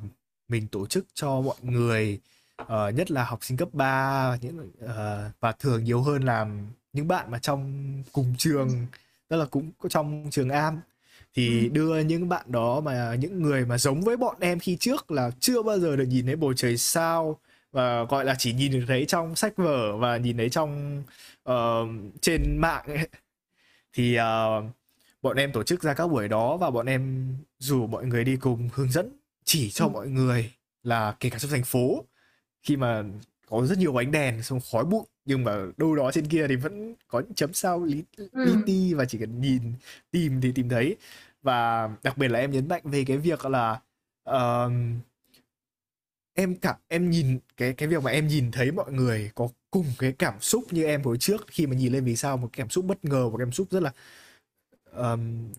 mình 0.49 0.67
tổ 0.67 0.87
chức 0.87 1.07
cho 1.15 1.41
mọi 1.41 1.57
người 1.63 2.21
uh, 2.63 2.69
nhất 2.95 3.11
là 3.11 3.25
học 3.25 3.45
sinh 3.45 3.57
cấp 3.57 3.69
3 3.73 4.37
những 4.41 4.71
uh, 4.85 4.91
và 5.41 5.53
thường 5.53 5.85
nhiều 5.85 6.03
hơn 6.03 6.23
là 6.23 6.47
những 6.95 7.09
bạn 7.09 7.31
mà 7.31 7.39
trong 7.39 8.03
cùng 8.13 8.35
trường 8.39 8.87
tức 9.29 9.37
là 9.37 9.45
cũng 9.45 9.71
trong 9.89 10.27
trường 10.31 10.49
am 10.49 10.81
thì 11.35 11.61
ừ. 11.61 11.69
đưa 11.69 11.99
những 11.99 12.29
bạn 12.29 12.53
đó 12.53 12.81
mà 12.81 13.15
những 13.15 13.43
người 13.43 13.67
mà 13.67 13.79
giống 13.79 14.01
với 14.01 14.17
bọn 14.17 14.37
em 14.41 14.59
khi 14.59 14.77
trước 14.81 15.11
là 15.11 15.31
chưa 15.41 15.63
bao 15.63 15.79
giờ 15.79 15.97
được 15.97 16.05
nhìn 16.09 16.27
thấy 16.27 16.37
bầu 16.37 16.53
trời 16.57 16.77
sao 16.77 17.39
và 17.73 18.05
gọi 18.05 18.25
là 18.25 18.35
chỉ 18.39 18.53
nhìn 18.53 18.73
được 18.73 18.85
thấy 18.89 19.05
trong 19.09 19.37
sách 19.37 19.57
vở 19.57 19.97
và 19.97 20.17
nhìn 20.17 20.37
thấy 20.37 20.51
trong 20.51 21.03
uh, 21.51 21.55
trên 22.21 22.59
mạng 22.59 22.85
ấy. 22.87 23.09
thì 23.93 24.19
uh, 24.19 24.65
bọn 25.23 25.37
em 25.37 25.53
tổ 25.53 25.63
chức 25.63 25.83
ra 25.83 25.95
các 25.95 26.07
buổi 26.07 26.29
đó 26.29 26.57
và 26.57 26.71
bọn 26.71 26.87
em 26.87 27.35
rủ 27.59 27.87
mọi 27.87 28.07
người 28.07 28.25
đi 28.25 28.37
cùng 28.37 28.69
hướng 28.75 28.91
dẫn 28.91 29.09
chỉ 29.45 29.71
cho 29.71 29.85
ừ. 29.85 29.89
mọi 29.89 30.09
người 30.09 30.53
là 30.83 31.17
kể 31.21 31.31
cả 31.31 31.39
trong 31.39 31.51
thành 31.51 31.65
phố 31.65 32.05
khi 32.63 32.77
mà 32.77 33.03
có 33.49 33.67
rất 33.67 33.79
nhiều 33.79 34.01
ánh 34.01 34.11
đèn 34.11 34.43
xong 34.43 34.61
khói 34.73 34.85
bụi 34.85 35.05
nhưng 35.25 35.45
mà 35.45 35.67
đâu 35.77 35.97
đó 35.97 36.11
trên 36.13 36.27
kia 36.27 36.47
thì 36.49 36.57
vẫn 36.57 36.95
có 37.09 37.21
những 37.21 37.35
chấm 37.35 37.53
sao 37.53 37.85
lý, 37.85 38.05
lý 38.17 38.53
ừ. 38.53 38.63
ti 38.67 38.95
và 38.95 39.05
chỉ 39.05 39.19
cần 39.19 39.41
nhìn 39.41 39.73
tìm 40.11 40.41
thì 40.41 40.53
tìm 40.53 40.69
thấy. 40.69 40.97
Và 41.43 41.91
đặc 42.03 42.19
biệt 42.19 42.29
là 42.29 42.39
em 42.39 42.51
nhấn 42.51 42.69
mạnh 42.69 42.83
về 42.85 43.05
cái 43.07 43.19
việc 43.19 43.45
là 43.47 43.81
uh, 44.31 44.73
em 46.35 46.55
cả 46.57 46.79
em 46.89 47.11
nhìn 47.11 47.39
cái 47.57 47.73
cái 47.73 47.89
việc 47.89 48.03
mà 48.03 48.11
em 48.11 48.27
nhìn 48.29 48.51
thấy 48.51 48.73
mọi 48.73 48.93
người 48.93 49.31
có 49.35 49.49
cùng 49.71 49.87
cái 49.99 50.13
cảm 50.13 50.41
xúc 50.41 50.65
như 50.71 50.85
em 50.85 51.03
hồi 51.03 51.19
trước. 51.19 51.47
Khi 51.47 51.67
mà 51.67 51.77
nhìn 51.77 51.93
lên 51.93 52.05
vì 52.05 52.17
sao 52.17 52.37
một 52.37 52.49
cảm 52.53 52.69
xúc 52.69 52.85
bất 52.85 53.05
ngờ 53.05 53.29
một 53.29 53.37
cảm 53.39 53.53
xúc 53.53 53.69
rất 53.71 53.81
là 53.83 53.93
um, 54.93 55.53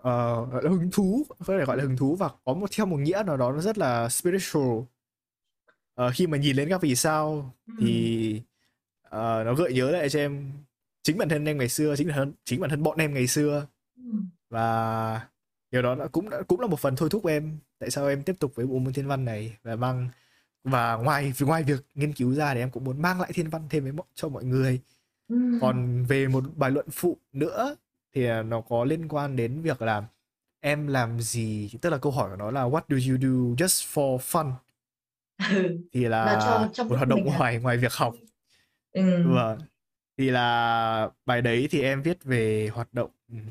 uh, 0.00 0.62
hứng 0.62 0.90
thú 0.92 1.26
có 1.38 1.58
thể 1.58 1.64
gọi 1.64 1.76
là 1.76 1.82
hứng 1.82 1.96
thú 1.96 2.16
và 2.16 2.30
có 2.44 2.54
một 2.54 2.70
theo 2.76 2.86
một 2.86 2.96
nghĩa 2.96 3.22
nào 3.26 3.36
đó 3.36 3.52
nó 3.52 3.60
rất 3.60 3.78
là 3.78 4.08
spiritual. 4.08 4.78
Uh, 6.00 6.12
khi 6.14 6.26
mà 6.26 6.38
nhìn 6.38 6.56
lên 6.56 6.68
các 6.68 6.80
vì 6.82 6.96
sao 6.96 7.54
thì 7.80 8.42
uh, 9.16 9.46
nó 9.46 9.54
gợi 9.54 9.72
nhớ 9.72 9.90
lại 9.90 10.08
cho 10.08 10.18
em 10.18 10.52
chính 11.02 11.18
bản 11.18 11.28
thân 11.28 11.44
em 11.44 11.58
ngày 11.58 11.68
xưa 11.68 11.96
chính 11.96 12.08
bản 12.08 12.16
thân 12.16 12.32
chính 12.44 12.60
bản 12.60 12.70
thân 12.70 12.82
bọn 12.82 12.98
em 12.98 13.14
ngày 13.14 13.26
xưa. 13.26 13.66
Và 14.50 15.26
điều 15.70 15.82
đó 15.82 15.96
cũng 16.12 16.28
cũng 16.46 16.60
là 16.60 16.66
một 16.66 16.80
phần 16.80 16.96
thôi 16.96 17.08
thúc 17.12 17.26
em 17.26 17.58
tại 17.78 17.90
sao 17.90 18.08
em 18.08 18.22
tiếp 18.22 18.36
tục 18.38 18.54
với 18.54 18.66
bộ 18.66 18.78
môn 18.78 18.92
thiên 18.92 19.06
văn 19.06 19.24
này 19.24 19.56
và 19.62 19.76
mang 19.76 20.08
và 20.64 20.94
ngoài 20.94 21.32
ngoài 21.40 21.62
việc 21.62 21.86
nghiên 21.94 22.12
cứu 22.12 22.34
ra 22.34 22.54
thì 22.54 22.60
em 22.60 22.70
cũng 22.70 22.84
muốn 22.84 23.02
mang 23.02 23.20
lại 23.20 23.30
thiên 23.34 23.50
văn 23.50 23.62
thêm 23.70 23.84
với 23.84 23.92
cho 24.14 24.28
mọi 24.28 24.44
người. 24.44 24.80
Còn 25.60 26.04
về 26.04 26.28
một 26.28 26.44
bài 26.56 26.70
luận 26.70 26.86
phụ 26.90 27.18
nữa 27.32 27.76
thì 28.14 28.28
nó 28.42 28.60
có 28.60 28.84
liên 28.84 29.08
quan 29.08 29.36
đến 29.36 29.60
việc 29.62 29.82
là 29.82 30.04
em 30.60 30.86
làm 30.86 31.20
gì 31.20 31.70
tức 31.80 31.90
là 31.90 31.98
câu 31.98 32.12
hỏi 32.12 32.30
của 32.30 32.36
nó 32.36 32.50
là 32.50 32.62
what 32.62 32.80
do 32.88 32.96
you 32.96 33.18
do 33.20 33.64
just 33.64 33.94
for 33.94 34.18
fun? 34.18 34.52
Ừ. 35.50 35.78
thì 35.92 36.04
là, 36.04 36.24
là 36.24 36.68
cho, 36.72 36.84
một 36.84 36.96
hoạt 36.96 37.08
động 37.08 37.24
ngoài 37.24 37.54
à? 37.54 37.58
ngoài 37.58 37.76
việc 37.76 37.92
học 37.92 38.14
ừ. 38.92 39.22
vâng 39.34 39.58
thì 40.18 40.30
là 40.30 41.08
bài 41.26 41.42
đấy 41.42 41.68
thì 41.70 41.82
em 41.82 42.02
viết 42.02 42.24
về 42.24 42.68
hoạt 42.72 42.94
động 42.94 43.10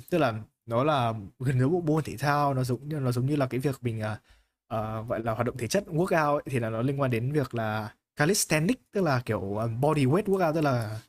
tức 0.09 0.17
là 0.17 0.33
nó 0.65 0.83
là 0.83 1.13
gần 1.39 1.59
giống 1.59 1.71
bộ 1.71 1.81
môn 1.81 2.03
thể 2.03 2.17
thao 2.17 2.53
nó 2.53 2.63
giống 2.63 2.89
như 2.89 2.99
nó 2.99 3.11
giống 3.11 3.25
như 3.25 3.35
là 3.35 3.47
cái 3.47 3.59
việc 3.59 3.75
mình 3.81 4.01
uh, 4.01 5.07
gọi 5.07 5.23
là 5.23 5.33
hoạt 5.33 5.45
động 5.45 5.57
thể 5.57 5.67
chất 5.67 5.83
workout 5.87 6.33
ấy, 6.33 6.43
thì 6.45 6.59
là 6.59 6.69
nó 6.69 6.81
liên 6.81 7.01
quan 7.01 7.11
đến 7.11 7.31
việc 7.31 7.55
là 7.55 7.93
calisthenics 8.15 8.81
tức 8.91 9.01
là 9.03 9.21
kiểu 9.25 9.39
body 9.81 10.05
weight 10.05 10.23
workout 10.23 10.53
tức 10.53 10.61
là 10.61 10.99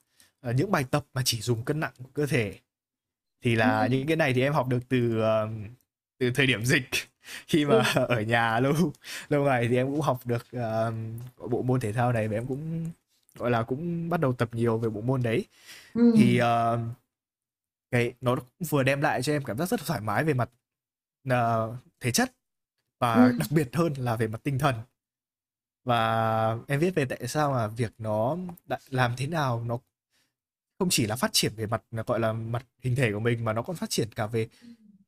uh, 0.49 0.57
những 0.57 0.71
bài 0.71 0.85
tập 0.91 1.05
mà 1.15 1.23
chỉ 1.25 1.41
dùng 1.41 1.65
cân 1.65 1.81
nặng 1.81 1.93
của 1.99 2.11
cơ 2.15 2.27
thể 2.27 2.55
thì 3.45 3.55
là 3.57 3.81
ừ. 3.81 3.89
những 3.91 4.07
cái 4.07 4.17
này 4.17 4.33
thì 4.35 4.43
em 4.43 4.53
học 4.53 4.69
được 4.69 4.89
từ 4.89 5.21
uh, 5.21 5.51
từ 6.19 6.31
thời 6.31 6.47
điểm 6.47 6.65
dịch 6.65 6.85
khi 7.47 7.65
mà 7.65 7.75
ừ. 7.95 8.05
ở 8.09 8.21
nhà 8.21 8.61
lâu 8.61 8.75
lâu 9.29 9.45
ngày 9.45 9.69
thì 9.69 9.77
em 9.77 9.87
cũng 9.87 10.01
học 10.01 10.21
được 10.25 10.47
uh, 10.57 11.51
bộ 11.51 11.63
môn 11.63 11.81
thể 11.81 11.93
thao 11.93 12.13
này 12.13 12.29
và 12.29 12.37
em 12.37 12.47
cũng 12.47 12.91
gọi 13.35 13.51
là 13.51 13.63
cũng 13.63 14.09
bắt 14.09 14.21
đầu 14.21 14.33
tập 14.33 14.49
nhiều 14.53 14.79
về 14.79 14.89
bộ 14.89 15.01
môn 15.01 15.23
đấy 15.23 15.47
ừ. 15.95 16.15
thì 16.17 16.41
uh, 16.41 16.81
cái 17.91 18.15
nó 18.21 18.37
cũng 18.37 18.69
vừa 18.69 18.83
đem 18.83 19.01
lại 19.01 19.23
cho 19.23 19.33
em 19.33 19.45
cảm 19.45 19.59
giác 19.59 19.69
rất 19.69 19.81
thoải 19.87 20.01
mái 20.01 20.25
về 20.25 20.35
mặt 20.35 20.51
uh, 21.29 21.75
thể 22.01 22.11
chất 22.11 22.33
và 23.01 23.15
ừ. 23.15 23.33
đặc 23.39 23.49
biệt 23.51 23.69
hơn 23.73 23.93
là 23.97 24.17
về 24.17 24.27
mặt 24.27 24.41
tinh 24.43 24.59
thần 24.59 24.75
và 25.85 26.59
em 26.69 26.81
viết 26.81 26.95
về 26.95 27.05
tại 27.05 27.29
sao 27.29 27.53
mà 27.53 27.67
việc 27.67 27.93
nó 27.99 28.37
làm 28.89 29.15
thế 29.17 29.27
nào 29.27 29.65
nó 29.67 29.79
không 30.79 30.89
chỉ 30.91 31.07
là 31.07 31.17
phát 31.17 31.31
triển 31.33 31.53
về 31.57 31.67
mặt 31.67 31.83
gọi 32.07 32.21
là 32.21 32.33
mặt 32.33 32.67
hình 32.83 32.97
thể 32.97 33.13
của 33.13 33.21
mình 33.21 33.45
mà 33.45 33.53
nó 33.53 33.63
còn 33.63 33.77
phát 33.77 33.91
triển 33.91 34.09
cả 34.17 34.27
về 34.27 34.49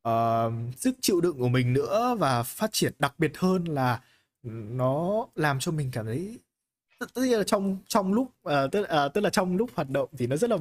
uh, 0.09 0.53
sức 0.77 0.97
chịu 1.01 1.21
đựng 1.21 1.39
của 1.39 1.49
mình 1.49 1.73
nữa 1.73 2.17
và 2.19 2.43
phát 2.43 2.73
triển 2.73 2.93
đặc 2.99 3.15
biệt 3.19 3.39
hơn 3.39 3.65
là 3.65 4.03
nó 4.43 5.27
làm 5.35 5.59
cho 5.59 5.73
mình 5.73 5.91
cảm 5.93 6.07
thấy 6.07 6.39
tất 7.15 7.23
nhiên 7.23 7.39
là 7.39 7.45
trong 7.45 7.79
trong 7.89 8.13
lúc 8.13 8.27
uh, 8.49 8.53
tức 8.73 8.83
uh, 8.83 9.15
tức 9.15 9.21
là 9.21 9.31
trong 9.31 9.57
lúc 9.57 9.71
hoạt 9.75 9.91
động 9.91 10.09
thì 10.19 10.27
nó 10.27 10.37
rất 10.37 10.51
là 10.51 10.57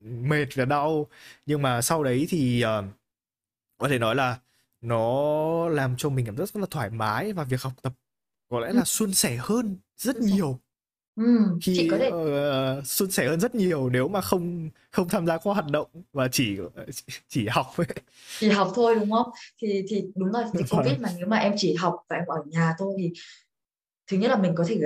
mệt 0.00 0.46
và 0.54 0.64
đau. 0.64 1.06
Nhưng 1.46 1.62
mà 1.62 1.82
sau 1.82 2.04
đấy 2.04 2.26
thì 2.28 2.64
uh, 2.64 2.84
có 3.78 3.88
thể 3.88 3.98
nói 3.98 4.14
là 4.14 4.38
nó 4.80 5.68
làm 5.68 5.94
cho 5.96 6.08
mình 6.08 6.26
cảm 6.26 6.36
giác 6.36 6.48
rất 6.54 6.60
là 6.60 6.66
thoải 6.70 6.90
mái 6.90 7.32
và 7.32 7.44
việc 7.44 7.62
học 7.62 7.72
tập 7.82 7.92
có 8.48 8.60
lẽ 8.60 8.72
là 8.72 8.84
suôn 8.84 9.14
sẻ 9.14 9.36
hơn 9.40 9.76
rất 9.96 10.16
nhiều. 10.16 10.60
Ừ, 11.16 11.58
khi 11.62 11.74
chị 11.76 11.88
có 11.90 11.98
thể 11.98 12.08
uh, 12.08 12.86
suôn 12.86 13.10
sẻ 13.10 13.28
hơn 13.28 13.40
rất 13.40 13.54
nhiều 13.54 13.88
nếu 13.88 14.08
mà 14.08 14.20
không 14.20 14.70
không 14.90 15.08
tham 15.08 15.26
gia 15.26 15.36
các 15.36 15.44
hoạt 15.44 15.70
động 15.70 15.88
và 16.12 16.28
chỉ 16.32 16.58
chỉ 17.28 17.46
học 17.48 17.66
ấy. 17.76 17.86
chỉ 18.38 18.50
học 18.50 18.72
thôi 18.74 18.94
đúng 18.94 19.10
không? 19.10 19.30
Thì 19.62 19.84
thì 19.88 20.04
đúng 20.14 20.32
rồi 20.32 20.44
thì 20.52 20.64
covid 20.70 20.98
mà 21.00 21.08
nếu 21.18 21.26
mà 21.26 21.36
em 21.36 21.52
chỉ 21.56 21.74
học 21.74 21.96
và 22.08 22.16
em 22.16 22.26
ở 22.26 22.42
nhà 22.46 22.74
thôi 22.78 22.94
thì 22.98 23.12
thứ 24.06 24.16
nhất 24.16 24.30
là 24.30 24.36
mình 24.36 24.52
có 24.56 24.64
thể 24.68 24.80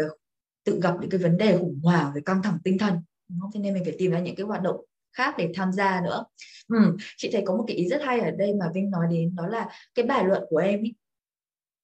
tự 0.70 0.80
gặp 0.82 0.94
những 1.00 1.10
cái 1.10 1.20
vấn 1.20 1.36
đề 1.36 1.58
khủng 1.58 1.80
hoảng 1.82 2.12
về 2.14 2.20
căng 2.26 2.42
thẳng 2.42 2.58
tinh 2.64 2.78
thần 2.78 2.94
đúng 3.28 3.40
không? 3.40 3.50
Thế 3.54 3.60
nên 3.60 3.74
mình 3.74 3.84
phải 3.84 3.94
tìm 3.98 4.10
ra 4.10 4.18
những 4.18 4.34
cái 4.34 4.46
hoạt 4.46 4.62
động 4.62 4.76
khác 5.16 5.34
để 5.38 5.52
tham 5.54 5.72
gia 5.72 6.00
nữa. 6.00 6.24
Ừ, 6.68 6.96
chị 7.16 7.30
thấy 7.32 7.42
có 7.46 7.56
một 7.56 7.64
cái 7.66 7.76
ý 7.76 7.88
rất 7.88 8.02
hay 8.02 8.20
ở 8.20 8.30
đây 8.30 8.54
mà 8.54 8.66
Vinh 8.74 8.90
nói 8.90 9.06
đến 9.10 9.36
đó 9.36 9.46
là 9.46 9.68
cái 9.94 10.06
bài 10.06 10.24
luận 10.24 10.42
của 10.48 10.56
em 10.56 10.82
ý, 10.82 10.94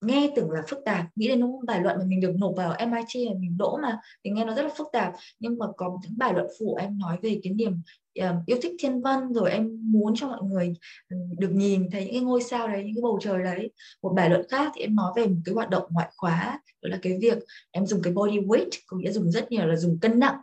nghe 0.01 0.33
tưởng 0.37 0.51
là 0.51 0.63
phức 0.69 0.79
tạp 0.85 1.07
nghĩ 1.15 1.29
đến 1.29 1.41
một 1.41 1.61
bài 1.67 1.81
luận 1.81 1.99
mà 1.99 2.05
mình 2.05 2.21
được 2.21 2.35
nộp 2.39 2.55
vào 2.57 2.73
MIT 2.73 3.27
là 3.29 3.35
mình 3.39 3.57
đỗ 3.59 3.79
mà 3.83 3.99
thì 4.25 4.31
nghe 4.31 4.45
nó 4.45 4.55
rất 4.55 4.63
là 4.63 4.71
phức 4.77 4.87
tạp 4.93 5.13
nhưng 5.39 5.59
mà 5.59 5.67
có 5.77 5.99
những 6.03 6.19
bài 6.19 6.33
luận 6.35 6.47
phụ 6.59 6.75
em 6.75 6.99
nói 6.99 7.19
về 7.23 7.41
cái 7.43 7.53
niềm 7.53 7.83
Ờ, 8.21 8.37
yêu 8.47 8.59
thích 8.63 8.73
thiên 8.79 9.01
văn 9.03 9.33
rồi 9.33 9.51
em 9.51 9.79
muốn 9.83 10.15
cho 10.17 10.29
mọi 10.29 10.43
người 10.43 10.75
ừ, 11.09 11.17
được 11.39 11.51
nhìn 11.53 11.91
thấy 11.91 12.05
những 12.05 12.13
cái 12.13 12.21
ngôi 12.21 12.43
sao 12.43 12.69
đấy, 12.69 12.83
những 12.85 12.95
cái 12.95 13.03
bầu 13.03 13.19
trời 13.23 13.43
đấy. 13.43 13.71
Một 14.03 14.13
bài 14.17 14.31
luận 14.31 14.47
khác 14.51 14.73
thì 14.75 14.81
em 14.83 14.95
nói 14.95 15.13
về 15.17 15.27
một 15.27 15.37
cái 15.45 15.55
hoạt 15.55 15.71
động 15.71 15.83
ngoại 15.91 16.09
khóa, 16.17 16.61
đó 16.83 16.89
là 16.89 16.99
cái 17.03 17.19
việc 17.21 17.39
em 17.71 17.87
dùng 17.87 18.03
cái 18.03 18.13
body 18.13 18.39
weight, 18.39 18.69
có 18.87 18.97
nghĩa 18.97 19.11
dùng 19.11 19.31
rất 19.31 19.53
nhiều 19.53 19.67
là 19.67 19.77
dùng 19.77 19.99
cân 20.01 20.19
nặng. 20.19 20.37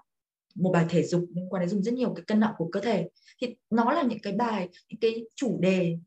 Một 0.55 0.71
bài 0.73 0.85
thể 0.89 1.03
dục 1.03 1.25
liên 1.35 1.49
quan 1.49 1.61
đến 1.61 1.69
dùng 1.69 1.83
rất 1.83 1.93
nhiều 1.93 2.13
cái 2.15 2.23
cân 2.27 2.39
nặng 2.39 2.53
của 2.57 2.69
cơ 2.71 2.79
thể. 2.79 3.09
Thì 3.41 3.55
nó 3.69 3.91
là 3.91 4.03
những 4.03 4.19
cái 4.23 4.33
bài, 4.33 4.69
những 4.89 4.99
cái 4.99 5.25
chủ 5.35 5.57
đề, 5.61 5.97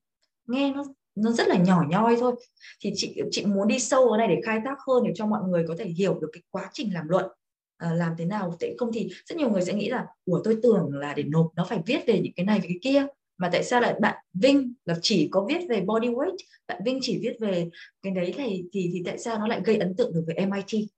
nghe 0.46 0.72
nó 0.74 0.84
nó 1.14 1.30
rất 1.32 1.48
là 1.48 1.56
nhỏ 1.56 1.84
nhoi 1.90 2.16
thôi. 2.20 2.34
Thì 2.80 2.92
chị 2.94 3.20
chị 3.30 3.44
muốn 3.46 3.68
đi 3.68 3.78
sâu 3.78 4.08
vào 4.08 4.18
này 4.18 4.28
để 4.28 4.40
khai 4.44 4.58
thác 4.64 4.76
hơn 4.86 5.04
để 5.06 5.12
cho 5.14 5.26
mọi 5.26 5.40
người 5.48 5.64
có 5.68 5.74
thể 5.78 5.84
hiểu 5.84 6.18
được 6.20 6.28
cái 6.32 6.42
quá 6.50 6.70
trình 6.72 6.94
làm 6.94 7.08
luận. 7.08 7.24
Ờ, 7.78 7.94
làm 7.94 8.12
thế 8.18 8.24
nào 8.24 8.56
tại 8.60 8.74
không 8.78 8.90
thì 8.94 9.08
rất 9.26 9.36
nhiều 9.36 9.50
người 9.50 9.62
sẽ 9.62 9.74
nghĩ 9.74 9.88
là 9.88 10.06
của 10.26 10.40
tôi 10.44 10.58
tưởng 10.62 10.88
là 10.92 11.14
để 11.14 11.22
nộp 11.22 11.52
nó 11.56 11.64
phải 11.64 11.82
viết 11.86 12.06
về 12.06 12.20
những 12.20 12.32
cái 12.36 12.46
này 12.46 12.60
về 12.60 12.66
cái 12.68 12.78
kia. 12.82 13.06
Mà 13.38 13.48
tại 13.52 13.64
sao 13.64 13.80
lại 13.80 13.94
bạn 14.00 14.16
Vinh 14.34 14.72
là 14.84 14.94
chỉ 15.02 15.28
có 15.30 15.46
viết 15.48 15.60
về 15.68 15.80
body 15.80 16.08
weight 16.08 16.36
bạn 16.68 16.82
Vinh 16.84 16.98
chỉ 17.02 17.18
viết 17.22 17.36
về 17.40 17.68
cái 18.02 18.12
đấy 18.12 18.34
thì 18.36 18.64
thì 18.72 18.90
thì 18.92 19.02
tại 19.06 19.18
sao 19.18 19.38
nó 19.38 19.46
lại 19.46 19.60
gây 19.64 19.76
ấn 19.76 19.96
tượng 19.96 20.14
được 20.14 20.22
với 20.26 20.34
MIT 20.34 20.88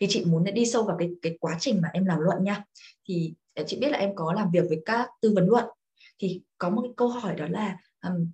thì 0.00 0.06
chị 0.10 0.24
muốn 0.24 0.44
đi 0.44 0.66
sâu 0.66 0.84
vào 0.84 0.96
cái 0.98 1.10
cái 1.22 1.36
quá 1.40 1.56
trình 1.60 1.80
mà 1.82 1.88
em 1.92 2.04
làm 2.04 2.20
luận 2.20 2.44
nha. 2.44 2.64
Thì 3.08 3.34
ờ, 3.54 3.64
chị 3.66 3.78
biết 3.80 3.88
là 3.88 3.98
em 3.98 4.14
có 4.14 4.32
làm 4.32 4.50
việc 4.50 4.64
với 4.68 4.82
các 4.84 5.08
tư 5.20 5.32
vấn 5.34 5.46
luận. 5.48 5.64
Thì 6.18 6.42
có 6.58 6.70
một 6.70 6.82
cái 6.82 6.92
câu 6.96 7.08
hỏi 7.08 7.34
đó 7.34 7.46
là 7.50 7.76
um, 8.04 8.30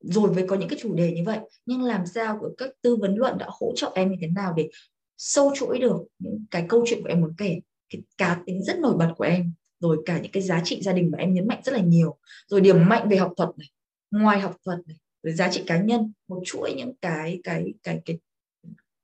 rồi 0.00 0.30
với 0.30 0.44
có 0.48 0.56
những 0.56 0.68
cái 0.68 0.78
chủ 0.82 0.94
đề 0.94 1.12
như 1.12 1.22
vậy 1.26 1.38
nhưng 1.66 1.82
làm 1.82 2.06
sao 2.06 2.38
của 2.40 2.50
các 2.58 2.70
tư 2.82 2.96
vấn 2.96 3.14
luận 3.16 3.38
đã 3.38 3.46
hỗ 3.48 3.72
trợ 3.76 3.92
em 3.94 4.10
như 4.10 4.16
thế 4.20 4.26
nào 4.26 4.54
để 4.56 4.68
sâu 5.16 5.52
chuỗi 5.54 5.78
được 5.78 5.96
những 6.18 6.44
cái 6.50 6.66
câu 6.68 6.84
chuyện 6.86 7.02
của 7.02 7.08
em 7.08 7.20
muốn 7.20 7.34
kể, 7.38 7.60
cái 7.90 8.02
cá 8.18 8.42
tính 8.46 8.62
rất 8.62 8.78
nổi 8.78 8.96
bật 8.96 9.14
của 9.16 9.24
em, 9.24 9.52
rồi 9.80 10.02
cả 10.06 10.20
những 10.20 10.32
cái 10.32 10.42
giá 10.42 10.60
trị 10.64 10.82
gia 10.82 10.92
đình 10.92 11.10
mà 11.10 11.18
em 11.18 11.34
nhấn 11.34 11.48
mạnh 11.48 11.60
rất 11.64 11.72
là 11.72 11.80
nhiều. 11.80 12.18
Rồi 12.46 12.60
điểm 12.60 12.88
mạnh 12.88 13.08
về 13.08 13.16
học 13.16 13.32
thuật 13.36 13.50
này, 13.56 13.68
ngoài 14.10 14.40
học 14.40 14.56
thuật 14.64 14.78
này, 14.86 14.96
rồi 15.22 15.34
giá 15.34 15.50
trị 15.52 15.62
cá 15.66 15.82
nhân, 15.82 16.12
một 16.28 16.42
chuỗi 16.44 16.74
những 16.76 16.92
cái 17.00 17.40
cái 17.44 17.74
cái 17.82 18.00
cái 18.04 18.18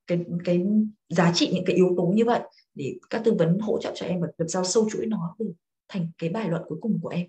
cái 0.06 0.24
cái 0.44 0.64
giá 1.08 1.32
trị, 1.34 1.50
những 1.54 1.64
cái 1.64 1.76
yếu 1.76 1.94
tố 1.96 2.02
như 2.02 2.24
vậy 2.24 2.40
để 2.74 2.94
các 3.10 3.22
tư 3.24 3.34
vấn 3.38 3.58
hỗ 3.58 3.80
trợ 3.80 3.92
cho 3.94 4.06
em 4.06 4.20
và 4.20 4.28
làm 4.38 4.48
sao 4.48 4.64
sâu 4.64 4.88
chuỗi 4.92 5.06
nó 5.06 5.36
thành 5.88 6.10
cái 6.18 6.30
bài 6.30 6.48
luận 6.48 6.62
cuối 6.68 6.78
cùng 6.80 6.98
của 7.02 7.08
em. 7.08 7.26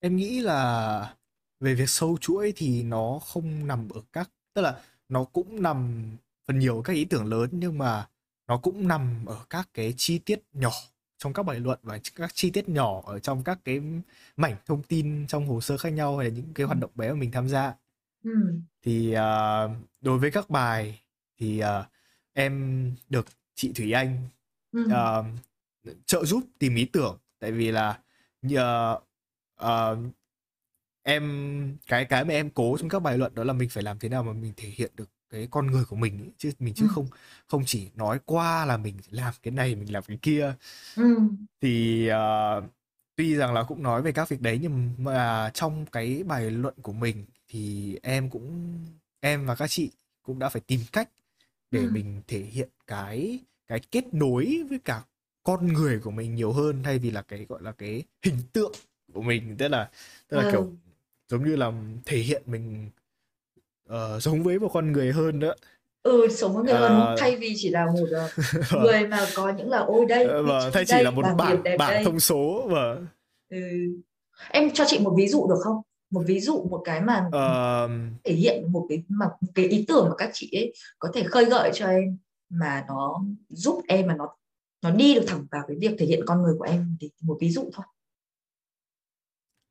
Em 0.00 0.16
nghĩ 0.16 0.40
là 0.40 1.16
về 1.60 1.74
việc 1.74 1.88
sâu 1.88 2.18
chuỗi 2.20 2.52
thì 2.56 2.82
nó 2.82 3.18
không 3.18 3.66
nằm 3.66 3.88
ở 3.88 4.02
các, 4.12 4.30
tức 4.54 4.62
là 4.62 4.82
nó 5.12 5.24
cũng 5.24 5.62
nằm 5.62 6.02
phần 6.46 6.58
nhiều 6.58 6.82
các 6.84 6.92
ý 6.92 7.04
tưởng 7.04 7.24
lớn 7.24 7.48
nhưng 7.52 7.78
mà 7.78 8.08
nó 8.48 8.56
cũng 8.58 8.88
nằm 8.88 9.24
ở 9.26 9.44
các 9.50 9.68
cái 9.74 9.94
chi 9.96 10.18
tiết 10.18 10.40
nhỏ 10.52 10.72
trong 11.18 11.32
các 11.32 11.42
bài 11.42 11.60
luận 11.60 11.78
và 11.82 11.98
các 12.14 12.30
chi 12.34 12.50
tiết 12.50 12.68
nhỏ 12.68 13.02
ở 13.04 13.18
trong 13.18 13.44
các 13.44 13.58
cái 13.64 13.80
mảnh 14.36 14.56
thông 14.66 14.82
tin 14.82 15.26
trong 15.26 15.46
hồ 15.46 15.60
sơ 15.60 15.76
khác 15.76 15.88
nhau 15.90 16.18
hay 16.18 16.28
là 16.28 16.34
những 16.34 16.54
cái 16.54 16.66
hoạt 16.66 16.78
động 16.78 16.90
bé 16.94 17.10
mà 17.10 17.16
mình 17.16 17.30
tham 17.30 17.48
gia 17.48 17.74
ừ. 18.24 18.30
thì 18.82 19.14
uh, 19.16 19.70
đối 20.00 20.18
với 20.18 20.30
các 20.30 20.50
bài 20.50 21.02
thì 21.38 21.62
uh, 21.62 21.86
em 22.32 22.84
được 23.08 23.26
chị 23.54 23.72
Thủy 23.72 23.92
Anh 23.92 24.16
ừ. 24.72 24.86
uh, 24.86 25.26
trợ 26.06 26.24
giúp 26.24 26.44
tìm 26.58 26.74
ý 26.74 26.84
tưởng 26.84 27.18
tại 27.38 27.52
vì 27.52 27.70
là 27.70 27.98
nhờ 28.42 28.98
uh, 29.62 29.98
em 31.02 31.76
cái 31.86 32.04
cái 32.04 32.24
mà 32.24 32.34
em 32.34 32.50
cố 32.50 32.76
trong 32.80 32.88
các 32.88 33.02
bài 33.02 33.18
luận 33.18 33.34
đó 33.34 33.44
là 33.44 33.52
mình 33.52 33.68
phải 33.68 33.82
làm 33.82 33.98
thế 33.98 34.08
nào 34.08 34.22
mà 34.22 34.32
mình 34.32 34.52
thể 34.56 34.68
hiện 34.68 34.92
được 34.96 35.08
cái 35.30 35.48
con 35.50 35.66
người 35.66 35.84
của 35.84 35.96
mình 35.96 36.30
chứ 36.38 36.50
mình 36.58 36.74
chứ 36.74 36.86
ừ. 36.88 36.92
không 36.94 37.06
không 37.46 37.62
chỉ 37.66 37.90
nói 37.94 38.18
qua 38.24 38.66
là 38.66 38.76
mình 38.76 38.96
làm 39.10 39.34
cái 39.42 39.52
này 39.52 39.74
mình 39.74 39.92
làm 39.92 40.02
cái 40.02 40.18
kia 40.22 40.54
ừ. 40.96 41.18
thì 41.60 42.08
uh, 42.10 42.64
tuy 43.16 43.34
rằng 43.34 43.54
là 43.54 43.62
cũng 43.62 43.82
nói 43.82 44.02
về 44.02 44.12
các 44.12 44.28
việc 44.28 44.40
đấy 44.40 44.58
nhưng 44.62 44.90
mà 44.98 45.50
trong 45.54 45.86
cái 45.86 46.22
bài 46.26 46.50
luận 46.50 46.74
của 46.82 46.92
mình 46.92 47.24
thì 47.48 47.96
em 48.02 48.30
cũng 48.30 48.78
em 49.20 49.46
và 49.46 49.54
các 49.54 49.66
chị 49.70 49.90
cũng 50.22 50.38
đã 50.38 50.48
phải 50.48 50.62
tìm 50.66 50.80
cách 50.92 51.08
để 51.70 51.80
ừ. 51.80 51.90
mình 51.92 52.22
thể 52.28 52.38
hiện 52.38 52.68
cái 52.86 53.40
cái 53.66 53.80
kết 53.90 54.14
nối 54.14 54.62
với 54.70 54.78
cả 54.78 55.02
con 55.42 55.72
người 55.72 55.98
của 55.98 56.10
mình 56.10 56.34
nhiều 56.34 56.52
hơn 56.52 56.82
thay 56.82 56.98
vì 56.98 57.10
là 57.10 57.22
cái 57.22 57.46
gọi 57.48 57.62
là 57.62 57.72
cái 57.72 58.02
hình 58.22 58.38
tượng 58.52 58.72
của 59.12 59.22
mình 59.22 59.56
tức 59.58 59.68
là 59.68 59.90
tức 60.28 60.36
là 60.36 60.44
ừ. 60.44 60.50
kiểu 60.52 60.72
giống 61.28 61.44
như 61.44 61.56
là 61.56 61.72
thể 62.06 62.16
hiện 62.16 62.42
mình 62.46 62.90
uh, 63.92 64.22
giống 64.22 64.42
với 64.42 64.58
một 64.58 64.70
con 64.72 64.92
người 64.92 65.12
hơn 65.12 65.38
nữa 65.38 65.54
ừ 66.02 66.28
sống 66.30 66.54
với 66.54 66.64
người 66.64 66.74
hơn 66.74 66.92
à... 66.92 67.16
thay 67.18 67.36
vì 67.36 67.54
chỉ 67.56 67.68
là 67.70 67.86
một 67.86 68.02
uh, 68.02 68.82
người 68.82 69.06
mà 69.06 69.26
có 69.34 69.52
những 69.52 69.70
là 69.70 69.78
ôi 69.78 70.06
đây 70.08 70.26
vâng, 70.26 70.70
thay 70.72 70.84
chỉ 70.86 70.94
đây, 70.94 71.04
là 71.04 71.10
một 71.10 71.24
bảng 71.38 71.62
bảng 71.78 72.04
thông 72.04 72.20
số 72.20 72.66
và 72.66 72.94
vâng. 72.94 73.06
ừ. 73.50 73.58
em 74.50 74.70
cho 74.74 74.84
chị 74.86 74.98
một 74.98 75.14
ví 75.16 75.28
dụ 75.28 75.46
được 75.48 75.58
không? 75.64 75.76
Một 76.10 76.22
ví 76.26 76.40
dụ 76.40 76.66
một 76.70 76.82
cái 76.84 77.00
mà 77.00 77.24
uh... 77.26 77.90
thể 78.24 78.34
hiện 78.34 78.72
một 78.72 78.86
cái 78.88 79.02
mà 79.08 79.26
cái 79.54 79.64
ý 79.64 79.84
tưởng 79.88 80.06
mà 80.08 80.14
các 80.18 80.30
chị 80.32 80.50
ấy 80.52 80.72
có 80.98 81.08
thể 81.14 81.22
khơi 81.22 81.44
gợi 81.44 81.70
cho 81.74 81.86
em 81.86 82.18
mà 82.48 82.84
nó 82.88 83.22
giúp 83.48 83.82
em 83.88 84.06
mà 84.06 84.14
nó 84.16 84.36
nó 84.82 84.90
đi 84.90 85.14
được 85.14 85.24
thẳng 85.26 85.46
vào 85.50 85.62
cái 85.68 85.76
việc 85.80 85.96
thể 85.98 86.06
hiện 86.06 86.20
con 86.26 86.42
người 86.42 86.54
của 86.58 86.64
em 86.64 86.96
thì 87.00 87.10
một 87.20 87.36
ví 87.40 87.50
dụ 87.50 87.70
thôi 87.72 87.84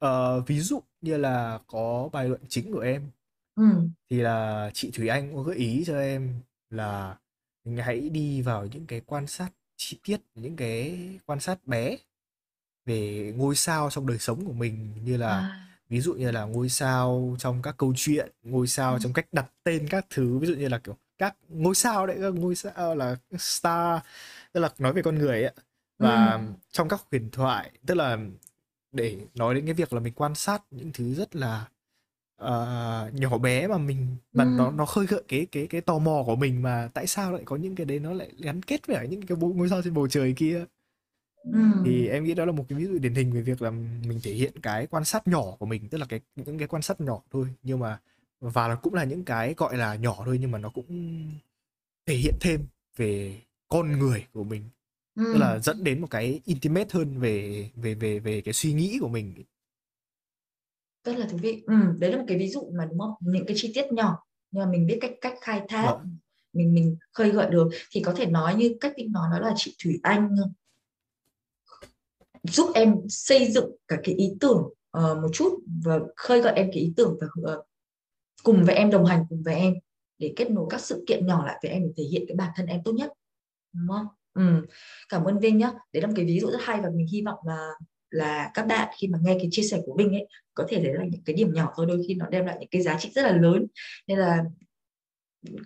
uh, 0.05 0.47
ví 0.47 0.59
dụ 0.59 0.81
như 1.01 1.17
là 1.17 1.59
có 1.67 2.09
bài 2.11 2.29
luận 2.29 2.41
chính 2.47 2.73
của 2.73 2.79
em 2.79 3.09
ừ. 3.55 3.63
thì 4.09 4.21
là 4.21 4.69
chị 4.73 4.91
Thủy 4.91 5.07
Anh 5.07 5.35
có 5.35 5.43
gợi 5.43 5.55
ý 5.55 5.83
cho 5.87 5.99
em 5.99 6.33
là 6.69 7.17
mình 7.65 7.77
hãy 7.77 8.09
đi 8.09 8.41
vào 8.41 8.65
những 8.65 8.85
cái 8.85 9.01
quan 9.05 9.27
sát 9.27 9.49
chi 9.77 9.99
tiết 10.03 10.21
những 10.35 10.55
cái 10.55 10.99
quan 11.25 11.39
sát 11.39 11.67
bé 11.67 11.97
về 12.85 13.33
ngôi 13.37 13.55
sao 13.55 13.89
trong 13.89 14.07
đời 14.07 14.17
sống 14.17 14.45
của 14.45 14.53
mình 14.53 14.93
như 15.03 15.17
là 15.17 15.29
à. 15.29 15.67
ví 15.89 16.01
dụ 16.01 16.13
như 16.13 16.31
là 16.31 16.43
ngôi 16.43 16.69
sao 16.69 17.35
trong 17.39 17.61
các 17.61 17.75
câu 17.77 17.93
chuyện 17.95 18.31
ngôi 18.43 18.67
sao 18.67 18.93
ừ. 18.93 18.99
trong 19.03 19.13
cách 19.13 19.27
đặt 19.31 19.45
tên 19.63 19.87
các 19.89 20.05
thứ 20.09 20.37
ví 20.37 20.47
dụ 20.47 20.53
như 20.53 20.67
là 20.67 20.77
kiểu 20.77 20.97
các 21.17 21.35
ngôi 21.49 21.75
sao 21.75 22.07
đấy 22.07 22.17
các 22.21 22.33
ngôi 22.33 22.55
sao 22.55 22.95
là 22.95 23.15
star 23.37 24.01
tức 24.53 24.59
là 24.59 24.69
nói 24.77 24.93
về 24.93 25.01
con 25.01 25.15
người 25.15 25.43
ấy 25.43 25.53
và 25.99 26.31
ừ. 26.31 26.39
trong 26.71 26.89
các 26.89 27.01
huyền 27.11 27.29
thoại 27.31 27.71
tức 27.85 27.95
là 27.95 28.17
để 28.91 29.17
nói 29.35 29.55
đến 29.55 29.65
cái 29.65 29.73
việc 29.73 29.93
là 29.93 29.99
mình 29.99 30.13
quan 30.13 30.35
sát 30.35 30.63
những 30.71 30.91
thứ 30.93 31.13
rất 31.13 31.35
là 31.35 31.67
uh, 32.43 33.13
nhỏ 33.13 33.37
bé 33.41 33.67
mà 33.67 33.77
mình 33.77 34.07
mà 34.33 34.43
ừ. 34.43 34.49
nó 34.57 34.71
nó 34.71 34.85
khơi 34.85 35.05
gợi 35.05 35.23
cái 35.27 35.47
cái 35.51 35.67
cái 35.67 35.81
tò 35.81 35.99
mò 35.99 36.23
của 36.25 36.35
mình 36.35 36.61
mà 36.61 36.89
tại 36.93 37.07
sao 37.07 37.31
lại 37.31 37.41
có 37.45 37.55
những 37.55 37.75
cái 37.75 37.85
đấy 37.85 37.99
nó 37.99 38.13
lại 38.13 38.31
gắn 38.37 38.61
kết 38.63 38.87
với 38.87 39.07
những 39.07 39.21
cái 39.21 39.37
ngôi 39.37 39.69
sao 39.69 39.81
trên 39.81 39.93
bầu 39.93 40.07
trời 40.07 40.33
kia 40.37 40.65
ừ. 41.43 41.59
thì 41.85 42.07
em 42.07 42.23
nghĩ 42.23 42.33
đó 42.33 42.45
là 42.45 42.51
một 42.51 42.65
cái 42.69 42.79
ví 42.79 42.85
dụ 42.85 42.99
điển 42.99 43.15
hình 43.15 43.31
về 43.31 43.41
việc 43.41 43.61
là 43.61 43.69
mình 44.07 44.19
thể 44.23 44.33
hiện 44.33 44.53
cái 44.61 44.87
quan 44.87 45.05
sát 45.05 45.27
nhỏ 45.27 45.43
của 45.59 45.65
mình 45.65 45.89
tức 45.89 45.97
là 45.97 46.05
cái 46.09 46.19
những 46.35 46.57
cái 46.57 46.67
quan 46.67 46.81
sát 46.81 47.01
nhỏ 47.01 47.21
thôi 47.31 47.47
nhưng 47.63 47.79
mà 47.79 47.99
và 48.39 48.67
nó 48.67 48.75
cũng 48.75 48.93
là 48.93 49.03
những 49.03 49.25
cái 49.25 49.53
gọi 49.57 49.77
là 49.77 49.95
nhỏ 49.95 50.21
thôi 50.25 50.37
nhưng 50.41 50.51
mà 50.51 50.57
nó 50.57 50.69
cũng 50.69 50.85
thể 52.05 52.15
hiện 52.15 52.33
thêm 52.41 52.65
về 52.97 53.41
con 53.67 53.99
người 53.99 54.25
của 54.33 54.43
mình 54.43 54.63
ừ. 55.15 55.23
tức 55.33 55.39
là 55.39 55.59
dẫn 55.59 55.83
đến 55.83 56.01
một 56.01 56.07
cái 56.09 56.41
intimate 56.45 56.87
hơn 56.91 57.19
về 57.19 57.69
về 57.75 57.93
về 57.93 58.19
về 58.19 58.41
cái 58.41 58.53
suy 58.53 58.73
nghĩ 58.73 58.97
của 59.01 59.07
mình. 59.07 59.43
Rất 61.03 61.17
là 61.17 61.27
thú 61.27 61.37
vị. 61.37 61.63
Ừ, 61.67 61.75
đấy 61.99 62.11
là 62.11 62.17
một 62.17 62.25
cái 62.27 62.37
ví 62.37 62.49
dụ 62.49 62.71
mà 62.77 62.85
đúng 62.85 62.99
không? 62.99 63.13
Những 63.19 63.45
cái 63.45 63.57
chi 63.59 63.71
tiết 63.75 63.85
nhỏ 63.91 64.23
nhưng 64.51 64.63
mà 64.63 64.71
mình 64.71 64.87
biết 64.87 64.97
cách 65.01 65.13
cách 65.21 65.33
khai 65.41 65.61
thác. 65.69 65.85
Vâng. 65.85 66.17
mình 66.53 66.73
mình 66.73 66.97
khơi 67.13 67.29
gợi 67.29 67.49
được. 67.49 67.69
Thì 67.91 68.01
có 68.01 68.13
thể 68.13 68.25
nói 68.25 68.55
như 68.55 68.75
cách 68.79 68.93
định 68.97 69.11
nói 69.11 69.29
đó 69.31 69.39
là 69.39 69.53
chị 69.57 69.75
Thủy 69.83 69.99
Anh 70.03 70.29
giúp 72.43 72.71
em 72.73 72.95
xây 73.09 73.51
dựng 73.51 73.71
cả 73.87 73.97
cái 74.03 74.15
ý 74.15 74.33
tưởng 74.39 74.57
uh, 74.97 75.17
một 75.17 75.29
chút 75.33 75.59
và 75.83 75.99
khơi 76.15 76.41
gợi 76.41 76.53
em 76.53 76.69
cái 76.73 76.83
ý 76.83 76.93
tưởng 76.97 77.17
và 77.21 77.53
uh, 77.53 77.65
cùng 78.43 78.63
với 78.65 78.75
em 78.75 78.91
đồng 78.91 79.05
hành 79.05 79.25
cùng 79.29 79.43
với 79.43 79.55
em 79.55 79.73
để 80.17 80.33
kết 80.35 80.51
nối 80.51 80.67
các 80.69 80.81
sự 80.81 81.03
kiện 81.07 81.27
nhỏ 81.27 81.45
lại 81.45 81.59
với 81.63 81.71
em 81.71 81.83
để 81.83 81.89
thể 81.97 82.03
hiện 82.03 82.23
cái 82.27 82.35
bản 82.35 82.51
thân 82.55 82.65
em 82.65 82.81
tốt 82.85 82.91
nhất. 82.91 83.11
Đúng 83.73 83.87
không? 83.87 84.07
Ừ. 84.33 84.41
Cảm 85.09 85.23
ơn 85.23 85.39
Vinh 85.39 85.57
nhá. 85.57 85.71
Đấy 85.93 86.01
là 86.01 86.07
một 86.07 86.13
cái 86.15 86.25
ví 86.25 86.39
dụ 86.39 86.51
rất 86.51 86.57
hay 86.61 86.81
và 86.81 86.89
mình 86.95 87.07
hy 87.07 87.21
vọng 87.25 87.39
là 87.47 87.69
là 88.09 88.51
các 88.53 88.65
bạn 88.67 88.89
khi 88.99 89.07
mà 89.07 89.19
nghe 89.23 89.35
cái 89.39 89.47
chia 89.51 89.61
sẻ 89.63 89.81
của 89.85 89.95
Vinh 89.97 90.09
ấy, 90.13 90.27
có 90.53 90.65
thể 90.69 90.83
đấy 90.83 90.93
là 90.93 91.03
những 91.11 91.21
cái 91.25 91.35
điểm 91.35 91.53
nhỏ 91.53 91.73
thôi, 91.75 91.85
đôi 91.89 92.01
khi 92.07 92.13
nó 92.15 92.25
đem 92.29 92.45
lại 92.45 92.57
những 92.59 92.69
cái 92.71 92.81
giá 92.81 92.97
trị 92.99 93.09
rất 93.15 93.21
là 93.21 93.31
lớn 93.37 93.65
nên 94.07 94.17
là 94.19 94.43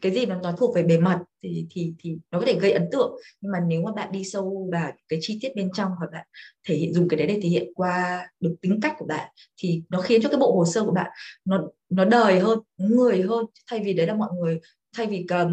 cái 0.02 0.12
gì 0.14 0.26
mà 0.26 0.40
nó 0.44 0.52
thuộc 0.52 0.76
về 0.76 0.84
bề 0.84 0.98
mặt 0.98 1.20
thì 1.44 1.68
thì 1.72 1.94
thì 2.00 2.18
nó 2.32 2.40
có 2.40 2.46
thể 2.46 2.60
gây 2.60 2.72
ấn 2.72 2.90
tượng 2.92 3.18
nhưng 3.42 3.52
mà 3.52 3.60
nếu 3.68 3.82
mà 3.82 3.92
bạn 3.94 4.12
đi 4.12 4.24
sâu 4.24 4.70
vào 4.72 4.92
cái 5.10 5.20
chi 5.22 5.40
tiết 5.42 5.50
bên 5.56 5.70
trong 5.74 5.92
hoặc 6.00 6.08
bạn 6.14 6.28
thể 6.68 6.76
hiện, 6.76 6.94
dùng 6.94 7.08
cái 7.10 7.18
đấy 7.18 7.28
để 7.28 7.40
thể 7.44 7.50
hiện 7.50 7.74
qua 7.76 8.28
được 8.40 8.56
tính 8.62 8.80
cách 8.82 8.96
của 9.00 9.06
bạn 9.06 9.30
thì 9.58 9.84
nó 9.90 10.02
khiến 10.02 10.22
cho 10.22 10.30
cái 10.30 10.40
bộ 10.40 10.56
hồ 10.58 10.66
sơ 10.66 10.84
của 10.86 10.92
bạn 10.94 11.12
nó 11.46 11.68
nó 11.90 12.06
đời 12.06 12.40
hơn 12.40 12.60
người 12.78 13.22
hơn 13.22 13.46
thay 13.72 13.80
vì 13.86 13.94
đấy 13.94 14.08
là 14.08 14.14
mọi 14.16 14.30
người, 14.42 14.60
thay 14.98 15.08
vì 15.08 15.26
các 15.30 15.48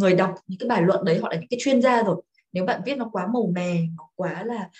người 0.00 0.14
đọc 0.14 0.34
những 0.46 0.58
cái 0.58 0.68
bài 0.68 0.82
luận 0.82 1.04
đấy, 1.04 1.18
họ 1.18 1.28
là 1.32 1.36
những 1.40 1.48
cái 1.50 1.58
chuyên 1.62 1.82
gia 1.82 2.02
rồi 2.02 2.22
nếu 2.52 2.64
bạn 2.64 2.80
viết 2.86 2.98
nó 2.98 3.08
quá 3.12 3.26
màu 3.26 3.52
mè 3.54 3.80
nó 3.96 4.08
quá 4.14 4.44
là 4.44 4.70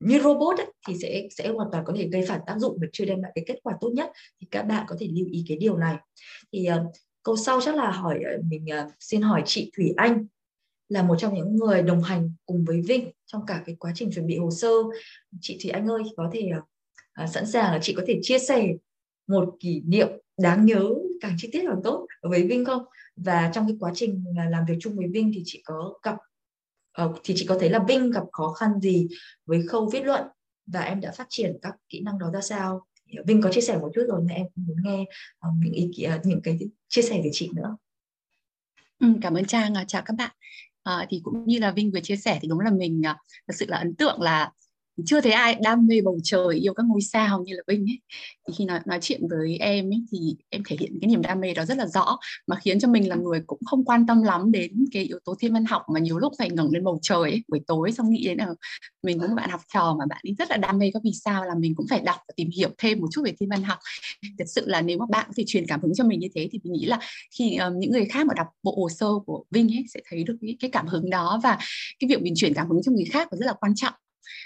như 0.00 0.18
robot 0.18 0.58
ấy, 0.58 0.66
thì 0.88 0.94
sẽ 1.02 1.28
sẽ 1.30 1.48
hoàn 1.48 1.68
toàn 1.72 1.84
có 1.84 1.92
thể 1.96 2.08
gây 2.12 2.24
phản 2.28 2.40
tác 2.46 2.58
dụng 2.58 2.78
và 2.80 2.86
chưa 2.92 3.04
đem 3.04 3.22
lại 3.22 3.32
cái 3.34 3.44
kết 3.46 3.58
quả 3.62 3.74
tốt 3.80 3.90
nhất. 3.94 4.10
Thì 4.40 4.46
các 4.50 4.62
bạn 4.62 4.86
có 4.88 4.96
thể 5.00 5.08
lưu 5.12 5.26
ý 5.30 5.44
cái 5.48 5.58
điều 5.58 5.76
này. 5.76 5.96
Thì 6.52 6.68
uh, 6.70 6.92
câu 7.22 7.36
sau 7.36 7.60
chắc 7.60 7.74
là 7.74 7.90
hỏi 7.90 8.20
ờ, 8.24 8.42
mình 8.48 8.66
uh, 8.86 8.92
xin 9.00 9.22
hỏi 9.22 9.42
chị 9.46 9.70
Thủy 9.76 9.94
Anh 9.96 10.26
là 10.88 11.02
một 11.02 11.16
trong 11.18 11.34
những 11.34 11.56
người 11.56 11.82
đồng 11.82 12.02
hành 12.02 12.32
cùng 12.46 12.64
với 12.64 12.80
Vinh 12.80 13.10
trong 13.26 13.46
cả 13.46 13.62
cái 13.66 13.76
quá 13.78 13.92
trình 13.94 14.10
chuẩn 14.14 14.26
bị 14.26 14.38
hồ 14.38 14.50
sơ. 14.50 14.72
Chị 15.40 15.58
Thủy 15.62 15.70
Anh 15.70 15.86
ơi 15.86 16.02
có 16.16 16.30
thể 16.32 16.50
uh, 17.22 17.30
sẵn 17.30 17.46
sàng 17.46 17.72
là 17.72 17.78
chị 17.82 17.94
có 17.96 18.02
thể 18.06 18.18
chia 18.22 18.38
sẻ 18.38 18.68
một 19.26 19.56
kỷ 19.60 19.82
niệm 19.86 20.08
đáng 20.38 20.66
nhớ 20.66 20.88
càng 21.20 21.34
chi 21.38 21.48
tiết 21.52 21.62
càng 21.68 21.80
tốt 21.84 22.06
với 22.22 22.46
Vinh 22.46 22.64
không? 22.64 22.82
Và 23.16 23.50
trong 23.54 23.66
cái 23.66 23.76
quá 23.80 23.92
trình 23.94 24.24
làm 24.50 24.64
việc 24.68 24.76
chung 24.80 24.96
với 24.96 25.06
Vinh 25.08 25.32
thì 25.34 25.42
chị 25.44 25.62
có 25.64 25.94
gặp 26.02 26.16
uh, 27.04 27.20
thì 27.24 27.34
chị 27.36 27.46
có 27.48 27.56
thấy 27.60 27.70
là 27.70 27.78
Vinh 27.88 28.10
gặp 28.10 28.22
khó 28.32 28.52
khăn 28.52 28.80
gì 28.80 29.08
với 29.46 29.66
khâu 29.66 29.90
viết 29.92 30.04
luận 30.04 30.22
và 30.66 30.80
em 30.80 31.00
đã 31.00 31.12
phát 31.12 31.26
triển 31.28 31.58
các 31.62 31.74
kỹ 31.88 32.00
năng 32.00 32.18
đó 32.18 32.30
ra 32.34 32.40
sao? 32.40 32.86
Vinh 33.26 33.42
có 33.42 33.52
chia 33.52 33.60
sẻ 33.60 33.78
một 33.78 33.90
chút 33.94 34.02
rồi 34.08 34.20
nhưng 34.22 34.36
em 34.36 34.46
muốn 34.54 34.76
nghe 34.84 35.00
uh, 35.48 35.54
những 35.58 35.72
ý 35.72 35.90
kiến 35.96 36.10
ờ, 36.10 36.18
những 36.24 36.40
cái 36.42 36.58
chia 36.88 37.02
sẻ 37.02 37.20
từ 37.24 37.30
chị 37.32 37.50
nữa. 37.54 37.76
Ừ, 39.00 39.06
cảm 39.22 39.34
ơn 39.34 39.44
Trang. 39.44 39.74
Chào 39.86 40.02
các 40.04 40.14
bạn. 40.18 40.30
À, 40.82 41.06
thì 41.08 41.20
cũng 41.22 41.46
như 41.46 41.58
là 41.58 41.70
Vinh 41.70 41.90
vừa 41.90 42.00
chia 42.00 42.16
sẻ 42.16 42.38
thì 42.42 42.48
đúng 42.48 42.60
là 42.60 42.70
mình 42.70 43.02
thật 43.48 43.54
sự 43.54 43.66
là 43.68 43.76
ấn 43.76 43.94
tượng 43.94 44.20
là 44.20 44.50
chưa 45.06 45.20
thấy 45.20 45.32
ai 45.32 45.54
đam 45.62 45.86
mê 45.86 46.00
bầu 46.04 46.18
trời 46.24 46.56
yêu 46.56 46.74
các 46.74 46.86
ngôi 46.86 47.00
sao 47.02 47.42
như 47.42 47.54
là 47.54 47.62
Vinh 47.68 47.80
ấy. 47.90 48.00
Thì 48.48 48.54
khi 48.58 48.64
nói 48.64 48.80
nói 48.86 48.98
chuyện 49.02 49.20
với 49.30 49.56
em 49.58 49.92
ấy 49.92 50.04
thì 50.12 50.36
em 50.50 50.62
thể 50.68 50.76
hiện 50.80 50.98
cái 51.00 51.08
niềm 51.08 51.22
đam 51.22 51.40
mê 51.40 51.54
đó 51.54 51.64
rất 51.64 51.78
là 51.78 51.86
rõ 51.86 52.18
mà 52.46 52.56
khiến 52.56 52.80
cho 52.80 52.88
mình 52.88 53.08
là 53.08 53.16
người 53.16 53.40
cũng 53.46 53.58
không 53.66 53.84
quan 53.84 54.06
tâm 54.06 54.22
lắm 54.22 54.52
đến 54.52 54.84
cái 54.92 55.04
yếu 55.04 55.18
tố 55.24 55.34
thiên 55.40 55.52
văn 55.52 55.64
học 55.64 55.82
mà 55.94 56.00
nhiều 56.00 56.18
lúc 56.18 56.32
phải 56.38 56.50
ngẩng 56.50 56.70
lên 56.70 56.84
bầu 56.84 56.98
trời 57.02 57.20
ấy, 57.20 57.42
buổi 57.48 57.60
tối 57.66 57.92
xong 57.92 58.10
nghĩ 58.10 58.24
đến 58.26 58.38
là 58.38 58.48
mình 59.02 59.20
cũng 59.20 59.34
bạn 59.34 59.50
học 59.50 59.60
trò 59.74 59.96
mà 59.98 60.04
bạn 60.08 60.20
ấy 60.22 60.34
rất 60.38 60.50
là 60.50 60.56
đam 60.56 60.78
mê 60.78 60.90
các 60.94 61.02
vì 61.04 61.12
sao 61.24 61.44
là 61.44 61.54
mình 61.58 61.74
cũng 61.74 61.86
phải 61.90 62.00
đọc 62.00 62.16
và 62.28 62.32
tìm 62.36 62.50
hiểu 62.56 62.70
thêm 62.78 63.00
một 63.00 63.06
chút 63.12 63.22
về 63.24 63.32
thiên 63.40 63.48
văn 63.48 63.62
học. 63.62 63.78
Thật 64.38 64.44
sự 64.48 64.62
là 64.66 64.80
nếu 64.80 64.98
mà 64.98 65.06
bạn 65.10 65.24
có 65.28 65.32
thể 65.36 65.44
truyền 65.46 65.66
cảm 65.66 65.80
hứng 65.82 65.94
cho 65.94 66.04
mình 66.04 66.20
như 66.20 66.28
thế 66.34 66.48
thì 66.52 66.60
mình 66.64 66.72
nghĩ 66.72 66.86
là 66.86 66.98
khi 67.38 67.56
um, 67.56 67.78
những 67.78 67.90
người 67.90 68.04
khác 68.04 68.26
mà 68.26 68.34
đọc 68.36 68.46
bộ 68.62 68.74
hồ 68.76 68.88
sơ 68.88 69.06
của 69.26 69.44
Vinh 69.50 69.68
ấy 69.68 69.84
sẽ 69.94 70.00
thấy 70.10 70.24
được 70.24 70.36
cái, 70.40 70.56
cái 70.60 70.70
cảm 70.70 70.86
hứng 70.86 71.10
đó 71.10 71.40
và 71.42 71.58
cái 71.98 72.08
việc 72.08 72.22
mình 72.22 72.34
truyền 72.36 72.54
cảm 72.54 72.68
hứng 72.68 72.82
cho 72.82 72.92
người 72.92 73.04
khác 73.04 73.28
là 73.32 73.36
rất 73.38 73.46
là 73.46 73.52
quan 73.60 73.74
trọng 73.74 73.94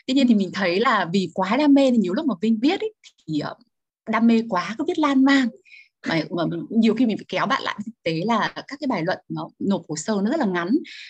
tuy 0.06 0.14
nhiên 0.14 0.26
thì 0.28 0.34
mình 0.34 0.50
thấy 0.54 0.80
là 0.80 1.06
vì 1.12 1.30
quá 1.34 1.56
đam 1.56 1.74
mê 1.74 1.90
nên 1.90 2.00
nhiều 2.00 2.14
lúc 2.14 2.26
mà 2.26 2.34
vinh 2.42 2.58
viết 2.62 2.80
ấy, 2.80 2.94
thì 3.28 3.38
ờ, 3.38 3.54
đam 4.10 4.26
mê 4.26 4.42
quá 4.48 4.74
cứ 4.78 4.84
viết 4.88 4.98
lan 4.98 5.24
man 5.24 5.48
mà, 6.08 6.22
mà 6.30 6.44
nhiều 6.70 6.94
khi 6.94 7.06
mình 7.06 7.16
phải 7.16 7.24
kéo 7.28 7.46
bạn 7.46 7.62
lại 7.62 7.76
thực 7.86 7.92
tế 8.02 8.22
là 8.26 8.52
các 8.54 8.78
cái 8.80 8.86
bài 8.88 9.02
luận 9.04 9.18
nó 9.28 9.48
nộp 9.58 9.82
hồ 9.88 9.96
sơ 9.96 10.20
nó 10.24 10.30
rất 10.30 10.40
là 10.40 10.46
ngắn 10.46 10.68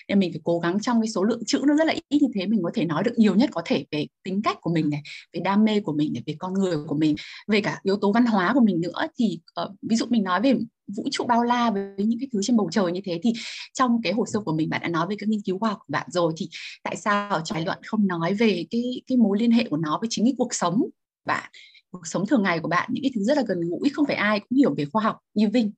nên 0.09 0.19
mình 0.19 0.33
phải 0.33 0.41
cố 0.45 0.59
gắng 0.59 0.81
trong 0.81 1.01
cái 1.01 1.09
số 1.09 1.25
lượng 1.25 1.43
chữ 1.47 1.63
nó 1.67 1.75
rất 1.75 1.87
là 1.87 1.95
ít 2.09 2.23
như 2.23 2.29
thế 2.35 2.47
mình 2.47 2.61
có 2.63 2.71
thể 2.75 2.85
nói 2.85 3.03
được 3.05 3.13
nhiều 3.17 3.35
nhất 3.35 3.51
có 3.53 3.63
thể 3.65 3.85
về 3.91 4.07
tính 4.25 4.43
cách 4.43 4.59
của 4.61 4.71
mình 4.75 4.91
này 4.91 5.03
về 5.33 5.41
đam 5.41 5.65
mê 5.65 5.81
của 5.81 5.93
mình 5.93 6.13
này 6.13 6.23
về 6.27 6.35
con 6.39 6.55
người 6.55 6.77
của 6.87 6.97
mình 6.97 7.17
về 7.49 7.61
cả 7.61 7.81
yếu 7.83 7.97
tố 7.97 8.13
văn 8.13 8.27
hóa 8.27 8.53
của 8.55 8.61
mình 8.61 8.81
nữa. 8.81 9.07
Thì 9.19 9.41
uh, 9.63 9.71
ví 9.83 9.97
dụ 9.97 10.07
mình 10.09 10.23
nói 10.23 10.41
về 10.41 10.55
vũ 10.97 11.05
trụ 11.11 11.25
bao 11.25 11.43
la 11.45 11.71
với 11.71 11.95
những 11.99 12.21
cái 12.21 12.29
thứ 12.33 12.41
trên 12.43 12.57
bầu 12.57 12.69
trời 12.73 12.93
như 12.93 13.01
thế 13.05 13.21
thì 13.23 13.33
trong 13.75 14.03
cái 14.03 14.13
hồ 14.13 14.27
sơ 14.27 14.41
của 14.41 14.53
mình 14.53 14.71
bạn 14.71 14.81
đã 14.83 14.89
nói 14.89 15.07
về 15.11 15.17
các 15.19 15.29
nghiên 15.29 15.41
cứu 15.43 15.59
khoa 15.59 15.69
học 15.69 15.79
của 15.79 15.93
bạn 15.93 16.07
rồi 16.11 16.33
thì 16.37 16.49
tại 16.83 16.97
sao 16.97 17.31
ở 17.31 17.43
luận 17.65 17.79
không 17.87 18.07
nói 18.07 18.35
về 18.35 18.67
cái 18.71 19.03
cái 19.07 19.19
mối 19.19 19.39
liên 19.39 19.51
hệ 19.51 19.65
của 19.71 19.77
nó 19.77 19.99
với 20.01 20.09
chính 20.11 20.25
cái 20.25 20.35
cuộc 20.39 20.55
sống 20.55 20.83
bạn? 21.25 21.51
Cuộc 21.91 22.07
sống 22.07 22.27
thường 22.27 22.43
ngày 22.43 22.61
của 22.61 22.69
bạn 22.69 22.89
những 22.93 23.03
cái 23.03 23.11
thứ 23.15 23.23
rất 23.23 23.37
là 23.37 23.43
gần 23.49 23.61
gũi 23.61 23.91
không 23.95 24.07
phải 24.07 24.17
ai 24.17 24.41
cũng 24.41 24.59
hiểu 24.59 24.75
về 24.75 24.85
khoa 24.85 25.03
học 25.03 25.17
như 25.35 25.49
Vinh 25.49 25.73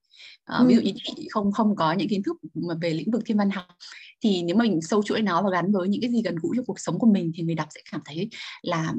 à, 0.44 0.58
ừ. 0.58 0.66
ví 0.68 0.74
dụ 0.74 0.80
như 0.80 0.92
chị 0.94 1.28
không 1.30 1.52
không 1.52 1.76
có 1.76 1.92
những 1.92 2.08
kiến 2.08 2.22
thức 2.22 2.36
mà 2.54 2.74
về 2.80 2.90
lĩnh 2.90 3.10
vực 3.10 3.22
thiên 3.26 3.38
văn 3.38 3.50
học 3.50 3.66
thì 4.22 4.42
nếu 4.42 4.56
mà 4.56 4.62
mình 4.62 4.80
sâu 4.82 5.02
chuỗi 5.02 5.22
nó 5.22 5.42
và 5.42 5.50
gắn 5.50 5.72
với 5.72 5.88
những 5.88 6.00
cái 6.00 6.10
gì 6.10 6.22
gần 6.22 6.36
gũi 6.42 6.56
trong 6.56 6.66
cuộc 6.66 6.80
sống 6.80 6.98
của 6.98 7.06
mình 7.06 7.32
thì 7.34 7.42
người 7.42 7.54
đọc 7.54 7.68
sẽ 7.74 7.80
cảm 7.92 8.00
thấy 8.04 8.30
là 8.62 8.94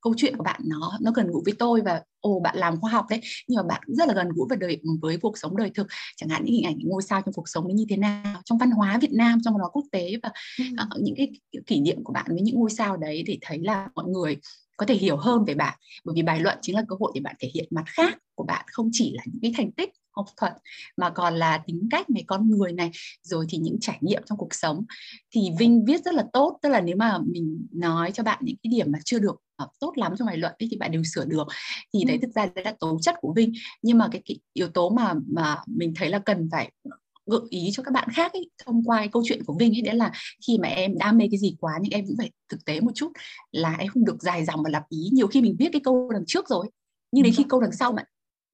câu 0.00 0.14
chuyện 0.16 0.36
của 0.36 0.44
bạn 0.44 0.60
nó 0.64 0.92
nó 1.00 1.10
gần 1.10 1.26
gũi 1.30 1.42
với 1.44 1.54
tôi 1.58 1.80
và 1.80 2.02
ồ 2.20 2.40
bạn 2.40 2.56
làm 2.56 2.80
khoa 2.80 2.90
học 2.90 3.06
đấy 3.10 3.20
nhưng 3.48 3.56
mà 3.56 3.62
bạn 3.62 3.82
cũng 3.86 3.96
rất 3.96 4.08
là 4.08 4.14
gần 4.14 4.28
gũi 4.34 4.46
với 4.48 4.58
đời 4.58 4.80
với 5.00 5.18
cuộc 5.18 5.38
sống 5.38 5.56
đời 5.56 5.70
thực 5.74 5.86
chẳng 6.16 6.28
hạn 6.28 6.44
những 6.44 6.54
hình 6.54 6.64
ảnh 6.64 6.78
những 6.78 6.88
ngôi 6.88 7.02
sao 7.02 7.22
trong 7.22 7.34
cuộc 7.34 7.48
sống 7.48 7.64
như 7.74 7.84
thế 7.88 7.96
nào 7.96 8.40
trong 8.44 8.58
văn 8.58 8.70
hóa 8.70 8.98
Việt 8.98 9.12
Nam 9.12 9.38
trong 9.44 9.54
văn 9.54 9.60
hóa 9.60 9.68
quốc 9.72 9.84
tế 9.92 10.12
và 10.22 10.30
ừ. 10.58 10.64
uh, 10.82 11.02
những 11.02 11.14
cái 11.16 11.30
kỷ 11.66 11.80
niệm 11.80 12.04
của 12.04 12.12
bạn 12.12 12.26
với 12.28 12.40
những 12.40 12.56
ngôi 12.56 12.70
sao 12.70 12.96
đấy 12.96 13.22
để 13.26 13.38
thấy 13.40 13.58
là 13.58 13.88
mọi 13.94 14.04
người 14.08 14.36
có 14.78 14.86
thể 14.86 14.94
hiểu 14.94 15.16
hơn 15.16 15.44
về 15.44 15.54
bạn. 15.54 15.78
Bởi 16.04 16.14
vì 16.14 16.22
bài 16.22 16.40
luận 16.40 16.58
chính 16.62 16.76
là 16.76 16.82
cơ 16.88 16.96
hội 17.00 17.12
để 17.14 17.20
bạn 17.20 17.36
thể 17.38 17.50
hiện 17.54 17.68
mặt 17.70 17.84
khác 17.86 18.18
của 18.34 18.44
bạn 18.44 18.64
không 18.72 18.88
chỉ 18.92 19.12
là 19.16 19.22
những 19.26 19.42
cái 19.42 19.52
thành 19.56 19.72
tích 19.72 19.90
học 20.10 20.26
thuật 20.36 20.52
mà 20.96 21.10
còn 21.10 21.34
là 21.34 21.58
tính 21.66 21.88
cách 21.90 22.10
này 22.10 22.24
con 22.26 22.50
người 22.50 22.72
này 22.72 22.90
rồi 23.22 23.46
thì 23.48 23.58
những 23.58 23.80
trải 23.80 23.98
nghiệm 24.00 24.22
trong 24.26 24.38
cuộc 24.38 24.54
sống. 24.54 24.84
Thì 25.30 25.50
Vinh 25.58 25.84
viết 25.84 26.04
rất 26.04 26.14
là 26.14 26.24
tốt 26.32 26.58
tức 26.62 26.68
là 26.68 26.80
nếu 26.80 26.96
mà 26.96 27.18
mình 27.26 27.66
nói 27.72 28.12
cho 28.12 28.22
bạn 28.22 28.38
những 28.42 28.56
cái 28.62 28.70
điểm 28.70 28.92
mà 28.92 28.98
chưa 29.04 29.18
được 29.18 29.42
uh, 29.62 29.70
tốt 29.80 29.92
lắm 29.96 30.14
trong 30.18 30.26
bài 30.26 30.36
luận 30.36 30.52
ấy, 30.58 30.68
thì 30.70 30.76
bạn 30.76 30.92
đều 30.92 31.02
sửa 31.04 31.24
được. 31.24 31.46
Thì 31.94 32.04
đấy 32.04 32.18
ừ. 32.22 32.26
thực 32.26 32.34
ra 32.34 32.46
đấy 32.54 32.64
là 32.64 32.74
tố 32.80 32.98
chất 33.02 33.14
của 33.20 33.32
Vinh. 33.36 33.52
Nhưng 33.82 33.98
mà 33.98 34.08
cái, 34.12 34.22
cái 34.24 34.38
yếu 34.52 34.68
tố 34.68 34.90
mà 34.90 35.14
mà 35.26 35.56
mình 35.66 35.92
thấy 35.96 36.10
là 36.10 36.18
cần 36.18 36.48
phải 36.52 36.70
gợi 37.30 37.40
ý 37.50 37.70
cho 37.72 37.82
các 37.82 37.94
bạn 37.94 38.08
khác 38.12 38.32
ấy, 38.32 38.50
thông 38.66 38.84
qua 38.84 38.98
cái 38.98 39.08
câu 39.12 39.22
chuyện 39.26 39.44
của 39.44 39.56
Vinh 39.58 39.74
ấy 39.74 39.82
đấy 39.82 39.94
là 39.94 40.12
khi 40.46 40.58
mà 40.62 40.68
em 40.68 40.98
đam 40.98 41.18
mê 41.18 41.28
cái 41.30 41.38
gì 41.38 41.56
quá 41.60 41.72
nhưng 41.82 41.92
em 41.92 42.06
cũng 42.06 42.16
phải 42.18 42.30
thực 42.48 42.64
tế 42.64 42.80
một 42.80 42.92
chút 42.94 43.12
là 43.52 43.76
em 43.78 43.88
không 43.88 44.04
được 44.04 44.22
dài 44.22 44.44
dòng 44.44 44.62
và 44.62 44.70
lặp 44.70 44.82
ý. 44.88 45.08
Nhiều 45.12 45.26
khi 45.26 45.42
mình 45.42 45.56
viết 45.58 45.68
cái 45.72 45.80
câu 45.84 46.10
đằng 46.12 46.24
trước 46.26 46.48
rồi 46.48 46.70
nhưng 47.12 47.24
đến 47.24 47.34
khi 47.36 47.44
câu 47.48 47.60
đằng 47.60 47.72
sau 47.72 47.92
bạn 47.92 48.04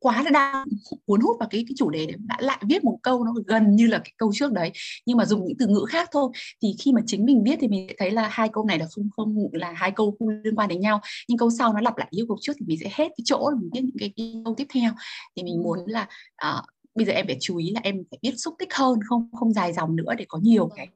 quá 0.04 0.22
là 0.22 0.30
đang 0.30 0.66
cuốn 1.06 1.20
hút 1.20 1.36
vào 1.40 1.48
cái 1.48 1.64
cái 1.68 1.74
chủ 1.76 1.90
đề 1.90 2.06
đấy 2.06 2.16
đã 2.18 2.36
lại 2.40 2.58
viết 2.68 2.84
một 2.84 2.98
câu 3.02 3.24
nó 3.24 3.32
gần 3.46 3.76
như 3.76 3.86
là 3.86 3.98
cái 3.98 4.12
câu 4.16 4.30
trước 4.34 4.52
đấy. 4.52 4.72
Nhưng 5.06 5.16
mà 5.16 5.24
dùng 5.24 5.44
những 5.44 5.56
từ 5.58 5.66
ngữ 5.66 5.84
khác 5.88 6.08
thôi. 6.12 6.30
Thì 6.62 6.74
khi 6.78 6.92
mà 6.92 7.00
chính 7.06 7.24
mình 7.24 7.42
viết 7.44 7.56
thì 7.60 7.68
mình 7.68 7.86
thấy 7.98 8.10
là 8.10 8.28
hai 8.28 8.48
câu 8.52 8.64
này 8.64 8.78
là 8.78 8.86
không 8.90 9.08
không 9.16 9.34
là 9.52 9.72
hai 9.72 9.90
câu 9.90 10.16
không 10.18 10.28
liên 10.28 10.54
quan 10.54 10.68
đến 10.68 10.80
nhau. 10.80 11.00
Nhưng 11.28 11.38
câu 11.38 11.50
sau 11.50 11.72
nó 11.72 11.80
lặp 11.80 11.96
lại 11.96 12.08
yêu 12.10 12.26
câu 12.28 12.36
trước 12.40 12.52
thì 12.60 12.66
mình 12.66 12.78
sẽ 12.80 12.86
hết 12.92 13.08
cái 13.08 13.24
chỗ 13.24 13.50
mình 13.60 13.70
viết 13.72 13.80
những 13.80 13.96
cái, 13.98 14.12
cái 14.16 14.34
câu 14.44 14.54
tiếp 14.56 14.66
theo. 14.74 14.92
Thì 15.36 15.42
mình 15.42 15.62
muốn 15.62 15.78
là 15.86 16.08
uh, 16.48 16.64
bây 16.94 17.06
giờ 17.06 17.12
em 17.12 17.26
phải 17.26 17.36
chú 17.40 17.56
ý 17.56 17.70
là 17.70 17.80
em 17.84 18.02
phải 18.10 18.18
biết 18.22 18.34
xúc 18.36 18.54
tích 18.58 18.74
hơn 18.74 18.98
không 19.08 19.28
không 19.32 19.52
dài 19.52 19.72
dòng 19.72 19.96
nữa 19.96 20.14
để 20.18 20.24
có 20.28 20.38
nhiều 20.42 20.70
cái 20.76 20.88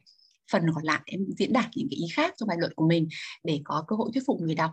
phần 0.53 0.63
còn 0.75 0.85
lại. 0.85 1.01
Em 1.05 1.21
diễn 1.39 1.53
đạt 1.53 1.67
những 1.75 1.89
cái 1.91 1.97
ý 1.97 2.07
khác 2.13 2.35
trong 2.37 2.49
bài 2.49 2.57
luận 2.61 2.73
của 2.77 2.87
mình 2.87 3.09
để 3.45 3.61
có 3.65 3.85
cơ 3.87 3.97
hội 3.97 4.11
thuyết 4.15 4.23
phục 4.27 4.41
người 4.41 4.55
đọc. 4.55 4.71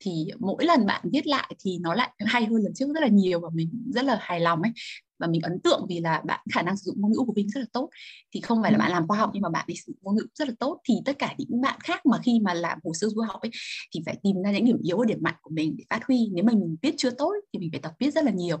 Thì 0.00 0.26
mỗi 0.38 0.64
lần 0.64 0.86
bạn 0.86 1.02
viết 1.12 1.26
lại 1.26 1.54
thì 1.64 1.78
nó 1.80 1.94
lại 1.94 2.10
hay 2.18 2.44
hơn 2.44 2.62
lần 2.62 2.74
trước 2.74 2.86
rất 2.94 3.00
là 3.00 3.08
nhiều 3.08 3.40
và 3.40 3.48
mình 3.54 3.70
rất 3.94 4.04
là 4.04 4.18
hài 4.20 4.40
lòng 4.40 4.62
ấy 4.62 4.72
và 5.18 5.26
mình 5.26 5.40
ấn 5.40 5.60
tượng 5.60 5.86
vì 5.88 6.00
là 6.00 6.22
bạn 6.26 6.40
khả 6.54 6.62
năng 6.62 6.76
sử 6.76 6.82
dụng 6.84 7.00
ngôn 7.00 7.12
ngữ 7.12 7.18
của 7.26 7.32
mình 7.36 7.48
rất 7.48 7.60
là 7.60 7.66
tốt. 7.72 7.88
Thì 8.34 8.40
không 8.40 8.62
phải 8.62 8.72
là 8.72 8.78
bạn 8.78 8.90
làm 8.90 9.08
khoa 9.08 9.18
học 9.18 9.30
nhưng 9.34 9.42
mà 9.42 9.48
bạn 9.48 9.64
đi 9.68 9.74
sử 9.74 9.84
dụng 9.86 9.96
ngôn 10.02 10.16
ngữ 10.16 10.26
rất 10.34 10.48
là 10.48 10.54
tốt. 10.60 10.80
Thì 10.88 10.94
tất 11.04 11.18
cả 11.18 11.34
những 11.38 11.60
bạn 11.60 11.78
khác 11.80 12.06
mà 12.06 12.18
khi 12.24 12.40
mà 12.40 12.54
làm 12.54 12.78
hồ 12.84 12.92
sơ 12.94 13.08
du 13.08 13.20
học 13.20 13.40
ấy 13.40 13.50
thì 13.94 14.00
phải 14.06 14.18
tìm 14.22 14.42
ra 14.42 14.52
những 14.52 14.64
điểm 14.64 14.78
yếu 14.82 14.98
và 14.98 15.04
điểm 15.04 15.18
mạnh 15.20 15.34
của 15.42 15.50
mình 15.50 15.74
để 15.78 15.84
phát 15.90 16.00
huy. 16.08 16.28
Nếu 16.32 16.44
mà 16.44 16.52
mình 16.52 16.76
viết 16.82 16.94
chưa 16.96 17.10
tốt 17.10 17.32
thì 17.52 17.58
mình 17.58 17.70
phải 17.72 17.80
tập 17.80 17.92
viết 17.98 18.10
rất 18.14 18.24
là 18.24 18.30
nhiều 18.30 18.56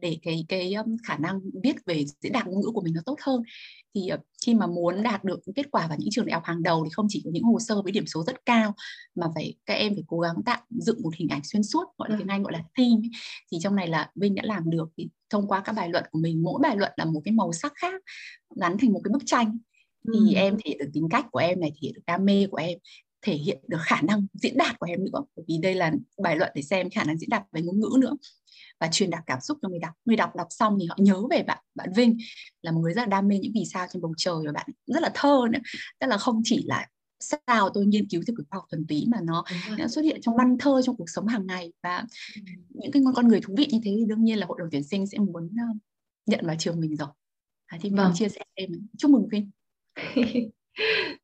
để 0.00 0.18
cái 0.22 0.44
cái 0.48 0.74
um, 0.74 0.96
khả 1.08 1.16
năng 1.18 1.40
viết 1.62 1.76
về 1.86 2.04
diễn 2.22 2.32
đạt 2.32 2.46
ngôn 2.46 2.60
ngữ 2.60 2.70
của 2.74 2.82
mình 2.82 2.94
nó 2.94 3.00
tốt 3.06 3.16
hơn. 3.22 3.42
Thì 3.94 4.10
uh, 4.14 4.20
khi 4.46 4.54
mà 4.54 4.66
muốn 4.66 5.02
đạt 5.02 5.24
được 5.24 5.40
kết 5.54 5.66
quả 5.70 5.86
vào 5.86 5.98
những 5.98 6.08
trường 6.12 6.26
đại 6.26 6.34
học 6.34 6.42
hàng 6.44 6.62
đầu 6.62 6.84
thì 6.84 6.90
không 6.92 7.06
chỉ 7.08 7.22
có 7.24 7.30
những 7.34 7.42
hồ 7.42 7.58
sơ 7.60 7.82
với 7.82 7.92
điểm 7.92 8.06
số 8.06 8.24
rất 8.26 8.46
cao 8.46 8.74
mà 9.14 9.26
phải 9.34 9.54
các 9.66 9.74
em 9.74 9.94
phải 9.94 10.04
cố 10.06 10.18
gắng 10.20 10.34
tạo 10.44 10.60
dựng 10.70 11.02
một 11.02 11.14
hình 11.16 11.28
ảnh 11.28 11.40
xuyên 11.44 11.62
suốt 11.62 11.84
gọi 11.98 12.10
là 12.10 12.16
tiếng 12.18 12.28
Anh 12.28 12.42
gọi 12.42 12.52
là 12.52 12.62
theme 12.78 13.08
thì 13.52 13.58
trong 13.62 13.76
này 13.76 13.88
là 13.88 14.10
Vinh 14.14 14.34
đã 14.34 14.42
làm 14.46 14.70
được 14.70 14.88
thì 14.96 15.08
thông 15.30 15.48
qua 15.48 15.60
các 15.60 15.72
bài 15.72 15.88
luận 15.88 16.04
của 16.10 16.18
mình 16.18 16.42
mỗi 16.42 16.60
bài 16.62 16.76
luận 16.76 16.92
là 16.96 17.04
một 17.04 17.20
cái 17.24 17.32
màu 17.32 17.52
sắc 17.52 17.72
khác 17.76 18.02
gắn 18.56 18.78
thành 18.78 18.92
một 18.92 19.00
cái 19.04 19.12
bức 19.12 19.22
tranh. 19.26 19.58
Thì 20.12 20.34
ừ. 20.34 20.38
em 20.38 20.56
thể 20.56 20.62
hiện 20.64 20.78
được 20.78 20.90
tính 20.92 21.08
cách 21.10 21.26
của 21.30 21.38
em 21.38 21.60
này 21.60 21.70
thể 21.70 21.78
hiện 21.82 21.92
được 21.94 22.02
đam 22.06 22.24
mê 22.24 22.46
của 22.50 22.56
em 22.56 22.78
thể 23.22 23.34
hiện 23.34 23.58
được 23.68 23.78
khả 23.80 24.00
năng 24.02 24.26
diễn 24.34 24.56
đạt 24.56 24.78
của 24.78 24.86
em 24.86 25.04
nữa. 25.04 25.20
Bởi 25.36 25.44
vì 25.48 25.58
đây 25.58 25.74
là 25.74 25.92
bài 26.22 26.36
luận 26.36 26.50
để 26.54 26.62
xem 26.62 26.90
khả 26.90 27.04
năng 27.04 27.18
diễn 27.18 27.30
đạt 27.30 27.42
về 27.52 27.62
ngôn 27.62 27.80
ngữ 27.80 27.90
nữa 27.98 28.16
và 28.80 28.88
truyền 28.92 29.10
đạt 29.10 29.22
cảm 29.26 29.40
xúc 29.40 29.58
cho 29.62 29.68
người 29.68 29.78
đọc. 29.78 29.92
Người 30.04 30.16
đọc 30.16 30.36
đọc 30.36 30.46
xong 30.50 30.78
thì 30.80 30.86
họ 30.86 30.96
nhớ 30.98 31.22
về 31.30 31.42
bạn 31.42 31.58
bạn 31.74 31.92
Vinh 31.96 32.18
là 32.62 32.72
một 32.72 32.80
người 32.80 32.94
rất 32.94 33.02
là 33.02 33.06
đam 33.06 33.28
mê 33.28 33.38
những 33.38 33.52
vì 33.54 33.64
sao 33.72 33.86
trên 33.92 34.02
bầu 34.02 34.14
trời 34.16 34.34
và 34.46 34.52
bạn 34.52 34.66
rất 34.86 35.02
là 35.02 35.10
thơ 35.14 35.40
nữa. 35.50 35.58
Tức 36.00 36.06
là 36.06 36.18
không 36.18 36.40
chỉ 36.44 36.64
là 36.66 36.86
sao 37.20 37.70
tôi 37.74 37.86
nghiên 37.86 38.08
cứu 38.08 38.22
theo 38.26 38.34
kiểu 38.36 38.44
khoa 38.50 38.58
học 38.58 38.66
thuần 38.70 38.86
túy 38.86 39.04
mà 39.08 39.18
nó, 39.22 39.44
nó 39.78 39.88
xuất 39.88 40.02
hiện 40.02 40.20
trong 40.20 40.36
văn 40.36 40.58
thơ 40.58 40.82
trong 40.84 40.96
cuộc 40.96 41.10
sống 41.10 41.26
hàng 41.26 41.46
ngày. 41.46 41.72
Và 41.82 42.04
ừ. 42.34 42.40
những 42.68 42.92
cái 42.92 43.02
con 43.14 43.28
người 43.28 43.40
thú 43.40 43.54
vị 43.58 43.66
như 43.70 43.78
thế 43.84 43.94
thì 43.98 44.04
đương 44.08 44.24
nhiên 44.24 44.38
là 44.38 44.46
hội 44.46 44.56
đồng 44.60 44.68
tuyển 44.70 44.84
sinh 44.84 45.06
sẽ 45.06 45.18
muốn 45.18 45.44
uh, 45.44 45.76
nhận 46.26 46.46
vào 46.46 46.56
trường 46.58 46.80
mình 46.80 46.96
rồi. 46.96 47.08
À, 47.66 47.78
thì 47.80 47.90
mình 47.90 47.96
vâng. 47.96 48.12
chia 48.14 48.28
sẻ 48.28 48.40
em 48.54 48.70
chúc 48.98 49.10
mừng 49.10 49.28
Vinh 49.28 49.50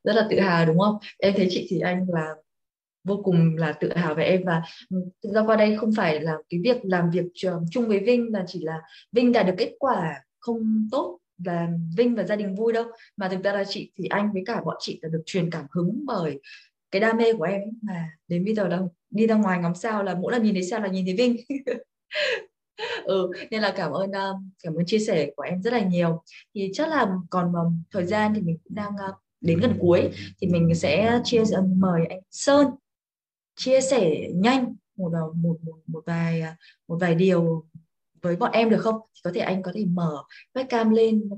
rất 0.05 0.13
là 0.13 0.27
tự 0.31 0.41
hào 0.41 0.67
đúng 0.67 0.79
không? 0.79 0.99
Em 1.19 1.35
thấy 1.37 1.47
chị 1.51 1.67
thì 1.71 1.81
anh 1.81 2.07
là 2.09 2.35
vô 3.05 3.21
cùng 3.25 3.57
là 3.57 3.73
tự 3.73 3.97
hào 3.97 4.15
về 4.15 4.25
em 4.25 4.43
và 4.47 4.63
thực 5.23 5.33
ra 5.35 5.43
qua 5.47 5.57
đây 5.57 5.77
không 5.77 5.91
phải 5.97 6.21
là 6.21 6.37
cái 6.49 6.61
việc 6.65 6.77
làm 6.83 7.11
việc 7.11 7.25
chung 7.71 7.89
với 7.89 8.01
Vinh 8.01 8.33
mà 8.33 8.45
chỉ 8.49 8.61
là 8.63 8.81
Vinh 9.13 9.33
đạt 9.33 9.47
được 9.47 9.55
kết 9.59 9.73
quả 9.79 10.15
không 10.39 10.89
tốt 10.91 11.19
là 11.45 11.69
Vinh 11.97 12.15
và 12.15 12.25
gia 12.25 12.37
đình 12.37 12.55
vui 12.55 12.73
đâu. 12.73 12.85
Mà 13.17 13.29
thực 13.29 13.45
ra 13.45 13.53
là 13.53 13.65
chị, 13.69 13.93
thì 13.97 14.07
anh 14.07 14.33
với 14.33 14.43
cả 14.47 14.61
bọn 14.65 14.77
chị 14.81 14.99
là 15.03 15.09
được 15.09 15.23
truyền 15.27 15.51
cảm 15.51 15.67
hứng 15.71 16.07
bởi 16.07 16.41
cái 16.91 17.01
đam 17.01 17.17
mê 17.17 17.33
của 17.33 17.45
em 17.45 17.61
mà 17.83 18.11
đến 18.29 18.45
bây 18.45 18.55
giờ 18.55 18.69
là 18.69 18.81
đi 19.11 19.27
ra 19.27 19.35
ngoài 19.35 19.59
ngắm 19.59 19.75
sao 19.75 20.03
là 20.03 20.15
mỗi 20.15 20.33
lần 20.33 20.43
nhìn 20.43 20.55
thấy 20.55 20.63
sao 20.63 20.81
là 20.81 20.89
nhìn 20.89 21.05
thấy 21.07 21.15
Vinh. 21.17 21.37
Ừ 23.05 23.31
nên 23.51 23.63
là 23.63 23.73
cảm 23.77 23.93
ơn 23.93 24.13
um, 24.13 24.51
cảm 24.63 24.75
ơn 24.75 24.87
chia 24.87 24.99
sẻ 24.99 25.31
của 25.37 25.43
em 25.43 25.63
rất 25.63 25.73
là 25.73 25.81
nhiều. 25.81 26.23
Thì 26.55 26.71
chắc 26.75 26.89
là 26.89 27.17
còn 27.31 27.53
um, 27.53 27.83
thời 27.91 28.07
gian 28.07 28.35
thì 28.35 28.41
mình 28.41 28.59
cũng 28.65 28.75
đang 28.75 28.97
um, 28.97 29.15
đến 29.41 29.61
gần 29.61 29.77
cuối. 29.81 30.11
Thì 30.41 30.47
mình 30.47 30.75
sẽ 30.75 31.21
chia 31.25 31.43
mời 31.77 32.07
anh 32.09 32.21
Sơn 32.31 32.67
chia 33.57 33.81
sẻ 33.81 34.29
nhanh 34.35 34.75
một 34.97 35.13
một 35.35 35.57
một 35.63 35.77
một 35.87 36.03
vài 36.07 36.43
uh, 36.43 36.59
một 36.89 36.97
vài 37.01 37.15
điều 37.15 37.67
với 38.23 38.37
bọn 38.37 38.53
em 38.53 38.71
được 38.71 38.81
không 38.81 39.01
thì 39.15 39.21
có 39.25 39.31
thể 39.35 39.41
anh 39.41 39.63
có 39.63 39.73
thể 39.75 39.85
mở 39.85 40.25
webcam 40.55 40.91
lên 40.91 41.31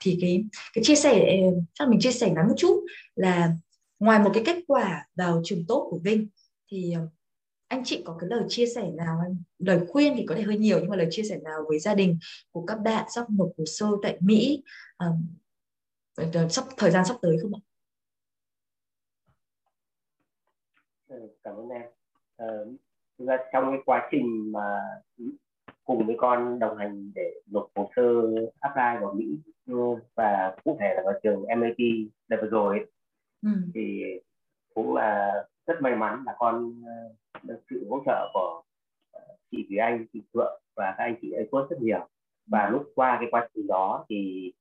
thì 0.00 0.18
cái 0.20 0.44
cái 0.72 0.84
chia 0.84 0.94
sẻ 0.94 1.40
chắc 1.74 1.88
mình 1.88 2.00
chia 2.00 2.12
sẻ 2.12 2.30
ngắn 2.30 2.48
một 2.48 2.54
chút 2.56 2.84
là 3.14 3.52
ngoài 3.98 4.18
một 4.18 4.30
cái 4.34 4.42
kết 4.46 4.56
quả 4.66 5.06
vào 5.14 5.40
trường 5.44 5.66
tốt 5.68 5.88
của 5.90 5.98
Vinh 5.98 6.28
thì 6.70 6.92
ờ, 6.92 7.08
anh 7.68 7.82
chị 7.84 8.02
có 8.04 8.16
cái 8.20 8.30
lời 8.30 8.42
chia 8.48 8.66
sẻ 8.66 8.90
nào 8.90 9.20
lời 9.58 9.80
khuyên 9.88 10.14
thì 10.16 10.26
có 10.26 10.34
thể 10.34 10.42
hơi 10.42 10.58
nhiều 10.58 10.78
nhưng 10.80 10.90
mà 10.90 10.96
lời 10.96 11.08
chia 11.10 11.22
sẻ 11.22 11.38
nào 11.44 11.60
với 11.68 11.78
gia 11.78 11.94
đình 11.94 12.18
của 12.50 12.64
các 12.66 12.78
bạn 12.84 13.06
sắp 13.14 13.30
nộp 13.30 13.48
hồ 13.58 13.64
sơ 13.66 13.86
tại 14.02 14.18
Mỹ 14.20 14.62
um, 14.98 16.48
sắp 16.48 16.64
thời 16.76 16.90
gian 16.90 17.04
sắp 17.04 17.16
tới 17.22 17.36
không 17.42 17.52
ạ? 17.54 17.60
Ừ, 21.08 21.28
cảm 21.44 21.54
ơn 21.56 21.68
em. 21.68 21.82
Ra 23.18 23.36
trong 23.52 23.64
cái 23.70 23.80
quá 23.86 24.08
trình 24.10 24.52
mà 24.52 24.80
cùng 25.88 26.06
với 26.06 26.16
con 26.18 26.58
đồng 26.58 26.76
hành 26.76 27.12
để 27.14 27.40
nộp 27.46 27.68
hồ 27.74 27.90
sơ 27.96 28.02
apply 28.60 29.00
vào 29.00 29.14
Mỹ 29.14 29.38
và 30.14 30.56
cụ 30.64 30.76
thể 30.80 30.94
là 30.94 31.02
vào 31.04 31.14
trường 31.22 31.44
MIT 31.58 32.08
đợt 32.28 32.36
vừa 32.42 32.48
rồi 32.48 32.86
ừ. 33.42 33.48
thì 33.74 34.02
cũng 34.74 34.94
là 34.94 35.32
rất 35.66 35.74
may 35.80 35.96
mắn 35.96 36.22
là 36.26 36.34
con 36.38 36.82
được 37.42 37.60
sự 37.70 37.86
hỗ 37.90 38.02
trợ 38.06 38.30
của 38.34 38.62
chị 39.50 39.66
Thúy 39.68 39.76
Anh, 39.76 40.06
chị 40.12 40.22
Phượng 40.34 40.62
và 40.76 40.94
các 40.98 41.04
anh 41.04 41.16
chị 41.22 41.30
ấy 41.32 41.48
rất 41.52 41.76
nhiều. 41.80 42.08
Và 42.46 42.70
lúc 42.70 42.92
qua 42.94 43.16
cái 43.20 43.28
quá 43.30 43.48
trình 43.54 43.66
đó 43.66 44.04
thì 44.08 44.52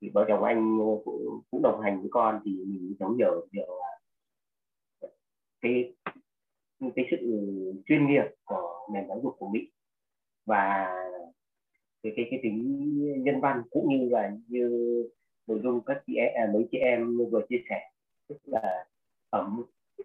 thì 0.00 0.10
vợ 0.14 0.24
chồng 0.28 0.44
anh 0.44 0.78
cũng, 1.04 1.40
cũng 1.50 1.62
đồng 1.62 1.80
hành 1.80 2.00
với 2.00 2.08
con 2.10 2.40
thì 2.44 2.50
mình 2.50 2.94
thấu 3.00 3.10
hiểu 3.10 3.48
được 3.52 3.68
cái 5.60 5.94
cái 6.80 7.04
sự 7.10 7.16
chuyên 7.86 8.06
nghiệp 8.06 8.24
của 8.44 8.88
nền 8.92 9.08
giáo 9.08 9.20
dục 9.22 9.36
của 9.38 9.48
Mỹ 9.48 9.70
và 10.48 10.94
cái 12.02 12.12
cái 12.16 12.26
cái 12.30 12.40
tính 12.42 13.22
nhân 13.24 13.40
văn 13.40 13.62
cũng 13.70 13.88
như 13.88 14.08
là 14.08 14.30
như 14.48 14.68
nội 15.46 15.60
dung 15.62 15.80
các 15.86 16.02
chị 16.06 16.14
em 16.16 16.32
à, 16.36 16.50
mấy 16.52 16.68
chị 16.72 16.78
em 16.78 17.18
vừa 17.30 17.40
chia 17.48 17.62
sẻ 17.70 17.90
tức 18.28 18.36
là 18.44 18.86
ở 19.30 19.50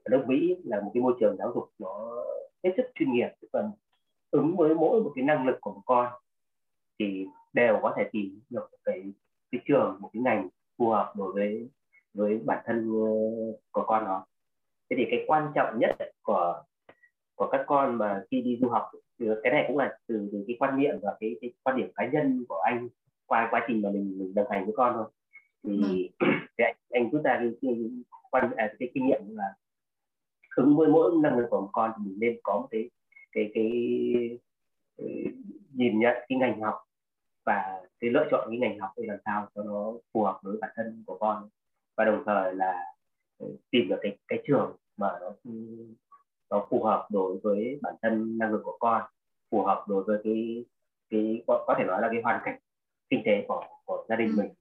ở 0.04 0.10
nước 0.12 0.24
Mỹ 0.28 0.56
là 0.64 0.82
một 0.82 0.91
cái 0.94 1.04
môi 1.04 1.14
trường 1.20 1.36
giáo 1.38 1.52
dục 1.56 1.70
nó 1.80 2.24
hết 2.64 2.72
sức 2.78 2.84
chuyên 2.96 3.12
nghiệp 3.12 3.30
tức 3.41 3.48
là 3.54 3.70
ứng 4.32 4.58
với 4.58 4.76
mỗi 4.76 5.04
một 5.04 5.12
cái 5.16 5.26
năng 5.26 5.46
lực 5.46 5.58
của 5.62 5.72
một 5.72 5.82
con 5.86 6.14
thì 7.00 7.26
đều 7.54 7.80
có 7.82 7.94
thể 7.98 8.04
tìm 8.12 8.39
được 8.50 8.70
cái 8.86 9.14
cái 9.52 9.62
trường 9.66 9.98
một 10.00 10.10
cái 10.14 10.22
ngành 10.24 10.48
phù 10.78 10.89
hợp 10.89 11.14
đối 11.18 11.34
với 11.34 11.70
với 12.14 12.39
bản 12.46 12.64
thân 12.66 12.78
ờ, 12.78 13.12
của 13.72 13.84
con 13.88 14.04
nó. 14.04 14.26
Thế 14.89 14.96
thì 15.00 15.06
cái 15.12 15.24
quan 15.28 15.52
trọng 15.56 15.80
nhất 15.80 15.91
của 16.22 16.64
của 17.36 17.49
các 17.51 17.63
con 17.67 17.97
mà 17.97 18.23
khi 18.31 18.41
đi 18.41 18.57
du 18.61 18.69
học 18.69 18.91
cái 19.43 19.53
này 19.53 19.65
cũng 19.67 19.77
là 19.77 19.97
từ, 20.07 20.29
từ 20.31 20.43
cái 20.47 20.55
quan 20.59 20.77
niệm 20.77 20.95
và 21.01 21.17
cái, 21.19 21.36
cái 21.41 21.53
quan 21.63 21.77
điểm 21.77 21.91
cá 21.95 22.05
nhân 22.05 22.45
của 22.49 22.61
anh 22.65 22.88
qua 23.25 23.47
quá 23.51 23.65
trình 23.67 23.81
mà 23.81 23.89
mình, 23.89 24.19
mình 24.19 24.34
đồng 24.36 24.49
hành 24.49 24.65
với 24.65 24.73
con 24.77 24.93
thôi 24.93 25.05
thì 25.63 26.09
ừ. 26.19 26.27
anh, 26.57 26.75
anh 26.89 27.09
rút 27.09 27.23
ra 27.23 27.38
cái, 27.39 27.51
cái 27.61 27.89
quan 28.31 28.51
à, 28.55 28.73
cái 28.79 28.89
kinh 28.93 29.05
nghiệm 29.05 29.21
là 29.27 29.53
ứng 30.55 30.77
với 30.77 30.88
mỗi 30.88 31.11
năng 31.23 31.38
lực 31.38 31.47
của 31.49 31.61
một 31.61 31.69
con 31.71 31.91
thì 31.97 32.03
mình 32.05 32.17
nên 32.19 32.39
có 32.43 32.59
một 32.59 32.67
cái 32.71 32.89
cái 33.31 33.51
cái, 33.53 33.71
cái 34.97 35.25
nhìn 35.73 35.99
nhận 35.99 36.15
cái 36.29 36.38
ngành 36.38 36.61
học 36.61 36.75
và 37.45 37.81
cái 37.99 38.09
lựa 38.09 38.27
chọn 38.31 38.47
cái 38.49 38.59
ngành 38.59 38.79
học 38.79 38.91
để 38.97 39.03
làm 39.07 39.17
sao 39.25 39.47
cho 39.55 39.63
nó 39.63 39.93
phù 40.13 40.23
hợp 40.23 40.39
với 40.43 40.57
bản 40.61 40.69
thân 40.75 41.03
của 41.07 41.17
con 41.17 41.49
và 41.97 42.05
đồng 42.05 42.23
thời 42.25 42.55
là 42.55 42.93
tìm 43.71 43.88
được 43.89 43.99
cái 44.01 44.17
cái 44.27 44.43
trường 44.47 44.75
mà 44.97 45.07
nó 45.21 45.31
nó 46.54 46.68
phù 46.70 46.84
hợp 46.84 47.08
đối 47.12 47.38
với 47.43 47.80
bản 47.82 47.95
thân 48.01 48.38
năng 48.38 48.51
lực 48.51 48.62
của 48.64 48.78
con 48.80 49.01
phù 49.51 49.64
hợp 49.64 49.86
đối 49.88 50.04
với 50.04 50.18
cái 50.24 50.66
cái 51.10 51.43
có, 51.47 51.64
có 51.68 51.76
thể 51.78 51.84
nói 51.84 52.01
là 52.01 52.10
cái 52.12 52.22
hoàn 52.22 52.41
cảnh 52.45 52.60
kinh 53.10 53.22
tế 53.26 53.45
của 53.47 53.64
của 53.86 54.06
gia 54.10 54.16
đình 54.16 54.30
ừ. 54.30 54.34
mình 54.38 54.51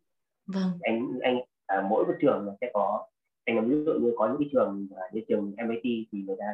vâng. 0.47 0.70
anh 0.80 1.18
anh 1.22 1.38
à, 1.66 1.86
mỗi 1.90 2.07
một 2.07 2.14
trường 2.20 2.57
sẽ 2.61 2.70
có 2.74 3.07
anh 3.45 3.70
ví 3.70 3.84
dụ 3.84 3.93
như 3.93 4.14
có 4.16 4.28
những 4.28 4.36
cái 4.38 4.49
trường 4.53 4.88
như 5.12 5.20
trường 5.28 5.55
MIT 5.68 5.82
thì 5.82 6.22
người 6.26 6.36
ta 6.38 6.45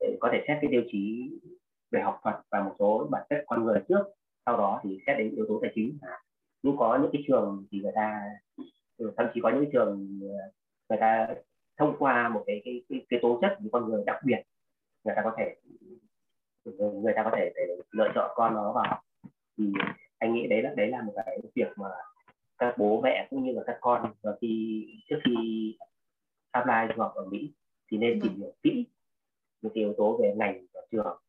sẽ 0.00 0.16
có 0.20 0.28
thể 0.32 0.44
xét 0.48 0.58
cái 0.60 0.70
tiêu 0.70 0.82
chí 0.92 1.30
về 1.90 2.00
học 2.00 2.20
thuật 2.22 2.36
và 2.50 2.62
một 2.62 2.74
số 2.78 3.08
bản 3.10 3.22
chất 3.30 3.44
con 3.46 3.64
người 3.64 3.80
trước 3.88 4.02
sau 4.46 4.56
đó 4.56 4.80
thì 4.82 4.98
xét 5.06 5.18
đến 5.18 5.34
yếu 5.36 5.46
tố 5.48 5.58
tài 5.62 5.72
chính 5.74 5.98
nhưng 6.62 6.76
có 6.76 6.98
những 7.02 7.10
cái 7.12 7.22
trường 7.28 7.66
thì 7.72 7.80
người 7.80 7.92
ta 7.94 8.20
thậm 9.16 9.26
chí 9.34 9.40
có 9.42 9.50
những 9.50 9.70
trường 9.72 10.18
người 10.88 10.98
ta 11.00 11.28
thông 11.80 11.96
qua 11.98 12.28
một 12.28 12.44
cái 12.46 12.62
cái 12.64 12.82
cái, 12.88 13.06
cái 13.08 13.20
tố 13.22 13.38
chất 13.42 13.56
của 13.62 13.68
con 13.72 13.88
người 13.88 14.02
đặc 14.06 14.20
biệt 14.24 14.42
người 15.04 15.14
ta 15.16 15.22
có 15.24 15.34
thể 15.38 15.56
người 16.72 17.12
ta 17.16 17.22
có 17.24 17.30
thể 17.36 17.52
để 17.54 17.76
lựa 17.90 18.08
chọn 18.14 18.30
con 18.34 18.54
nó 18.54 18.72
vào. 18.72 19.02
Thì 19.58 19.72
anh 20.18 20.34
nghĩ 20.34 20.46
đấy 20.46 20.62
là 20.62 20.74
đấy 20.76 20.88
là 20.88 21.02
một 21.02 21.12
cái 21.16 21.38
việc 21.54 21.68
mà 21.76 21.88
các 22.58 22.74
bố 22.78 23.00
mẹ 23.00 23.26
cũng 23.30 23.44
như 23.44 23.52
là 23.52 23.62
các 23.66 23.78
con 23.80 24.12
và 24.22 24.36
khi 24.40 24.86
trước 25.08 25.18
khi 25.24 25.76
apply 26.50 26.94
du 26.96 27.02
học 27.02 27.12
ở 27.14 27.24
Mỹ 27.24 27.52
thì 27.90 27.98
nên 27.98 28.20
tìm 28.20 28.36
hiểu 28.36 28.52
kỹ 28.62 28.86
những 29.62 29.72
cái 29.74 29.84
yếu 29.84 29.94
tố 29.98 30.18
về 30.22 30.34
ngành 30.36 30.66
và 30.74 30.80
trường. 30.90 31.20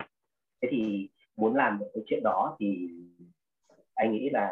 Thế 0.61 0.67
thì 0.71 1.09
muốn 1.35 1.55
làm 1.55 1.79
được 1.79 1.87
cái 1.93 2.03
chuyện 2.07 2.23
đó 2.23 2.55
thì 2.59 2.89
anh 3.93 4.11
nghĩ 4.11 4.29
là 4.29 4.51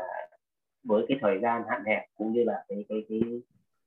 với 0.84 1.06
cái 1.08 1.18
thời 1.22 1.40
gian 1.42 1.64
hạn 1.70 1.84
hẹp 1.86 2.06
cũng 2.16 2.34
như 2.34 2.44
là 2.44 2.66
cái 2.68 2.86
cái 2.90 3.06
cái, 3.10 3.22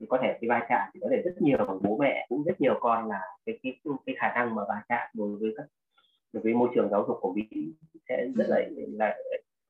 thì 0.03 0.07
có 0.11 0.19
thể 0.23 0.39
cái 0.41 0.49
vai 0.49 0.67
trạm 0.69 0.91
thì 0.95 1.01
có 1.01 1.09
thể 1.11 1.23
rất 1.25 1.43
nhiều 1.43 1.81
bố 1.83 1.97
mẹ 1.97 2.27
cũng 2.29 2.45
rất 2.45 2.61
nhiều 2.61 2.79
con 2.81 3.09
là 3.09 3.21
cái 3.47 3.59
cái 3.63 3.79
cái 4.07 4.15
khả 4.19 4.33
năng 4.35 4.55
mà 4.55 4.63
va 4.69 4.83
chạm 4.89 5.09
đối 5.15 5.37
với 5.37 5.55
các 5.57 5.67
đối 6.33 6.43
với 6.43 6.55
môi 6.55 6.69
trường 6.75 6.89
giáo 6.91 7.05
dục 7.09 7.17
của 7.21 7.33
Mỹ 7.33 7.73
sẽ 8.09 8.27
rất 8.37 8.45
là 8.49 8.61
là 8.77 9.17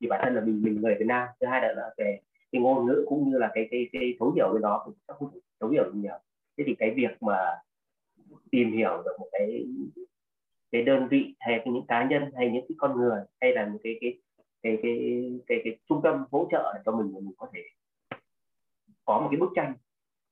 vì 0.01 0.09
bản 0.09 0.21
thân 0.25 0.35
là 0.35 0.41
mình 0.41 0.63
mình 0.63 0.81
người 0.81 0.95
Việt 0.95 1.07
Nam 1.07 1.29
thứ 1.41 1.47
hai 1.47 1.61
là, 1.63 1.73
là 1.73 1.91
về 1.99 2.19
cái 2.53 2.63
ngôn 2.63 2.87
ngữ 2.87 3.05
cũng 3.09 3.31
như 3.31 3.39
là 3.39 3.51
cái 3.55 3.69
cái 3.71 3.89
cái 3.93 4.17
thấu 4.19 4.33
hiểu 4.37 4.49
với 4.53 4.61
nó 4.61 4.83
cũng 4.85 4.95
không 5.07 5.31
thấu 5.61 5.71
hiểu 5.71 5.85
nhiều. 5.95 6.19
Thế 6.59 6.65
thì 6.67 6.75
cái 6.79 6.91
việc 6.91 7.23
mà 7.23 7.37
tìm 8.51 8.73
hiểu 8.73 9.03
được 9.05 9.17
một 9.19 9.29
cái 9.33 9.67
cái 10.73 10.83
đơn 10.83 11.09
vị 11.11 11.35
hay 11.41 11.61
cái 11.65 11.73
những 11.73 11.87
cá 11.87 12.05
nhân 12.05 12.23
hay 12.37 12.51
những 12.51 12.65
cái 12.69 12.77
con 12.79 12.97
người 12.97 13.21
hay 13.41 13.53
là 13.53 13.67
một 13.67 13.79
cái 13.83 13.99
cái 14.01 14.19
cái 14.63 14.79
cái 14.83 14.93
cái, 14.99 15.41
cái, 15.47 15.61
cái 15.65 15.79
trung 15.89 16.01
tâm 16.03 16.25
hỗ 16.31 16.49
trợ 16.51 16.73
để 16.75 16.81
cho 16.85 16.93
mình 16.93 17.13
mình 17.15 17.33
có 17.39 17.47
thể 17.55 17.61
có 19.05 19.21
một 19.21 19.29
cái 19.31 19.41
bức 19.41 19.51
tranh 19.55 19.75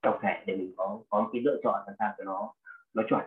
tổng 0.02 0.18
thể 0.22 0.42
để 0.46 0.56
mình 0.56 0.72
có 0.76 1.00
có 1.08 1.20
một 1.20 1.30
cái 1.32 1.42
lựa 1.42 1.60
chọn 1.62 1.82
làm 1.86 1.96
sao 1.98 2.14
cho 2.18 2.24
nó 2.24 2.52
nó 2.94 3.02
chuẩn. 3.08 3.20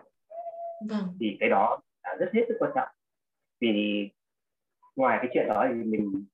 Vâng. 0.90 1.16
thì 1.20 1.36
cái 1.40 1.48
đó 1.48 1.78
là 2.04 2.16
rất 2.18 2.30
hết 2.32 2.42
sức 2.48 2.56
quan 2.58 2.72
trọng. 2.74 2.88
Vì 3.60 4.08
ngoài 4.96 5.18
cái 5.22 5.30
chuyện 5.34 5.46
đó 5.48 5.66
thì 5.68 5.74
mình 5.74 6.24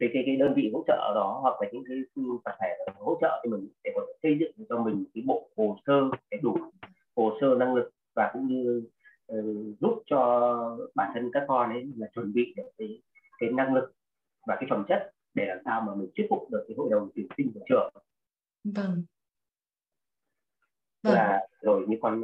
cái 0.00 0.10
cái, 0.12 0.22
cái 0.26 0.36
đơn 0.36 0.54
vị 0.56 0.70
hỗ 0.74 0.84
trợ 0.86 1.12
đó 1.14 1.38
hoặc 1.42 1.62
là 1.62 1.68
những 1.72 1.84
cái 1.88 1.96
tập 2.44 2.54
thể 2.60 2.68
hỗ 2.94 3.18
trợ 3.20 3.40
thì 3.44 3.50
mình 3.50 3.68
để 3.84 3.90
có 3.94 4.00
thể 4.06 4.12
xây 4.22 4.38
dựng 4.40 4.66
cho 4.68 4.78
mình 4.78 5.04
cái 5.14 5.22
bộ 5.26 5.48
hồ 5.56 5.78
sơ 5.86 5.92
cái 6.30 6.40
đủ 6.42 6.56
hồ 7.16 7.38
sơ 7.40 7.46
năng 7.58 7.74
lực 7.74 7.90
và 8.14 8.30
cũng 8.32 8.46
như 8.46 8.82
uh, 9.32 9.78
giúp 9.80 10.02
cho 10.06 10.78
bản 10.94 11.10
thân 11.14 11.30
các 11.32 11.44
con 11.48 11.70
ấy 11.70 11.84
là 11.96 12.06
chuẩn 12.14 12.32
bị 12.32 12.54
được 12.56 12.70
cái 12.78 13.02
cái 13.38 13.50
năng 13.50 13.74
lực 13.74 13.92
và 14.46 14.56
cái 14.60 14.66
phẩm 14.70 14.84
chất 14.88 15.12
để 15.34 15.44
làm 15.46 15.58
sao 15.64 15.80
mà 15.80 15.94
mình 15.94 16.10
thuyết 16.16 16.26
phục 16.30 16.50
được 16.50 16.64
cái 16.68 16.74
hội 16.78 16.90
đồng 16.90 17.08
tuyển 17.14 17.26
sinh 17.36 17.52
của 17.54 17.60
trường 17.68 17.92
vâng 18.64 19.04
vâng. 21.02 21.14
là 21.14 21.46
rồi 21.60 21.84
như 21.88 21.96
con 22.02 22.22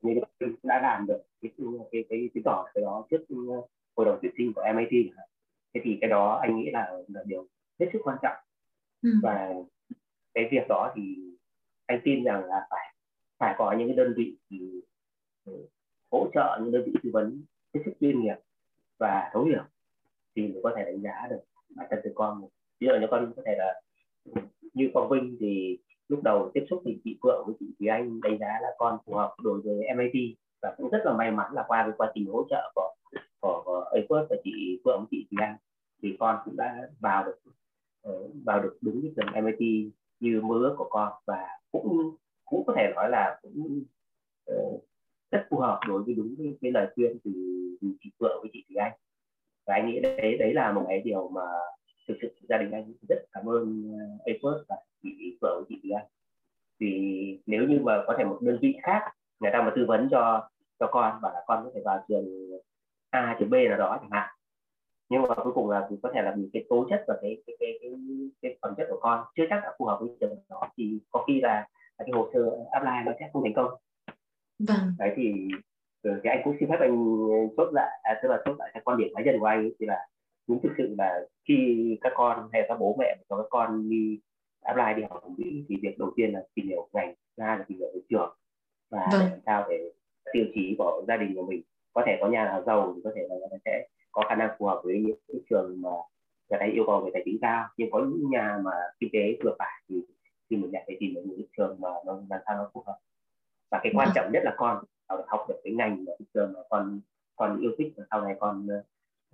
như 0.00 0.20
đã 0.62 0.80
làm 0.82 1.06
được 1.06 1.22
cái 1.40 1.52
cái 1.92 2.04
cái 2.08 2.30
chứng 2.34 2.42
tỏ 2.44 2.66
cái 2.74 2.82
đó 2.82 3.06
trước 3.10 3.24
hội 3.96 4.06
đồng 4.06 4.18
tuyển 4.22 4.32
sinh 4.38 4.52
của 4.54 4.62
MIT 4.74 5.12
thế 5.74 5.80
thì 5.84 5.98
cái 6.00 6.10
đó 6.10 6.38
anh 6.42 6.56
nghĩ 6.56 6.70
là, 6.70 6.92
là 7.08 7.22
điều 7.24 7.46
hết 7.80 7.86
sức 7.92 7.98
quan 8.04 8.18
trọng 8.22 8.36
ừ. 9.02 9.10
và 9.22 9.54
cái 10.34 10.48
việc 10.50 10.68
đó 10.68 10.92
thì 10.96 11.02
anh 11.86 12.00
tin 12.04 12.24
rằng 12.24 12.44
là 12.44 12.66
phải 12.70 12.94
phải 13.38 13.54
có 13.58 13.74
những 13.78 13.88
cái 13.88 13.96
đơn 13.96 14.14
vị 14.16 14.36
thì 14.50 14.80
ừ, 15.44 15.68
hỗ 16.10 16.30
trợ 16.34 16.58
những 16.62 16.72
đơn 16.72 16.82
vị 16.86 16.92
tư 17.02 17.10
vấn 17.12 17.44
hết 17.74 17.80
sức 17.84 17.92
chuyên 18.00 18.20
nghiệp 18.20 18.36
và 18.98 19.30
thấu 19.32 19.44
hiểu 19.44 19.62
thì 20.36 20.48
mới 20.48 20.60
có 20.62 20.72
thể 20.76 20.84
đánh 20.84 21.00
giá 21.02 21.26
được 21.30 21.40
bản 21.76 21.86
thân 21.90 22.00
từ 22.04 22.12
con 22.14 22.48
ví 22.80 22.86
dụ 22.86 22.92
như 23.00 23.06
con 23.10 23.32
có 23.36 23.42
thể 23.46 23.54
là 23.58 23.80
như 24.74 24.90
con 24.94 25.08
Vinh 25.10 25.36
thì 25.40 25.78
lúc 26.08 26.22
đầu 26.22 26.50
tiếp 26.54 26.66
xúc 26.70 26.82
thì 26.84 26.98
chị 27.04 27.18
Phượng 27.22 27.46
với 27.46 27.54
chị 27.60 27.66
Thúy 27.78 27.88
Anh 27.88 28.20
đánh 28.20 28.38
giá 28.38 28.58
là 28.62 28.68
con 28.78 28.98
phù 29.06 29.14
hợp 29.14 29.34
đối 29.42 29.60
với 29.60 29.74
MIT 29.96 30.36
và 30.62 30.74
cũng 30.76 30.90
rất 30.90 30.98
là 31.04 31.12
may 31.12 31.30
mắn 31.30 31.52
là 31.54 31.64
qua 31.68 31.82
cái 31.82 31.92
quá 31.98 32.12
trình 32.14 32.26
hỗ 32.26 32.46
trợ 32.50 32.72
của 32.74 32.94
của, 33.40 33.62
của 33.64 33.80
Apple 33.80 34.26
và 34.30 34.36
chị 34.44 34.80
Phượng 34.84 35.04
chị 35.10 35.26
Thúy 35.30 35.36
Anh 35.40 35.56
thì 36.02 36.16
con 36.20 36.36
cũng 36.44 36.56
đã 36.56 36.88
vào 37.00 37.24
được 37.24 37.38
ờ, 38.02 38.28
vào 38.44 38.62
được 38.62 38.78
đúng 38.80 39.02
cái 39.02 39.12
trường 39.16 39.44
MIT 39.44 39.92
như 40.20 40.40
mơ 40.40 40.54
ước 40.54 40.74
của 40.78 40.88
con. 40.90 41.12
Và 41.26 41.46
cũng 41.72 42.16
cũng 42.44 42.66
có 42.66 42.72
thể 42.76 42.92
nói 42.94 43.10
là 43.10 43.38
cũng 43.42 43.82
uh, 44.52 44.84
rất 45.30 45.46
phù 45.50 45.58
hợp 45.58 45.80
đối 45.88 46.02
với 46.02 46.14
đúng 46.14 46.34
cái, 46.38 46.58
cái 46.60 46.70
lời 46.70 46.86
khuyên 46.94 47.18
từ, 47.24 47.32
từ 47.80 47.88
chị 48.00 48.10
Phượng 48.20 48.38
với 48.40 48.50
chị 48.52 48.64
Thúy 48.68 48.76
Anh. 48.76 48.92
Và 49.66 49.74
anh 49.74 49.86
nghĩ 49.86 50.00
đấy 50.00 50.36
đấy 50.38 50.54
là 50.54 50.72
một 50.72 50.84
cái 50.88 51.00
điều 51.00 51.28
mà 51.28 51.42
thực 52.08 52.16
sự 52.22 52.28
gia 52.48 52.58
đình 52.58 52.70
anh 52.70 52.92
rất 53.08 53.24
cảm 53.32 53.48
ơn 53.48 53.92
uh, 53.94 54.20
Apple 54.26 54.64
và 54.68 54.76
chị 55.02 55.38
Phượng 55.40 55.56
với 55.56 55.64
chị 55.68 55.80
Thúy 55.82 55.90
Anh. 55.90 56.06
Vì 56.78 57.38
nếu 57.46 57.62
như 57.68 57.80
mà 57.82 58.02
có 58.06 58.14
thể 58.18 58.24
một 58.24 58.38
đơn 58.42 58.58
vị 58.60 58.76
khác 58.82 59.02
người 59.40 59.50
ta 59.52 59.62
mà 59.62 59.72
tư 59.76 59.84
vấn 59.88 60.08
cho 60.10 60.48
cho 60.80 60.86
con 60.92 61.20
bảo 61.22 61.32
là 61.34 61.44
con 61.46 61.64
có 61.64 61.70
thể 61.74 61.80
vào 61.84 62.04
trường 62.08 62.50
A 63.10 63.36
trường 63.38 63.50
B 63.50 63.54
nào 63.54 63.78
đó 63.78 63.98
chẳng 64.00 64.10
hạn. 64.10 64.28
Nhưng 65.08 65.22
mà 65.22 65.34
cuối 65.34 65.52
cùng 65.52 65.70
là 65.70 65.88
có 66.02 66.10
thể 66.14 66.22
là 66.22 66.34
vì 66.36 66.50
cái 66.52 66.64
tố 66.68 66.86
chất 66.90 67.04
và 67.08 67.18
cái 67.22 67.42
cái 67.46 67.56
cái 67.60 67.78
cái, 67.82 67.90
cái 68.42 68.58
phẩm 68.62 68.74
chất 68.76 68.86
của 68.90 68.98
con 69.00 69.24
chưa 69.36 69.44
chắc 69.50 69.60
đã 69.62 69.74
phù 69.78 69.84
hợp 69.84 69.98
với 70.00 70.10
trường 70.20 70.38
đó 70.48 70.68
thì 70.76 70.98
có 71.10 71.24
khi 71.26 71.40
là, 71.40 71.68
là 71.98 72.04
cái 72.04 72.10
hồ 72.12 72.30
sơ 72.34 72.40
apply 72.70 72.96
nó 73.06 73.12
sẽ 73.20 73.30
không 73.32 73.42
thành 73.44 73.54
công. 73.54 73.70
Vâng. 74.58 74.94
Đấy 74.98 75.12
thì 75.16 75.48
thì 76.04 76.30
anh 76.30 76.40
cũng 76.44 76.56
xin 76.60 76.68
phép 76.68 76.76
anh 76.80 77.16
chốt 77.56 77.68
lại 77.72 78.00
à, 78.02 78.20
tức 78.22 78.28
là 78.28 78.42
chốt 78.44 78.56
lại 78.58 78.70
cái 78.74 78.82
quan 78.84 78.98
điểm 78.98 79.08
cá 79.14 79.22
nhân 79.22 79.36
của 79.40 79.46
anh 79.46 79.70
thì 79.80 79.86
là 79.86 80.06
đúng 80.48 80.62
thực 80.62 80.72
sự 80.78 80.94
là 80.98 81.20
khi 81.48 81.98
các 82.00 82.12
con 82.16 82.48
hay 82.52 82.62
các 82.68 82.76
bố 82.80 82.96
mẹ 82.98 83.16
cho 83.28 83.36
các 83.36 83.46
con 83.50 83.88
đi 83.90 84.20
apply 84.62 84.94
đi 84.96 85.02
học 85.10 85.22
ở 85.22 85.28
Mỹ 85.36 85.64
thì 85.68 85.76
việc 85.82 85.98
đầu 85.98 86.12
tiên 86.16 86.32
là 86.32 86.42
tìm 86.54 86.68
hiểu 86.68 86.88
ngành 86.92 87.14
hai 87.38 87.58
là 87.58 87.64
tìm 87.68 87.78
hiểu 87.78 87.88
về 87.94 88.00
trường 88.08 88.36
và 88.90 89.08
vâng. 89.12 89.20
làm 89.20 89.40
sao 89.46 89.66
để 89.68 89.92
tiêu 90.32 90.44
chí 90.54 90.74
của 90.78 91.04
gia 91.08 91.16
đình 91.16 91.34
của 91.34 91.46
mình 91.46 91.62
có 91.92 92.02
thể 92.06 92.18
có 92.20 92.28
nhà 92.28 92.44
nào 92.44 92.62
giàu 92.66 92.92
thì 92.96 93.00
có 93.04 93.10
thể 93.16 93.22
là 93.30 93.58
sẽ 93.64 93.86
có 94.12 94.24
khả 94.28 94.34
năng 94.34 94.50
phù 94.58 94.66
hợp 94.66 94.80
với 94.84 95.04
những 95.06 95.42
trường 95.50 95.82
mà 95.82 95.90
người 96.50 96.58
ta 96.60 96.66
yêu 96.66 96.84
cầu 96.86 97.00
về 97.04 97.10
tài 97.14 97.22
chính 97.24 97.38
cao 97.40 97.68
nhưng 97.76 97.90
có 97.90 97.98
những 97.98 98.30
nhà 98.30 98.58
mà 98.64 98.72
kinh 99.00 99.10
tế 99.12 99.38
vừa 99.44 99.56
phải 99.58 99.82
thì 99.88 100.02
thì 100.50 100.56
mình 100.56 100.72
lại 100.72 100.82
phải 100.86 100.96
tìm 101.00 101.14
được 101.14 101.22
những 101.24 101.42
trường 101.56 101.76
mà 101.80 101.88
nó 102.06 102.20
làm 102.30 102.40
sao 102.46 102.56
nó 102.56 102.70
phù 102.74 102.84
hợp 102.86 102.96
và 103.70 103.80
cái 103.82 103.92
quan 103.96 104.08
vâng. 104.08 104.14
trọng 104.14 104.32
nhất 104.32 104.42
là 104.44 104.54
con 104.56 104.84
học 105.26 105.46
được 105.48 105.60
cái 105.64 105.72
ngành 105.72 106.04
mà 106.04 106.12
cái 106.18 106.26
trường 106.34 106.52
mà 106.52 106.60
con 106.70 107.00
con 107.36 107.60
yêu 107.60 107.72
thích 107.78 107.92
và 107.96 108.04
sau 108.10 108.20
này 108.20 108.36
con 108.40 108.68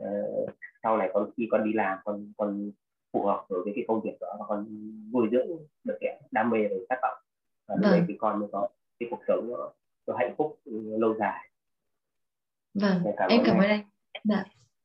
uh, 0.02 0.50
sau 0.82 0.96
này 0.96 1.10
con 1.14 1.30
khi 1.36 1.48
con 1.50 1.64
đi 1.64 1.72
làm 1.72 1.98
con 2.04 2.32
con 2.36 2.70
phù 3.12 3.24
hợp 3.26 3.44
với 3.48 3.72
cái 3.74 3.84
công 3.88 4.00
việc 4.00 4.16
đó 4.20 4.36
và 4.38 4.44
con 4.48 4.66
nuôi 5.12 5.28
dưỡng 5.32 5.46
được 5.84 5.96
cái 6.00 6.20
đam 6.30 6.50
mê 6.50 6.58
và 6.70 6.76
khát 6.88 6.96
vọng 7.02 7.18
và 7.68 7.74
lúc 7.74 7.90
vâng. 7.90 8.04
thì 8.08 8.14
con 8.18 8.40
mới 8.40 8.48
có 8.52 8.68
cái 8.98 9.08
cuộc 9.10 9.20
sống 9.28 9.50
nó, 9.50 9.72
nó 10.06 10.16
hạnh 10.16 10.34
phúc 10.38 10.60
lâu 10.98 11.14
dài. 11.18 11.50
Vâng 12.74 13.02
cảm 13.16 13.30
em 13.30 13.42
cảm 13.44 13.58
ơn 13.58 13.68
anh. 13.68 13.84
Dạ. 14.24 14.44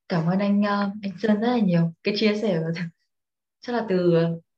cảm 0.09 0.27
ơn 0.27 0.39
anh 0.39 0.59
uh, 0.59 0.93
anh 1.03 1.11
Sơn 1.21 1.41
rất 1.41 1.47
là 1.47 1.59
nhiều. 1.59 1.91
Cái 2.03 2.13
chia 2.17 2.35
sẻ 2.41 2.61
chắc 3.61 3.73
là 3.73 3.85
từ 3.89 4.13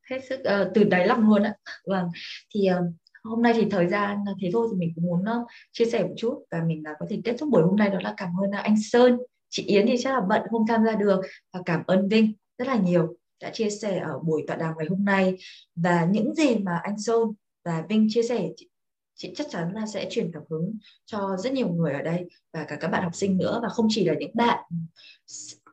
hết 0.10 0.20
sức 0.30 0.40
uh, 0.40 0.68
từ 0.74 0.84
đáy 0.84 1.08
lòng 1.08 1.30
luôn 1.30 1.44
ạ. 1.44 1.56
Vâng 1.88 2.10
thì 2.56 2.70
uh, 2.72 2.94
hôm 3.24 3.42
nay 3.42 3.54
thì 3.56 3.68
thời 3.72 3.88
gian 3.88 4.18
thế 4.42 4.50
thôi 4.54 4.68
thì 4.72 4.78
mình 4.78 4.92
cũng 4.96 5.06
muốn 5.06 5.22
uh, 5.22 5.48
chia 5.72 5.86
sẻ 5.86 6.04
một 6.04 6.14
chút 6.18 6.46
và 6.52 6.64
mình 6.68 6.84
uh, 6.92 6.98
có 7.00 7.06
thể 7.10 7.22
kết 7.24 7.36
thúc 7.40 7.50
buổi 7.52 7.64
hôm 7.64 7.76
nay 7.76 7.90
đó 7.90 8.00
là 8.02 8.14
cảm 8.18 8.30
ơn 8.44 8.50
uh, 8.50 8.64
anh 8.64 8.76
Sơn 8.82 9.18
chị 9.52 9.64
Yến 9.64 9.88
thì 9.88 9.96
chắc 10.00 10.14
là 10.14 10.22
bận 10.30 10.42
không 10.52 10.68
tham 10.68 10.86
gia 10.86 10.96
được. 10.96 11.22
Và 11.54 11.62
cảm 11.66 11.84
ơn 11.88 12.08
Vinh 12.10 12.34
rất 12.58 12.68
là 12.68 12.76
nhiều 12.76 13.16
đã 13.42 13.50
chia 13.50 13.70
sẻ 13.70 14.00
ở 14.00 14.20
buổi 14.20 14.44
tọa 14.48 14.56
đàm 14.56 14.74
ngày 14.78 14.88
hôm 14.90 15.06
nay. 15.06 15.38
Và 15.76 16.06
những 16.12 16.36
gì 16.36 16.56
mà 16.56 16.80
anh 16.84 17.00
Sơn 17.00 17.24
và 17.66 17.84
Vinh 17.90 18.08
chia 18.10 18.24
sẻ 18.24 18.50
chị, 18.58 18.70
chị 19.16 19.34
chắc 19.36 19.48
chắn 19.50 19.74
là 19.74 19.86
sẽ 19.86 20.08
truyền 20.10 20.32
cảm 20.34 20.44
hứng 20.50 20.78
cho 21.06 21.38
rất 21.38 21.54
nhiều 21.54 21.68
người 21.68 21.94
ở 21.94 22.02
đây 22.02 22.26
và 22.54 22.64
cả 22.64 22.76
các 22.76 22.88
bạn 22.88 23.04
học 23.04 23.16
sinh 23.16 23.38
nữa. 23.38 23.60
Và 23.64 23.70
không 23.70 23.88
chỉ 23.90 24.06
là 24.06 24.14
những 24.20 24.32
bạn 24.34 24.64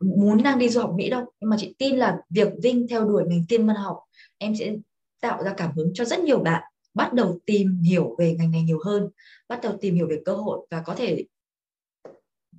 muốn 0.00 0.42
đang 0.42 0.58
đi 0.58 0.68
du 0.68 0.80
học 0.80 0.92
Mỹ 0.96 1.10
đâu 1.10 1.24
nhưng 1.40 1.50
mà 1.50 1.56
chị 1.60 1.74
tin 1.78 1.96
là 1.96 2.18
việc 2.30 2.48
Vinh 2.62 2.86
theo 2.90 3.04
đuổi 3.04 3.24
ngành 3.26 3.44
tiên 3.48 3.66
văn 3.66 3.76
học 3.76 3.98
em 4.38 4.56
sẽ 4.56 4.74
tạo 5.20 5.42
ra 5.42 5.54
cảm 5.56 5.72
hứng 5.76 5.90
cho 5.94 6.04
rất 6.04 6.20
nhiều 6.20 6.38
bạn 6.38 6.62
bắt 6.94 7.12
đầu 7.12 7.38
tìm 7.46 7.80
hiểu 7.82 8.16
về 8.18 8.34
ngành 8.38 8.50
này 8.50 8.62
nhiều 8.62 8.78
hơn 8.84 9.08
bắt 9.48 9.60
đầu 9.62 9.76
tìm 9.80 9.94
hiểu 9.94 10.06
về 10.10 10.20
cơ 10.24 10.34
hội 10.34 10.66
và 10.70 10.82
có 10.82 10.94
thể 10.94 11.24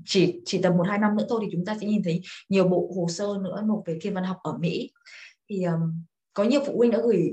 chỉ 0.05 0.41
chỉ 0.45 0.61
tầm 0.61 0.77
một 0.77 0.88
hai 0.88 0.99
năm 0.99 1.17
nữa 1.17 1.26
thôi 1.30 1.39
thì 1.43 1.49
chúng 1.51 1.65
ta 1.65 1.77
sẽ 1.81 1.88
nhìn 1.88 2.03
thấy 2.03 2.21
nhiều 2.49 2.67
bộ 2.67 2.91
hồ 2.95 3.07
sơ 3.09 3.27
nữa 3.41 3.63
nộp 3.65 3.84
về 3.85 3.97
thiên 4.01 4.13
văn 4.13 4.23
học 4.23 4.38
ở 4.43 4.57
Mỹ. 4.57 4.91
Thì 5.49 5.63
um, 5.63 6.03
có 6.34 6.43
nhiều 6.43 6.61
phụ 6.65 6.77
huynh 6.77 6.91
đã 6.91 6.99
gửi 7.03 7.31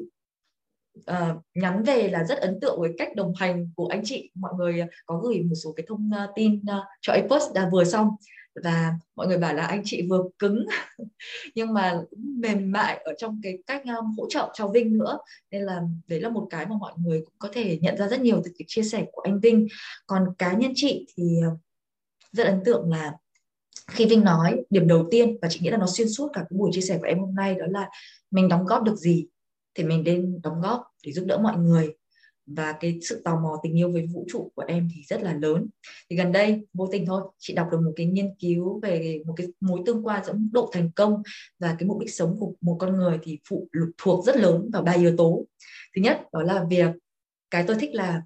uh, 0.99 1.43
nhắn 1.55 1.83
về 1.83 2.09
là 2.09 2.25
rất 2.25 2.39
ấn 2.39 2.61
tượng 2.61 2.81
với 2.81 2.91
cách 2.99 3.17
đồng 3.17 3.33
hành 3.37 3.71
của 3.77 3.87
anh 3.87 4.01
chị. 4.05 4.31
Mọi 4.35 4.55
người 4.55 4.81
ờ, 4.81 4.87
có 5.07 5.19
gửi 5.19 5.43
một 5.43 5.55
số 5.65 5.73
cái 5.73 5.87
thông 5.89 6.11
ờ, 6.15 6.33
tin 6.35 6.55
uh, 6.57 6.85
cho 7.01 7.13
Apos 7.13 7.43
đã 7.55 7.69
vừa 7.73 7.85
xong 7.85 8.09
và 8.65 8.95
mọi 9.17 9.27
người 9.27 9.39
bảo 9.39 9.55
là 9.55 9.67
anh 9.67 9.83
chị 9.85 10.07
vừa 10.11 10.23
cứng 10.39 10.67
nhưng 11.55 11.75
mà 11.75 12.01
cũng 12.11 12.41
mềm 12.41 12.73
mại 12.73 12.97
ở 12.97 13.15
trong 13.19 13.41
cái 13.43 13.59
cách 13.67 13.83
um, 13.85 14.15
hỗ 14.19 14.27
trợ 14.29 14.51
cho 14.55 14.69
Vinh 14.69 14.99
nữa. 14.99 15.19
Nên 15.51 15.63
là 15.63 15.83
đấy 16.07 16.21
là 16.21 16.29
một 16.29 16.47
cái 16.51 16.67
mà 16.67 16.77
mọi 16.81 16.93
người 16.97 17.21
cũng 17.21 17.35
có 17.39 17.49
thể 17.53 17.79
nhận 17.83 17.97
ra 17.97 18.09
rất 18.09 18.21
nhiều 18.21 18.41
từ 18.45 18.51
cái 18.59 18.65
chia 18.69 18.83
sẻ 18.83 19.05
của 19.13 19.21
anh 19.21 19.41
Vinh. 19.41 19.67
Còn 20.07 20.27
cá 20.39 20.53
nhân 20.53 20.73
chị 20.75 21.07
thì 21.17 21.41
rất 22.37 22.45
ấn 22.45 22.61
tượng 22.65 22.91
là 22.91 23.13
khi 23.91 24.07
Vinh 24.07 24.25
nói 24.25 24.65
điểm 24.71 24.89
đầu 24.89 25.09
tiên 25.11 25.37
và 25.43 25.49
chị 25.49 25.61
nghĩ 25.63 25.71
là 25.71 25.77
nó 25.77 25.87
xuyên 25.87 26.09
suốt 26.09 26.31
cả 26.33 26.41
cái 26.41 26.57
buổi 26.59 26.71
chia 26.73 26.81
sẻ 26.81 26.99
của 26.99 27.07
em 27.07 27.19
hôm 27.19 27.35
nay 27.35 27.55
đó 27.55 27.67
là 27.71 27.89
mình 28.31 28.49
đóng 28.49 28.65
góp 28.65 28.83
được 28.83 28.97
gì 28.97 29.27
thì 29.75 29.85
mình 29.85 30.03
nên 30.05 30.41
đóng 30.43 30.61
góp 30.61 30.83
để 31.05 31.13
giúp 31.13 31.25
đỡ 31.27 31.39
mọi 31.39 31.57
người. 31.57 31.95
Và 32.47 32.73
cái 32.81 32.99
sự 33.03 33.23
tò 33.25 33.41
mò 33.41 33.61
tình 33.63 33.79
yêu 33.79 33.93
với 33.93 34.07
vũ 34.07 34.27
trụ 34.29 34.53
của 34.55 34.65
em 34.69 34.89
thì 34.95 35.03
rất 35.09 35.23
là 35.23 35.35
lớn. 35.35 35.67
Thì 36.11 36.17
gần 36.17 36.33
đây, 36.33 36.67
vô 36.75 36.89
tình 36.93 37.07
thôi, 37.07 37.23
chị 37.39 37.55
đọc 37.55 37.69
được 37.73 37.81
một 37.81 37.93
cái 37.97 38.07
nghiên 38.07 38.35
cứu 38.39 38.81
về 38.81 39.23
một 39.27 39.35
cái 39.37 39.47
mối 39.61 39.81
tương 39.87 40.07
quan 40.07 40.25
giữa 40.25 40.35
độ 40.53 40.71
thành 40.73 40.91
công 40.91 41.23
và 41.59 41.77
cái 41.79 41.89
mục 41.89 41.99
đích 41.99 42.15
sống 42.15 42.37
của 42.41 42.53
một 42.61 42.77
con 42.81 42.97
người 42.97 43.19
thì 43.23 43.39
phụ 43.49 43.69
thuộc 43.99 44.27
rất 44.27 44.37
lớn 44.37 44.71
vào 44.73 44.83
ba 44.83 44.93
yếu 44.93 45.17
tố. 45.17 45.45
Thứ 45.97 46.03
nhất, 46.03 46.21
đó 46.33 46.43
là 46.43 46.65
việc, 46.71 46.91
cái 47.51 47.65
tôi 47.67 47.77
thích 47.81 47.95
làm 47.95 48.21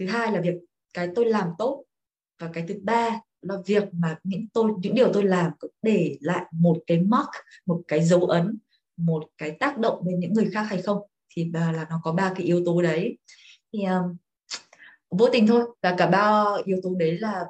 thứ 0.00 0.06
hai 0.06 0.32
là 0.32 0.40
việc 0.40 0.54
cái 0.94 1.08
tôi 1.14 1.24
làm 1.24 1.48
tốt 1.58 1.84
và 2.40 2.50
cái 2.52 2.64
thứ 2.68 2.74
ba 2.82 3.20
là 3.42 3.54
việc 3.66 3.84
mà 3.92 4.18
những 4.24 4.46
tôi 4.52 4.72
những 4.82 4.94
điều 4.94 5.12
tôi 5.12 5.24
làm 5.24 5.52
cũng 5.58 5.70
để 5.82 6.16
lại 6.20 6.44
một 6.52 6.78
cái 6.86 7.00
mark 7.02 7.30
một 7.66 7.82
cái 7.88 8.02
dấu 8.02 8.26
ấn 8.26 8.58
một 8.96 9.24
cái 9.38 9.50
tác 9.50 9.78
động 9.78 10.02
đến 10.06 10.20
những 10.20 10.32
người 10.32 10.50
khác 10.52 10.62
hay 10.62 10.82
không 10.82 10.98
thì 11.36 11.50
là 11.52 11.86
nó 11.90 12.00
có 12.02 12.12
ba 12.12 12.32
cái 12.36 12.46
yếu 12.46 12.62
tố 12.64 12.82
đấy. 12.82 13.18
Thì 13.72 13.84
um, 13.84 14.16
vô 15.10 15.28
tình 15.32 15.46
thôi 15.46 15.64
và 15.82 15.94
cả 15.98 16.06
ba 16.06 16.44
yếu 16.64 16.80
tố 16.82 16.94
đấy 16.98 17.18
là 17.18 17.44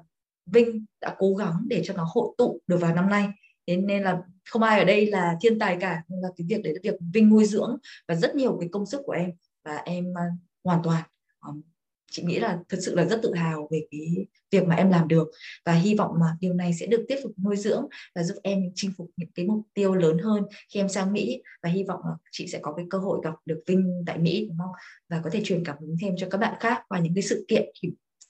Vinh 0.47 0.85
đã 1.01 1.17
cố 1.19 1.35
gắng 1.35 1.65
để 1.69 1.83
cho 1.85 1.95
nó 1.95 2.07
hội 2.15 2.35
tụ 2.39 2.61
được 2.67 2.77
vào 2.81 2.95
năm 2.95 3.09
nay. 3.09 3.29
Thế 3.67 3.77
nên 3.77 4.03
là 4.03 4.23
không 4.49 4.63
ai 4.63 4.79
ở 4.79 4.85
đây 4.85 5.07
là 5.07 5.37
thiên 5.41 5.59
tài 5.59 5.77
cả 5.81 6.03
nhưng 6.09 6.21
là 6.21 6.29
cái 6.37 6.47
việc 6.49 6.63
đấy 6.65 6.75
là 6.75 6.81
việc 6.83 7.01
Vinh 7.13 7.29
nuôi 7.29 7.45
dưỡng 7.45 7.79
và 8.09 8.15
rất 8.15 8.35
nhiều 8.35 8.57
cái 8.61 8.69
công 8.73 8.87
sức 8.87 9.01
của 9.05 9.13
em 9.13 9.31
và 9.65 9.77
em 9.77 10.11
uh, 10.11 10.41
hoàn 10.65 10.83
toàn 10.83 11.03
um, 11.47 11.63
chị 12.11 12.23
nghĩ 12.23 12.39
là 12.39 12.59
thật 12.69 12.79
sự 12.81 12.95
là 12.95 13.05
rất 13.05 13.21
tự 13.23 13.35
hào 13.35 13.69
về 13.71 13.87
cái 13.91 14.27
việc 14.51 14.65
mà 14.67 14.75
em 14.75 14.91
làm 14.91 15.09
được 15.09 15.31
và 15.65 15.73
hy 15.73 15.95
vọng 15.95 16.11
mà 16.21 16.27
điều 16.41 16.55
này 16.55 16.75
sẽ 16.75 16.87
được 16.87 17.05
tiếp 17.09 17.17
tục 17.23 17.33
nuôi 17.45 17.57
dưỡng 17.57 17.87
và 18.15 18.23
giúp 18.23 18.35
em 18.43 18.63
chinh 18.75 18.93
phục 18.97 19.11
những 19.17 19.29
cái 19.35 19.47
mục 19.47 19.61
tiêu 19.75 19.95
lớn 19.95 20.19
hơn 20.19 20.43
khi 20.73 20.81
em 20.81 20.89
sang 20.89 21.13
Mỹ. 21.13 21.43
Và 21.63 21.71
hy 21.71 21.85
vọng 21.85 22.01
là 22.05 22.13
chị 22.31 22.47
sẽ 22.47 22.59
có 22.63 22.75
cái 22.77 22.87
cơ 22.91 22.99
hội 22.99 23.21
gặp 23.25 23.35
được 23.47 23.63
Vinh 23.67 24.03
tại 24.07 24.19
Mỹ, 24.19 24.47
đúng 24.49 24.59
không? 24.59 24.73
Và 25.09 25.21
có 25.25 25.31
thể 25.31 25.41
truyền 25.45 25.65
cảm 25.65 25.77
hứng 25.81 25.97
thêm 26.01 26.15
cho 26.17 26.29
các 26.31 26.39
bạn 26.39 26.55
khác 26.61 26.83
qua 26.89 26.99
những 26.99 27.15
cái 27.15 27.23
sự 27.23 27.45
kiện 27.49 27.71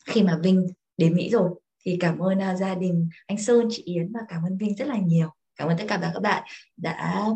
khi 0.06 0.22
mà 0.22 0.38
Vinh 0.42 0.66
đến 0.96 1.14
Mỹ 1.14 1.30
rồi. 1.30 1.50
Thì 1.84 1.96
cảm 2.00 2.18
ơn 2.18 2.38
à, 2.38 2.56
gia 2.56 2.74
đình 2.74 3.08
anh 3.26 3.38
Sơn, 3.38 3.68
chị 3.70 3.82
Yến 3.82 4.12
và 4.12 4.20
cảm 4.28 4.42
ơn 4.44 4.58
Vinh 4.58 4.76
rất 4.76 4.88
là 4.88 4.98
nhiều. 4.98 5.28
Cảm 5.56 5.68
ơn 5.68 5.78
tất 5.78 5.84
cả 5.88 6.10
các 6.14 6.22
bạn 6.22 6.42
đã 6.76 6.92
à, 6.92 7.26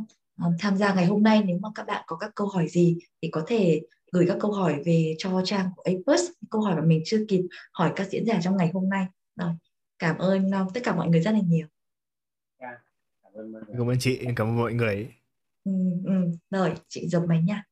tham 0.59 0.77
gia 0.77 0.95
ngày 0.95 1.07
hôm 1.07 1.23
nay. 1.23 1.43
Nếu 1.47 1.59
mà 1.63 1.69
các 1.75 1.87
bạn 1.87 2.05
có 2.07 2.17
các 2.17 2.31
câu 2.35 2.47
hỏi 2.47 2.69
gì 2.69 2.97
thì 3.23 3.29
có 3.33 3.45
thể 3.47 3.81
gửi 4.15 4.25
các 4.29 4.37
câu 4.41 4.53
hỏi 4.53 4.83
về 4.87 5.15
cho 5.19 5.43
trang 5.45 5.71
của 5.77 5.83
Apus 5.83 6.21
câu 6.51 6.61
hỏi 6.61 6.75
mà 6.75 6.83
mình 6.83 7.03
chưa 7.05 7.25
kịp 7.29 7.43
hỏi 7.73 7.93
các 7.97 8.09
diễn 8.11 8.27
giả 8.27 8.41
trong 8.43 8.57
ngày 8.57 8.71
hôm 8.75 8.89
nay. 8.89 9.07
Rồi 9.37 9.53
cảm 9.99 10.19
ơn 10.19 10.47
uh, 10.47 10.75
tất 10.75 10.81
cả 10.85 10.95
mọi 10.95 11.09
người 11.09 11.21
rất 11.21 11.31
là 11.31 11.41
nhiều. 11.47 11.67
Cảm 12.59 13.33
ơn, 13.35 13.55
cảm 13.79 13.91
ơn 13.91 13.97
chị 14.01 14.21
cảm 14.37 14.47
ơn 14.49 14.57
mọi 14.57 14.73
người. 14.75 15.15
Ừ, 15.65 15.73
ừ. 16.05 16.13
rồi 16.51 16.75
chị 16.89 17.09
dập 17.09 17.23
máy 17.29 17.43
nha 17.43 17.65